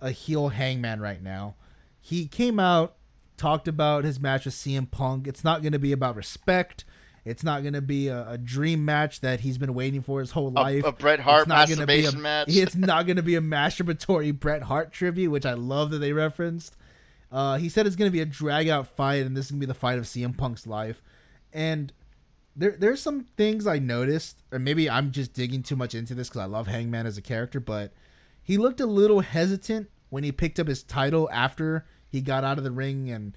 a 0.01 0.11
heel 0.11 0.49
Hangman 0.49 0.99
right 0.99 1.21
now. 1.21 1.55
He 2.01 2.27
came 2.27 2.59
out, 2.59 2.95
talked 3.37 3.67
about 3.67 4.03
his 4.03 4.19
match 4.19 4.45
with 4.45 4.53
CM 4.53 4.89
Punk. 4.89 5.27
It's 5.27 5.43
not 5.43 5.61
going 5.61 5.71
to 5.73 5.79
be 5.79 5.91
about 5.91 6.15
respect. 6.15 6.85
It's 7.25 7.43
not 7.43 7.63
gonna 7.63 7.81
be 7.81 8.07
a, 8.07 8.29
a 8.29 8.37
dream 8.37 8.85
match 8.85 9.21
that 9.21 9.39
he's 9.39 9.57
been 9.57 9.73
waiting 9.73 10.03
for 10.03 10.19
his 10.19 10.31
whole 10.31 10.51
life. 10.51 10.85
a 10.85 10.91
Bret 10.91 11.19
Hart 11.19 11.41
It's 11.41 11.47
not 11.49 11.67
gonna 11.67 11.87
be 11.87 11.93
a- 11.93 11.97
masturbation 12.03 12.21
match. 12.21 12.47
It's 12.51 12.75
not 12.75 13.07
going 13.07 13.15
to 13.15 13.23
be 13.23 13.33
a 13.35 13.41
masturbatory 13.41 14.39
Bret 14.39 14.61
Hart 14.63 14.91
tribute, 14.91 15.31
which 15.31 15.45
I 15.45 15.53
love 15.55 15.89
that 15.89 15.97
they 15.97 16.13
referenced. 16.13 16.77
Uh, 17.31 17.57
he 17.57 17.69
said 17.69 17.85
it's 17.85 17.95
going 17.95 18.09
to 18.09 18.13
be 18.13 18.21
a 18.21 18.25
drag 18.25 18.67
out 18.67 18.87
fight, 18.87 19.25
and 19.25 19.35
this 19.35 19.45
is 19.45 19.51
going 19.51 19.59
to 19.61 19.67
be 19.67 19.71
the 19.71 19.73
fight 19.73 19.97
of 19.97 20.05
CM 20.05 20.37
Punk's 20.37 20.67
life. 20.67 21.01
And 21.51 21.91
there, 22.55 22.75
there's 22.77 23.01
some 23.01 23.25
things 23.35 23.67
I 23.67 23.79
noticed, 23.79 24.41
or 24.51 24.59
maybe 24.59 24.89
I'm 24.89 25.11
just 25.11 25.33
digging 25.33 25.63
too 25.63 25.75
much 25.75 25.93
into 25.93 26.15
this 26.15 26.29
because 26.29 26.41
I 26.41 26.45
love 26.45 26.67
Hangman 26.67 27.05
as 27.05 27.17
a 27.17 27.21
character, 27.21 27.59
but 27.59 27.93
he 28.41 28.57
looked 28.57 28.79
a 28.79 28.85
little 28.85 29.21
hesitant 29.21 29.89
when 30.09 30.23
he 30.23 30.31
picked 30.31 30.59
up 30.59 30.67
his 30.67 30.83
title 30.83 31.29
after 31.31 31.85
he 32.07 32.21
got 32.21 32.43
out 32.43 32.57
of 32.57 32.63
the 32.63 32.71
ring 32.71 33.09
and 33.09 33.35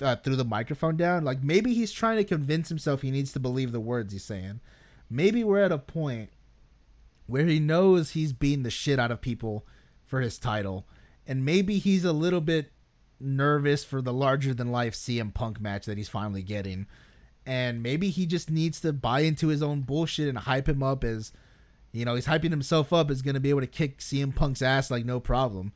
uh, 0.00 0.16
threw 0.16 0.34
the 0.34 0.44
microphone 0.44 0.96
down. 0.96 1.24
Like 1.24 1.42
maybe 1.42 1.74
he's 1.74 1.92
trying 1.92 2.16
to 2.16 2.24
convince 2.24 2.68
himself 2.68 3.02
he 3.02 3.10
needs 3.10 3.32
to 3.32 3.40
believe 3.40 3.72
the 3.72 3.80
words 3.80 4.12
he's 4.12 4.24
saying. 4.24 4.60
Maybe 5.08 5.44
we're 5.44 5.62
at 5.62 5.72
a 5.72 5.78
point 5.78 6.30
where 7.26 7.46
he 7.46 7.60
knows 7.60 8.10
he's 8.10 8.32
beating 8.32 8.62
the 8.62 8.70
shit 8.70 8.98
out 8.98 9.10
of 9.10 9.20
people 9.20 9.66
for 10.04 10.20
his 10.20 10.38
title. 10.38 10.86
And 11.26 11.44
maybe 11.44 11.78
he's 11.78 12.04
a 12.04 12.12
little 12.12 12.40
bit 12.40 12.72
nervous 13.20 13.84
for 13.84 14.02
the 14.02 14.12
larger 14.12 14.54
than 14.54 14.70
life 14.70 14.94
CM 14.94 15.32
Punk 15.32 15.60
match 15.60 15.86
that 15.86 15.98
he's 15.98 16.08
finally 16.08 16.42
getting. 16.42 16.86
And 17.44 17.82
maybe 17.82 18.10
he 18.10 18.26
just 18.26 18.50
needs 18.50 18.80
to 18.80 18.92
buy 18.92 19.20
into 19.20 19.48
his 19.48 19.62
own 19.62 19.82
bullshit 19.82 20.28
and 20.28 20.38
hype 20.38 20.68
him 20.68 20.82
up 20.82 21.04
as, 21.04 21.32
you 21.92 22.04
know, 22.04 22.14
he's 22.16 22.26
hyping 22.26 22.50
himself 22.50 22.92
up 22.92 23.10
as 23.10 23.22
going 23.22 23.34
to 23.34 23.40
be 23.40 23.50
able 23.50 23.60
to 23.60 23.66
kick 23.66 23.98
CM 23.98 24.34
Punk's 24.34 24.62
ass 24.62 24.90
like 24.90 25.04
no 25.04 25.20
problem. 25.20 25.72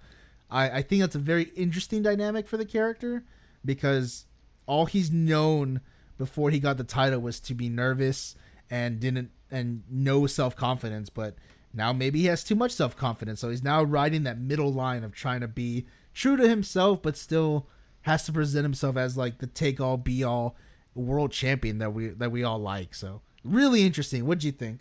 I, 0.50 0.70
I 0.70 0.82
think 0.82 1.00
that's 1.00 1.14
a 1.14 1.20
very 1.20 1.44
interesting 1.54 2.02
dynamic 2.02 2.48
for 2.48 2.56
the 2.56 2.64
character 2.64 3.24
because 3.64 4.26
all 4.66 4.86
he's 4.86 5.10
known 5.10 5.80
before 6.18 6.50
he 6.50 6.58
got 6.58 6.76
the 6.76 6.84
title 6.84 7.20
was 7.20 7.40
to 7.40 7.54
be 7.54 7.68
nervous 7.68 8.34
and 8.68 9.00
didn't 9.00 9.30
and 9.50 9.82
no 9.90 10.26
self 10.26 10.54
confidence, 10.54 11.08
but 11.10 11.34
now 11.72 11.92
maybe 11.92 12.20
he 12.20 12.26
has 12.26 12.44
too 12.44 12.54
much 12.54 12.72
self 12.72 12.96
confidence. 12.96 13.40
So 13.40 13.50
he's 13.50 13.62
now 13.62 13.82
riding 13.82 14.24
that 14.24 14.38
middle 14.38 14.72
line 14.72 15.04
of 15.04 15.14
trying 15.14 15.40
to 15.40 15.48
be 15.48 15.86
true 16.14 16.36
to 16.36 16.48
himself, 16.48 17.02
but 17.02 17.16
still 17.16 17.66
has 18.02 18.24
to 18.24 18.32
present 18.32 18.64
himself 18.64 18.96
as 18.96 19.16
like 19.16 19.38
the 19.38 19.46
take 19.46 19.80
all 19.80 19.96
be 19.96 20.24
all 20.24 20.56
world 20.94 21.32
champion 21.32 21.78
that 21.78 21.92
we 21.92 22.08
that 22.08 22.32
we 22.32 22.42
all 22.42 22.58
like. 22.58 22.94
So 22.94 23.22
really 23.44 23.82
interesting. 23.84 24.26
What'd 24.26 24.44
you 24.44 24.52
think? 24.52 24.80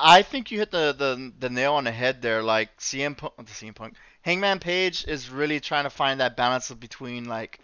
I 0.00 0.22
think 0.22 0.50
you 0.50 0.58
hit 0.58 0.70
the, 0.70 0.94
the 0.96 1.32
the 1.38 1.50
nail 1.50 1.74
on 1.74 1.84
the 1.84 1.92
head 1.92 2.22
there. 2.22 2.42
Like 2.42 2.76
CM 2.78 3.16
Punk, 3.16 3.34
the 3.36 3.44
CM 3.44 3.74
Punk, 3.74 3.94
Hangman 4.22 4.60
Page 4.60 5.04
is 5.06 5.30
really 5.30 5.60
trying 5.60 5.84
to 5.84 5.90
find 5.90 6.20
that 6.20 6.36
balance 6.36 6.70
of 6.70 6.78
between 6.78 7.24
like, 7.24 7.58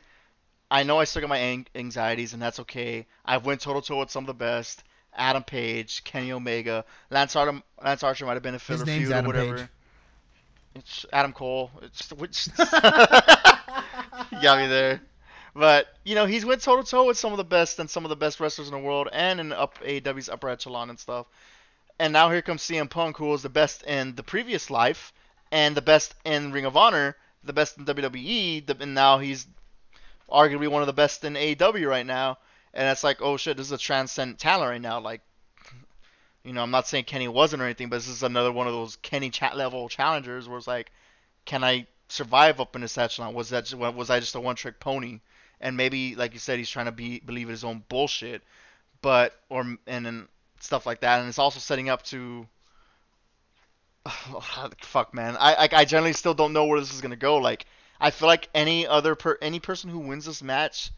I 0.70 0.82
know 0.82 0.98
I 0.98 1.04
still 1.04 1.20
got 1.20 1.28
my 1.28 1.64
anxieties 1.74 2.32
and 2.32 2.42
that's 2.42 2.60
okay. 2.60 3.06
I've 3.24 3.46
went 3.46 3.60
toe 3.60 3.78
to 3.78 3.86
toe 3.86 4.00
with 4.00 4.10
some 4.10 4.24
of 4.24 4.28
the 4.28 4.34
best. 4.34 4.82
Adam 5.16 5.44
Page, 5.44 6.02
Kenny 6.02 6.32
Omega, 6.32 6.84
Lance 7.10 7.36
Archer. 7.36 7.62
Lance 7.82 8.02
Archer 8.02 8.26
might 8.26 8.34
have 8.34 8.42
been 8.42 8.56
a 8.56 8.58
filler 8.58 8.84
feud 8.84 9.12
or 9.12 9.22
whatever. 9.22 9.58
Page. 9.58 9.68
It's 10.74 11.06
Adam 11.12 11.32
Cole. 11.32 11.70
It's 11.82 12.12
which 12.12 12.48
you 12.58 12.64
got 14.42 14.58
me 14.58 14.66
there. 14.66 15.00
But 15.54 15.86
you 16.04 16.14
know 16.16 16.26
he's 16.26 16.44
went 16.44 16.62
toe 16.62 16.80
to 16.82 16.88
toe 16.88 17.06
with 17.06 17.16
some 17.16 17.32
of 17.32 17.36
the 17.38 17.44
best 17.44 17.78
and 17.78 17.88
some 17.88 18.04
of 18.04 18.08
the 18.08 18.16
best 18.16 18.40
wrestlers 18.40 18.68
in 18.68 18.74
the 18.74 18.80
world, 18.80 19.08
and 19.12 19.38
in 19.40 19.52
up 19.52 19.78
AEW's 19.80 20.28
upper 20.28 20.48
echelon 20.48 20.90
and 20.90 20.98
stuff. 20.98 21.26
And 21.98 22.12
now 22.12 22.28
here 22.30 22.42
comes 22.42 22.62
CM 22.62 22.90
Punk, 22.90 23.16
who 23.18 23.26
was 23.26 23.42
the 23.42 23.48
best 23.48 23.84
in 23.84 24.16
the 24.16 24.24
previous 24.24 24.68
life, 24.68 25.12
and 25.52 25.76
the 25.76 25.82
best 25.82 26.14
in 26.24 26.50
Ring 26.50 26.64
of 26.64 26.76
Honor, 26.76 27.16
the 27.44 27.52
best 27.52 27.78
in 27.78 27.84
WWE, 27.84 28.66
the- 28.66 28.76
and 28.80 28.94
now 28.94 29.18
he's 29.18 29.46
arguably 30.28 30.66
one 30.66 30.82
of 30.82 30.86
the 30.86 30.92
best 30.92 31.22
in 31.24 31.34
AEW 31.34 31.88
right 31.88 32.06
now. 32.06 32.38
And 32.72 32.88
it's 32.88 33.04
like, 33.04 33.22
oh 33.22 33.36
shit, 33.36 33.56
this 33.56 33.66
is 33.66 33.72
a 33.72 33.78
transcendent 33.78 34.40
talent 34.40 34.68
right 34.70 34.80
now. 34.80 34.98
Like, 34.98 35.20
you 36.44 36.52
know, 36.52 36.62
I'm 36.62 36.70
not 36.70 36.86
saying 36.86 37.04
Kenny 37.04 37.26
wasn't 37.26 37.62
or 37.62 37.64
anything, 37.64 37.88
but 37.88 37.96
this 37.96 38.08
is 38.08 38.22
another 38.22 38.52
one 38.52 38.66
of 38.66 38.74
those 38.74 38.96
Kenny 38.96 39.30
chat 39.30 39.56
level 39.56 39.88
challengers 39.88 40.46
where 40.46 40.58
it's 40.58 40.66
like, 40.66 40.92
can 41.46 41.64
I 41.64 41.86
survive 42.08 42.60
up 42.60 42.76
in 42.76 42.82
this 42.82 42.98
echelon? 42.98 43.34
Was 43.34 43.48
that 43.50 43.64
just, 43.64 43.74
was 43.74 44.10
I 44.10 44.20
just 44.20 44.34
a 44.34 44.40
one 44.40 44.54
trick 44.54 44.78
pony? 44.78 45.20
And 45.60 45.76
maybe, 45.76 46.14
like 46.14 46.34
you 46.34 46.38
said, 46.38 46.58
he's 46.58 46.68
trying 46.68 46.86
to 46.86 46.92
be 46.92 47.20
believe 47.20 47.48
his 47.48 47.64
own 47.64 47.82
bullshit, 47.88 48.42
but 49.00 49.40
or 49.48 49.76
and 49.86 50.28
stuff 50.60 50.84
like 50.84 51.00
that. 51.00 51.20
And 51.20 51.28
it's 51.28 51.38
also 51.38 51.60
setting 51.60 51.88
up 51.88 52.02
to. 52.04 52.46
Ah, 54.06 54.68
fuck, 54.82 55.14
man. 55.14 55.36
I, 55.38 55.54
I 55.54 55.68
I 55.72 55.84
generally 55.86 56.12
still 56.12 56.34
don't 56.34 56.52
know 56.52 56.66
where 56.66 56.78
this 56.78 56.92
is 56.92 57.00
gonna 57.00 57.16
go. 57.16 57.38
Like, 57.38 57.64
I 57.98 58.10
feel 58.10 58.28
like 58.28 58.50
any 58.54 58.86
other 58.86 59.14
per 59.14 59.38
any 59.40 59.60
person 59.60 59.88
who 59.88 60.00
wins 60.00 60.26
this 60.26 60.42
match 60.42 60.90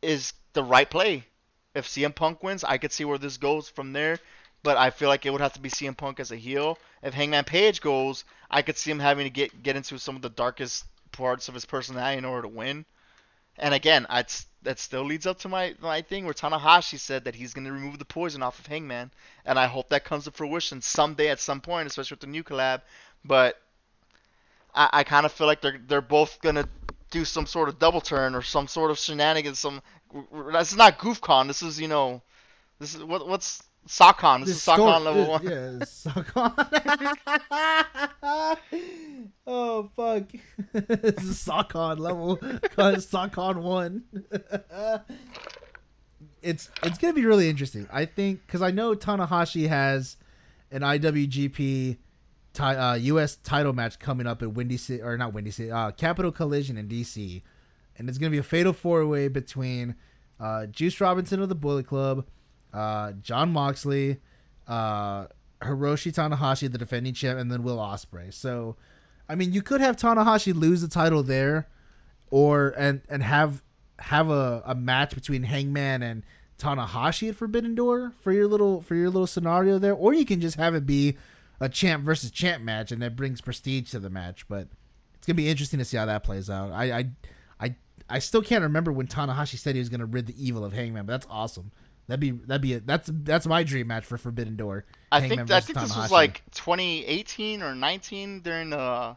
is 0.00 0.32
the 0.54 0.64
right 0.64 0.88
play. 0.88 1.26
If 1.74 1.86
CM 1.86 2.14
Punk 2.14 2.42
wins, 2.42 2.64
I 2.64 2.78
could 2.78 2.92
see 2.92 3.04
where 3.04 3.18
this 3.18 3.36
goes 3.36 3.68
from 3.68 3.92
there. 3.92 4.18
But 4.62 4.76
I 4.76 4.90
feel 4.90 5.08
like 5.08 5.24
it 5.24 5.30
would 5.30 5.40
have 5.40 5.54
to 5.54 5.60
be 5.60 5.70
CM 5.70 5.96
Punk 5.96 6.20
as 6.20 6.32
a 6.32 6.36
heel. 6.36 6.78
If 7.02 7.14
Hangman 7.14 7.44
Page 7.44 7.80
goes, 7.80 8.24
I 8.50 8.62
could 8.62 8.76
see 8.76 8.90
him 8.90 8.98
having 8.98 9.24
to 9.24 9.30
get 9.30 9.62
get 9.62 9.76
into 9.76 9.98
some 9.98 10.16
of 10.16 10.22
the 10.22 10.28
darkest 10.28 10.84
parts 11.12 11.48
of 11.48 11.54
his 11.54 11.64
personality 11.64 12.18
in 12.18 12.24
order 12.24 12.42
to 12.42 12.48
win. 12.48 12.84
And 13.58 13.74
again, 13.74 14.06
I, 14.08 14.24
that 14.62 14.78
still 14.78 15.02
leads 15.02 15.26
up 15.26 15.38
to 15.40 15.48
my, 15.48 15.74
my 15.80 16.02
thing 16.02 16.24
where 16.24 16.34
Tanahashi 16.34 16.98
said 16.98 17.24
that 17.24 17.34
he's 17.34 17.52
going 17.52 17.66
to 17.66 17.72
remove 17.72 17.98
the 17.98 18.04
poison 18.04 18.42
off 18.42 18.58
of 18.58 18.66
Hangman. 18.66 19.10
And 19.44 19.58
I 19.58 19.66
hope 19.66 19.90
that 19.90 20.04
comes 20.04 20.24
to 20.24 20.30
fruition 20.30 20.80
someday 20.80 21.28
at 21.28 21.40
some 21.40 21.60
point, 21.60 21.86
especially 21.86 22.14
with 22.14 22.20
the 22.20 22.26
new 22.26 22.42
collab. 22.42 22.82
But 23.24 23.60
I, 24.74 24.88
I 24.92 25.04
kind 25.04 25.26
of 25.26 25.32
feel 25.32 25.46
like 25.46 25.60
they're 25.60 25.80
they're 25.86 26.00
both 26.00 26.40
going 26.40 26.54
to 26.54 26.68
do 27.10 27.24
some 27.24 27.46
sort 27.46 27.68
of 27.68 27.78
double 27.78 28.00
turn 28.00 28.34
or 28.34 28.42
some 28.42 28.68
sort 28.68 28.90
of 28.90 28.98
shenanigans. 28.98 29.58
Some 29.58 29.82
This 30.52 30.72
is 30.72 30.78
not 30.78 30.98
GoofCon. 30.98 31.46
This 31.46 31.62
is, 31.62 31.80
you 31.80 31.88
know, 31.88 32.22
this 32.78 32.94
is 32.94 33.02
what 33.02 33.26
what's 33.26 33.62
SockCon. 33.88 34.44
This, 34.44 34.56
is 34.56 34.62
SockCon 34.62 35.04
level 35.04 35.26
one. 35.28 35.42
Yeah, 35.42 35.78
SockCon. 35.80 36.54
oh 39.46 39.90
fuck! 39.96 40.24
this 40.72 41.24
is 41.24 41.44
SockCon 41.44 41.98
level. 41.98 42.36
SockCon 42.36 43.62
one. 43.62 44.04
it's 46.42 46.70
it's 46.82 46.98
gonna 46.98 47.14
be 47.14 47.24
really 47.24 47.48
interesting. 47.48 47.88
I 47.92 48.04
think 48.04 48.46
because 48.46 48.62
I 48.62 48.70
know 48.70 48.94
Tanahashi 48.94 49.68
has 49.68 50.16
an 50.70 50.82
IWGP 50.82 51.96
ti- 52.52 52.62
uh, 52.62 52.94
U.S. 52.94 53.36
title 53.36 53.72
match 53.72 53.98
coming 53.98 54.26
up 54.26 54.42
at 54.42 54.52
Windy 54.52 54.76
City 54.76 55.02
or 55.02 55.16
not 55.16 55.32
Windy 55.32 55.50
City, 55.50 55.70
uh, 55.70 55.90
Capital 55.92 56.32
Collision 56.32 56.76
in 56.76 56.88
D.C. 56.88 57.42
And 57.96 58.08
it's 58.08 58.18
gonna 58.18 58.30
be 58.30 58.38
a 58.38 58.42
fatal 58.42 58.72
four 58.72 59.06
way 59.06 59.28
between 59.28 59.94
uh, 60.38 60.66
Juice 60.66 61.00
Robinson 61.00 61.42
of 61.42 61.48
the 61.48 61.54
Bullet 61.54 61.86
Club, 61.86 62.26
uh, 62.72 63.12
Jon 63.12 63.52
Moxley, 63.52 64.18
uh, 64.66 65.26
Hiroshi 65.62 66.12
Tanahashi, 66.12 66.70
the 66.70 66.78
defending 66.78 67.14
champ, 67.14 67.38
and 67.38 67.50
then 67.50 67.62
Will 67.62 67.78
Ospreay. 67.78 68.32
So, 68.32 68.76
I 69.28 69.34
mean, 69.34 69.52
you 69.52 69.62
could 69.62 69.80
have 69.80 69.96
Tanahashi 69.96 70.54
lose 70.54 70.80
the 70.80 70.88
title 70.88 71.22
there, 71.22 71.68
or 72.30 72.74
and 72.76 73.02
and 73.08 73.22
have 73.22 73.62
have 73.98 74.30
a, 74.30 74.62
a 74.64 74.74
match 74.74 75.14
between 75.14 75.42
Hangman 75.42 76.02
and 76.02 76.22
Tanahashi 76.58 77.28
at 77.30 77.36
Forbidden 77.36 77.74
Door 77.74 78.12
for 78.20 78.32
your 78.32 78.46
little 78.46 78.80
for 78.80 78.94
your 78.94 79.10
little 79.10 79.26
scenario 79.26 79.78
there, 79.78 79.94
or 79.94 80.14
you 80.14 80.24
can 80.24 80.40
just 80.40 80.56
have 80.56 80.74
it 80.74 80.86
be 80.86 81.16
a 81.60 81.68
champ 81.68 82.04
versus 82.04 82.30
champ 82.30 82.62
match, 82.62 82.90
and 82.90 83.02
that 83.02 83.16
brings 83.16 83.40
prestige 83.40 83.90
to 83.90 83.98
the 83.98 84.10
match. 84.10 84.48
But 84.48 84.68
it's 85.14 85.26
gonna 85.26 85.36
be 85.36 85.48
interesting 85.48 85.78
to 85.78 85.84
see 85.84 85.96
how 85.96 86.06
that 86.06 86.24
plays 86.24 86.48
out. 86.48 86.72
I 86.72 86.98
I 86.98 87.10
I, 87.60 87.74
I 88.08 88.18
still 88.18 88.42
can't 88.42 88.62
remember 88.62 88.92
when 88.92 89.06
Tanahashi 89.06 89.58
said 89.58 89.74
he 89.74 89.80
was 89.80 89.90
gonna 89.90 90.06
rid 90.06 90.26
the 90.26 90.46
evil 90.46 90.64
of 90.64 90.72
Hangman, 90.72 91.04
but 91.06 91.12
that's 91.12 91.26
awesome. 91.28 91.72
That'd 92.10 92.18
be 92.20 92.32
that'd 92.32 92.60
be 92.60 92.74
a, 92.74 92.80
that's 92.80 93.08
that's 93.22 93.46
my 93.46 93.62
dream 93.62 93.86
match 93.86 94.04
for 94.04 94.18
Forbidden 94.18 94.56
Door. 94.56 94.84
I 95.12 95.20
Hangman 95.20 95.46
think 95.46 95.50
I 95.52 95.60
think 95.60 95.78
this 95.78 95.96
was 95.96 96.10
like 96.10 96.42
2018 96.50 97.62
or 97.62 97.72
19 97.76 98.40
during 98.40 98.72
uh, 98.72 99.14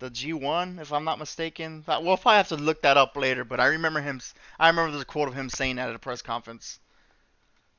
the 0.00 0.08
the 0.08 0.10
G1, 0.10 0.80
if 0.80 0.92
I'm 0.92 1.04
not 1.04 1.20
mistaken. 1.20 1.84
That- 1.86 2.02
We'll 2.02 2.16
probably 2.16 2.38
have 2.38 2.48
to 2.48 2.56
look 2.56 2.82
that 2.82 2.96
up 2.96 3.16
later, 3.16 3.44
but 3.44 3.60
I 3.60 3.66
remember 3.66 4.00
him. 4.00 4.20
I 4.58 4.66
remember 4.68 4.90
there's 4.90 5.02
a 5.02 5.06
quote 5.06 5.28
of 5.28 5.34
him 5.34 5.48
saying 5.48 5.76
that 5.76 5.88
at 5.88 5.94
a 5.94 6.00
press 6.00 6.20
conference, 6.20 6.80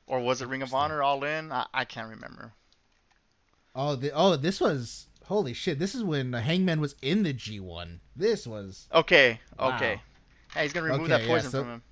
or 0.06 0.18
was 0.20 0.40
it 0.40 0.48
Ring 0.48 0.62
of 0.62 0.72
Honor 0.72 1.02
All 1.02 1.22
In? 1.22 1.52
I, 1.52 1.66
I 1.74 1.84
can't 1.84 2.08
remember. 2.08 2.52
oh 3.74 3.96
the, 3.96 4.10
oh 4.12 4.36
this 4.36 4.62
was 4.62 5.08
holy 5.26 5.52
shit. 5.52 5.78
This 5.78 5.94
is 5.94 6.02
when 6.02 6.32
Hangman 6.32 6.80
was 6.80 6.94
in 7.02 7.22
the 7.22 7.34
G 7.34 7.60
one. 7.60 8.00
This 8.16 8.46
was 8.46 8.88
Okay, 8.94 9.40
Wow. 9.58 9.76
okay. 9.76 10.00
Hey, 10.54 10.62
he's 10.62 10.72
gonna 10.72 10.86
remove 10.86 11.02
Okay, 11.02 11.08
that 11.10 11.20
yeah, 11.20 11.26
poison 11.28 11.50
so- 11.50 11.60
from 11.64 11.70
him. 11.70 11.82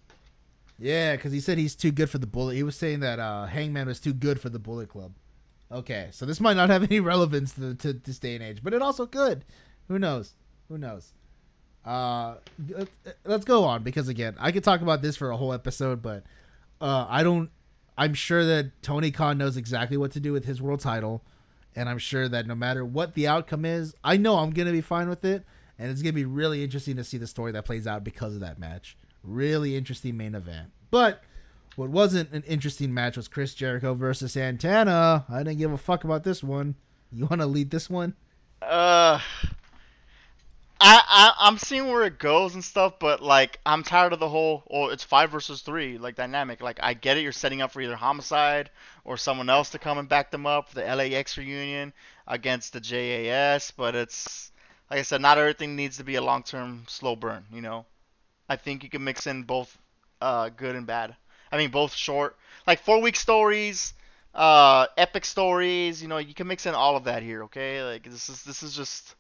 Yeah, 0.79 1.17
because 1.17 1.33
he 1.33 1.41
said 1.41 1.59
he's 1.59 1.75
too 1.75 1.93
good 1.93 2.11
for 2.11 2.19
the 2.19 2.27
Bullet. 2.27 2.55
He 2.55 2.63
was 2.63 2.77
saying 2.77 3.01
that 3.01 3.19
uh, 3.19 3.47
Hangman 3.47 3.87
was 3.87 4.01
too 4.01 4.13
good 4.13 4.41
for 4.41 4.49
the 4.49 4.59
Bullet 4.59 4.89
Club. 4.89 5.13
Okay, 5.73 6.09
so 6.13 6.27
this 6.27 6.41
might 6.41 6.57
not 6.57 6.69
have 6.71 6.83
any 6.83 7.01
relevance 7.01 7.53
to, 7.55 7.75
to 7.75 7.93
this 7.93 8.19
day 8.19 8.35
and 8.35 8.45
age, 8.45 8.61
but 8.63 8.75
it 8.75 8.83
also 8.83 9.07
could. 9.07 9.45
Who 9.89 9.99
knows? 9.99 10.35
Who 10.69 10.79
knows? 10.79 11.13
Uh, 11.85 12.37
let- 12.69 12.89
let's 13.25 13.45
go 13.45 13.65
on 13.65 13.83
because 13.83 14.09
again, 14.09 14.35
I 14.39 14.53
could 14.53 14.65
talk 14.65 14.81
about 14.81 15.03
this 15.03 15.17
for 15.17 15.31
a 15.31 15.37
whole 15.37 15.53
episode, 15.53 16.03
but 16.03 16.25
uh, 16.81 17.07
I 17.09 17.23
don't. 17.23 17.51
I'm 17.97 18.15
sure 18.15 18.45
that 18.45 18.83
Tony 18.83 19.11
Khan 19.13 19.39
knows 19.39 19.57
exactly 19.57 19.97
what 19.97 20.11
to 20.13 20.21
do 20.21 20.33
with 20.33 20.47
his 20.47 20.61
world 20.61 20.81
title, 20.81 21.23
and 21.77 21.89
I'm 21.89 21.99
sure 21.99 22.29
that 22.29 22.47
no 22.47 22.55
matter 22.57 22.85
what 22.85 23.15
the 23.15 23.29
outcome 23.29 23.65
is, 23.65 23.95
I 24.03 24.17
know 24.17 24.39
I'm 24.39 24.51
gonna 24.51 24.73
be 24.73 24.81
fine 24.81 25.09
with 25.09 25.25
it, 25.25 25.45
and 25.79 25.91
it's 25.91 26.03
gonna 26.03 26.13
be 26.15 26.25
really 26.25 26.65
interesting 26.65 26.97
to 26.97 27.05
see 27.05 27.19
the 27.19 27.27
story 27.29 27.53
that 27.53 27.65
plays 27.67 27.87
out 27.87 28.03
because 28.03 28.35
of 28.35 28.41
that 28.41 28.59
match. 28.59 28.97
Really 29.25 29.77
interesting 29.77 30.17
main 30.17 30.35
event, 30.35 30.71
but 30.91 31.23
what 31.77 31.91
wasn't 31.91 32.31
an 32.33 32.43
interesting 32.47 32.95
match 32.95 33.17
was 33.17 33.27
Chris 33.27 33.55
Jericho 33.55 33.95
versus 33.95 34.33
Santana. 34.33 35.25
I 35.29 35.39
didn't 35.39 35.59
give 35.59 35.73
a 35.73 35.79
fuck 35.79 36.05
about 36.05 36.23
this 36.23 36.43
one. 36.43 36.77
You 37.11 37.27
want 37.27 37.41
to 37.41 37.47
lead 37.47 37.71
this 37.71 37.91
one? 37.91 38.15
Uh, 38.63 39.19
I, 40.81 41.03
I 41.09 41.33
I'm 41.41 41.59
seeing 41.59 41.89
where 41.89 42.05
it 42.05 42.19
goes 42.19 42.55
and 42.55 42.63
stuff, 42.63 42.99
but 42.99 43.23
like 43.23 43.59
I'm 43.65 43.83
tired 43.83 44.13
of 44.13 44.21
the 44.21 44.29
whole 44.29 44.65
oh 44.71 44.89
it's 44.89 45.05
five 45.05 45.31
versus 45.31 45.63
three 45.63 45.99
like 45.99 46.15
dynamic. 46.15 46.61
Like 46.61 46.79
I 46.83 46.95
get 46.95 47.17
it, 47.17 47.23
you're 47.23 47.33
setting 47.33 47.63
up 47.63 47.73
for 47.73 47.81
either 47.81 47.97
Homicide 47.97 48.71
or 49.05 49.17
someone 49.17 49.49
else 49.49 49.71
to 49.71 49.79
come 49.79 49.99
and 49.99 50.09
back 50.09 50.31
them 50.31 50.47
up 50.47 50.71
the 50.73 50.83
LAX 50.83 51.39
reunion 51.39 51.93
against 52.27 52.73
the 52.73 52.81
JAS, 52.81 53.71
but 53.71 53.95
it's 53.95 54.53
like 54.91 55.01
I 55.01 55.03
said, 55.03 55.21
not 55.21 55.39
everything 55.39 55.77
needs 55.77 55.97
to 55.97 56.05
be 56.05 56.17
a 56.17 56.23
long-term 56.23 56.85
slow 56.87 57.17
burn. 57.17 57.45
You 57.53 57.63
know, 57.63 57.87
I 58.49 58.57
think 58.57 58.83
you 58.83 58.91
can 58.91 59.05
mix 59.05 59.27
in 59.27 59.43
both 59.43 59.77
uh, 60.21 60.51
good 60.51 60.77
and 60.77 60.87
bad. 60.87 61.17
I 61.51 61.57
mean, 61.57 61.71
both 61.71 61.95
short, 61.95 62.37
like 62.67 62.81
four-week 62.81 63.17
stories, 63.17 63.95
uh, 64.35 64.87
epic 64.97 65.25
stories. 65.25 66.03
You 66.03 66.09
know, 66.09 66.19
you 66.19 66.35
can 66.35 66.47
mix 66.47 66.67
in 66.67 66.75
all 66.75 66.97
of 66.97 67.05
that 67.05 67.23
here. 67.23 67.45
Okay, 67.45 67.83
like 67.83 68.05
this 68.05 68.29
is 68.29 68.43
this 68.43 68.63
is 68.63 68.75
just 68.75 69.15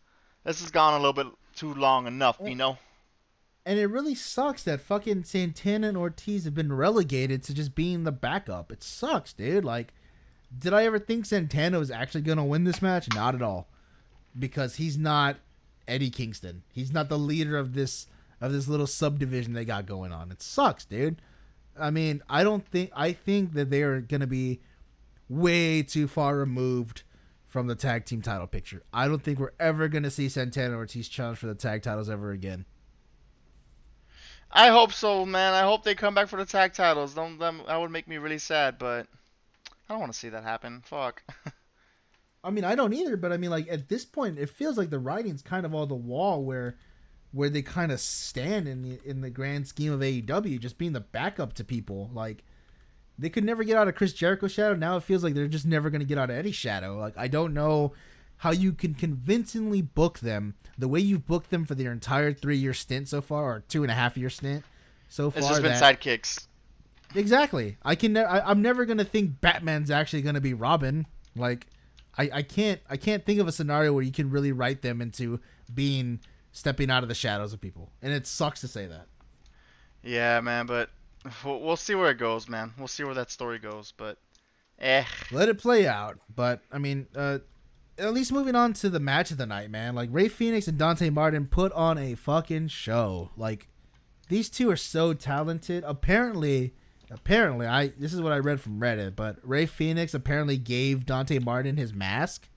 this 0.45 0.61
has 0.61 0.70
gone 0.70 0.95
a 0.95 0.97
little 0.97 1.12
bit 1.12 1.27
too 1.55 1.75
long 1.75 2.07
enough. 2.07 2.39
You 2.45 2.55
know. 2.55 2.79
And 3.66 3.79
it 3.79 3.87
really 3.87 4.14
sucks 4.14 4.62
that 4.64 4.83
fucking 4.83 5.25
Santana 5.25 5.89
and 5.89 5.97
Ortiz 5.97 6.45
have 6.45 6.55
been 6.55 6.72
relegated 6.72 7.43
to 7.45 7.55
just 7.55 7.75
being 7.75 8.05
the 8.05 8.12
backup. 8.12 8.70
It 8.70 8.83
sucks, 8.83 9.33
dude. 9.33 9.64
Like, 9.64 9.95
did 10.57 10.75
I 10.75 10.85
ever 10.85 10.99
think 10.99 11.25
Santana 11.25 11.79
was 11.79 11.91
actually 11.91 12.20
gonna 12.20 12.45
win 12.45 12.64
this 12.64 12.83
match? 12.83 13.09
Not 13.14 13.35
at 13.35 13.41
all, 13.41 13.68
because 14.39 14.77
he's 14.77 14.99
not 14.99 15.37
Eddie 15.89 16.11
Kingston. 16.11 16.62
He's 16.72 16.93
not 16.93 17.09
the 17.09 17.18
leader 17.18 17.57
of 17.57 17.72
this 17.72 18.07
of 18.41 18.53
this 18.53 18.68
little 18.68 18.87
subdivision 18.87 19.53
they 19.53 19.64
got 19.64 19.87
going 19.87 20.12
on. 20.12 20.30
It 20.30 20.43
sucks, 20.43 20.85
dude. 20.85 21.20
I 21.78 21.91
mean, 21.91 22.22
I 22.28 22.45
don't 22.45 22.66
think 22.66 22.91
I 22.95 23.12
think 23.12 23.55
that 23.55 23.70
they 23.70 23.82
are 23.82 24.01
gonna 24.01 24.26
be 24.26 24.61
way 25.28 25.82
too 25.82 26.07
far 26.07 26.37
removed 26.37 27.03
from 27.47 27.66
the 27.66 27.74
tag 27.74 28.05
team 28.05 28.22
title 28.22 28.47
picture. 28.47 28.82
I 28.93 29.09
don't 29.09 29.22
think 29.22 29.39
we're 29.39 29.53
ever 29.59 29.89
gonna 29.89 30.11
see 30.11 30.28
Santana 30.28 30.76
Ortiz 30.76 31.09
challenge 31.09 31.39
for 31.39 31.47
the 31.47 31.55
tag 31.55 31.82
titles 31.82 32.11
ever 32.11 32.30
again. 32.30 32.64
I 34.51 34.68
hope 34.68 34.93
so, 34.93 35.26
man. 35.26 35.53
I 35.53 35.62
hope 35.62 35.82
they 35.82 35.97
come 35.97 36.14
back 36.14 36.28
for 36.28 36.37
the 36.37 36.45
tag 36.45 36.74
titles. 36.74 37.14
Don't 37.14 37.39
that, 37.39 37.55
that 37.66 37.80
would 37.80 37.91
make 37.91 38.07
me 38.07 38.18
really 38.18 38.39
sad, 38.39 38.78
but 38.78 39.09
I 39.89 39.93
don't 39.93 40.01
want 40.01 40.12
to 40.12 40.18
see 40.18 40.28
that 40.28 40.45
happen. 40.45 40.82
Fuck. 40.87 41.22
I 42.45 42.51
mean, 42.51 42.64
I 42.64 42.74
don't 42.74 42.93
either, 42.93 43.16
but 43.16 43.32
I 43.32 43.37
mean, 43.37 43.51
like 43.51 43.68
at 43.68 43.89
this 43.89 44.05
point, 44.05 44.39
it 44.39 44.51
feels 44.51 44.76
like 44.76 44.91
the 44.91 44.99
writing's 44.99 45.43
kind 45.43 45.66
of 45.66 45.74
on 45.74 45.89
the 45.89 45.95
wall 45.95 46.45
where, 46.45 46.76
where 47.35 47.51
they 47.51 47.62
kind 47.62 47.91
of 47.91 47.99
stand 48.01 48.68
in 48.68 48.82
the 48.82 49.01
in 49.05 49.20
the 49.20 49.28
grand 49.30 49.66
scheme 49.66 49.93
of 49.93 50.01
AEW, 50.01 50.61
just 50.61 50.78
being 50.78 50.93
the 50.93 51.01
backup 51.01 51.53
to 51.55 51.64
people. 51.64 52.09
Like, 52.14 52.45
they 53.18 53.28
could 53.28 53.45
never 53.45 53.64
get 53.64 53.76
out 53.76 53.89
of 53.89 53.97
Chris 53.97 54.12
Jericho's 54.12 54.53
shadow. 54.53 54.74
Now 54.76 54.97
it 54.97 55.03
feels 55.03 55.24
like 55.24 55.35
they're 55.35 55.49
just 55.49 55.66
never 55.66 55.91
going 55.91 56.01
to 56.01 56.07
get 56.07 56.16
out 56.16 56.30
of 56.30 56.37
Eddie's 56.37 56.55
shadow. 56.55 56.97
Like, 56.97 57.14
I 57.18 57.26
don't 57.28 57.53
know 57.53 57.93
how 58.39 58.53
you 58.53 58.72
can 58.72 58.95
convincingly 58.95 59.82
book 59.82 60.20
them 60.20 60.55
the 60.78 60.89
way 60.89 61.01
you've 61.01 61.26
booked 61.26 61.51
them 61.51 61.64
for 61.64 61.74
their 61.74 61.93
entire 61.93 62.32
three 62.32 62.57
year 62.57 62.72
stint 62.74 63.09
so 63.09 63.20
far, 63.20 63.45
or 63.57 63.61
two 63.68 63.82
and 63.82 63.91
a 63.91 63.95
half 63.95 64.16
year 64.16 64.30
stint 64.30 64.64
so 65.09 65.30
far. 65.30 65.39
It's 65.41 65.49
just 65.49 65.62
been 65.62 65.72
that- 65.72 66.01
sidekicks. 66.01 66.47
Exactly. 67.16 67.76
I 67.85 67.95
can. 67.95 68.12
Ne- 68.12 68.24
I, 68.24 68.51
I'm 68.51 68.62
never 68.62 68.85
gonna 68.85 69.05
think 69.05 69.41
Batman's 69.41 69.91
actually 69.91 70.22
gonna 70.22 70.41
be 70.41 70.55
Robin. 70.55 71.07
Like, 71.37 71.66
I, 72.18 72.30
I 72.32 72.43
can't. 72.43 72.80
I 72.89 72.97
can't 72.97 73.24
think 73.24 73.39
of 73.41 73.47
a 73.49 73.53
scenario 73.53 73.93
where 73.93 74.03
you 74.03 74.11
can 74.12 74.30
really 74.30 74.51
write 74.53 74.82
them 74.82 75.01
into 75.01 75.39
being 75.72 76.20
stepping 76.55 76.90
out 76.90 77.02
of 77.02 77.11
the 77.11 77.14
shadows 77.14 77.52
of 77.52 77.61
people, 77.61 77.90
and 78.00 78.12
it 78.14 78.26
sucks 78.26 78.62
to 78.62 78.68
say 78.68 78.86
that. 78.86 79.09
Yeah, 80.02 80.40
man, 80.40 80.64
but 80.66 80.88
we'll, 81.44 81.61
we'll 81.61 81.76
see 81.76 81.94
where 81.94 82.11
it 82.11 82.18
goes, 82.18 82.48
man. 82.48 82.72
We'll 82.78 82.88
see 82.88 83.05
where 83.05 83.14
that 83.14 83.30
story 83.30 83.59
goes, 83.59 83.92
but 83.94 84.16
eh. 84.78 85.05
Let 85.30 85.50
it 85.50 85.59
play 85.59 85.86
out. 85.86 86.18
But 86.34 86.61
I 86.72 86.78
mean, 86.78 87.09
uh, 87.14 87.40
at 87.98 88.14
least 88.14 88.32
moving 88.32 88.55
on 88.55 88.72
to 88.74 88.88
the 88.88 89.00
match 89.00 89.30
of 89.30 89.36
the 89.36 89.46
night, 89.46 89.70
man. 89.70 89.94
Like 89.94 90.09
Rey 90.12 90.28
Fenix 90.28 90.68
and 90.68 90.78
Dante 90.78 91.11
Martin 91.11 91.46
put 91.46 91.72
on 91.72 91.98
a 91.98 92.14
fucking 92.14 92.68
show. 92.68 93.30
Like 93.36 93.68
these 94.28 94.48
two 94.48 94.70
are 94.70 94.76
so 94.76 95.12
talented. 95.12 95.82
Apparently, 95.84 96.74
apparently, 97.11 97.66
I 97.66 97.88
this 97.88 98.14
is 98.14 98.22
what 98.22 98.32
I 98.32 98.38
read 98.38 98.61
from 98.61 98.80
Reddit, 98.80 99.16
but 99.16 99.36
Rey 99.42 99.66
Fenix 99.66 100.14
apparently 100.14 100.57
gave 100.57 101.05
Dante 101.05 101.40
Martin 101.40 101.76
his 101.76 101.92
mask 101.92 102.48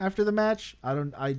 after 0.00 0.24
the 0.24 0.32
match. 0.32 0.76
I 0.82 0.94
don't 0.94 1.14
I 1.14 1.36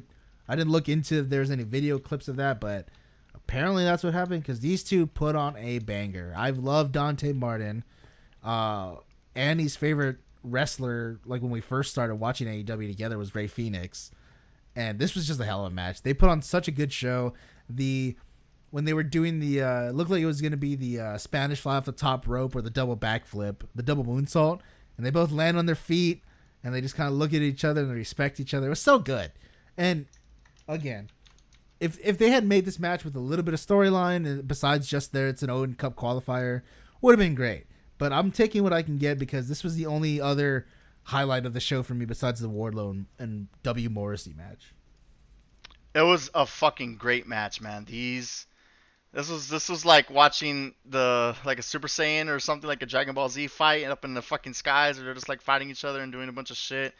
I 0.47 0.55
didn't 0.55 0.71
look 0.71 0.89
into 0.89 1.19
if 1.19 1.29
there's 1.29 1.51
any 1.51 1.63
video 1.63 1.99
clips 1.99 2.27
of 2.27 2.35
that, 2.37 2.59
but 2.59 2.87
apparently 3.35 3.83
that's 3.83 4.03
what 4.03 4.13
happened 4.13 4.43
because 4.43 4.59
these 4.59 4.83
two 4.83 5.07
put 5.07 5.35
on 5.35 5.55
a 5.57 5.79
banger. 5.79 6.33
I've 6.35 6.57
loved 6.57 6.91
Dante 6.91 7.33
Martin. 7.33 7.83
Uh, 8.43 8.95
Annie's 9.35 9.75
favorite 9.75 10.17
wrestler, 10.43 11.19
like 11.25 11.41
when 11.41 11.51
we 11.51 11.61
first 11.61 11.91
started 11.91 12.15
watching 12.15 12.47
AEW 12.47 12.87
together, 12.87 13.17
was 13.17 13.35
Rey 13.35 13.47
Fenix, 13.47 14.11
and 14.75 14.99
this 14.99 15.15
was 15.15 15.27
just 15.27 15.39
a 15.39 15.45
hell 15.45 15.65
of 15.65 15.71
a 15.71 15.75
match. 15.75 16.01
They 16.01 16.13
put 16.13 16.29
on 16.29 16.41
such 16.41 16.67
a 16.67 16.71
good 16.71 16.91
show. 16.91 17.33
The 17.69 18.15
when 18.69 18.85
they 18.85 18.93
were 18.93 19.03
doing 19.03 19.39
the 19.39 19.61
uh, 19.61 19.91
looked 19.91 20.11
like 20.11 20.21
it 20.21 20.25
was 20.25 20.41
gonna 20.41 20.57
be 20.57 20.75
the 20.75 20.99
uh, 20.99 21.17
Spanish 21.17 21.59
fly 21.59 21.77
off 21.77 21.85
the 21.85 21.91
top 21.91 22.27
rope 22.27 22.55
or 22.55 22.61
the 22.61 22.69
double 22.69 22.97
backflip, 22.97 23.61
the 23.75 23.83
double 23.83 24.05
moonsault, 24.05 24.59
and 24.97 25.05
they 25.05 25.09
both 25.09 25.31
land 25.31 25.57
on 25.57 25.65
their 25.65 25.75
feet 25.75 26.23
and 26.63 26.73
they 26.73 26.81
just 26.81 26.95
kind 26.95 27.07
of 27.07 27.15
look 27.15 27.33
at 27.33 27.41
each 27.41 27.63
other 27.63 27.81
and 27.81 27.91
they 27.91 27.95
respect 27.95 28.39
each 28.39 28.53
other. 28.53 28.67
It 28.67 28.71
was 28.71 28.81
so 28.81 28.99
good, 28.99 29.31
and 29.77 30.05
again, 30.67 31.09
if 31.79 31.97
if 32.03 32.17
they 32.17 32.29
had 32.29 32.45
made 32.45 32.65
this 32.65 32.79
match 32.79 33.03
with 33.03 33.15
a 33.15 33.19
little 33.19 33.43
bit 33.43 33.53
of 33.53 33.59
storyline 33.59 34.39
uh, 34.39 34.41
besides 34.41 34.87
just 34.87 35.13
there, 35.13 35.27
it's 35.27 35.43
an 35.43 35.49
Owen 35.49 35.75
Cup 35.75 35.95
qualifier, 35.95 36.61
would 37.01 37.13
have 37.13 37.19
been 37.19 37.35
great. 37.35 37.65
But 37.97 38.13
I'm 38.13 38.31
taking 38.31 38.63
what 38.63 38.73
I 38.73 38.81
can 38.81 38.97
get 38.97 39.17
because 39.17 39.47
this 39.49 39.63
was 39.63 39.75
the 39.75 39.85
only 39.85 40.21
other 40.21 40.67
highlight 41.03 41.45
of 41.45 41.53
the 41.53 41.59
show 41.59 41.83
for 41.83 41.93
me 41.93 42.05
besides 42.05 42.39
the 42.39 42.49
Wardlow 42.49 42.91
and, 42.91 43.05
and 43.17 43.47
W 43.63 43.89
Morrissey 43.89 44.33
match. 44.33 44.73
It 45.95 46.01
was 46.01 46.29
a 46.35 46.45
fucking 46.45 46.97
great 46.97 47.27
match, 47.27 47.59
man. 47.61 47.85
These 47.85 48.45
this 49.13 49.29
was 49.29 49.49
this 49.49 49.69
was 49.69 49.85
like 49.85 50.09
watching 50.09 50.75
the 50.85 51.35
like 51.45 51.59
a 51.59 51.63
Super 51.63 51.87
Saiyan 51.87 52.27
or 52.27 52.39
something 52.39 52.67
like 52.67 52.83
a 52.83 52.85
Dragon 52.85 53.15
Ball 53.15 53.29
Z 53.29 53.47
fight 53.47 53.85
up 53.85 54.05
in 54.05 54.13
the 54.13 54.21
fucking 54.21 54.53
skies, 54.53 54.99
or 54.99 55.03
they're 55.03 55.13
just 55.13 55.29
like 55.29 55.41
fighting 55.41 55.69
each 55.69 55.85
other 55.85 56.01
and 56.01 56.11
doing 56.11 56.29
a 56.29 56.33
bunch 56.33 56.51
of 56.51 56.57
shit. 56.57 56.93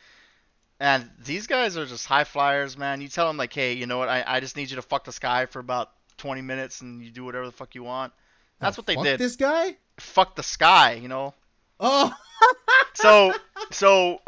And 0.80 1.10
these 1.24 1.48
guys 1.48 1.76
are 1.76 1.86
just 1.86 2.06
high 2.06 2.24
flyers, 2.24 2.78
man. 2.78 3.02
You 3.02 3.08
tell 3.08 3.28
them 3.28 3.38
like, 3.38 3.52
hey, 3.54 3.74
you 3.74 3.88
know 3.88 3.98
what? 3.98 4.10
I, 4.10 4.24
I 4.28 4.40
just 4.40 4.56
need 4.56 4.70
you 4.70 4.76
to 4.76 4.82
fuck 4.84 5.06
the 5.06 5.12
sky 5.12 5.48
for 5.48 5.60
about 5.60 5.90
20 6.18 6.42
minutes, 6.42 6.82
and 6.82 7.02
you 7.04 7.10
do 7.10 7.24
whatever 7.26 7.46
the 7.46 7.52
fuck 7.52 7.74
you 7.74 7.84
want. 7.84 8.14
That's 8.60 8.78
Oh, 8.78 8.82
what 8.82 8.86
they 8.88 8.96
fuck 8.96 9.04
did. 9.04 9.20
This 9.20 9.36
guy? 9.36 9.76
Fuck 10.00 10.36
the 10.36 10.44
sky, 10.44 10.94
you 10.94 11.08
know. 11.08 11.34
Oh, 11.80 12.12
so 12.94 13.34
so 13.72 14.22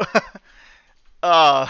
uh 1.22 1.66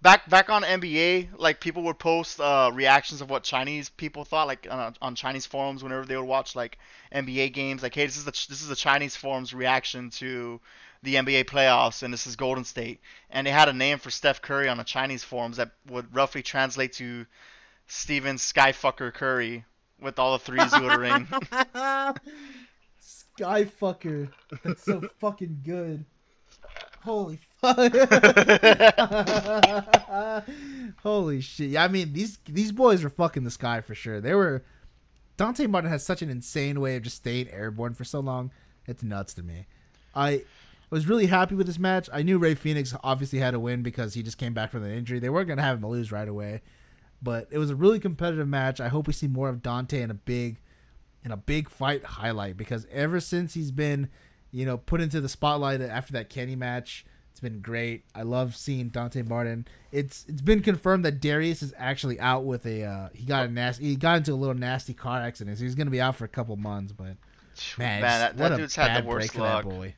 back 0.00 0.28
back 0.30 0.48
on 0.48 0.62
NBA 0.62 1.28
like 1.38 1.60
people 1.60 1.82
would 1.84 1.98
post 1.98 2.40
uh 2.40 2.70
reactions 2.72 3.20
of 3.20 3.28
what 3.30 3.42
Chinese 3.42 3.90
people 3.90 4.24
thought 4.24 4.46
like 4.46 4.66
on, 4.70 4.94
on 5.02 5.14
Chinese 5.14 5.44
forums 5.46 5.82
whenever 5.82 6.04
they 6.06 6.16
would 6.16 6.24
watch 6.24 6.56
like 6.56 6.78
NBA 7.14 7.52
games 7.52 7.82
like 7.82 7.94
hey 7.94 8.06
this 8.06 8.16
is 8.16 8.24
the 8.24 8.30
this 8.30 8.62
is 8.62 8.68
the 8.68 8.76
Chinese 8.76 9.14
forums 9.16 9.52
reaction 9.52 10.10
to 10.10 10.60
the 11.02 11.14
NBA 11.14 11.44
playoffs 11.44 12.02
and 12.02 12.12
this 12.12 12.26
is 12.26 12.36
Golden 12.36 12.64
State 12.64 13.00
and 13.30 13.46
they 13.46 13.50
had 13.50 13.68
a 13.68 13.72
name 13.72 13.98
for 13.98 14.10
Steph 14.10 14.42
Curry 14.42 14.68
on 14.68 14.78
the 14.78 14.84
Chinese 14.84 15.24
forums 15.24 15.58
that 15.58 15.72
would 15.88 16.14
roughly 16.14 16.42
translate 16.42 16.92
to 16.94 17.26
Steven 17.86 18.36
Skyfucker 18.36 19.12
Curry 19.12 19.64
with 20.00 20.18
all 20.18 20.32
the 20.32 20.38
threes 20.38 20.74
he 20.74 20.80
would 20.80 20.98
ring. 20.98 21.28
Skyfucker. 23.38 24.30
That's 24.62 24.84
so 24.84 25.02
fucking 25.18 25.60
good. 25.64 26.04
Holy 27.00 27.38
fuck. 27.60 27.78
Holy 31.02 31.40
shit. 31.40 31.70
Yeah, 31.70 31.84
I 31.84 31.88
mean 31.88 32.12
these 32.12 32.38
these 32.46 32.72
boys 32.72 33.04
were 33.04 33.10
fucking 33.10 33.44
the 33.44 33.50
sky 33.50 33.80
for 33.80 33.94
sure. 33.94 34.20
They 34.20 34.34
were 34.34 34.64
Dante 35.36 35.66
Martin 35.66 35.90
has 35.90 36.04
such 36.04 36.22
an 36.22 36.30
insane 36.30 36.80
way 36.80 36.96
of 36.96 37.04
just 37.04 37.16
staying 37.16 37.48
airborne 37.50 37.94
for 37.94 38.04
so 38.04 38.20
long. 38.20 38.50
It's 38.86 39.02
nuts 39.02 39.34
to 39.34 39.42
me. 39.42 39.66
I 40.90 40.94
was 40.94 41.06
really 41.06 41.26
happy 41.26 41.54
with 41.54 41.66
this 41.66 41.78
match. 41.78 42.08
I 42.12 42.22
knew 42.22 42.38
Rey 42.38 42.54
Fenix 42.54 42.94
obviously 43.04 43.40
had 43.40 43.50
to 43.50 43.60
win 43.60 43.82
because 43.82 44.14
he 44.14 44.22
just 44.22 44.38
came 44.38 44.54
back 44.54 44.70
from 44.70 44.84
an 44.84 44.90
injury. 44.90 45.18
They 45.18 45.28
weren't 45.28 45.48
gonna 45.48 45.62
have 45.62 45.78
him 45.78 45.86
lose 45.88 46.10
right 46.10 46.28
away. 46.28 46.62
But 47.20 47.48
it 47.50 47.58
was 47.58 47.70
a 47.70 47.76
really 47.76 47.98
competitive 48.00 48.48
match. 48.48 48.80
I 48.80 48.88
hope 48.88 49.06
we 49.06 49.12
see 49.12 49.26
more 49.26 49.48
of 49.48 49.62
Dante 49.62 50.00
in 50.00 50.10
a 50.10 50.14
big 50.14 50.58
in 51.24 51.32
a 51.32 51.36
big 51.36 51.68
fight 51.68 52.04
highlight 52.04 52.56
because 52.56 52.86
ever 52.90 53.20
since 53.20 53.54
he's 53.54 53.70
been, 53.72 54.08
you 54.50 54.64
know, 54.64 54.78
put 54.78 55.00
into 55.00 55.20
the 55.20 55.28
spotlight 55.28 55.80
after 55.80 56.12
that 56.12 56.30
Kenny 56.30 56.54
match, 56.54 57.04
it's 57.30 57.40
been 57.40 57.60
great. 57.60 58.04
I 58.14 58.22
love 58.22 58.56
seeing 58.56 58.88
Dante 58.88 59.22
Martin. 59.22 59.66
It's 59.92 60.24
it's 60.28 60.40
been 60.42 60.62
confirmed 60.62 61.04
that 61.04 61.20
Darius 61.20 61.62
is 61.62 61.74
actually 61.76 62.18
out 62.20 62.44
with 62.44 62.64
a 62.66 62.84
uh, 62.84 63.08
he 63.12 63.24
got 63.24 63.46
a 63.46 63.48
nasty 63.48 63.84
he 63.84 63.96
got 63.96 64.18
into 64.18 64.32
a 64.32 64.34
little 64.34 64.54
nasty 64.54 64.94
car 64.94 65.20
accident, 65.20 65.58
so 65.58 65.64
he's 65.64 65.74
gonna 65.74 65.90
be 65.90 66.00
out 66.00 66.16
for 66.16 66.24
a 66.24 66.28
couple 66.28 66.56
months. 66.56 66.92
But 66.92 67.16
man, 67.78 68.00
Man, 68.00 68.00
that, 68.00 68.36
what 68.36 68.48
that 68.48 68.52
a 68.52 68.56
dude's 68.56 68.74
had 68.76 69.04
the 69.04 69.08
worst 69.08 69.32
break 69.32 69.32
for 69.32 69.40
that 69.42 69.64
boy. 69.64 69.94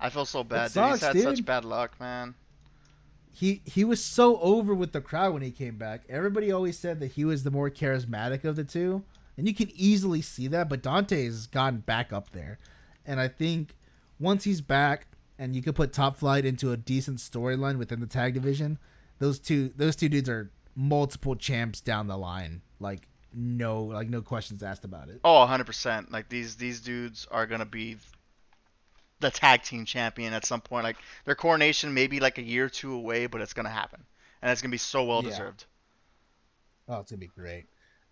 I 0.00 0.10
feel 0.10 0.24
so 0.24 0.44
bad. 0.44 0.64
dude. 0.64 0.72
sucks, 0.72 0.92
He's 0.94 1.02
had 1.02 1.12
dude. 1.14 1.22
such 1.24 1.44
bad 1.44 1.64
luck, 1.64 1.98
man. 2.00 2.34
he 3.32 3.62
he 3.64 3.84
was 3.84 4.02
so 4.04 4.38
over 4.40 4.74
with 4.74 4.92
the 4.92 5.00
crowd 5.00 5.32
when 5.32 5.42
he 5.42 5.50
came 5.50 5.76
back. 5.76 6.02
Everybody 6.08 6.50
always 6.52 6.78
said 6.78 7.00
that 7.00 7.12
he 7.12 7.24
was 7.24 7.42
the 7.44 7.50
more 7.50 7.70
charismatic 7.70 8.44
of 8.44 8.56
the 8.56 8.64
two, 8.64 9.02
and 9.36 9.46
you 9.48 9.54
can 9.54 9.70
easily 9.74 10.22
see 10.22 10.46
that. 10.48 10.68
But 10.68 10.82
Dante's 10.82 11.46
gotten 11.46 11.80
back 11.80 12.12
up 12.12 12.30
there, 12.32 12.58
and 13.06 13.20
I 13.20 13.28
think 13.28 13.74
once 14.20 14.44
he's 14.44 14.60
back 14.60 15.06
and 15.38 15.54
you 15.54 15.62
could 15.62 15.76
put 15.76 15.92
Top 15.92 16.18
Flight 16.18 16.44
into 16.44 16.72
a 16.72 16.76
decent 16.76 17.18
storyline 17.18 17.78
within 17.78 18.00
the 18.00 18.06
tag 18.06 18.34
division, 18.34 18.78
those 19.18 19.38
two 19.38 19.72
those 19.76 19.94
two 19.96 20.08
dudes 20.08 20.28
are 20.28 20.50
multiple 20.74 21.34
champs 21.36 21.80
down 21.80 22.06
the 22.06 22.16
line. 22.16 22.62
Like 22.80 23.08
no 23.34 23.82
like 23.84 24.08
no 24.08 24.22
questions 24.22 24.62
asked 24.62 24.84
about 24.84 25.08
it. 25.08 25.20
Oh, 25.24 25.46
100%. 25.48 26.10
Like 26.12 26.28
these 26.28 26.56
these 26.56 26.80
dudes 26.80 27.26
are 27.30 27.46
going 27.46 27.60
to 27.60 27.64
be 27.66 27.96
the 29.20 29.30
tag 29.30 29.62
team 29.62 29.84
champion 29.84 30.32
at 30.32 30.44
some 30.44 30.60
point. 30.60 30.84
Like 30.84 30.96
their 31.24 31.34
coronation 31.34 31.92
may 31.94 32.06
be 32.06 32.20
like 32.20 32.38
a 32.38 32.42
year 32.42 32.66
or 32.66 32.68
two 32.68 32.92
away, 32.94 33.26
but 33.26 33.40
it's 33.40 33.52
going 33.52 33.64
to 33.66 33.70
happen. 33.70 34.04
And 34.42 34.50
it's 34.52 34.60
going 34.62 34.70
to 34.70 34.74
be 34.74 34.78
so 34.78 35.04
well 35.04 35.22
Yeah. 35.22 35.30
deserved. 35.30 35.64
Oh, 36.88 37.00
it's 37.00 37.10
gonna 37.10 37.18
be 37.20 37.26
great. 37.26 37.66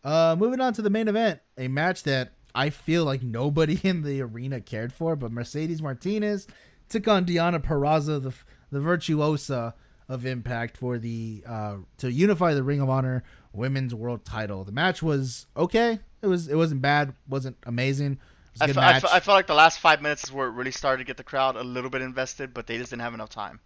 Uh, 0.05 0.37
moving 0.39 0.61
on 0.61 0.73
to 0.74 0.83
the 0.83 0.91
main 0.91 1.09
event, 1.09 1.41
a 1.57 1.66
match 1.66 2.03
that 2.03 2.35
I 2.55 2.69
feel 2.70 3.05
like 3.05 3.23
nobody 3.23 3.81
in 3.89 4.03
the 4.03 4.20
arena 4.20 4.61
cared 4.61 4.93
for, 4.93 5.16
but 5.16 5.33
Mercedes 5.33 5.81
Martinez 5.81 6.47
took 6.89 7.09
on 7.09 7.24
Deonna 7.24 7.59
Purrazzo, 7.62 8.23
the 8.23 8.35
the 8.70 8.81
virtuosa 8.81 9.74
of 10.09 10.27
Impact, 10.27 10.77
for 10.77 10.99
the 10.99 11.43
uh, 11.47 11.77
to 11.99 12.12
unify 12.12 12.53
the 12.53 12.62
Ring 12.62 12.81
of 12.81 12.91
Honor 12.91 13.24
Women's 13.55 13.95
World 13.95 14.24
Title. 14.27 14.62
The 14.65 14.73
match 14.73 15.03
was 15.03 15.47
okay. 15.57 16.01
It 16.20 16.27
was 16.27 16.47
it 16.49 16.57
wasn't 16.57 16.83
bad, 16.83 17.15
wasn't 17.27 17.57
amazing. 17.65 18.19
Was 18.61 18.77
a 18.77 18.81
I 18.81 19.01
fe- 19.01 19.09
I 19.09 19.16
I 19.16 19.20
felt 19.20 19.37
like 19.37 19.47
the 19.47 19.55
last 19.55 19.81
five 19.81 20.03
minutes 20.03 20.24
is 20.24 20.33
where 20.33 20.49
it 20.49 20.53
really 20.53 20.70
started 20.70 20.99
to 20.99 21.05
get 21.05 21.16
the 21.16 21.24
crowd 21.24 21.57
a 21.57 21.65
little 21.65 21.91
bit 21.91 22.03
invested, 22.03 22.55
but 22.55 22.66
they 22.66 22.78
just 22.78 22.91
didn't 22.91 23.03
have 23.03 23.15
enough 23.15 23.31
time. 23.31 23.61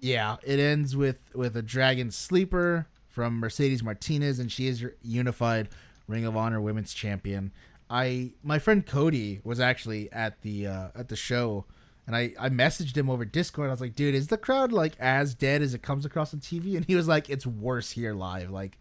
Yeah, 0.00 0.36
it 0.42 0.58
ends 0.58 0.96
with 0.96 1.18
with 1.34 1.56
a 1.56 1.62
dragon 1.62 2.10
sleeper 2.10 2.86
from 3.08 3.38
Mercedes 3.38 3.82
Martinez, 3.82 4.38
and 4.38 4.50
she 4.50 4.66
is 4.66 4.82
your 4.82 4.94
unified 5.02 5.68
Ring 6.08 6.24
of 6.24 6.36
Honor 6.36 6.60
Women's 6.60 6.92
Champion. 6.92 7.52
I 7.88 8.32
my 8.42 8.58
friend 8.58 8.84
Cody 8.84 9.40
was 9.44 9.60
actually 9.60 10.10
at 10.12 10.42
the 10.42 10.66
uh, 10.66 10.88
at 10.96 11.08
the 11.08 11.16
show, 11.16 11.64
and 12.06 12.16
I 12.16 12.32
I 12.38 12.48
messaged 12.48 12.96
him 12.96 13.08
over 13.08 13.24
Discord. 13.24 13.68
I 13.68 13.70
was 13.70 13.80
like, 13.80 13.94
dude, 13.94 14.14
is 14.14 14.28
the 14.28 14.38
crowd 14.38 14.72
like 14.72 14.94
as 14.98 15.34
dead 15.34 15.62
as 15.62 15.74
it 15.74 15.82
comes 15.82 16.04
across 16.04 16.34
on 16.34 16.40
TV? 16.40 16.76
And 16.76 16.84
he 16.86 16.96
was 16.96 17.06
like, 17.06 17.30
it's 17.30 17.46
worse 17.46 17.92
here 17.92 18.14
live. 18.14 18.50
Like, 18.50 18.78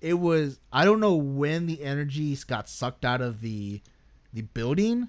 it 0.00 0.14
was. 0.14 0.60
I 0.72 0.84
don't 0.84 1.00
know 1.00 1.16
when 1.16 1.66
the 1.66 1.82
energy 1.82 2.36
got 2.46 2.68
sucked 2.68 3.04
out 3.04 3.20
of 3.20 3.40
the 3.40 3.82
the 4.32 4.42
building 4.42 5.08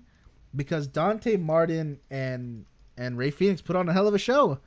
because 0.56 0.88
Dante 0.88 1.38
Martin 1.38 2.00
and 2.10 2.66
and 2.98 3.18
Rey 3.18 3.32
Fenix 3.32 3.62
put 3.62 3.76
on 3.76 3.88
a 3.88 3.94
hell 3.94 4.08
of 4.08 4.14
a 4.14 4.20
show 4.20 4.60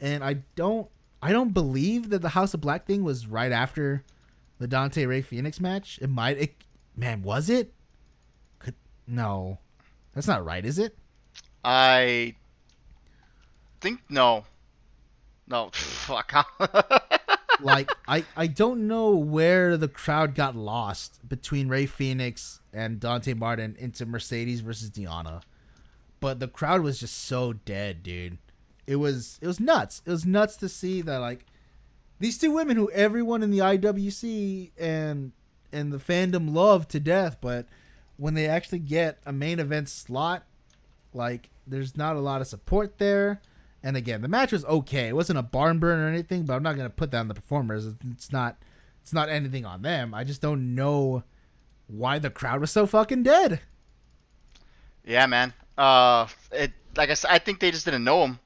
and 0.00 0.22
I 0.24 0.34
don't 0.54 0.88
I 1.22 1.32
don't 1.32 1.52
believe 1.52 2.10
that 2.10 2.22
the 2.22 2.30
House 2.30 2.54
of 2.54 2.60
Black 2.60 2.86
thing 2.86 3.02
was 3.02 3.26
right 3.26 3.52
after 3.52 4.04
the 4.58 4.68
Dante 4.68 5.04
Rey 5.04 5.22
Fenix 5.22 5.60
match. 5.60 5.98
It 6.00 6.10
might 6.10 6.38
it 6.38 6.54
man, 6.96 7.22
was 7.22 7.48
it? 7.48 7.72
Could 8.58 8.74
no. 9.06 9.58
That's 10.14 10.26
not 10.26 10.44
right, 10.44 10.64
is 10.64 10.78
it? 10.78 10.96
I 11.64 12.34
think 13.80 14.00
no. 14.08 14.44
No, 15.46 15.70
fuck. 15.72 16.32
Like 17.60 17.90
I 18.06 18.24
I 18.36 18.46
don't 18.46 18.86
know 18.86 19.10
where 19.16 19.76
the 19.76 19.88
crowd 19.88 20.34
got 20.34 20.54
lost 20.54 21.26
between 21.28 21.68
Rey 21.68 21.86
Fenix 21.86 22.60
and 22.78 23.00
Dante 23.00 23.34
Martin 23.34 23.74
into 23.78 24.06
Mercedes 24.06 24.60
versus 24.60 24.88
Deonna. 24.88 25.42
But 26.20 26.38
the 26.38 26.46
crowd 26.46 26.82
was 26.82 27.00
just 27.00 27.18
so 27.18 27.52
dead, 27.52 28.04
dude. 28.04 28.38
It 28.86 28.96
was 28.96 29.38
it 29.42 29.46
was 29.46 29.58
nuts. 29.58 30.00
It 30.06 30.10
was 30.10 30.24
nuts 30.24 30.56
to 30.56 30.68
see 30.68 31.02
that 31.02 31.18
like 31.18 31.44
these 32.20 32.38
two 32.38 32.52
women 32.52 32.76
who 32.76 32.90
everyone 32.92 33.42
in 33.42 33.50
the 33.50 33.58
IWC 33.58 34.70
and 34.78 35.32
and 35.72 35.92
the 35.92 35.98
fandom 35.98 36.54
love 36.54 36.88
to 36.88 37.00
death, 37.00 37.38
but 37.40 37.66
when 38.16 38.34
they 38.34 38.46
actually 38.46 38.78
get 38.78 39.18
a 39.26 39.32
main 39.32 39.58
event 39.58 39.88
slot, 39.88 40.44
like 41.12 41.50
there's 41.66 41.96
not 41.96 42.16
a 42.16 42.20
lot 42.20 42.40
of 42.40 42.46
support 42.46 42.98
there. 42.98 43.40
And 43.82 43.96
again, 43.96 44.22
the 44.22 44.28
match 44.28 44.52
was 44.52 44.64
okay. 44.64 45.08
It 45.08 45.16
wasn't 45.16 45.38
a 45.38 45.42
barn 45.42 45.78
burn 45.78 46.00
or 46.00 46.08
anything, 46.08 46.44
but 46.44 46.54
I'm 46.54 46.62
not 46.62 46.76
gonna 46.76 46.90
put 46.90 47.10
that 47.10 47.20
on 47.20 47.28
the 47.28 47.34
performers. 47.34 47.86
It's 47.86 48.32
not 48.32 48.56
it's 49.02 49.12
not 49.12 49.28
anything 49.28 49.66
on 49.66 49.82
them. 49.82 50.14
I 50.14 50.22
just 50.22 50.40
don't 50.40 50.76
know 50.76 51.24
why 51.88 52.18
the 52.18 52.30
crowd 52.30 52.60
was 52.60 52.70
so 52.70 52.86
fucking 52.86 53.24
dead. 53.24 53.60
yeah, 55.04 55.26
man. 55.26 55.52
Uh, 55.76 56.28
it 56.52 56.72
like 56.96 57.10
I 57.10 57.14
said, 57.14 57.30
I 57.30 57.38
think 57.38 57.60
they 57.60 57.70
just 57.70 57.84
didn't 57.84 58.04
know 58.04 58.24
him. 58.24 58.38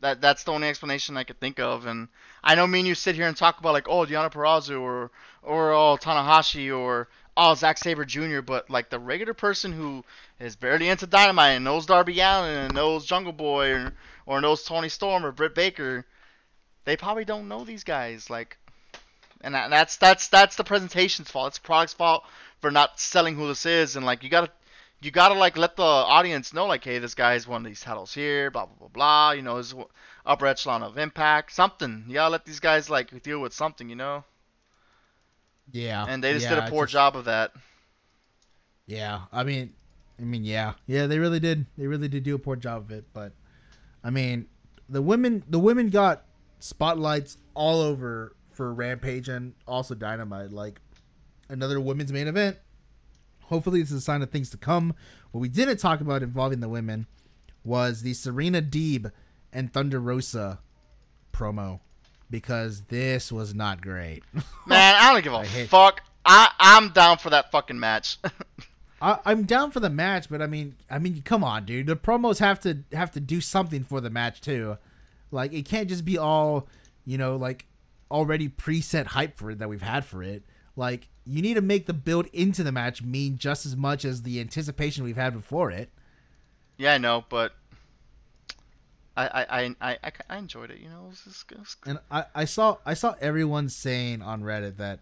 That 0.00 0.20
that's 0.20 0.44
the 0.44 0.52
only 0.52 0.68
explanation 0.68 1.16
I 1.16 1.24
could 1.24 1.40
think 1.40 1.58
of. 1.60 1.86
And 1.86 2.08
I 2.42 2.54
know 2.54 2.66
me 2.66 2.80
and 2.80 2.88
you 2.88 2.94
sit 2.94 3.14
here 3.14 3.28
and 3.28 3.36
talk 3.36 3.58
about 3.58 3.74
like, 3.74 3.88
oh, 3.88 4.06
Deonna 4.06 4.32
Purrazzo 4.32 4.80
or 4.80 5.10
or 5.42 5.72
oh 5.72 5.96
Tanahashi 6.00 6.76
or 6.76 7.08
oh 7.36 7.54
Zack 7.54 7.78
Sabre 7.78 8.04
Jr. 8.04 8.40
But 8.40 8.70
like 8.70 8.90
the 8.90 8.98
regular 8.98 9.34
person 9.34 9.72
who 9.72 10.04
is 10.38 10.56
barely 10.56 10.88
into 10.88 11.06
Dynamite 11.06 11.56
and 11.56 11.64
knows 11.64 11.86
Darby 11.86 12.18
Allin 12.20 12.56
and 12.56 12.74
knows 12.74 13.06
Jungle 13.06 13.32
Boy 13.32 13.72
or 13.72 13.92
or 14.26 14.40
knows 14.40 14.64
Toni 14.64 14.88
Storm 14.88 15.24
or 15.24 15.32
Britt 15.32 15.54
Baker, 15.54 16.06
they 16.84 16.96
probably 16.96 17.24
don't 17.24 17.48
know 17.48 17.64
these 17.64 17.84
guys. 17.84 18.30
Like, 18.30 18.58
and 19.42 19.54
that, 19.54 19.70
that's 19.70 19.96
that's 19.96 20.28
that's 20.28 20.56
the 20.56 20.64
presentation's 20.64 21.30
fault. 21.30 21.48
It's 21.48 21.58
the 21.58 21.64
product's 21.64 21.94
fault 21.94 22.24
for 22.60 22.70
not 22.70 22.98
selling 23.00 23.36
who 23.36 23.48
this 23.48 23.64
is. 23.66 23.96
And 23.96 24.04
like, 24.04 24.22
you 24.22 24.28
gotta 24.30 24.50
you 25.00 25.10
gotta 25.10 25.34
like 25.34 25.56
let 25.56 25.76
the 25.76 25.82
audience 25.82 26.52
know 26.52 26.66
like, 26.66 26.84
hey, 26.84 26.98
this 26.98 27.14
guy's 27.14 27.46
won 27.48 27.62
these 27.62 27.80
titles 27.80 28.12
here, 28.14 28.50
blah 28.50 28.66
blah 28.66 28.76
blah 28.78 28.88
blah. 28.88 29.30
You 29.32 29.42
know, 29.42 29.56
his 29.56 29.74
upper 30.26 30.46
echelon 30.46 30.82
of 30.82 30.98
Impact, 30.98 31.52
something. 31.52 32.04
You 32.06 32.14
gotta 32.14 32.32
let 32.32 32.44
these 32.44 32.60
guys 32.60 32.90
like 32.90 33.22
deal 33.22 33.40
with 33.40 33.52
something, 33.54 33.88
you 33.88 33.96
know. 33.96 34.24
Yeah, 35.72 36.04
And 36.08 36.22
they 36.22 36.32
just 36.32 36.44
yeah, 36.44 36.56
did 36.56 36.64
a 36.64 36.70
poor 36.70 36.84
just- 36.84 36.92
job 36.94 37.16
of 37.16 37.26
that. 37.26 37.52
Yeah, 38.86 39.20
I 39.32 39.44
mean, 39.44 39.72
I 40.18 40.22
mean, 40.24 40.44
yeah, 40.44 40.72
yeah, 40.88 41.06
they 41.06 41.18
really 41.20 41.38
did. 41.38 41.66
They 41.78 41.86
really 41.86 42.08
did 42.08 42.24
do 42.24 42.34
a 42.34 42.38
poor 42.40 42.56
job 42.56 42.82
of 42.82 42.90
it. 42.90 43.04
But 43.12 43.32
I 44.02 44.10
mean, 44.10 44.46
the 44.88 45.00
women, 45.00 45.44
the 45.48 45.60
women 45.60 45.90
got 45.90 46.24
spotlights 46.58 47.38
all 47.54 47.80
over 47.80 48.34
for 48.60 48.74
Rampage 48.74 49.26
and 49.30 49.54
also 49.66 49.94
Dynamite. 49.94 50.50
Like 50.50 50.82
another 51.48 51.80
women's 51.80 52.12
main 52.12 52.28
event. 52.28 52.58
Hopefully, 53.44 53.80
this 53.80 53.90
is 53.90 53.96
a 53.96 54.00
sign 54.02 54.20
of 54.20 54.28
things 54.28 54.50
to 54.50 54.58
come. 54.58 54.94
What 55.30 55.40
we 55.40 55.48
didn't 55.48 55.78
talk 55.78 56.02
about 56.02 56.22
involving 56.22 56.60
the 56.60 56.68
women 56.68 57.06
was 57.64 58.02
the 58.02 58.12
Serena 58.12 58.60
Deeb 58.60 59.12
and 59.50 59.72
Thunder 59.72 59.98
Rosa 59.98 60.58
promo 61.32 61.80
because 62.28 62.82
this 62.82 63.32
was 63.32 63.54
not 63.54 63.80
great. 63.80 64.24
Man, 64.66 64.94
I 64.94 65.10
don't 65.10 65.24
give 65.24 65.32
a 65.32 65.38
I 65.38 65.66
fuck. 65.66 66.02
I 66.26 66.50
I'm 66.58 66.90
down 66.90 67.16
for 67.16 67.30
that 67.30 67.50
fucking 67.50 67.80
match. 67.80 68.18
I, 69.00 69.20
I'm 69.24 69.44
down 69.44 69.70
for 69.70 69.80
the 69.80 69.88
match, 69.88 70.28
but 70.28 70.42
I 70.42 70.46
mean, 70.46 70.76
I 70.90 70.98
mean, 70.98 71.22
come 71.22 71.42
on, 71.42 71.64
dude. 71.64 71.86
The 71.86 71.96
promos 71.96 72.40
have 72.40 72.60
to 72.60 72.80
have 72.92 73.10
to 73.12 73.20
do 73.20 73.40
something 73.40 73.84
for 73.84 74.02
the 74.02 74.10
match 74.10 74.42
too. 74.42 74.76
Like 75.30 75.54
it 75.54 75.64
can't 75.64 75.88
just 75.88 76.04
be 76.04 76.18
all, 76.18 76.68
you 77.06 77.16
know, 77.16 77.36
like 77.36 77.64
already 78.10 78.48
preset 78.48 79.06
hype 79.06 79.38
for 79.38 79.50
it 79.52 79.58
that 79.58 79.68
we've 79.68 79.82
had 79.82 80.04
for 80.04 80.22
it. 80.22 80.42
Like 80.76 81.08
you 81.26 81.42
need 81.42 81.54
to 81.54 81.60
make 81.60 81.86
the 81.86 81.92
build 81.92 82.26
into 82.32 82.62
the 82.62 82.72
match 82.72 83.02
mean 83.02 83.36
just 83.38 83.66
as 83.66 83.76
much 83.76 84.04
as 84.04 84.22
the 84.22 84.40
anticipation 84.40 85.04
we've 85.04 85.16
had 85.16 85.32
before 85.34 85.70
it. 85.70 85.90
yeah, 86.78 86.94
I 86.94 86.98
know, 86.98 87.24
but 87.28 87.52
I 89.16 89.26
I 89.26 89.62
I 89.62 89.76
I, 89.80 90.12
I, 90.28 90.36
enjoyed 90.38 90.70
it. 90.70 90.78
You 90.78 90.88
know, 90.88 91.04
it 91.04 91.08
was, 91.08 91.20
just- 91.24 91.52
it 91.52 91.58
was- 91.58 91.76
And 91.86 91.98
I, 92.10 92.24
I 92.34 92.44
saw 92.44 92.78
I 92.86 92.94
saw 92.94 93.14
everyone 93.20 93.68
saying 93.68 94.22
on 94.22 94.42
Reddit 94.42 94.76
that 94.78 95.00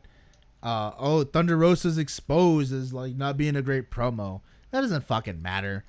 uh 0.63 0.93
oh 0.99 1.25
Thunder 1.25 1.57
Rosa's 1.57 1.99
exposed 1.99 2.73
as 2.73 2.93
like 2.93 3.15
not 3.15 3.37
being 3.37 3.57
a 3.57 3.63
great 3.63 3.91
promo. 3.91 4.41
That 4.71 4.81
doesn't 4.83 5.05
fucking 5.05 5.41
matter. 5.41 5.85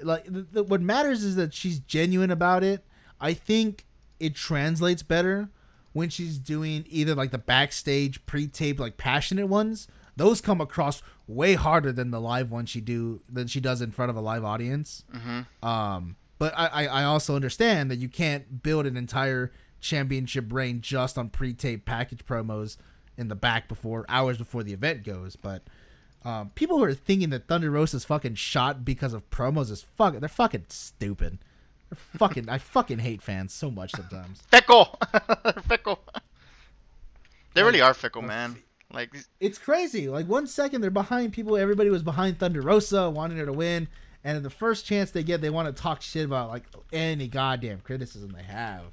Like 0.00 0.24
the, 0.24 0.42
the, 0.42 0.62
what 0.62 0.80
matters 0.80 1.22
is 1.24 1.36
that 1.36 1.52
she's 1.54 1.78
genuine 1.80 2.30
about 2.30 2.62
it. 2.64 2.84
I 3.20 3.34
think 3.34 3.86
it 4.20 4.34
translates 4.34 5.02
better 5.02 5.48
when 5.92 6.08
she's 6.08 6.38
doing 6.38 6.84
either 6.88 7.14
like 7.14 7.30
the 7.30 7.38
backstage 7.38 8.24
pre-taped 8.26 8.80
like 8.80 8.96
passionate 8.96 9.46
ones. 9.46 9.88
Those 10.16 10.40
come 10.40 10.60
across 10.60 11.02
way 11.26 11.54
harder 11.54 11.92
than 11.92 12.10
the 12.10 12.20
live 12.20 12.50
ones 12.50 12.68
she 12.70 12.80
do 12.80 13.20
than 13.30 13.46
she 13.46 13.60
does 13.60 13.80
in 13.80 13.90
front 13.92 14.10
of 14.10 14.16
a 14.16 14.20
live 14.20 14.44
audience. 14.44 15.04
Um, 15.62 16.16
but 16.38 16.52
I, 16.56 16.66
I, 16.66 16.86
I 16.86 17.04
also 17.04 17.34
understand 17.36 17.90
that 17.90 17.96
you 17.98 18.08
can't 18.08 18.62
build 18.62 18.84
an 18.86 18.96
entire 18.96 19.52
championship 19.80 20.52
reign 20.52 20.80
just 20.80 21.16
on 21.16 21.28
pre-taped 21.30 21.84
package 21.86 22.24
promos 22.26 22.76
in 23.16 23.28
the 23.28 23.34
back 23.34 23.68
before 23.68 24.04
hours 24.08 24.38
before 24.38 24.62
the 24.62 24.72
event 24.72 25.04
goes. 25.04 25.36
But 25.36 25.62
um, 26.24 26.50
people 26.54 26.78
who 26.78 26.84
are 26.84 26.94
thinking 26.94 27.30
that 27.30 27.48
Thunder 27.48 27.70
Rosa's 27.70 28.04
fucking 28.04 28.34
shot 28.34 28.84
because 28.84 29.12
of 29.12 29.28
promos 29.30 29.70
is 29.70 29.82
fucking 29.96 30.20
they're 30.20 30.28
fucking 30.28 30.66
stupid. 30.68 31.38
Fucking 31.94 32.48
I 32.48 32.58
fucking 32.58 32.98
hate 33.00 33.22
fans 33.22 33.52
so 33.52 33.70
much 33.70 33.92
sometimes. 33.92 34.40
fickle, 34.50 34.98
fickle. 35.68 36.00
They 37.54 37.62
really 37.62 37.80
are 37.80 37.94
fickle, 37.94 38.22
man. 38.22 38.56
Like 38.92 39.14
It's 39.40 39.58
crazy. 39.58 40.08
Like 40.08 40.26
one 40.26 40.46
second 40.46 40.80
they're 40.80 40.90
behind 40.90 41.32
people, 41.32 41.56
everybody 41.56 41.90
was 41.90 42.02
behind 42.02 42.38
Thunder 42.38 42.60
Rosa, 42.60 43.08
wanting 43.10 43.38
her 43.38 43.46
to 43.46 43.52
win, 43.52 43.88
and 44.24 44.42
the 44.44 44.50
first 44.50 44.86
chance 44.86 45.10
they 45.10 45.22
get, 45.22 45.40
they 45.40 45.50
want 45.50 45.74
to 45.74 45.82
talk 45.82 46.02
shit 46.02 46.24
about 46.24 46.50
like 46.50 46.64
any 46.92 47.28
goddamn 47.28 47.80
criticism 47.80 48.32
they 48.32 48.42
have. 48.42 48.84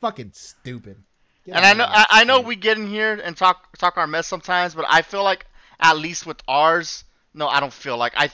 Fucking 0.00 0.30
stupid. 0.34 1.02
Get 1.44 1.56
And 1.56 1.64
I 1.64 1.72
know. 1.74 1.86
I, 1.88 2.06
I 2.10 2.24
know 2.24 2.40
we 2.40 2.56
get 2.56 2.76
in 2.78 2.86
here 2.88 3.20
and 3.22 3.36
talk 3.36 3.76
talk 3.78 3.96
our 3.96 4.06
mess 4.06 4.26
sometimes, 4.26 4.74
but 4.74 4.84
I 4.88 5.02
feel 5.02 5.22
like 5.24 5.46
at 5.80 5.96
least 5.98 6.26
with 6.26 6.40
ours, 6.48 7.04
no, 7.34 7.46
I 7.48 7.60
don't 7.60 7.72
feel 7.72 7.96
like 7.96 8.12
I- 8.16 8.30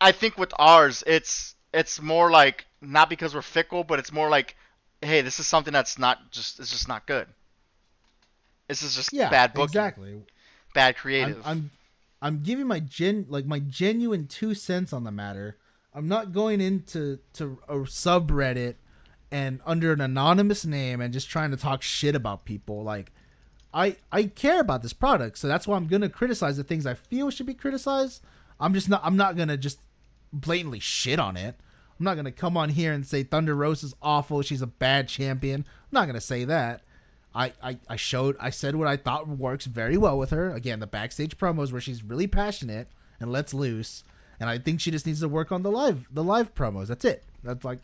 I 0.00 0.12
think 0.12 0.36
with 0.38 0.52
ours, 0.58 1.04
it's 1.06 1.54
it's 1.72 2.00
more 2.02 2.30
like 2.30 2.66
not 2.80 3.08
because 3.08 3.34
we're 3.34 3.42
fickle, 3.42 3.84
but 3.84 3.98
it's 3.98 4.12
more 4.12 4.28
like, 4.28 4.56
hey, 5.02 5.20
this 5.20 5.40
is 5.40 5.46
something 5.46 5.72
that's 5.72 5.98
not 5.98 6.30
just 6.30 6.60
it's 6.60 6.70
just 6.70 6.88
not 6.88 7.06
good. 7.06 7.26
This 8.68 8.82
is 8.82 8.94
just 8.94 9.12
Yeah, 9.12 9.30
bad 9.30 9.52
booking, 9.52 9.64
exactly. 9.64 10.22
bad 10.74 10.88
I'm, 10.88 10.94
creative. 10.94 11.42
I'm 11.44 11.70
I'm 12.20 12.42
giving 12.42 12.66
my 12.66 12.80
gen 12.80 13.26
like 13.28 13.46
my 13.46 13.58
genuine 13.58 14.26
two 14.26 14.54
cents 14.54 14.92
on 14.92 15.04
the 15.04 15.10
matter. 15.10 15.56
I'm 15.94 16.08
not 16.08 16.32
going 16.32 16.60
into 16.60 17.18
to 17.34 17.58
a 17.68 17.76
subreddit 17.76 18.74
and 19.30 19.60
under 19.66 19.92
an 19.92 20.00
anonymous 20.00 20.64
name 20.64 21.00
and 21.00 21.12
just 21.12 21.28
trying 21.28 21.50
to 21.50 21.56
talk 21.56 21.82
shit 21.82 22.14
about 22.14 22.44
people. 22.44 22.82
Like 22.82 23.12
I 23.72 23.96
I 24.12 24.24
care 24.24 24.60
about 24.60 24.82
this 24.82 24.92
product, 24.92 25.38
so 25.38 25.48
that's 25.48 25.66
why 25.66 25.76
I'm 25.76 25.86
gonna 25.86 26.08
criticize 26.08 26.56
the 26.56 26.64
things 26.64 26.86
I 26.86 26.94
feel 26.94 27.30
should 27.30 27.46
be 27.46 27.54
criticized. 27.54 28.22
I'm 28.60 28.74
just 28.74 28.88
not 28.88 29.00
I'm 29.04 29.16
not 29.16 29.36
gonna 29.36 29.56
just 29.56 29.80
blatantly 30.32 30.80
shit 30.80 31.18
on 31.18 31.36
it. 31.36 31.56
I'm 31.98 32.04
not 32.04 32.16
gonna 32.16 32.32
come 32.32 32.56
on 32.56 32.70
here 32.70 32.92
and 32.92 33.06
say 33.06 33.22
Thunder 33.22 33.54
Rose 33.54 33.82
is 33.82 33.94
awful. 34.00 34.42
She's 34.42 34.62
a 34.62 34.66
bad 34.66 35.08
champion. 35.08 35.60
I'm 35.66 35.88
not 35.92 36.06
gonna 36.06 36.20
say 36.20 36.44
that. 36.44 36.82
I, 37.34 37.52
I, 37.62 37.78
I 37.88 37.96
showed 37.96 38.36
I 38.40 38.50
said 38.50 38.76
what 38.76 38.88
I 38.88 38.96
thought 38.96 39.28
works 39.28 39.66
very 39.66 39.96
well 39.96 40.18
with 40.18 40.30
her. 40.30 40.50
Again, 40.52 40.80
the 40.80 40.86
backstage 40.86 41.36
promos 41.36 41.72
where 41.72 41.80
she's 41.80 42.02
really 42.02 42.26
passionate 42.26 42.88
and 43.20 43.30
lets 43.30 43.52
loose. 43.52 44.02
And 44.40 44.48
I 44.48 44.58
think 44.58 44.80
she 44.80 44.90
just 44.90 45.06
needs 45.06 45.20
to 45.20 45.28
work 45.28 45.50
on 45.52 45.62
the 45.62 45.70
live 45.70 46.06
the 46.10 46.24
live 46.24 46.54
promos. 46.54 46.86
That's 46.86 47.04
it. 47.04 47.24
That's 47.42 47.64
like 47.64 47.80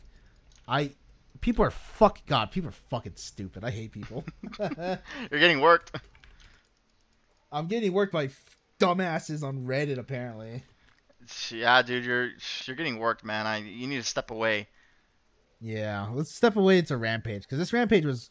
I 0.69 0.93
people 1.41 1.65
are 1.65 1.71
fuck 1.71 2.25
god, 2.27 2.51
people 2.53 2.69
are 2.69 2.79
fucking 2.91 3.17
stupid. 3.17 3.65
I 3.65 3.71
hate 3.71 3.93
people. 3.93 4.25
You're 4.59 4.99
getting 5.41 5.61
worked. 5.61 5.97
I'm 7.53 7.67
getting 7.67 7.93
worked 7.93 8.13
by 8.13 8.25
f- 8.27 8.57
dumbasses 8.81 9.43
on 9.43 9.67
Reddit 9.67 9.99
apparently. 9.99 10.63
Yeah, 11.51 11.83
dude, 11.83 12.05
you're 12.05 12.31
you're 12.65 12.77
getting 12.77 12.99
worked, 12.99 13.25
man. 13.25 13.47
I 13.47 13.59
you 13.59 13.87
need 13.87 13.97
to 13.97 14.03
step 14.03 14.31
away. 14.31 14.69
Yeah, 15.61 16.09
let's 16.13 16.31
step 16.31 16.57
away 16.57 16.79
into 16.79 16.97
Rampage 16.97 17.43
because 17.43 17.59
this 17.59 17.73
Rampage 17.73 18.05
was 18.05 18.31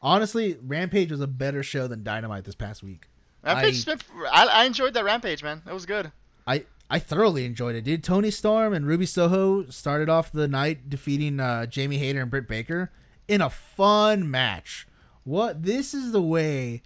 honestly 0.00 0.58
Rampage 0.62 1.10
was 1.10 1.20
a 1.20 1.26
better 1.26 1.62
show 1.62 1.86
than 1.86 2.02
Dynamite 2.02 2.44
this 2.44 2.54
past 2.54 2.82
week. 2.82 3.08
Rampage, 3.42 3.86
I, 3.86 3.96
I, 4.32 4.44
I 4.46 4.64
enjoyed 4.64 4.94
that 4.94 5.04
Rampage, 5.04 5.42
man. 5.42 5.62
It 5.66 5.74
was 5.74 5.86
good. 5.86 6.12
I 6.46 6.64
I 6.88 6.98
thoroughly 6.98 7.44
enjoyed 7.44 7.74
it, 7.74 7.84
dude. 7.84 8.04
Toni 8.04 8.30
Storm 8.30 8.72
and 8.72 8.86
Ruby 8.86 9.06
Soho 9.06 9.66
started 9.66 10.08
off 10.08 10.32
the 10.32 10.48
night 10.48 10.88
defeating 10.88 11.40
uh, 11.40 11.66
Jamie 11.66 11.98
Hayter 11.98 12.22
and 12.22 12.30
Britt 12.30 12.48
Baker 12.48 12.90
in 13.26 13.40
a 13.40 13.50
fun 13.50 14.30
match. 14.30 14.86
What 15.24 15.62
this 15.62 15.94
is 15.94 16.12
the 16.12 16.22
way 16.22 16.82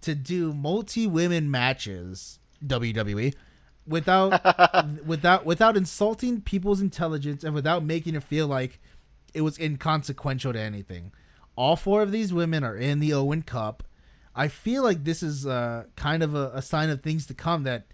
to 0.00 0.14
do 0.14 0.52
multi 0.52 1.06
women 1.06 1.50
matches 1.50 2.38
WWE 2.66 3.34
without 3.86 5.04
without 5.06 5.44
without 5.44 5.76
insulting 5.76 6.40
people's 6.40 6.80
intelligence 6.80 7.44
and 7.44 7.54
without 7.54 7.84
making 7.84 8.14
it 8.14 8.22
feel 8.22 8.46
like 8.46 8.80
it 9.32 9.42
was 9.42 9.58
inconsequential 9.58 10.52
to 10.52 10.60
anything. 10.60 11.12
All 11.56 11.76
four 11.76 12.02
of 12.02 12.12
these 12.12 12.32
women 12.32 12.64
are 12.64 12.76
in 12.76 13.00
the 13.00 13.12
Owen 13.12 13.42
Cup. 13.42 13.82
I 14.34 14.48
feel 14.48 14.82
like 14.82 15.04
this 15.04 15.22
is 15.22 15.46
uh, 15.46 15.84
kind 15.94 16.22
of 16.22 16.34
a, 16.34 16.50
a 16.54 16.62
sign 16.62 16.90
of 16.90 17.02
things 17.02 17.26
to 17.26 17.34
come 17.34 17.62
that 17.62 17.86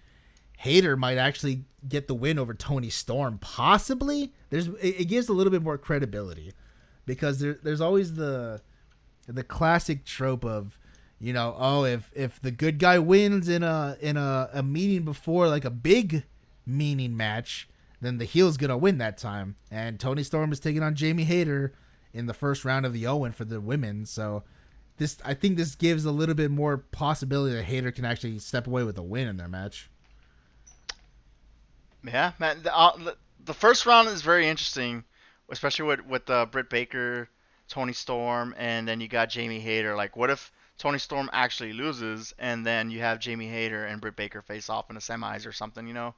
Hayter 0.59 0.97
might 0.97 1.19
actually 1.19 1.65
get 1.87 2.09
the 2.09 2.15
win 2.15 2.39
over 2.39 2.55
Toni 2.55 2.91
Storm. 2.91 3.39
Possibly, 3.39 4.33
there's 4.51 4.69
it, 4.69 5.01
it 5.01 5.05
gives 5.07 5.29
a 5.29 5.33
little 5.33 5.51
bit 5.51 5.63
more 5.63 5.79
credibility 5.79 6.53
because 7.07 7.41
there, 7.41 7.59
there's 7.63 7.81
always 7.81 8.15
the 8.15 8.63
the 9.27 9.45
classic 9.45 10.05
trope 10.05 10.45
of 10.45 10.79
you 11.21 11.33
know 11.33 11.55
oh 11.59 11.85
if 11.85 12.11
if 12.15 12.41
the 12.41 12.51
good 12.51 12.79
guy 12.79 12.99
wins 12.99 13.49
in 13.49 13.63
a 13.63 13.97
in 14.01 14.17
a, 14.17 14.49
a 14.53 14.63
meeting 14.63 15.05
before 15.05 15.49
like 15.49 15.65
a 15.65 15.71
big 15.71 16.25
meaning 16.67 17.17
match 17.17 17.69
then 18.01 18.19
the 18.19 18.25
heel's 18.25 18.57
gonna 18.57 18.79
win 18.79 18.99
that 18.99 19.19
time 19.19 19.57
and 19.71 20.01
Toni 20.01 20.23
Storm 20.23 20.53
is 20.53 20.61
taking 20.61 20.83
on 20.83 20.95
Jamie 20.95 21.25
Hayter 21.25 21.75
in 22.13 22.27
the 22.27 22.35
first 22.35 22.65
round 22.65 22.87
of 22.87 22.93
the 22.93 23.07
Owen 23.07 23.33
for 23.33 23.45
the 23.45 23.61
women 23.61 24.07
so 24.07 24.43
this 25.01 25.17
I 25.25 25.35
think 25.35 25.57
this 25.57 25.75
gives 25.75 26.05
a 26.05 26.13
little 26.13 26.37
bit 26.37 26.53
more 26.53 26.79
possibility 26.79 27.57
that 27.57 27.65
Hayter 27.65 27.91
can 27.91 28.05
actually 28.05 28.39
step 28.39 28.69
away 28.69 28.85
with 28.85 28.97
a 28.99 29.03
win 29.03 29.27
in 29.27 29.37
their 29.39 29.49
match. 29.49 29.91
Yeah, 32.07 32.33
man. 32.39 32.63
The, 32.63 32.77
uh, 32.77 33.15
the 33.45 33.55
first 33.55 33.87
round 33.87 34.09
is 34.09 34.23
very 34.23 34.47
interesting, 34.47 35.05
especially 35.49 35.87
with 35.87 36.07
with 36.07 36.31
uh, 36.31 36.47
Britt 36.47 36.71
Baker, 36.71 37.29
Toni 37.67 37.95
Storm, 37.95 38.55
and 38.59 38.87
then 38.87 39.01
you 39.01 39.09
got 39.09 39.31
Jamie 39.31 39.59
Hayter. 39.59 39.97
Like, 39.97 40.17
what 40.17 40.31
if 40.31 40.53
Toni 40.81 40.99
Storm 40.99 41.29
actually 41.33 41.75
loses, 41.75 42.35
and 42.39 42.67
then 42.67 42.91
you 42.91 43.01
have 43.01 43.21
Jamie 43.21 43.47
Hayter 43.49 43.85
and 43.85 44.01
Britt 44.01 44.17
Baker 44.17 44.41
face 44.41 44.71
off 44.71 44.89
in 44.89 44.95
the 44.95 45.01
semis 45.01 45.47
or 45.47 45.53
something? 45.53 45.87
You 45.87 45.95
know. 45.95 46.15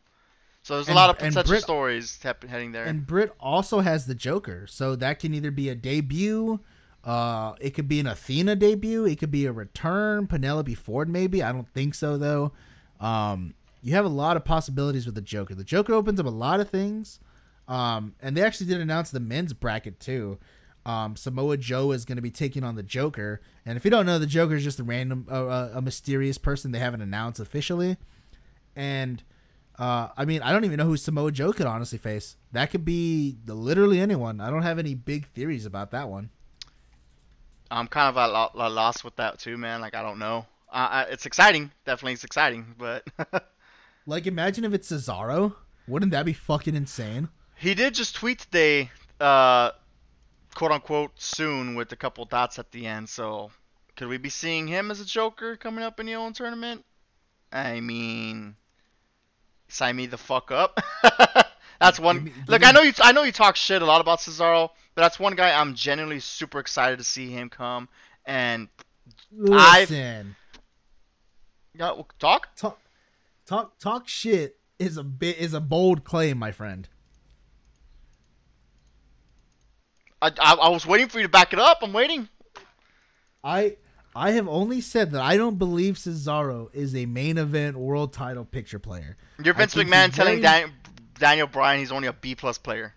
So 0.63 0.77
there's 0.77 0.87
a 0.87 0.91
And- 0.93 0.97
lot 0.97 1.11
of 1.11 1.17
potential 1.17 1.43
Britt- 1.43 1.63
stories 1.65 2.19
heading 2.23 2.71
there. 2.71 2.85
And 2.85 3.05
Britt 3.05 3.35
also 3.41 3.81
has 3.81 4.07
the 4.07 4.15
Joker, 4.15 4.69
so 4.69 4.95
that 4.95 5.19
can 5.19 5.35
either 5.35 5.51
be 5.51 5.69
a 5.69 5.75
debut, 5.75 6.61
uh, 7.03 7.55
it 7.61 7.71
could 7.71 7.89
be 7.89 7.99
an 7.99 8.07
Athena 8.07 8.55
debut, 8.55 9.05
it 9.05 9.19
could 9.19 9.33
be 9.33 9.45
a 9.47 9.51
return, 9.53 10.29
Penelope 10.29 10.77
Ford 10.77 11.09
maybe. 11.09 11.43
I 11.43 11.51
don't 11.51 11.69
think 11.75 11.97
so 11.97 12.17
though. 12.17 12.53
Um, 13.01 13.55
you 13.83 13.95
have 13.95 14.05
a 14.05 14.09
lot 14.09 14.37
of 14.37 14.45
possibilities 14.45 15.05
with 15.05 15.17
the 15.17 15.21
Joker. 15.23 15.57
The 15.57 15.65
Joker 15.65 15.95
opens 15.95 16.21
up 16.21 16.27
a 16.27 16.31
lot 16.31 16.61
of 16.61 16.71
things. 16.71 17.19
Um, 17.67 18.15
and 18.23 18.37
they 18.37 18.43
actually 18.43 18.67
did 18.67 18.81
announce 18.81 19.11
the 19.11 19.19
men's 19.19 19.53
bracket 19.53 19.99
too. 19.99 20.39
Um, 20.85 21.15
Samoa 21.17 21.57
Joe 21.57 21.93
is 21.93 22.05
going 22.05 22.17
to 22.17 22.23
be 22.23 22.31
taking 22.31 22.65
on 22.65 22.75
the 22.75 22.83
Joker, 22.83 23.41
and 23.65 23.77
if 23.77 23.85
you 23.85 23.91
don't 23.91 24.05
know, 24.07 24.19
the 24.19 24.27
Joker 24.27 24.57
is 24.57 24.65
just 24.65 24.81
a 24.81 24.85
random, 24.85 25.27
uh, 25.31 25.47
uh, 25.47 25.71
a 25.75 25.83
mysterious 25.83 26.39
person 26.39 26.73
they 26.73 26.79
haven't 26.81 27.03
announced 27.03 27.39
officially. 27.41 27.97
And 28.75 29.23
uh, 29.79 30.09
I 30.17 30.25
mean, 30.25 30.43
I 30.43 30.53
don't 30.53 30.65
even 30.65 30.79
know 30.79 30.87
who 30.87 30.97
Samoa 30.97 31.31
Joe 31.33 31.53
could 31.53 31.67
honestly 31.67 31.99
face. 31.99 32.37
That 32.51 32.71
could 32.71 32.85
be 32.85 33.37
the, 33.45 33.55
literally 33.55 34.01
anyone. 34.01 34.41
I 34.41 34.51
don't 34.51 34.63
have 34.63 34.79
any 34.79 34.95
big 34.95 35.29
theories 35.29 35.65
about 35.67 35.91
that 35.93 36.09
one. 36.09 36.31
I'm 37.71 37.87
kind 37.87 38.09
of 38.09 38.17
at 38.19 38.27
lo- 38.33 38.51
lo- 38.55 38.69
lost 38.73 39.05
with 39.05 39.17
that 39.17 39.39
too, 39.39 39.57
man. 39.57 39.81
Like 39.81 39.95
I 39.95 40.03
don't 40.03 40.19
know. 40.19 40.47
Uh, 40.71 41.05
it's 41.11 41.27
exciting, 41.27 41.71
definitely 41.85 42.15
it's 42.15 42.25
exciting, 42.25 42.75
but 42.79 43.07
Like, 44.07 44.27
imagine 44.27 44.65
if 44.65 44.73
it's 44.73 44.91
Cesaro. 44.91 45.55
Wouldn't 45.87 46.13
that 46.13 46.25
be 46.25 46.33
fucking 46.33 46.75
insane? 46.75 47.29
he 47.57 47.75
did 47.75 47.95
just 47.95 48.17
tweet 48.17 48.41
today, 48.41 48.91
uh, 49.21 49.71
quote 50.55 50.73
unquote, 50.73 51.13
soon 51.17 51.75
with 51.75 51.93
a 51.93 51.97
couple 51.97 52.25
dots 52.25 52.59
at 52.59 52.71
the 52.73 52.87
end. 52.87 53.09
So 53.09 53.51
could 53.97 54.09
we 54.09 54.19
be 54.19 54.29
seeing 54.31 54.67
him 54.67 54.91
as 54.91 55.01
a 55.01 55.05
Joker 55.05 55.57
coming 55.57 55.85
up 55.85 56.01
in 56.01 56.07
the 56.07 56.15
Owen 56.15 56.33
tournament? 56.33 56.85
I 57.53 57.81
mean, 57.81 58.57
sign 59.69 59.97
me 59.97 60.07
the 60.07 60.17
fuck 60.19 60.51
up. 60.51 60.81
that's 61.81 62.01
one. 62.01 62.17
Give 62.17 62.25
me- 62.25 62.31
give 62.31 62.49
Look, 62.49 62.61
me- 62.63 62.67
I 62.69 62.73
know 62.73 62.83
you. 62.83 62.93
I 63.01 63.13
know 63.13 63.23
you 63.25 63.33
talk 63.33 63.57
shit 63.57 63.83
a 63.83 63.87
lot 63.87 64.01
about 64.01 64.21
Cesaro, 64.21 64.71
but 64.95 65.03
that's 65.03 65.19
one 65.19 65.35
guy 65.35 65.53
I'm 65.59 65.75
genuinely 65.75 66.21
super 66.21 66.59
excited 66.59 66.99
to 66.99 67.05
see 67.05 67.31
him 67.31 67.49
come 67.51 67.89
and 68.25 68.69
I've- 69.53 69.93
Listen, 69.93 70.37
yeah, 71.75 71.93
talk. 72.19 72.55
talk, 72.57 72.79
talk, 73.47 73.79
talk 73.79 74.09
shit 74.09 74.59
is 74.79 74.97
a 74.97 75.03
bit 75.05 75.39
is 75.39 75.55
a 75.55 75.61
bold 75.61 76.05
claim, 76.05 76.39
my 76.39 76.53
friend. 76.53 76.89
I, 80.23 80.31
I, 80.41 80.55
I 80.55 80.69
was 80.69 80.87
waiting 80.87 81.09
for 81.09 81.19
you 81.19 81.25
to 81.25 81.29
back 81.29 81.53
it 81.53 81.59
up. 81.59 81.79
I'm 81.83 81.93
waiting. 81.93 82.29
I 83.45 83.77
I 84.15 84.33
have 84.33 84.47
only 84.47 84.81
said 84.81 85.11
that 85.13 85.23
I 85.23 85.37
don't 85.37 85.59
believe 85.59 85.97
Cesaro 85.97 86.69
is 86.75 86.95
a 86.95 87.07
main 87.07 87.39
event 87.39 87.77
world 87.77 88.13
title 88.13 88.45
picture 88.45 88.79
player. 88.79 89.17
You're 89.43 89.55
Vince 89.55 89.75
McMahon 89.75 90.15
telling 90.15 90.41
very- 90.41 90.63
Dan, 90.63 90.73
Daniel 91.19 91.47
Bryan 91.49 91.81
he's 91.81 91.91
only 91.93 92.09
a 92.09 92.13
B 92.13 92.35
plus 92.35 92.57
player. 92.59 92.95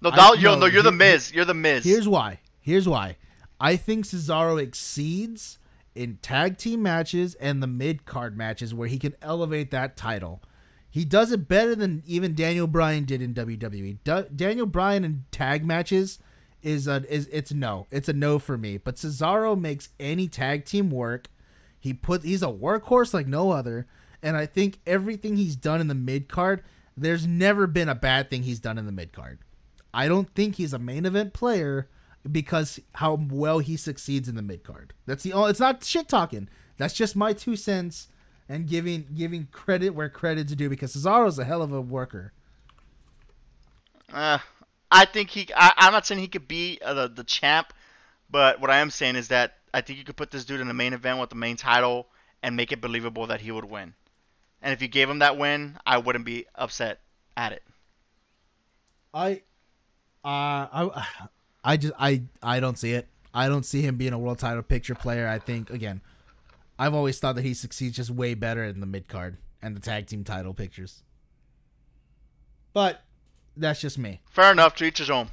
No, 0.00 0.10
I- 0.10 0.34
you're, 0.38 0.56
no, 0.56 0.66
you're 0.66 0.82
the 0.82 0.90
he- 0.90 0.96
Miz. 0.96 1.32
You're 1.32 1.44
the 1.44 1.54
Miz. 1.54 1.84
Here's 1.84 2.08
why. 2.08 2.40
Here's 2.60 2.88
why. 2.88 3.16
I 3.60 3.76
think 3.76 4.04
Cesaro 4.04 4.60
exceeds 4.60 5.58
in 5.94 6.16
tag 6.22 6.56
team 6.56 6.82
matches 6.82 7.34
and 7.36 7.62
the 7.62 7.66
mid 7.68 8.04
card 8.04 8.36
matches 8.36 8.74
where 8.74 8.88
he 8.88 8.98
can 8.98 9.14
elevate 9.22 9.70
that 9.70 9.96
title. 9.96 10.42
He 10.90 11.04
does 11.04 11.30
it 11.30 11.46
better 11.46 11.74
than 11.74 12.02
even 12.06 12.34
Daniel 12.34 12.66
Bryan 12.66 13.04
did 13.04 13.22
in 13.22 13.32
WWE. 13.34 14.34
Daniel 14.34 14.66
Bryan 14.66 15.04
in 15.04 15.24
tag 15.30 15.64
matches 15.64 16.18
is 16.62 16.86
a 16.86 17.04
is 17.08 17.28
it's 17.32 17.52
no. 17.52 17.86
It's 17.90 18.08
a 18.08 18.12
no 18.12 18.38
for 18.38 18.56
me. 18.56 18.78
But 18.78 18.96
Cesaro 18.96 19.58
makes 19.58 19.90
any 19.98 20.28
tag 20.28 20.64
team 20.64 20.90
work. 20.90 21.28
He 21.78 21.92
put 21.92 22.22
he's 22.22 22.42
a 22.42 22.46
workhorse 22.46 23.12
like 23.12 23.26
no 23.26 23.50
other. 23.50 23.86
And 24.22 24.36
I 24.36 24.46
think 24.46 24.78
everything 24.86 25.36
he's 25.36 25.56
done 25.56 25.80
in 25.80 25.88
the 25.88 25.94
mid 25.94 26.28
card, 26.28 26.62
there's 26.96 27.26
never 27.26 27.66
been 27.66 27.88
a 27.88 27.94
bad 27.94 28.30
thing 28.30 28.44
he's 28.44 28.60
done 28.60 28.78
in 28.78 28.86
the 28.86 28.92
mid 28.92 29.12
card. 29.12 29.40
I 29.92 30.08
don't 30.08 30.32
think 30.34 30.56
he's 30.56 30.72
a 30.72 30.78
main 30.78 31.04
event 31.04 31.32
player 31.32 31.88
because 32.30 32.78
how 32.94 33.18
well 33.28 33.58
he 33.58 33.76
succeeds 33.76 34.28
in 34.28 34.36
the 34.36 34.42
mid 34.42 34.62
card. 34.62 34.94
That's 35.06 35.22
the 35.22 35.32
only. 35.32 35.50
It's 35.50 35.60
not 35.60 35.84
shit 35.84 36.08
talking. 36.08 36.48
That's 36.78 36.94
just 36.94 37.16
my 37.16 37.32
two 37.32 37.56
cents 37.56 38.08
and 38.48 38.68
giving 38.68 39.06
giving 39.14 39.48
credit 39.50 39.90
where 39.90 40.08
credit's 40.08 40.54
due 40.54 40.68
because 40.68 40.94
Cesaro's 40.94 41.38
a 41.38 41.44
hell 41.44 41.62
of 41.62 41.72
a 41.72 41.80
worker. 41.80 42.32
Uh, 44.12 44.38
I 44.92 45.06
think 45.06 45.30
he. 45.30 45.48
I, 45.56 45.72
I'm 45.78 45.92
not 45.92 46.06
saying 46.06 46.20
he 46.20 46.28
could 46.28 46.46
be 46.46 46.78
uh, 46.84 46.92
the 46.92 47.08
the 47.08 47.24
champ, 47.24 47.72
but 48.30 48.60
what 48.60 48.70
I 48.70 48.78
am 48.78 48.90
saying 48.90 49.16
is 49.16 49.28
that 49.28 49.54
I 49.72 49.80
think 49.80 49.98
you 49.98 50.04
could 50.04 50.16
put 50.16 50.30
this 50.30 50.44
dude 50.44 50.60
in 50.60 50.68
the 50.68 50.74
main 50.74 50.92
event 50.92 51.18
with 51.18 51.30
the 51.30 51.36
main 51.36 51.56
title 51.56 52.08
and 52.42 52.54
make 52.54 52.72
it 52.72 52.80
believable 52.82 53.26
that 53.28 53.40
he 53.40 53.50
would 53.50 53.64
win. 53.64 53.94
And 54.60 54.72
if 54.72 54.82
you 54.82 54.88
gave 54.88 55.08
him 55.08 55.20
that 55.20 55.38
win, 55.38 55.78
I 55.86 55.96
wouldn't 55.96 56.26
be 56.26 56.44
upset 56.54 57.00
at 57.36 57.52
it. 57.52 57.62
I, 59.14 59.42
uh, 60.24 60.68
I, 60.70 61.06
I 61.64 61.76
just 61.78 61.94
I 61.98 62.22
I 62.42 62.60
don't 62.60 62.78
see 62.78 62.92
it. 62.92 63.08
I 63.32 63.48
don't 63.48 63.64
see 63.64 63.80
him 63.80 63.96
being 63.96 64.12
a 64.12 64.18
world 64.18 64.40
title 64.40 64.62
picture 64.62 64.94
player. 64.94 65.26
I 65.26 65.38
think 65.38 65.70
again, 65.70 66.02
I've 66.78 66.92
always 66.92 67.18
thought 67.18 67.36
that 67.36 67.46
he 67.46 67.54
succeeds 67.54 67.96
just 67.96 68.10
way 68.10 68.34
better 68.34 68.62
in 68.62 68.80
the 68.80 68.86
mid 68.86 69.08
card 69.08 69.38
and 69.62 69.74
the 69.74 69.80
tag 69.80 70.06
team 70.06 70.22
title 70.22 70.52
pictures. 70.52 71.02
But 72.74 73.02
that's 73.56 73.80
just 73.80 73.98
me. 73.98 74.20
Fair 74.30 74.52
enough. 74.52 74.74
To 74.76 74.84
each 74.84 74.98
his 74.98 75.10
own. 75.10 75.28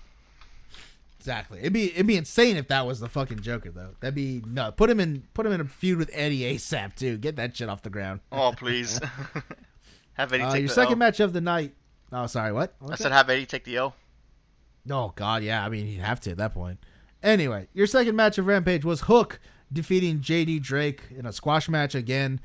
Exactly. 1.20 1.60
It'd 1.60 1.74
be 1.74 1.92
it'd 1.92 2.08
be 2.08 2.16
insane 2.16 2.56
if 2.56 2.68
that 2.70 2.88
was 2.88 3.00
the 3.02 3.10
fucking 3.10 3.42
Joker 3.42 3.72
though. 3.72 3.96
That'd 4.00 4.16
be 4.16 4.42
no. 4.48 4.72
Put 4.72 4.90
him 4.90 5.00
in 5.00 5.24
put 5.34 5.46
him 5.46 5.52
in 5.52 5.60
a 5.62 5.66
feud 5.66 5.98
with 5.98 6.10
Eddie 6.14 6.42
ASAP 6.56 6.96
too. 6.96 7.18
Get 7.18 7.36
that 7.36 7.56
shit 7.58 7.68
off 7.68 7.82
the 7.82 7.90
ground. 7.90 8.22
Oh 8.32 8.54
please. 8.56 9.00
have 10.14 10.32
Eddie 10.32 10.44
Uh, 10.44 10.52
take 10.54 10.62
your 10.62 10.68
the 10.70 10.74
second 10.74 10.94
L. 10.94 11.00
match 11.00 11.20
of 11.20 11.34
the 11.34 11.42
night. 11.42 11.74
Oh, 12.12 12.26
sorry. 12.26 12.52
What? 12.54 12.74
I 12.82 12.96
said 12.96 13.12
that? 13.12 13.16
have 13.18 13.30
Eddie 13.30 13.46
take 13.46 13.66
the 13.66 13.78
L. 13.78 13.96
Oh 14.90 15.12
God, 15.16 15.44
yeah. 15.44 15.64
I 15.64 15.70
mean, 15.70 15.86
he'd 15.88 16.00
have 16.00 16.22
to 16.22 16.32
at 16.32 16.38
that 16.38 16.54
point. 16.54 16.80
Anyway, 17.22 17.68
your 17.74 17.86
second 17.86 18.16
match 18.16 18.38
of 18.38 18.48
Rampage 18.48 18.86
was 18.86 19.02
Hook 19.02 19.40
defeating 19.72 20.20
JD 20.20 20.62
Drake 20.64 21.02
in 21.16 21.26
a 21.26 21.34
squash 21.34 21.68
match 21.68 21.94
again. 21.96 22.40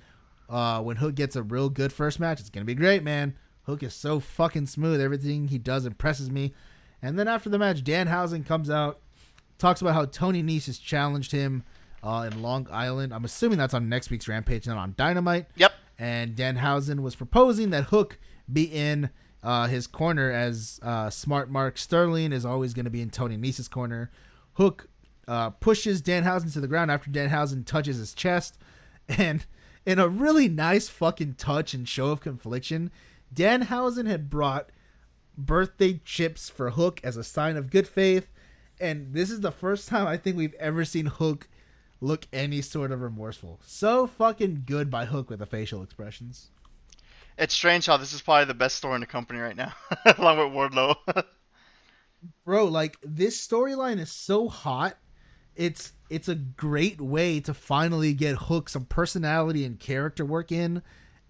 Uh, 0.49 0.83
when 0.83 0.97
Hook 0.97 1.15
gets 1.15 1.37
a 1.37 1.43
real 1.43 1.71
good 1.71 1.93
first 1.93 2.19
match, 2.21 2.41
it's 2.41 2.51
gonna 2.51 2.67
be 2.67 2.75
great, 2.75 3.03
man. 3.05 3.37
Hook 3.67 3.83
is 3.83 3.95
so 3.95 4.21
fucking 4.21 4.67
smooth. 4.67 5.01
Everything 5.01 5.49
he 5.49 5.59
does 5.59 5.87
impresses 5.87 6.31
me. 6.31 6.53
And 7.03 7.19
then 7.19 7.29
after 7.29 7.49
the 7.51 7.59
match, 7.59 7.83
Danhausen 7.83 8.47
comes 8.47 8.71
out, 8.71 9.01
talks 9.59 9.81
about 9.81 9.95
how 9.95 10.05
Tony 10.07 10.43
Nese 10.43 10.67
has 10.67 10.79
challenged 10.79 11.33
him 11.33 11.65
uh, 12.03 12.29
in 12.31 12.43
Long 12.43 12.67
Island. 12.71 13.13
I'm 13.13 13.25
assuming 13.25 13.59
that's 13.59 13.75
on 13.75 13.89
next 13.89 14.11
week's 14.11 14.29
Rampage, 14.29 14.67
not 14.67 14.77
on 14.77 14.95
Dynamite. 14.97 15.47
Yep. 15.57 15.73
And 15.99 16.37
Danhausen 16.37 17.01
was 17.01 17.15
proposing 17.15 17.71
that 17.71 17.85
Hook 17.85 18.19
be 18.53 18.65
in 18.65 19.11
uh, 19.43 19.67
his 19.67 19.87
corner 19.87 20.31
as 20.31 20.81
uh, 20.83 21.11
smart 21.11 21.51
Mark 21.51 21.79
Sterling 21.79 22.33
is 22.33 22.45
always 22.45 22.75
going 22.75 22.85
to 22.85 22.91
be 22.91 23.03
in 23.03 23.11
Tony 23.11 23.37
Nese's 23.37 23.69
corner. 23.69 24.11
Hook 24.55 24.89
uh, 25.29 25.51
pushes 25.51 26.03
Danhausen 26.03 26.53
to 26.53 26.61
the 26.61 26.69
ground 26.69 26.91
after 26.91 27.11
Danhausen 27.11 27.65
touches 27.65 27.99
his 27.99 28.15
chest. 28.15 28.59
And 29.07 29.45
in 29.85 29.99
a 29.99 30.09
really 30.09 30.49
nice 30.49 30.89
fucking 30.89 31.35
touch 31.35 31.75
and 31.75 31.87
show 31.87 32.07
of 32.07 32.23
confliction, 32.23 32.91
Danhausen 33.35 34.07
had 34.07 34.31
brought 34.31 34.71
birthday 35.37 36.01
chips 36.05 36.49
for 36.49 36.71
Hook 36.71 37.01
as 37.03 37.17
a 37.17 37.25
sign 37.25 37.57
of 37.57 37.71
good 37.71 37.89
faith. 37.89 38.29
And 38.81 39.15
this 39.15 39.31
is 39.31 39.41
the 39.41 39.53
first 39.53 39.89
time 39.89 40.07
I 40.07 40.17
think 40.17 40.37
we've 40.37 40.55
ever 40.55 40.85
seen 40.85 41.07
Hook 41.07 41.49
look 42.01 42.27
any 42.33 42.61
sort 42.61 42.93
of 42.93 43.01
remorseful. 43.01 43.61
So 43.65 44.07
fucking 44.07 44.65
good 44.67 44.91
by 44.91 45.07
Hook 45.07 45.31
with 45.31 45.39
the 45.39 45.47
facial 45.47 45.83
expressions. 45.83 46.51
It's 47.37 47.55
strange 47.55 47.87
how 47.87 47.97
this 47.97 48.13
is 48.13 48.23
probably 48.23 48.45
the 48.45 48.55
best 48.55 48.77
story 48.77 48.95
in 48.95 49.01
the 49.01 49.07
company 49.07 49.41
right 49.41 49.57
now, 49.57 49.73
along 50.19 50.39
with 50.39 50.73
Wardlow. 50.73 50.97
Bro, 52.45 52.67
like 52.67 52.97
this 53.03 53.45
storyline 53.45 53.99
is 53.99 54.13
so 54.13 54.49
hot. 54.49 54.97
It's 55.57 55.93
it's 56.11 56.29
a 56.29 56.35
great 56.35 57.01
way 57.01 57.41
to 57.41 57.55
finally 57.55 58.13
get 58.13 58.37
Hook 58.37 58.69
some 58.69 58.85
personality 58.85 59.65
and 59.65 59.81
character 59.81 60.25
work 60.25 60.53
in. 60.53 60.83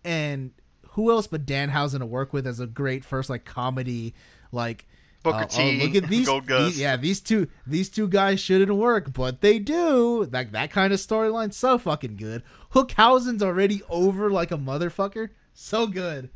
And 0.04 0.52
who 0.94 1.10
else 1.10 1.26
but 1.26 1.46
Danhausen 1.46 2.00
to 2.00 2.06
work 2.06 2.32
with 2.32 2.46
as 2.46 2.58
a 2.58 2.66
great 2.66 3.04
first 3.04 3.30
like 3.30 3.44
comedy 3.44 4.14
like 4.50 4.86
Booker 5.22 5.38
uh, 5.38 5.46
T, 5.46 5.82
look 5.82 5.94
at 5.94 6.10
these, 6.10 6.28
these- 6.46 6.78
yeah, 6.78 6.96
these 6.98 7.18
two 7.20 7.48
these 7.66 7.88
two 7.88 8.08
guys 8.08 8.40
shouldn't 8.40 8.74
work, 8.76 9.14
but 9.14 9.40
they 9.40 9.58
do. 9.58 10.28
Like 10.30 10.52
that 10.52 10.70
kind 10.70 10.92
of 10.92 11.00
storyline, 11.00 11.52
so 11.54 11.78
fucking 11.78 12.16
good. 12.16 12.42
Hookhausen's 12.74 13.42
already 13.42 13.80
over 13.88 14.30
like 14.30 14.50
a 14.50 14.58
motherfucker. 14.58 15.30
So 15.54 15.86
good. 15.86 16.28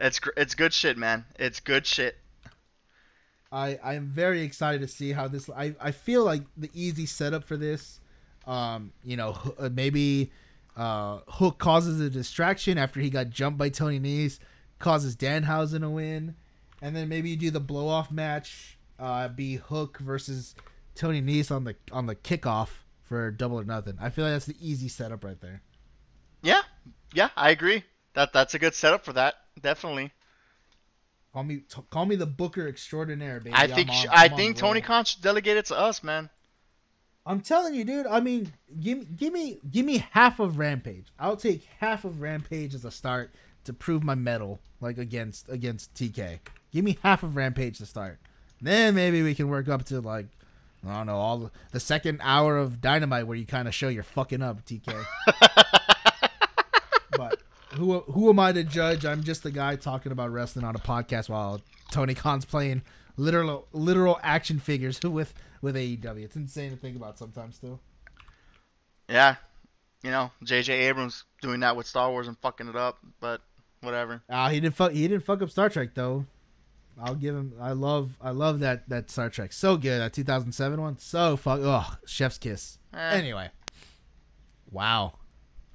it's 0.00 0.18
it's 0.36 0.56
good 0.56 0.72
shit, 0.72 0.98
man. 0.98 1.24
It's 1.38 1.60
good 1.60 1.86
shit. 1.86 2.16
I 3.52 3.78
I 3.82 3.94
am 3.94 4.08
very 4.08 4.42
excited 4.42 4.80
to 4.80 4.88
see 4.88 5.12
how 5.12 5.28
this. 5.28 5.48
I 5.50 5.74
I 5.80 5.92
feel 5.92 6.24
like 6.24 6.42
the 6.56 6.70
easy 6.74 7.06
setup 7.06 7.44
for 7.44 7.56
this. 7.56 8.00
Um, 8.44 8.92
you 9.04 9.16
know, 9.16 9.36
uh, 9.58 9.68
maybe 9.72 10.32
uh, 10.76 11.20
Hook 11.28 11.58
causes 11.58 12.00
a 12.00 12.08
distraction 12.10 12.78
after 12.78 13.00
he 13.00 13.10
got 13.10 13.30
jumped 13.30 13.58
by 13.58 13.68
Tony 13.68 14.00
Nese, 14.00 14.38
causes 14.78 15.16
Danhausen 15.16 15.80
to 15.80 15.90
win, 15.90 16.34
and 16.80 16.96
then 16.96 17.08
maybe 17.08 17.30
you 17.30 17.36
do 17.36 17.50
the 17.50 17.60
blow 17.60 17.88
off 17.88 18.10
match. 18.10 18.78
Uh, 18.98 19.28
be 19.28 19.56
Hook 19.56 19.98
versus 19.98 20.54
Tony 20.94 21.20
Nese 21.20 21.50
on 21.50 21.64
the 21.64 21.74
on 21.90 22.06
the 22.06 22.14
kickoff 22.14 22.68
for 23.02 23.30
Double 23.30 23.58
or 23.60 23.64
Nothing. 23.64 23.96
I 24.00 24.10
feel 24.10 24.24
like 24.24 24.34
that's 24.34 24.46
the 24.46 24.56
easy 24.60 24.88
setup 24.88 25.24
right 25.24 25.40
there. 25.40 25.60
Yeah, 26.42 26.62
yeah, 27.12 27.30
I 27.36 27.50
agree. 27.50 27.84
That 28.14 28.32
that's 28.32 28.54
a 28.54 28.58
good 28.58 28.74
setup 28.74 29.04
for 29.04 29.12
that. 29.14 29.34
Definitely. 29.60 30.12
Call 31.32 31.44
me 31.44 31.56
t- 31.68 31.82
call 31.90 32.06
me 32.06 32.16
the 32.16 32.26
Booker 32.26 32.68
extraordinaire, 32.68 33.40
baby. 33.40 33.54
I 33.56 33.66
think 33.66 33.88
on- 33.88 34.06
I 34.10 34.28
think 34.28 34.56
Tony. 34.56 34.80
Khan 34.82 35.04
should 35.04 35.22
delegate 35.22 35.56
it 35.56 35.66
to 35.66 35.78
us, 35.78 36.02
man. 36.02 36.28
I'm 37.24 37.40
telling 37.40 37.74
you, 37.74 37.84
dude. 37.84 38.06
I 38.06 38.20
mean, 38.20 38.52
give 38.80 38.98
me, 38.98 39.06
give 39.16 39.32
me, 39.32 39.60
give 39.70 39.86
me 39.86 40.04
half 40.10 40.40
of 40.40 40.58
Rampage. 40.58 41.06
I'll 41.18 41.36
take 41.36 41.64
half 41.78 42.04
of 42.04 42.20
Rampage 42.20 42.74
as 42.74 42.84
a 42.84 42.90
start 42.90 43.32
to 43.64 43.72
prove 43.72 44.02
my 44.02 44.14
medal, 44.14 44.60
like 44.80 44.98
against 44.98 45.48
against 45.48 45.94
TK. 45.94 46.40
Give 46.72 46.84
me 46.84 46.98
half 47.02 47.22
of 47.22 47.36
Rampage 47.36 47.78
to 47.78 47.86
start. 47.86 48.18
Then 48.60 48.94
maybe 48.94 49.22
we 49.22 49.34
can 49.34 49.48
work 49.48 49.68
up 49.68 49.84
to 49.86 50.00
like, 50.00 50.26
I 50.86 50.96
don't 50.96 51.06
know, 51.06 51.16
all 51.16 51.38
the, 51.38 51.50
the 51.70 51.80
second 51.80 52.20
hour 52.22 52.58
of 52.58 52.80
Dynamite 52.80 53.26
where 53.26 53.36
you 53.36 53.46
kind 53.46 53.68
of 53.68 53.74
show 53.74 53.88
you're 53.88 54.02
fucking 54.02 54.42
up, 54.42 54.64
TK. 54.64 55.04
but 57.16 57.40
who 57.74 58.00
who 58.00 58.30
am 58.30 58.40
I 58.40 58.52
to 58.52 58.64
judge? 58.64 59.04
I'm 59.04 59.22
just 59.22 59.44
the 59.44 59.50
guy 59.52 59.76
talking 59.76 60.10
about 60.10 60.32
wrestling 60.32 60.64
on 60.64 60.74
a 60.74 60.80
podcast 60.80 61.28
while 61.28 61.60
Tony 61.92 62.14
Khan's 62.14 62.44
playing 62.44 62.82
literal 63.16 63.68
literal 63.72 64.18
action 64.22 64.58
figures 64.58 65.00
with 65.04 65.34
with 65.62 65.76
AEW. 65.76 66.24
It's 66.24 66.36
insane 66.36 66.70
to 66.72 66.76
think 66.76 66.96
about 66.96 67.18
sometimes 67.18 67.56
still. 67.56 67.80
Yeah, 69.08 69.36
you 70.02 70.10
know, 70.10 70.30
J.J. 70.42 70.72
Abrams 70.88 71.24
doing 71.40 71.60
that 71.60 71.76
with 71.76 71.86
Star 71.86 72.10
Wars 72.10 72.28
and 72.28 72.36
fucking 72.38 72.68
it 72.68 72.76
up, 72.76 72.98
but 73.20 73.40
whatever. 73.80 74.22
Ah, 74.28 74.48
he 74.48 74.60
didn't 74.60 74.74
fuck 74.74 74.92
he 74.92 75.06
didn't 75.08 75.24
fuck 75.24 75.42
up 75.42 75.50
Star 75.50 75.68
Trek 75.68 75.90
though. 75.94 76.26
I'll 77.00 77.14
give 77.14 77.34
him 77.34 77.54
I 77.60 77.72
love 77.72 78.18
I 78.20 78.30
love 78.30 78.60
that 78.60 78.88
that 78.88 79.10
Star 79.10 79.30
Trek. 79.30 79.52
So 79.52 79.76
good. 79.76 80.00
That 80.00 80.12
2007 80.12 80.80
one. 80.80 80.98
So 80.98 81.36
fuck 81.36 81.60
oh, 81.62 81.96
chef's 82.06 82.38
kiss. 82.38 82.78
Eh. 82.94 82.98
Anyway. 82.98 83.50
Wow. 84.70 85.18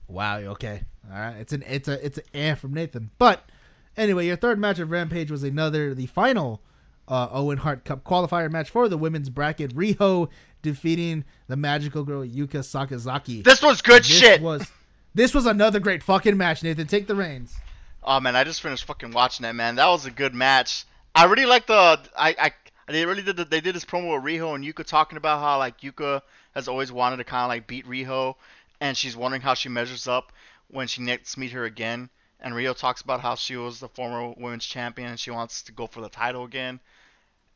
Wow, 0.07 0.37
okay. 0.37 0.83
All 1.11 1.19
right. 1.19 1.37
It's 1.37 1.53
an 1.53 1.63
it's 1.67 1.87
a 1.87 2.05
it's 2.05 2.17
an 2.17 2.23
eh 2.33 2.55
from 2.55 2.73
Nathan. 2.73 3.11
But 3.17 3.49
anyway, 3.95 4.27
your 4.27 4.37
third 4.37 4.59
match 4.59 4.79
of 4.79 4.91
Rampage 4.91 5.31
was 5.31 5.43
another 5.43 5.93
the 5.93 6.07
final 6.07 6.61
uh, 7.07 7.27
Owen 7.31 7.59
Hart 7.59 7.85
Cup 7.85 8.03
qualifier 8.03 8.51
match 8.51 8.69
for 8.69 8.87
the 8.89 8.97
women's 8.97 9.29
bracket. 9.29 9.75
Riho 9.75 10.29
defeating 10.61 11.23
the 11.47 11.55
magical 11.55 12.03
girl 12.03 12.23
Yuka 12.25 12.59
Sakazaki. 12.63 13.43
This 13.43 13.61
was 13.61 13.81
good 13.81 14.03
This 14.03 14.11
shit. 14.11 14.41
was 14.41 14.69
this 15.13 15.33
was 15.33 15.45
another 15.45 15.79
great 15.79 16.03
fucking 16.03 16.37
match, 16.37 16.63
Nathan. 16.63 16.87
Take 16.87 17.07
the 17.07 17.15
reins. 17.15 17.55
Oh 18.03 18.19
man, 18.19 18.35
I 18.35 18.43
just 18.43 18.61
finished 18.61 18.85
fucking 18.85 19.11
watching 19.11 19.43
that 19.43 19.55
man. 19.55 19.75
That 19.75 19.87
was 19.87 20.05
a 20.05 20.11
good 20.11 20.33
match. 20.33 20.85
I 21.15 21.25
really 21.25 21.45
like 21.45 21.67
the 21.67 21.99
I 22.17 22.35
I 22.39 22.51
they 22.91 23.05
really 23.05 23.21
did 23.23 23.35
the, 23.37 23.45
they 23.45 23.59
did 23.61 23.75
this 23.75 23.85
promo 23.85 24.15
with 24.15 24.23
Riho 24.23 24.55
and 24.55 24.63
Yuka 24.63 24.85
talking 24.85 25.17
about 25.17 25.39
how 25.39 25.57
like 25.57 25.81
Yuka 25.81 26.21
has 26.53 26.67
always 26.67 26.91
wanted 26.91 27.17
to 27.17 27.23
kind 27.23 27.43
of 27.43 27.49
like 27.49 27.67
beat 27.67 27.85
Riho, 27.87 28.35
and 28.79 28.95
she's 28.95 29.15
wondering 29.17 29.41
how 29.41 29.53
she 29.53 29.69
measures 29.69 30.07
up 30.07 30.31
when 30.69 30.87
she 30.87 31.01
next 31.01 31.37
meet 31.37 31.51
her 31.51 31.65
again. 31.65 32.09
And 32.39 32.53
Riho 32.53 32.77
talks 32.77 33.01
about 33.01 33.19
how 33.21 33.35
she 33.35 33.55
was 33.57 33.79
the 33.79 33.89
former 33.89 34.33
women's 34.37 34.65
champion 34.65 35.09
and 35.09 35.19
she 35.19 35.31
wants 35.31 35.63
to 35.63 35.71
go 35.71 35.87
for 35.87 36.01
the 36.01 36.09
title 36.09 36.43
again. 36.43 36.79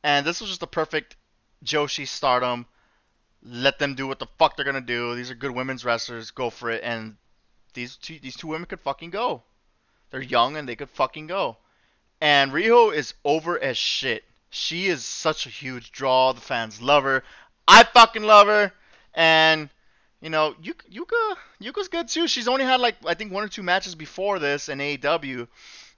And 0.03 0.25
this 0.25 0.41
was 0.41 0.49
just 0.49 0.63
a 0.63 0.67
perfect 0.67 1.15
Joshi 1.63 2.07
stardom. 2.07 2.65
Let 3.43 3.79
them 3.79 3.95
do 3.95 4.07
what 4.07 4.19
the 4.19 4.27
fuck 4.37 4.55
they're 4.55 4.65
gonna 4.65 4.81
do. 4.81 5.15
These 5.15 5.31
are 5.31 5.35
good 5.35 5.51
women's 5.51 5.85
wrestlers. 5.85 6.31
Go 6.31 6.49
for 6.49 6.69
it. 6.69 6.83
And 6.83 7.17
these 7.73 7.95
two 7.95 8.19
these 8.19 8.35
two 8.35 8.47
women 8.47 8.65
could 8.65 8.81
fucking 8.81 9.09
go. 9.09 9.43
They're 10.09 10.21
young 10.21 10.57
and 10.57 10.67
they 10.67 10.75
could 10.75 10.89
fucking 10.89 11.27
go. 11.27 11.57
And 12.19 12.51
Riho 12.51 12.93
is 12.93 13.13
over 13.23 13.59
as 13.59 13.77
shit. 13.77 14.23
She 14.49 14.87
is 14.87 15.03
such 15.03 15.45
a 15.45 15.49
huge 15.49 15.91
draw. 15.91 16.33
The 16.33 16.41
fans 16.41 16.81
love 16.81 17.03
her. 17.03 17.23
I 17.67 17.83
fucking 17.83 18.23
love 18.23 18.47
her. 18.47 18.73
And 19.13 19.69
you 20.19 20.29
know, 20.29 20.53
Yuka 20.61 21.35
Yuka's 21.61 21.87
good 21.87 22.07
too. 22.07 22.27
She's 22.27 22.47
only 22.47 22.65
had 22.65 22.79
like 22.79 22.95
I 23.05 23.13
think 23.13 23.31
one 23.31 23.43
or 23.43 23.47
two 23.47 23.63
matches 23.63 23.95
before 23.95 24.39
this 24.39 24.69
in 24.69 24.79
AEW 24.79 25.47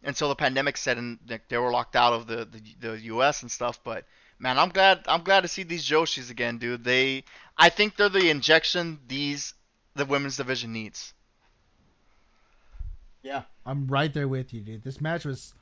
until 0.04 0.30
the 0.30 0.36
pandemic 0.36 0.78
set 0.78 0.98
and 0.98 1.20
they- 1.26 1.58
were 1.58 1.72
locked 1.72 1.96
out 1.96 2.14
of 2.14 2.28
the, 2.28 2.46
the 2.46 2.88
the 2.88 3.00
US 3.14 3.42
and 3.42 3.52
stuff. 3.52 3.80
But 3.84 4.06
man, 4.40 4.58
I'm 4.60 4.70
glad 4.70 5.04
I'm 5.08 5.24
glad 5.24 5.42
to 5.42 5.48
see 5.48 5.64
these 5.64 5.86
Joshis 5.88 6.30
again, 6.30 6.58
dude. 6.58 6.84
They 6.84 7.24
I 7.58 7.70
think 7.70 7.96
they're 7.96 8.10
the 8.10 8.30
injection 8.30 9.00
these 9.08 9.54
the 9.96 10.06
women's 10.06 10.38
division 10.38 10.74
needs. 10.74 11.14
Yeah, 13.22 13.44
I'm 13.66 13.88
right 13.88 14.14
there 14.14 14.28
with 14.28 14.54
you, 14.54 14.62
dude. 14.62 14.84
This 14.84 15.00
match 15.00 15.24
was 15.24 15.54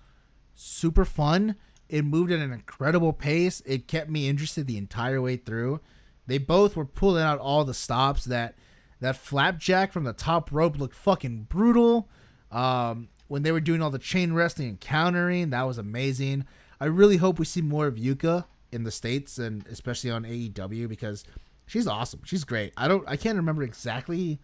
super 0.56 1.06
fun. 1.06 1.56
It 1.90 2.04
moved 2.06 2.32
at 2.32 2.40
an 2.40 2.54
incredible 2.54 3.14
pace. 3.14 3.62
It 3.66 3.88
kept 3.88 4.10
me 4.10 4.28
interested 4.28 4.66
the 4.66 4.78
entire 4.78 5.22
way 5.22 5.36
through. 5.38 5.82
They 6.26 6.38
both 6.38 6.76
were 6.76 6.86
pulling 6.86 7.24
out 7.24 7.38
all 7.40 7.64
the 7.66 7.74
stops. 7.74 8.24
That 8.26 8.56
that 9.00 9.18
flapjack 9.18 9.92
from 9.92 10.06
the 10.06 10.14
top 10.14 10.52
rope 10.52 10.80
looked 10.80 10.96
fucking 10.96 11.48
brutal. 11.50 12.10
Um, 12.52 13.10
when 13.32 13.44
they 13.44 13.52
were 13.54 13.62
doing 13.62 13.82
all 13.82 13.90
the 13.90 13.98
chain 13.98 14.34
wrestling 14.34 14.68
and 14.68 14.80
countering, 14.82 15.52
that 15.52 15.66
was 15.66 15.78
amazing. 15.78 16.46
I 16.82 16.86
really 16.88 17.16
hope 17.16 17.40
we 17.40 17.46
see 17.46 17.62
more 17.62 17.88
of 17.88 17.96
Yuka 17.96 18.44
in 18.74 18.84
the 18.84 18.92
states 18.92 19.38
and 19.38 19.66
especially 19.68 20.12
on 20.12 20.24
AEW 20.24 20.90
because 20.90 21.24
she's 21.66 21.88
awesome. 21.88 22.20
She's 22.26 22.44
great. 22.44 22.74
I 22.76 22.90
don't 22.90 23.08
I 23.08 23.16
can't 23.16 23.38
remember 23.38 23.64
exactly 23.64 24.42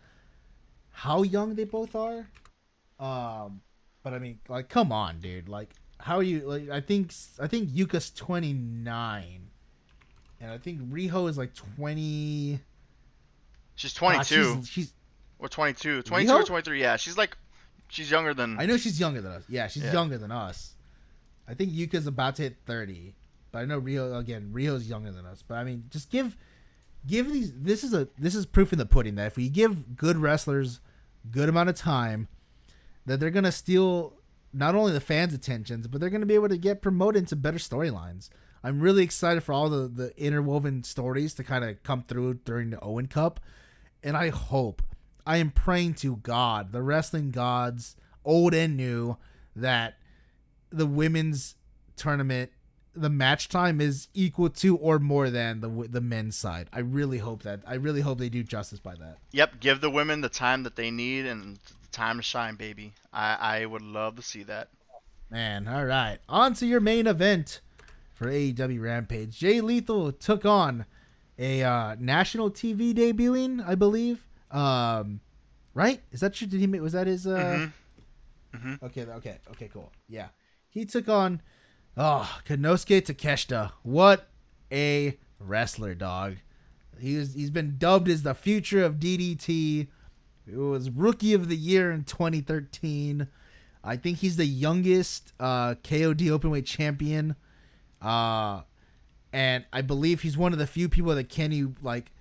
how 0.89 1.23
young 1.23 1.55
they 1.55 1.65
both 1.65 1.95
are. 1.95 2.30
Um 2.97 3.59
but 4.03 4.14
I 4.14 4.19
mean 4.19 4.39
like 4.47 4.69
come 4.69 4.93
on, 4.93 5.19
dude. 5.19 5.49
Like 5.49 5.73
how 5.99 6.15
are 6.15 6.23
you 6.23 6.47
like 6.47 6.69
I 6.69 6.80
think 6.80 7.14
I 7.41 7.47
think 7.47 7.68
Yuka's 7.68 8.09
29 8.11 9.49
and 10.39 10.49
I 10.49 10.57
think 10.57 10.80
Riho 10.89 11.30
is 11.30 11.38
like 11.38 11.53
20 11.53 12.61
She's 13.76 13.93
God, 13.93 14.26
22 14.26 14.55
she's, 14.61 14.69
she's 14.69 14.93
or 15.39 15.49
22, 15.49 16.03
22 16.03 16.31
or 16.31 16.43
23. 16.43 16.80
Yeah, 16.81 16.95
she's 16.95 17.18
like 17.18 17.35
she's 17.89 18.09
younger 18.11 18.34
than 18.34 18.59
I 18.59 18.65
know 18.65 18.77
she's 18.77 18.99
younger 18.99 19.22
than 19.22 19.31
us. 19.34 19.43
Yeah, 19.49 19.68
she's 19.68 19.84
Yeah. 19.84 19.93
younger 19.93 20.18
than 20.18 20.31
us. 20.31 20.76
I 21.47 21.53
think 21.53 21.72
Yuka's 21.72 22.07
about 22.07 22.35
to 22.35 22.43
hit 22.43 22.57
30. 22.65 23.15
But 23.51 23.59
I 23.59 23.65
know 23.65 23.80
Riho 23.80 24.18
again, 24.19 24.51
Riho's 24.53 24.89
younger 24.89 25.11
than 25.11 25.26
us. 25.26 25.43
But 25.47 25.55
I 25.55 25.64
mean, 25.64 25.85
just 25.89 26.09
give 26.09 26.35
give 27.05 27.31
these 27.31 27.53
this 27.53 27.84
is 27.84 27.93
a 27.93 28.07
this 28.19 28.35
is 28.35 28.45
proof 28.45 28.73
in 28.73 28.80
the 28.80 28.85
pudding 28.85 29.15
that 29.15 29.27
if 29.27 29.38
we 29.38 29.47
give 29.49 29.95
good 29.95 30.18
wrestlers 30.18 30.81
good 31.31 31.47
amount 31.49 31.69
of 31.69 31.76
time 31.76 32.27
that 33.05 33.19
they're 33.19 33.30
going 33.31 33.43
to 33.45 33.51
steal 33.51 34.14
not 34.53 34.76
only 34.76 34.91
the 34.91 34.99
fans' 34.99 35.34
attentions, 35.34 35.88
but 35.88 35.99
they're 36.01 36.09
going 36.09 36.22
to 36.22 36.27
be 36.27 36.35
able 36.35 36.49
to 36.49 36.57
get 36.57 36.81
promoted 36.81 37.19
into 37.22 37.35
better 37.35 37.57
storylines. 37.57 38.30
I'm 38.64 38.80
really 38.81 39.03
excited 39.03 39.43
for 39.43 39.53
all 39.53 39.69
the 39.69 39.88
the 39.88 40.11
interwoven 40.22 40.84
stories 40.84 41.34
to 41.35 41.43
kind 41.43 41.64
of 41.64 41.81
come 41.84 42.03
through 42.03 42.35
during 42.45 42.69
the 42.72 42.80
Owen 42.81 43.07
Cup, 43.07 43.39
and 44.03 44.18
I 44.18 44.30
hope 44.30 44.81
I 45.28 45.38
am 45.38 45.52
praying 45.52 45.95
to 45.95 46.16
God, 46.16 46.72
the 46.72 46.82
wrestling 46.82 47.32
gods, 47.32 47.98
old 48.24 48.54
and 48.54 48.78
new, 48.78 49.18
that 49.56 49.98
the 50.70 50.86
women's 50.86 51.56
tournament, 51.98 52.52
the 52.95 53.10
match 53.10 53.49
time 53.49 53.82
is 53.82 54.08
equal 54.14 54.49
to 54.49 54.78
or 54.78 54.99
more 54.99 55.30
than 55.30 55.60
the 55.60 55.88
the 55.90 55.99
men's 55.99 56.38
side. 56.38 56.70
I 56.72 56.80
really 56.80 57.18
hope 57.18 57.44
that. 57.44 57.60
I 57.68 57.74
really 57.74 58.02
hope 58.02 58.20
they 58.20 58.30
do 58.30 58.41
justice 58.41 58.80
by 58.80 58.95
that. 58.95 59.18
Yep, 59.34 59.60
give 59.60 59.82
the 59.82 59.90
women 59.90 60.22
the 60.22 60.30
time 60.30 60.64
that 60.64 60.78
they 60.78 60.91
need 60.91 61.26
and 61.26 61.58
the 61.58 61.88
time 61.91 62.18
to 62.18 62.24
shine, 62.24 62.56
baby. 62.56 62.94
I 63.12 63.60
I 63.60 63.66
would 63.66 63.82
love 63.82 64.16
to 64.16 64.22
see 64.22 64.44
that. 64.44 64.70
Man, 65.30 65.68
all 65.68 65.84
right. 65.84 66.20
On 66.30 66.54
to 66.54 66.66
your 66.66 66.80
main 66.80 67.06
event 67.06 67.60
for 68.14 68.28
AEW 68.28 68.82
Rampage. 68.82 69.38
Jay 69.38 69.60
Lethal 69.60 70.14
took 70.14 70.45
on 70.45 70.86
a 71.38 71.64
uh, 71.64 71.95
national 71.99 72.49
TV 72.49 72.94
debuting, 72.94 73.68
I 73.68 73.76
believe. 73.76 74.27
Um, 74.52 75.19
right? 75.74 76.02
Is 76.11 76.19
that 76.22 76.34
true? 76.34 76.48
Did 76.48 76.60
he? 76.60 76.68
make 76.68 76.82
Was 76.82 76.94
that 76.94 77.07
his? 77.07 77.28
Uh... 77.28 77.38
Mhm. 77.38 77.74
Mhm. 78.56 78.84
Okay. 78.84 79.02
Okay. 79.03 79.38
Okay. 79.52 79.69
Cool. 79.74 79.91
Yeah. 80.07 80.28
He 80.69 80.86
took 80.86 81.10
on 81.10 81.41
oh 81.95 82.40
Konosuke 82.45 83.02
Takeshita. 83.02 83.72
What 83.84 84.30
a 84.72 85.18
wrestler, 85.40 85.95
dog. 85.95 86.38
He's 86.99 87.34
he's 87.34 87.52
been 87.52 87.76
dubbed 87.78 88.10
as 88.10 88.24
the 88.24 88.34
future 88.34 88.84
of 88.84 88.95
DDT. 88.95 89.88
It 90.48 90.56
was 90.57 90.90
rookie 90.90 91.34
of 91.34 91.49
the 91.49 91.57
year 91.57 91.91
in 91.91 92.03
2013. 92.06 93.28
I 93.84 93.95
think 93.98 94.19
he's 94.19 94.38
the 94.38 94.45
youngest 94.45 95.34
uh, 95.40 95.76
KOD 95.84 96.22
openweight 96.32 96.65
champion. 96.65 97.36
Uh, 98.02 98.61
and 99.34 99.65
I 99.74 99.82
believe 99.82 100.22
he's 100.22 100.38
one 100.38 100.53
of 100.53 100.60
the 100.60 100.68
few 100.68 100.88
people 100.90 101.14
that 101.15 101.30
Kenny 101.30 101.65
like. 101.82 102.11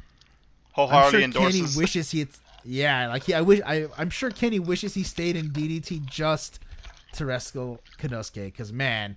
I'm 0.77 1.11
sure 1.11 1.21
endorses. 1.21 1.61
Kenny 1.61 1.77
wishes 1.83 2.11
he 2.11 2.19
had. 2.21 2.29
Yeah, 2.65 3.09
like 3.09 3.25
he, 3.25 3.35
I 3.35 3.41
wish 3.43 3.61
I. 3.65 3.87
I'm 3.97 4.11
sure 4.11 4.31
Kenny 4.31 4.59
wishes 4.59 4.95
he 4.95 5.03
stayed 5.03 5.37
in 5.37 5.51
DDT 5.51 6.05
just 6.07 6.59
to 7.15 7.25
wrestle 7.27 7.81
Konosuke. 7.99 8.45
Because 8.47 8.73
man, 8.73 9.17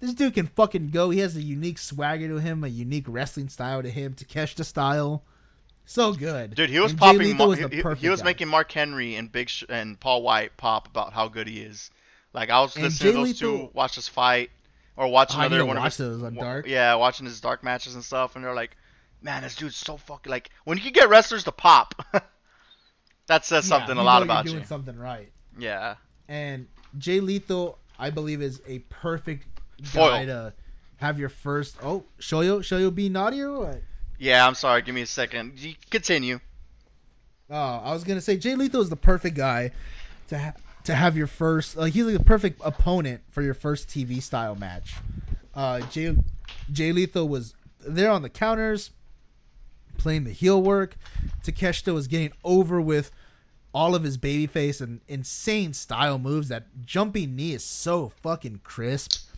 this 0.00 0.14
dude 0.14 0.34
can 0.34 0.46
fucking 0.46 0.90
go. 0.90 1.10
He 1.10 1.18
has 1.20 1.36
a 1.36 1.42
unique 1.42 1.78
swagger 1.78 2.28
to 2.28 2.36
him, 2.38 2.62
a 2.64 2.68
unique 2.68 3.04
wrestling 3.08 3.48
style 3.48 3.82
to 3.82 3.90
him, 3.90 4.14
Takeshita 4.14 4.64
style. 4.64 5.22
So 5.88 6.12
good, 6.14 6.56
Dude, 6.56 6.70
he 6.70 6.80
was 6.80 6.90
And 6.92 7.00
popping. 7.00 7.36
Mar- 7.36 7.46
was 7.48 7.58
he, 7.60 7.82
he- 8.00 8.08
was 8.08 8.20
guy. 8.20 8.24
making 8.24 8.48
Mark 8.48 8.72
Henry 8.72 9.14
and 9.14 9.30
Big 9.30 9.48
Sh- 9.48 9.62
and 9.68 9.98
Paul 10.00 10.22
White 10.22 10.56
pop 10.56 10.88
about 10.88 11.12
how 11.12 11.28
good 11.28 11.46
he 11.46 11.60
is. 11.60 11.90
Like 12.32 12.50
I 12.50 12.60
was 12.60 12.74
And 12.74 12.84
listening 12.84 13.12
to 13.12 13.18
those 13.18 13.26
Lethal- 13.42 13.58
two 13.68 13.70
watch 13.72 13.94
this 13.94 14.08
fight, 14.08 14.50
or 14.96 15.06
watch 15.08 15.32
Oh, 15.36 15.40
another 15.40 15.64
one 15.64 15.76
watch 15.76 15.98
of 16.00 16.06
his. 16.06 16.18
those 16.18 16.22
on 16.24 16.34
Dark. 16.34 16.66
Yeah, 16.66 16.94
watching 16.96 17.24
his 17.26 17.40
dark 17.40 17.62
matches 17.62 17.94
and 17.94 18.02
stuff, 18.04 18.34
and 18.34 18.44
they're 18.44 18.52
like, 18.54 18.76
"Man, 19.22 19.42
this 19.42 19.56
dude's 19.56 19.76
so 19.76 19.96
fucking 19.96 20.30
like." 20.30 20.50
When 20.64 20.76
you 20.78 20.84
can 20.84 20.92
get 20.92 21.08
wrestlers 21.08 21.44
to 21.44 21.52
pop, 21.52 21.94
that 23.26 23.44
says 23.44 23.68
Yeah, 23.68 23.78
something 23.78 23.96
a 23.96 24.02
lot 24.02 24.22
about 24.22 24.44
you're 24.44 24.52
you. 24.54 24.58
doing 24.60 24.66
something 24.66 24.96
right. 24.98 25.30
Yeah. 25.58 25.96
And 26.28 26.66
Jay 26.98 27.20
Lethal, 27.20 27.78
I 27.98 28.10
believe, 28.10 28.42
is 28.42 28.60
a 28.66 28.80
perfect 28.90 29.46
Foil. 29.84 30.08
guy 30.10 30.24
to 30.26 30.52
have 30.96 31.18
your 31.18 31.28
first. 31.28 31.76
Oh, 31.82 32.04
Shoyo, 32.20 32.58
Shoyo 32.60 32.94
be 32.94 33.08
naughty 33.08 33.40
or 33.42 33.58
what? 33.58 33.82
Yeah, 34.18 34.46
I'm 34.46 34.54
sorry. 34.54 34.82
Give 34.82 34.94
me 34.94 35.02
a 35.02 35.06
second. 35.06 35.58
Continue. 35.90 36.40
Oh, 37.50 37.54
I 37.84 37.92
was 37.92 38.02
gonna 38.02 38.20
say 38.20 38.36
Jay 38.36 38.54
Lethal 38.56 38.80
is 38.80 38.88
the 38.90 38.96
perfect 38.96 39.36
guy 39.36 39.70
to 40.28 40.38
ha- 40.38 40.52
to 40.84 40.94
have 40.94 41.16
your 41.16 41.26
first. 41.28 41.76
Like 41.76 41.92
he's 41.92 42.04
like 42.04 42.18
the 42.18 42.24
perfect 42.24 42.60
opponent 42.64 43.22
for 43.30 43.42
your 43.42 43.54
first 43.54 43.88
TV 43.88 44.20
style 44.22 44.56
match. 44.56 44.94
Uh, 45.54 45.80
Jay 45.80 46.16
Jay 46.72 46.92
Lethal 46.92 47.28
was 47.28 47.54
there 47.86 48.10
on 48.10 48.22
the 48.22 48.28
counters, 48.28 48.90
playing 49.98 50.24
the 50.24 50.32
heel 50.32 50.62
work. 50.62 50.96
Takeshita 51.42 51.92
was 51.92 52.06
getting 52.06 52.32
over 52.44 52.80
with 52.80 53.10
all 53.74 53.94
of 53.94 54.04
his 54.04 54.16
babyface 54.16 54.80
and 54.80 55.00
insane 55.06 55.72
style 55.72 56.18
moves. 56.18 56.48
That 56.48 56.84
jumping 56.84 57.36
knee 57.36 57.52
is 57.52 57.64
so 57.64 58.08
fucking 58.22 58.60
crisp. 58.64 59.28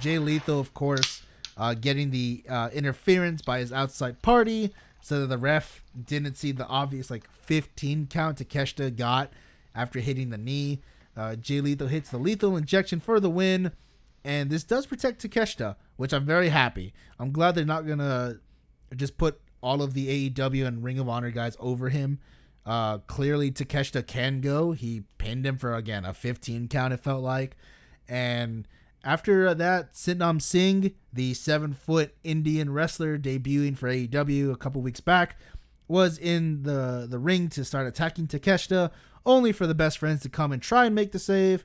Jay 0.00 0.18
Lethal, 0.18 0.60
of 0.60 0.74
course, 0.74 1.22
uh, 1.56 1.74
getting 1.74 2.10
the 2.10 2.44
uh, 2.48 2.68
interference 2.72 3.42
by 3.42 3.60
his 3.60 3.72
outside 3.72 4.20
party, 4.22 4.74
so 5.00 5.20
that 5.20 5.28
the 5.28 5.38
ref 5.38 5.82
didn't 6.06 6.36
see 6.36 6.52
the 6.52 6.66
obvious 6.66 7.10
like 7.10 7.28
15 7.30 8.08
count 8.08 8.38
Takeshita 8.38 8.94
got 8.94 9.32
after 9.74 10.00
hitting 10.00 10.30
the 10.30 10.38
knee. 10.38 10.80
Uh, 11.16 11.34
Jay 11.34 11.60
Lethal 11.60 11.88
hits 11.88 12.10
the 12.10 12.18
lethal 12.18 12.56
injection 12.56 13.00
for 13.00 13.18
the 13.18 13.30
win, 13.30 13.72
and 14.22 14.50
this 14.50 14.64
does 14.64 14.86
protect 14.86 15.22
Takeshita, 15.22 15.76
which 15.96 16.12
I'm 16.12 16.26
very 16.26 16.50
happy. 16.50 16.92
I'm 17.18 17.32
glad 17.32 17.54
they're 17.54 17.64
not 17.64 17.86
gonna 17.86 18.36
just 18.94 19.16
put 19.18 19.40
all 19.60 19.82
of 19.82 19.94
the 19.94 20.30
AEW 20.30 20.66
and 20.66 20.82
Ring 20.82 20.98
of 20.98 21.08
Honor 21.08 21.30
guys 21.30 21.56
over 21.58 21.88
him. 21.88 22.18
Uh, 22.64 22.98
clearly, 22.98 23.50
Takeshita 23.50 24.06
can 24.06 24.40
go. 24.40 24.72
He 24.72 25.04
pinned 25.16 25.46
him 25.46 25.56
for 25.56 25.74
again 25.74 26.04
a 26.04 26.12
15 26.12 26.68
count. 26.68 26.92
It 26.92 27.00
felt 27.00 27.22
like, 27.22 27.56
and 28.08 28.68
after 29.04 29.54
that, 29.54 29.94
Satnam 29.94 30.42
Singh, 30.42 30.92
the 31.12 31.32
seven 31.34 31.72
foot 31.72 32.14
Indian 32.24 32.72
wrestler 32.72 33.18
debuting 33.18 33.76
for 33.76 33.88
AEW 33.88 34.52
a 34.52 34.56
couple 34.56 34.82
weeks 34.82 35.00
back, 35.00 35.38
was 35.86 36.18
in 36.18 36.64
the 36.64 37.06
the 37.08 37.18
ring 37.18 37.48
to 37.50 37.64
start 37.64 37.86
attacking 37.86 38.26
Takeshita, 38.26 38.90
only 39.24 39.52
for 39.52 39.66
the 39.66 39.74
best 39.74 39.98
friends 39.98 40.22
to 40.22 40.28
come 40.28 40.52
and 40.52 40.60
try 40.60 40.84
and 40.84 40.94
make 40.94 41.12
the 41.12 41.18
save. 41.18 41.64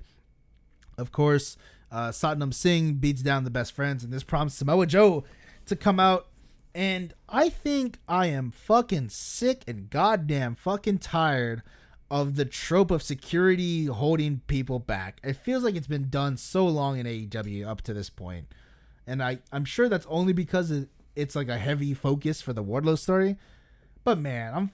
Of 0.97 1.11
course, 1.11 1.57
uh, 1.91 2.09
Satnam 2.09 2.53
Singh 2.53 2.95
beats 2.95 3.21
down 3.21 3.43
the 3.43 3.49
best 3.49 3.73
friends, 3.73 4.03
and 4.03 4.13
this 4.13 4.23
prompts 4.23 4.55
Samoa 4.55 4.85
Joe 4.85 5.23
to 5.65 5.75
come 5.75 5.99
out. 5.99 6.27
And 6.75 7.13
I 7.29 7.49
think 7.49 7.99
I 8.07 8.27
am 8.27 8.51
fucking 8.51 9.09
sick 9.09 9.63
and 9.67 9.89
goddamn 9.89 10.55
fucking 10.55 10.99
tired 10.99 11.61
of 12.09 12.35
the 12.35 12.45
trope 12.45 12.91
of 12.91 13.03
security 13.03 13.85
holding 13.85 14.41
people 14.47 14.79
back. 14.79 15.19
It 15.23 15.33
feels 15.33 15.63
like 15.63 15.75
it's 15.75 15.87
been 15.87 16.09
done 16.09 16.37
so 16.37 16.65
long 16.65 16.97
in 16.97 17.05
AEW 17.05 17.67
up 17.67 17.81
to 17.83 17.93
this 17.93 18.09
point. 18.09 18.47
And 19.05 19.21
I, 19.21 19.39
I'm 19.51 19.65
sure 19.65 19.89
that's 19.89 20.05
only 20.09 20.33
because 20.33 20.71
it, 20.71 20.89
it's 21.15 21.35
like 21.35 21.49
a 21.49 21.57
heavy 21.57 21.93
focus 21.93 22.41
for 22.41 22.53
the 22.53 22.63
Wardlow 22.63 22.97
story. 22.97 23.37
But 24.03 24.17
man, 24.17 24.53
I'm 24.53 24.71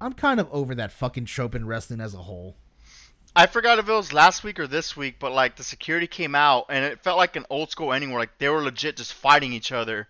I'm 0.00 0.12
kind 0.14 0.40
of 0.40 0.48
over 0.50 0.74
that 0.74 0.90
fucking 0.90 1.26
trope 1.26 1.54
in 1.54 1.64
wrestling 1.66 2.00
as 2.00 2.12
a 2.12 2.18
whole. 2.18 2.56
I 3.36 3.46
forgot 3.46 3.78
if 3.78 3.88
it 3.88 3.92
was 3.92 4.12
last 4.12 4.42
week 4.42 4.58
or 4.58 4.66
this 4.66 4.96
week, 4.96 5.16
but 5.20 5.32
like 5.32 5.56
the 5.56 5.62
security 5.62 6.08
came 6.08 6.34
out 6.34 6.66
and 6.68 6.84
it 6.84 7.04
felt 7.04 7.16
like 7.16 7.36
an 7.36 7.46
old 7.48 7.70
school 7.70 7.92
ending 7.92 8.10
where 8.10 8.18
like 8.18 8.36
they 8.38 8.48
were 8.48 8.62
legit 8.62 8.96
just 8.96 9.14
fighting 9.14 9.52
each 9.52 9.70
other. 9.70 10.08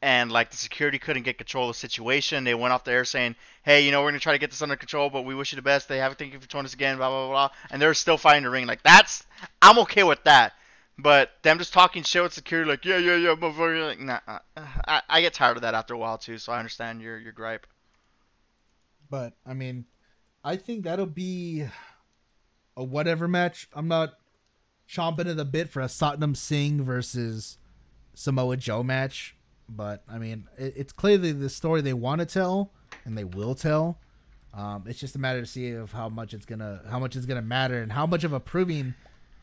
And 0.00 0.30
like 0.30 0.50
the 0.50 0.56
security 0.56 0.98
couldn't 0.98 1.24
get 1.24 1.38
control 1.38 1.68
of 1.68 1.74
the 1.74 1.80
situation. 1.80 2.44
They 2.44 2.54
went 2.54 2.72
off 2.72 2.84
the 2.84 2.92
air 2.92 3.04
saying, 3.04 3.34
"Hey, 3.64 3.84
you 3.84 3.90
know, 3.90 4.02
we're 4.02 4.10
gonna 4.10 4.20
try 4.20 4.32
to 4.32 4.38
get 4.38 4.50
this 4.50 4.62
under 4.62 4.76
control, 4.76 5.10
but 5.10 5.22
we 5.22 5.34
wish 5.34 5.52
you 5.52 5.56
the 5.56 5.62
best. 5.62 5.88
They 5.88 5.98
haven't 5.98 6.18
thank 6.18 6.32
you 6.32 6.38
for 6.38 6.46
joining 6.46 6.66
us 6.66 6.74
again." 6.74 6.98
Blah 6.98 7.08
blah 7.08 7.28
blah. 7.28 7.50
And 7.70 7.82
they're 7.82 7.94
still 7.94 8.16
fighting 8.16 8.44
the 8.44 8.50
ring. 8.50 8.66
Like 8.66 8.82
that's, 8.82 9.26
I'm 9.60 9.78
okay 9.80 10.04
with 10.04 10.22
that. 10.24 10.52
But 10.98 11.30
them 11.42 11.58
just 11.58 11.72
talking 11.72 12.02
shit 12.02 12.22
with 12.22 12.32
security, 12.32 12.70
like 12.70 12.84
yeah 12.84 12.98
yeah 12.98 13.16
yeah, 13.16 13.34
motherfucker. 13.34 13.88
Like 13.88 14.00
nah, 14.00 14.20
uh, 14.26 14.38
I, 14.56 15.02
I 15.08 15.20
get 15.20 15.32
tired 15.32 15.56
of 15.56 15.62
that 15.62 15.74
after 15.74 15.94
a 15.94 15.98
while 15.98 16.18
too. 16.18 16.38
So 16.38 16.52
I 16.52 16.58
understand 16.58 17.00
your 17.00 17.18
your 17.18 17.32
gripe. 17.32 17.66
But 19.10 19.34
I 19.46 19.54
mean, 19.54 19.86
I 20.44 20.56
think 20.56 20.84
that'll 20.84 21.06
be 21.06 21.66
a 22.76 22.84
whatever 22.84 23.28
match. 23.28 23.68
I'm 23.72 23.88
not 23.88 24.14
chomping 24.88 25.28
at 25.28 25.36
the 25.36 25.44
bit 25.44 25.68
for 25.68 25.80
a 25.80 25.86
Satnam 25.86 26.36
Singh 26.36 26.82
versus 26.82 27.58
Samoa 28.14 28.56
Joe 28.56 28.82
match. 28.82 29.36
But 29.68 30.02
I 30.08 30.18
mean, 30.18 30.48
it, 30.56 30.74
it's 30.76 30.92
clearly 30.92 31.32
the 31.32 31.48
story 31.50 31.80
they 31.80 31.92
want 31.92 32.20
to 32.20 32.26
tell 32.26 32.72
and 33.04 33.16
they 33.16 33.24
will 33.24 33.54
tell. 33.54 33.98
Um, 34.54 34.84
it's 34.86 34.98
just 34.98 35.14
a 35.14 35.18
matter 35.18 35.40
to 35.40 35.46
see 35.46 35.70
of 35.72 35.92
how 35.92 36.08
much 36.08 36.32
it's 36.34 36.46
gonna 36.46 36.82
how 36.90 36.98
much 36.98 37.16
it's 37.16 37.26
gonna 37.26 37.42
matter 37.42 37.80
and 37.82 37.92
how 37.92 38.06
much 38.06 38.24
of 38.24 38.32
a 38.32 38.40
proving 38.40 38.94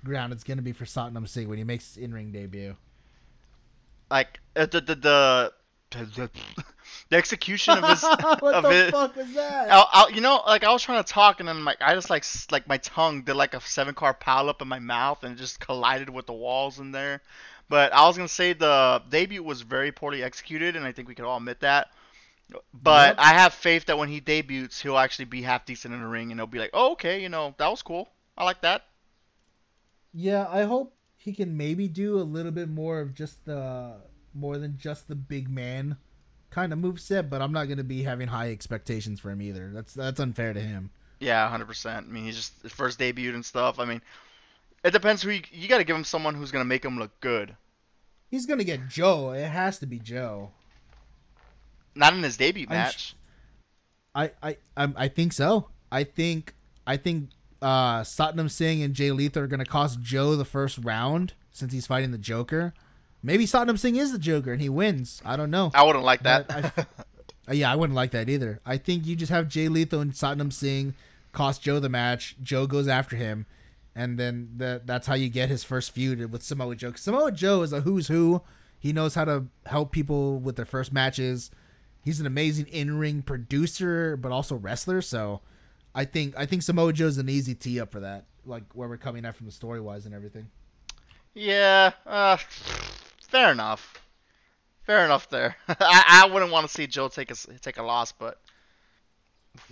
ground 0.04 0.34
it's 0.34 0.44
gonna 0.44 0.62
be 0.64 0.72
for 0.72 0.86
Satnam 0.86 1.28
Singh 1.28 1.48
when 1.48 1.58
he 1.58 1.64
makes 1.64 1.94
his 1.96 2.04
in 2.04 2.14
ring 2.14 2.32
debut. 2.32 2.76
Like 4.10 4.40
uh, 4.56 4.66
the 4.66 4.82
the 4.82 4.96
the. 4.96 5.54
the 5.92 6.30
the 7.10 7.16
execution 7.16 7.78
of 7.78 7.88
his 7.88 8.02
what 8.40 8.56
of 8.56 8.64
the 8.64 8.88
it 8.88 8.92
fuck 8.92 9.16
was 9.16 9.32
that? 9.34 9.72
I'll, 9.72 9.88
I'll, 9.92 10.12
you 10.12 10.20
know, 10.22 10.42
like 10.46 10.64
I 10.64 10.72
was 10.74 10.82
trying 10.84 11.02
to 11.04 11.10
talk, 11.14 11.40
and 11.40 11.48
then 11.48 11.64
like 11.64 11.78
I 11.82 11.94
just 11.94 12.10
like 12.10 12.24
s- 12.24 12.48
like 12.52 12.68
my 12.68 12.78
tongue 12.80 13.22
did 13.22 13.36
like 13.36 13.54
a 13.54 13.62
seven 13.62 13.94
car 13.94 14.14
pile 14.14 14.50
up 14.50 14.62
in 14.62 14.68
my 14.68 14.80
mouth, 14.80 15.24
and 15.24 15.38
just 15.38 15.60
collided 15.60 16.10
with 16.10 16.26
the 16.26 16.34
walls 16.34 16.80
in 16.80 16.92
there. 16.92 17.22
But 17.68 17.94
I 17.94 18.06
was 18.08 18.16
gonna 18.16 18.28
say 18.28 18.54
the 18.54 19.02
debut 19.10 19.42
was 19.44 19.62
very 19.62 19.92
poorly 19.92 20.24
executed, 20.24 20.76
and 20.76 20.86
I 20.86 20.92
think 20.92 21.08
we 21.08 21.16
could 21.16 21.26
all 21.26 21.38
admit 21.38 21.62
that. 21.62 21.90
But 22.74 23.16
Yep. 23.16 23.16
I 23.20 23.34
have 23.34 23.54
faith 23.54 23.86
that 23.86 23.98
when 23.98 24.10
he 24.10 24.20
debuts, 24.20 24.80
he'll 24.82 25.00
actually 25.00 25.26
be 25.26 25.42
half 25.42 25.66
decent 25.66 25.94
in 25.94 26.00
the 26.00 26.08
ring, 26.08 26.32
and 26.32 26.40
he'll 26.40 26.46
be 26.48 26.60
like, 26.60 26.70
"Oh, 26.74 26.92
okay, 26.92 27.22
you 27.22 27.30
know, 27.30 27.56
that 27.58 27.68
was 27.68 27.82
cool. 27.82 28.10
I 28.38 28.44
like 28.44 28.62
that." 28.62 28.86
Yeah, 30.14 30.48
I 30.50 30.64
hope 30.64 30.96
he 31.18 31.34
can 31.34 31.58
maybe 31.58 31.88
do 31.88 32.20
a 32.20 32.22
little 32.22 32.52
bit 32.52 32.70
more 32.70 33.00
of 33.02 33.14
just 33.16 33.46
the 33.46 33.96
more 34.34 34.58
than 34.58 34.78
just 34.78 35.08
the 35.08 35.16
big 35.16 35.50
man 35.50 35.98
kind 36.52 36.72
of 36.72 36.80
move 36.80 37.00
set, 37.00 37.30
but 37.30 37.42
I'm 37.42 37.52
not 37.52 37.68
gonna 37.68 37.84
be 37.84 38.04
having 38.04 38.28
high 38.28 38.52
expectations 38.52 39.20
for 39.20 39.32
him 39.32 39.42
either. 39.42 39.72
That's 39.74 39.94
that's 39.94 40.20
unfair 40.20 40.54
to 40.54 40.60
him. 40.62 40.92
Yeah, 41.20 41.50
hundred 41.50 41.66
percent. 41.66 42.08
I 42.08 42.12
mean, 42.12 42.26
he's 42.26 42.36
just 42.36 42.62
his 42.62 42.72
first 42.74 43.00
debut 43.00 43.34
and 43.34 43.44
stuff. 43.44 43.80
I 43.80 43.86
mean, 43.86 44.02
it 44.86 44.92
depends 44.92 45.22
who 45.22 45.32
you, 45.32 45.42
you 45.52 45.68
got 45.68 45.80
to 45.80 45.84
give 45.84 45.96
him 45.96 46.04
someone 46.04 46.36
who's 46.36 46.52
gonna 46.52 46.64
make 46.66 46.86
him 46.86 46.98
look 46.98 47.20
good. 47.20 47.56
He's 48.30 48.46
gonna 48.46 48.64
get 48.64 48.88
Joe. 48.88 49.32
It 49.32 49.48
has 49.48 49.80
to 49.80 49.86
be 49.86 50.00
Joe. 50.00 50.52
Not 51.96 52.14
in 52.14 52.24
his 52.24 52.38
debut 52.38 52.68
I'm 52.70 52.76
match. 52.76 53.16
I 54.14 54.32
I 54.42 54.58
I, 54.78 54.94
I 54.96 55.08
think 55.08 55.34
so. 55.34 55.70
I 55.92 56.04
think 56.04 56.54
I 56.88 56.98
think 56.98 57.30
uh 57.62 58.02
Satnam 58.02 58.50
Singh 58.50 58.82
and 58.82 58.94
Jay 58.94 59.12
Lethal 59.12 59.44
are 59.44 59.48
gonna 59.48 59.66
cost 59.66 60.02
Joe 60.02 60.36
the 60.36 60.46
first 60.46 60.78
round 60.82 61.34
since 61.52 61.74
he's 61.74 61.88
fighting 61.88 62.12
the 62.12 62.18
Joker. 62.18 62.74
Maybe 63.22 63.46
Satnam 63.46 63.80
Singh 63.80 63.96
is 63.96 64.12
the 64.12 64.20
Joker 64.20 64.54
and 64.54 64.62
he 64.62 64.70
wins. 64.70 65.22
I 65.26 65.36
don't 65.36 65.52
know. 65.52 65.72
I 65.74 65.84
wouldn't 65.84 66.06
like 66.06 66.24
that. 66.24 66.48
But 66.48 66.88
Uh, 67.48 67.54
yeah, 67.54 67.72
I 67.72 67.76
wouldn't 67.76 67.96
like 67.96 68.12
that 68.12 68.30
either. 68.30 68.60
I 68.66 68.78
think 68.78 69.06
you 69.06 69.16
just 69.16 69.32
have 69.32 69.48
Jay 69.48 69.68
Lethal 69.68 70.02
and 70.02 70.14
Satnam 70.14 70.52
Singh 70.52 70.96
cost 71.32 71.62
Joe 71.62 71.80
the 71.80 71.90
match. 71.90 72.36
Joe 72.42 72.66
goes 72.66 72.88
after 72.88 73.16
him, 73.16 73.46
and 73.96 74.20
then 74.20 74.50
that 74.58 74.86
that's 74.86 75.08
how 75.08 75.14
you 75.16 75.30
get 75.30 75.50
his 75.50 75.64
first 75.64 75.92
feud 75.92 76.32
with 76.32 76.44
Samoa 76.44 76.76
Joe. 76.76 76.94
Samoa 76.96 77.32
Joe 77.32 77.62
is 77.62 77.72
a 77.74 77.82
who's 77.82 78.08
who. 78.08 78.42
He 78.78 78.94
knows 78.94 79.16
how 79.16 79.26
to 79.26 79.46
help 79.66 79.92
people 79.92 80.38
with 80.38 80.58
their 80.58 80.66
first 80.66 80.92
matches. 80.94 81.50
He's 82.04 82.20
an 82.20 82.28
amazing 82.28 82.68
in-ring 82.68 83.24
producer, 83.24 84.16
but 84.16 84.32
also 84.32 84.56
wrestler. 84.56 85.02
So, 85.02 85.42
I 85.96 86.06
think 86.06 86.36
I 86.38 86.46
think 86.46 86.62
Samoa 86.62 86.94
Joe's 86.94 87.18
an 87.18 87.30
easy 87.30 87.56
tee 87.56 87.80
up 87.80 87.92
for 87.92 88.02
that. 88.02 88.26
Like 88.46 88.64
where 88.74 88.88
we're 88.88 88.98
coming 88.98 89.26
at 89.26 89.36
from 89.36 89.46
the 89.48 89.52
story 89.52 89.80
wise 89.80 90.06
and 90.06 90.14
everything. 90.14 90.50
Yeah, 91.34 91.92
uh, 92.06 92.38
fair 92.38 93.52
enough. 93.52 94.02
Fair 94.84 95.04
enough 95.04 95.30
there. 95.30 95.56
I, 95.68 96.24
I 96.26 96.32
wouldn't 96.32 96.52
want 96.52 96.68
to 96.68 96.72
see 96.72 96.86
Joe 96.86 97.08
take 97.08 97.32
a 97.32 97.36
take 97.60 97.78
a 97.78 97.84
loss, 97.84 98.12
but 98.12 98.40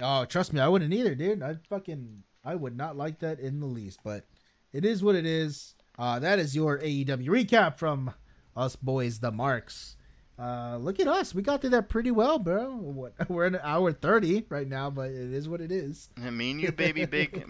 Oh, 0.01 0.25
trust 0.25 0.53
me, 0.53 0.59
I 0.59 0.67
wouldn't 0.67 0.93
either, 0.93 1.15
dude. 1.15 1.41
I 1.43 1.57
fucking 1.69 2.23
I 2.43 2.55
would 2.55 2.75
not 2.75 2.97
like 2.97 3.19
that 3.19 3.39
in 3.39 3.59
the 3.59 3.65
least, 3.65 3.99
but 4.03 4.25
it 4.71 4.85
is 4.85 5.03
what 5.03 5.15
it 5.15 5.25
is. 5.25 5.75
Uh 5.97 6.19
that 6.19 6.39
is 6.39 6.55
your 6.55 6.79
AEW 6.79 7.27
recap 7.27 7.77
from 7.77 8.13
us 8.55 8.75
boys 8.75 9.19
the 9.19 9.31
marks. 9.31 9.95
Uh 10.37 10.77
look 10.77 10.99
at 10.99 11.07
us. 11.07 11.33
We 11.35 11.41
got 11.41 11.61
through 11.61 11.71
that 11.71 11.89
pretty 11.89 12.11
well, 12.11 12.39
bro. 12.39 12.75
What 12.75 13.13
we're 13.29 13.45
in 13.45 13.55
an 13.55 13.61
hour 13.63 13.91
30 13.91 14.45
right 14.49 14.67
now, 14.67 14.89
but 14.89 15.09
it 15.09 15.33
is 15.33 15.47
what 15.47 15.61
it 15.61 15.71
is. 15.71 16.09
I 16.21 16.29
mean 16.29 16.59
you, 16.59 16.71
baby, 16.71 17.05
big, 17.19 17.45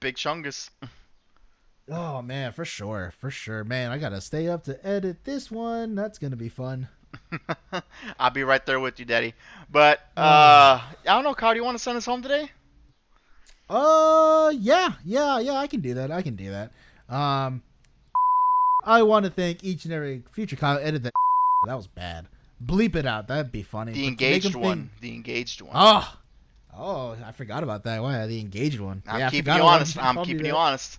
big 0.00 0.16
chungus. 0.16 0.70
Oh 1.90 2.22
man, 2.22 2.52
for 2.52 2.64
sure. 2.64 3.12
For 3.18 3.30
sure. 3.30 3.62
Man, 3.64 3.90
I 3.90 3.98
got 3.98 4.10
to 4.10 4.20
stay 4.20 4.48
up 4.48 4.64
to 4.64 4.86
edit 4.86 5.24
this 5.24 5.50
one. 5.50 5.94
That's 5.94 6.18
going 6.18 6.30
to 6.30 6.36
be 6.36 6.48
fun. 6.48 6.88
I'll 8.18 8.30
be 8.30 8.42
right 8.42 8.64
there 8.64 8.80
with 8.80 8.98
you, 8.98 9.04
Daddy. 9.04 9.34
But 9.70 10.00
uh, 10.16 10.80
I 10.80 10.90
don't 11.04 11.24
know, 11.24 11.34
Kyle. 11.34 11.52
Do 11.52 11.58
you 11.58 11.64
want 11.64 11.76
to 11.76 11.82
send 11.82 11.98
us 11.98 12.06
home 12.06 12.22
today? 12.22 12.50
Uh, 13.68 14.52
yeah, 14.58 14.94
yeah, 15.04 15.38
yeah. 15.38 15.54
I 15.54 15.66
can 15.66 15.80
do 15.80 15.94
that. 15.94 16.10
I 16.10 16.22
can 16.22 16.36
do 16.36 16.50
that. 16.50 16.70
Um, 17.14 17.62
I 18.84 19.02
want 19.02 19.24
to 19.24 19.30
thank 19.30 19.64
each 19.64 19.84
and 19.84 19.92
every 19.94 20.22
future 20.32 20.56
Kyle. 20.56 20.78
Edit 20.80 21.02
that. 21.04 21.12
That 21.66 21.76
was 21.76 21.86
bad. 21.86 22.26
Bleep 22.62 22.94
it 22.94 23.06
out. 23.06 23.26
That'd 23.28 23.50
be 23.50 23.62
funny. 23.62 23.92
The 23.92 24.02
But 24.02 24.08
engaged 24.08 24.54
one. 24.54 24.78
think- 24.90 25.00
The 25.00 25.14
engaged 25.14 25.62
one. 25.62 25.72
Oh, 25.74 26.16
oh, 26.76 27.16
I 27.24 27.32
forgot 27.32 27.62
about 27.62 27.84
that. 27.84 28.02
Why 28.02 28.26
the 28.26 28.38
engaged 28.38 28.80
one? 28.80 29.02
I'm 29.06 29.18
yeah, 29.18 29.30
keeping 29.30 29.54
you 29.54 29.62
honest. 29.62 29.96
I'm 29.96 30.16
keeping 30.24 30.44
you 30.44 30.52
that. 30.52 30.58
honest. 30.58 30.98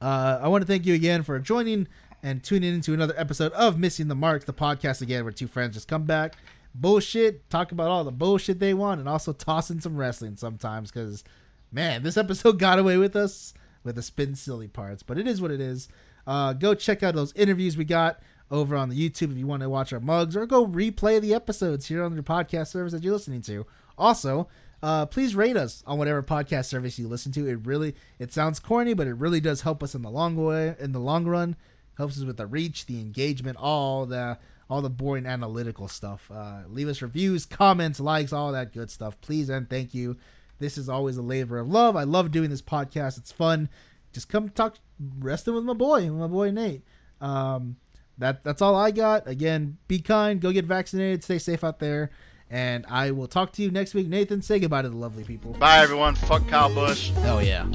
Uh, 0.00 0.38
I 0.40 0.48
want 0.48 0.62
to 0.62 0.66
thank 0.66 0.86
you 0.86 0.94
again 0.94 1.22
for 1.24 1.38
joining 1.38 1.88
and 2.22 2.42
tuning 2.42 2.72
into 2.72 2.94
another 2.94 3.12
episode 3.18 3.52
of 3.52 3.78
Missing 3.78 4.08
the 4.08 4.14
Marks, 4.14 4.46
the 4.46 4.54
podcast 4.54 5.02
again 5.02 5.24
where 5.24 5.32
two 5.32 5.46
friends 5.46 5.74
just 5.74 5.88
come 5.88 6.04
back, 6.04 6.36
bullshit, 6.80 7.48
talk 7.50 7.72
about 7.72 7.88
all 7.88 8.04
the 8.04 8.12
bullshit 8.12 8.58
they 8.58 8.74
want, 8.74 9.00
and 9.00 9.08
also 9.08 9.32
toss 9.32 9.70
in 9.70 9.80
some 9.80 9.96
wrestling 9.96 10.36
sometimes. 10.36 10.90
Because 10.90 11.24
man, 11.72 12.02
this 12.02 12.16
episode 12.16 12.58
got 12.58 12.78
away 12.78 12.96
with 12.96 13.16
us 13.16 13.54
with 13.84 13.96
the 13.96 14.02
spin 14.02 14.34
silly 14.34 14.68
parts, 14.68 15.02
but 15.02 15.18
it 15.18 15.26
is 15.26 15.40
what 15.40 15.50
it 15.50 15.60
is. 15.60 15.88
Uh, 16.26 16.52
go 16.52 16.74
check 16.74 17.02
out 17.02 17.14
those 17.14 17.32
interviews 17.34 17.76
we 17.76 17.84
got 17.84 18.20
over 18.50 18.76
on 18.76 18.88
the 18.88 18.96
YouTube 18.96 19.30
if 19.30 19.38
you 19.38 19.46
want 19.46 19.62
to 19.62 19.68
watch 19.68 19.92
our 19.92 20.00
mugs, 20.00 20.36
or 20.36 20.46
go 20.46 20.66
replay 20.66 21.20
the 21.20 21.34
episodes 21.34 21.86
here 21.86 22.02
on 22.02 22.14
your 22.14 22.22
podcast 22.22 22.68
service 22.68 22.92
that 22.92 23.02
you're 23.02 23.12
listening 23.12 23.42
to. 23.42 23.66
Also, 23.96 24.48
uh, 24.82 25.06
please 25.06 25.34
rate 25.34 25.56
us 25.56 25.82
on 25.86 25.98
whatever 25.98 26.22
podcast 26.22 26.66
service 26.66 26.98
you 26.98 27.08
listen 27.08 27.32
to. 27.32 27.48
It 27.48 27.66
really 27.66 27.94
it 28.18 28.32
sounds 28.32 28.60
corny, 28.60 28.94
but 28.94 29.06
it 29.06 29.14
really 29.14 29.40
does 29.40 29.62
help 29.62 29.82
us 29.82 29.94
in 29.94 30.02
the 30.02 30.10
long 30.10 30.36
way 30.36 30.76
in 30.78 30.92
the 30.92 31.00
long 31.00 31.24
run. 31.24 31.56
Helps 31.96 32.16
us 32.16 32.24
with 32.24 32.36
the 32.36 32.46
reach, 32.46 32.86
the 32.86 33.00
engagement, 33.00 33.58
all 33.60 34.06
the 34.06 34.38
all 34.70 34.82
the 34.82 34.90
boring 34.90 35.26
analytical 35.26 35.88
stuff. 35.88 36.30
Uh, 36.32 36.60
leave 36.68 36.88
us 36.88 37.02
reviews, 37.02 37.46
comments, 37.46 38.00
likes, 38.00 38.32
all 38.32 38.52
that 38.52 38.72
good 38.72 38.90
stuff. 38.90 39.20
Please 39.20 39.48
and 39.48 39.68
thank 39.68 39.94
you. 39.94 40.16
This 40.58 40.76
is 40.76 40.88
always 40.88 41.16
a 41.16 41.22
labor 41.22 41.58
of 41.58 41.68
love. 41.68 41.96
I 41.96 42.02
love 42.02 42.30
doing 42.30 42.50
this 42.50 42.62
podcast. 42.62 43.18
It's 43.18 43.32
fun. 43.32 43.68
Just 44.12 44.28
come 44.28 44.48
talk 44.48 44.76
wrestling 45.18 45.56
with 45.56 45.64
my 45.64 45.74
boy, 45.74 46.10
my 46.10 46.26
boy 46.26 46.50
Nate. 46.50 46.82
Um, 47.20 47.76
that 48.18 48.42
that's 48.42 48.60
all 48.60 48.74
I 48.74 48.90
got. 48.90 49.28
Again, 49.28 49.78
be 49.86 50.00
kind, 50.00 50.40
go 50.40 50.52
get 50.52 50.64
vaccinated, 50.64 51.22
stay 51.22 51.38
safe 51.38 51.62
out 51.62 51.78
there, 51.78 52.10
and 52.50 52.84
I 52.88 53.12
will 53.12 53.28
talk 53.28 53.52
to 53.52 53.62
you 53.62 53.70
next 53.70 53.94
week. 53.94 54.08
Nathan, 54.08 54.42
say 54.42 54.58
goodbye 54.58 54.82
to 54.82 54.88
the 54.88 54.96
lovely 54.96 55.24
people. 55.24 55.52
Bye, 55.52 55.78
everyone. 55.78 56.16
Fuck 56.16 56.48
Kyle 56.48 56.72
Bush. 56.72 57.12
Oh 57.18 57.38
yeah. 57.38 57.66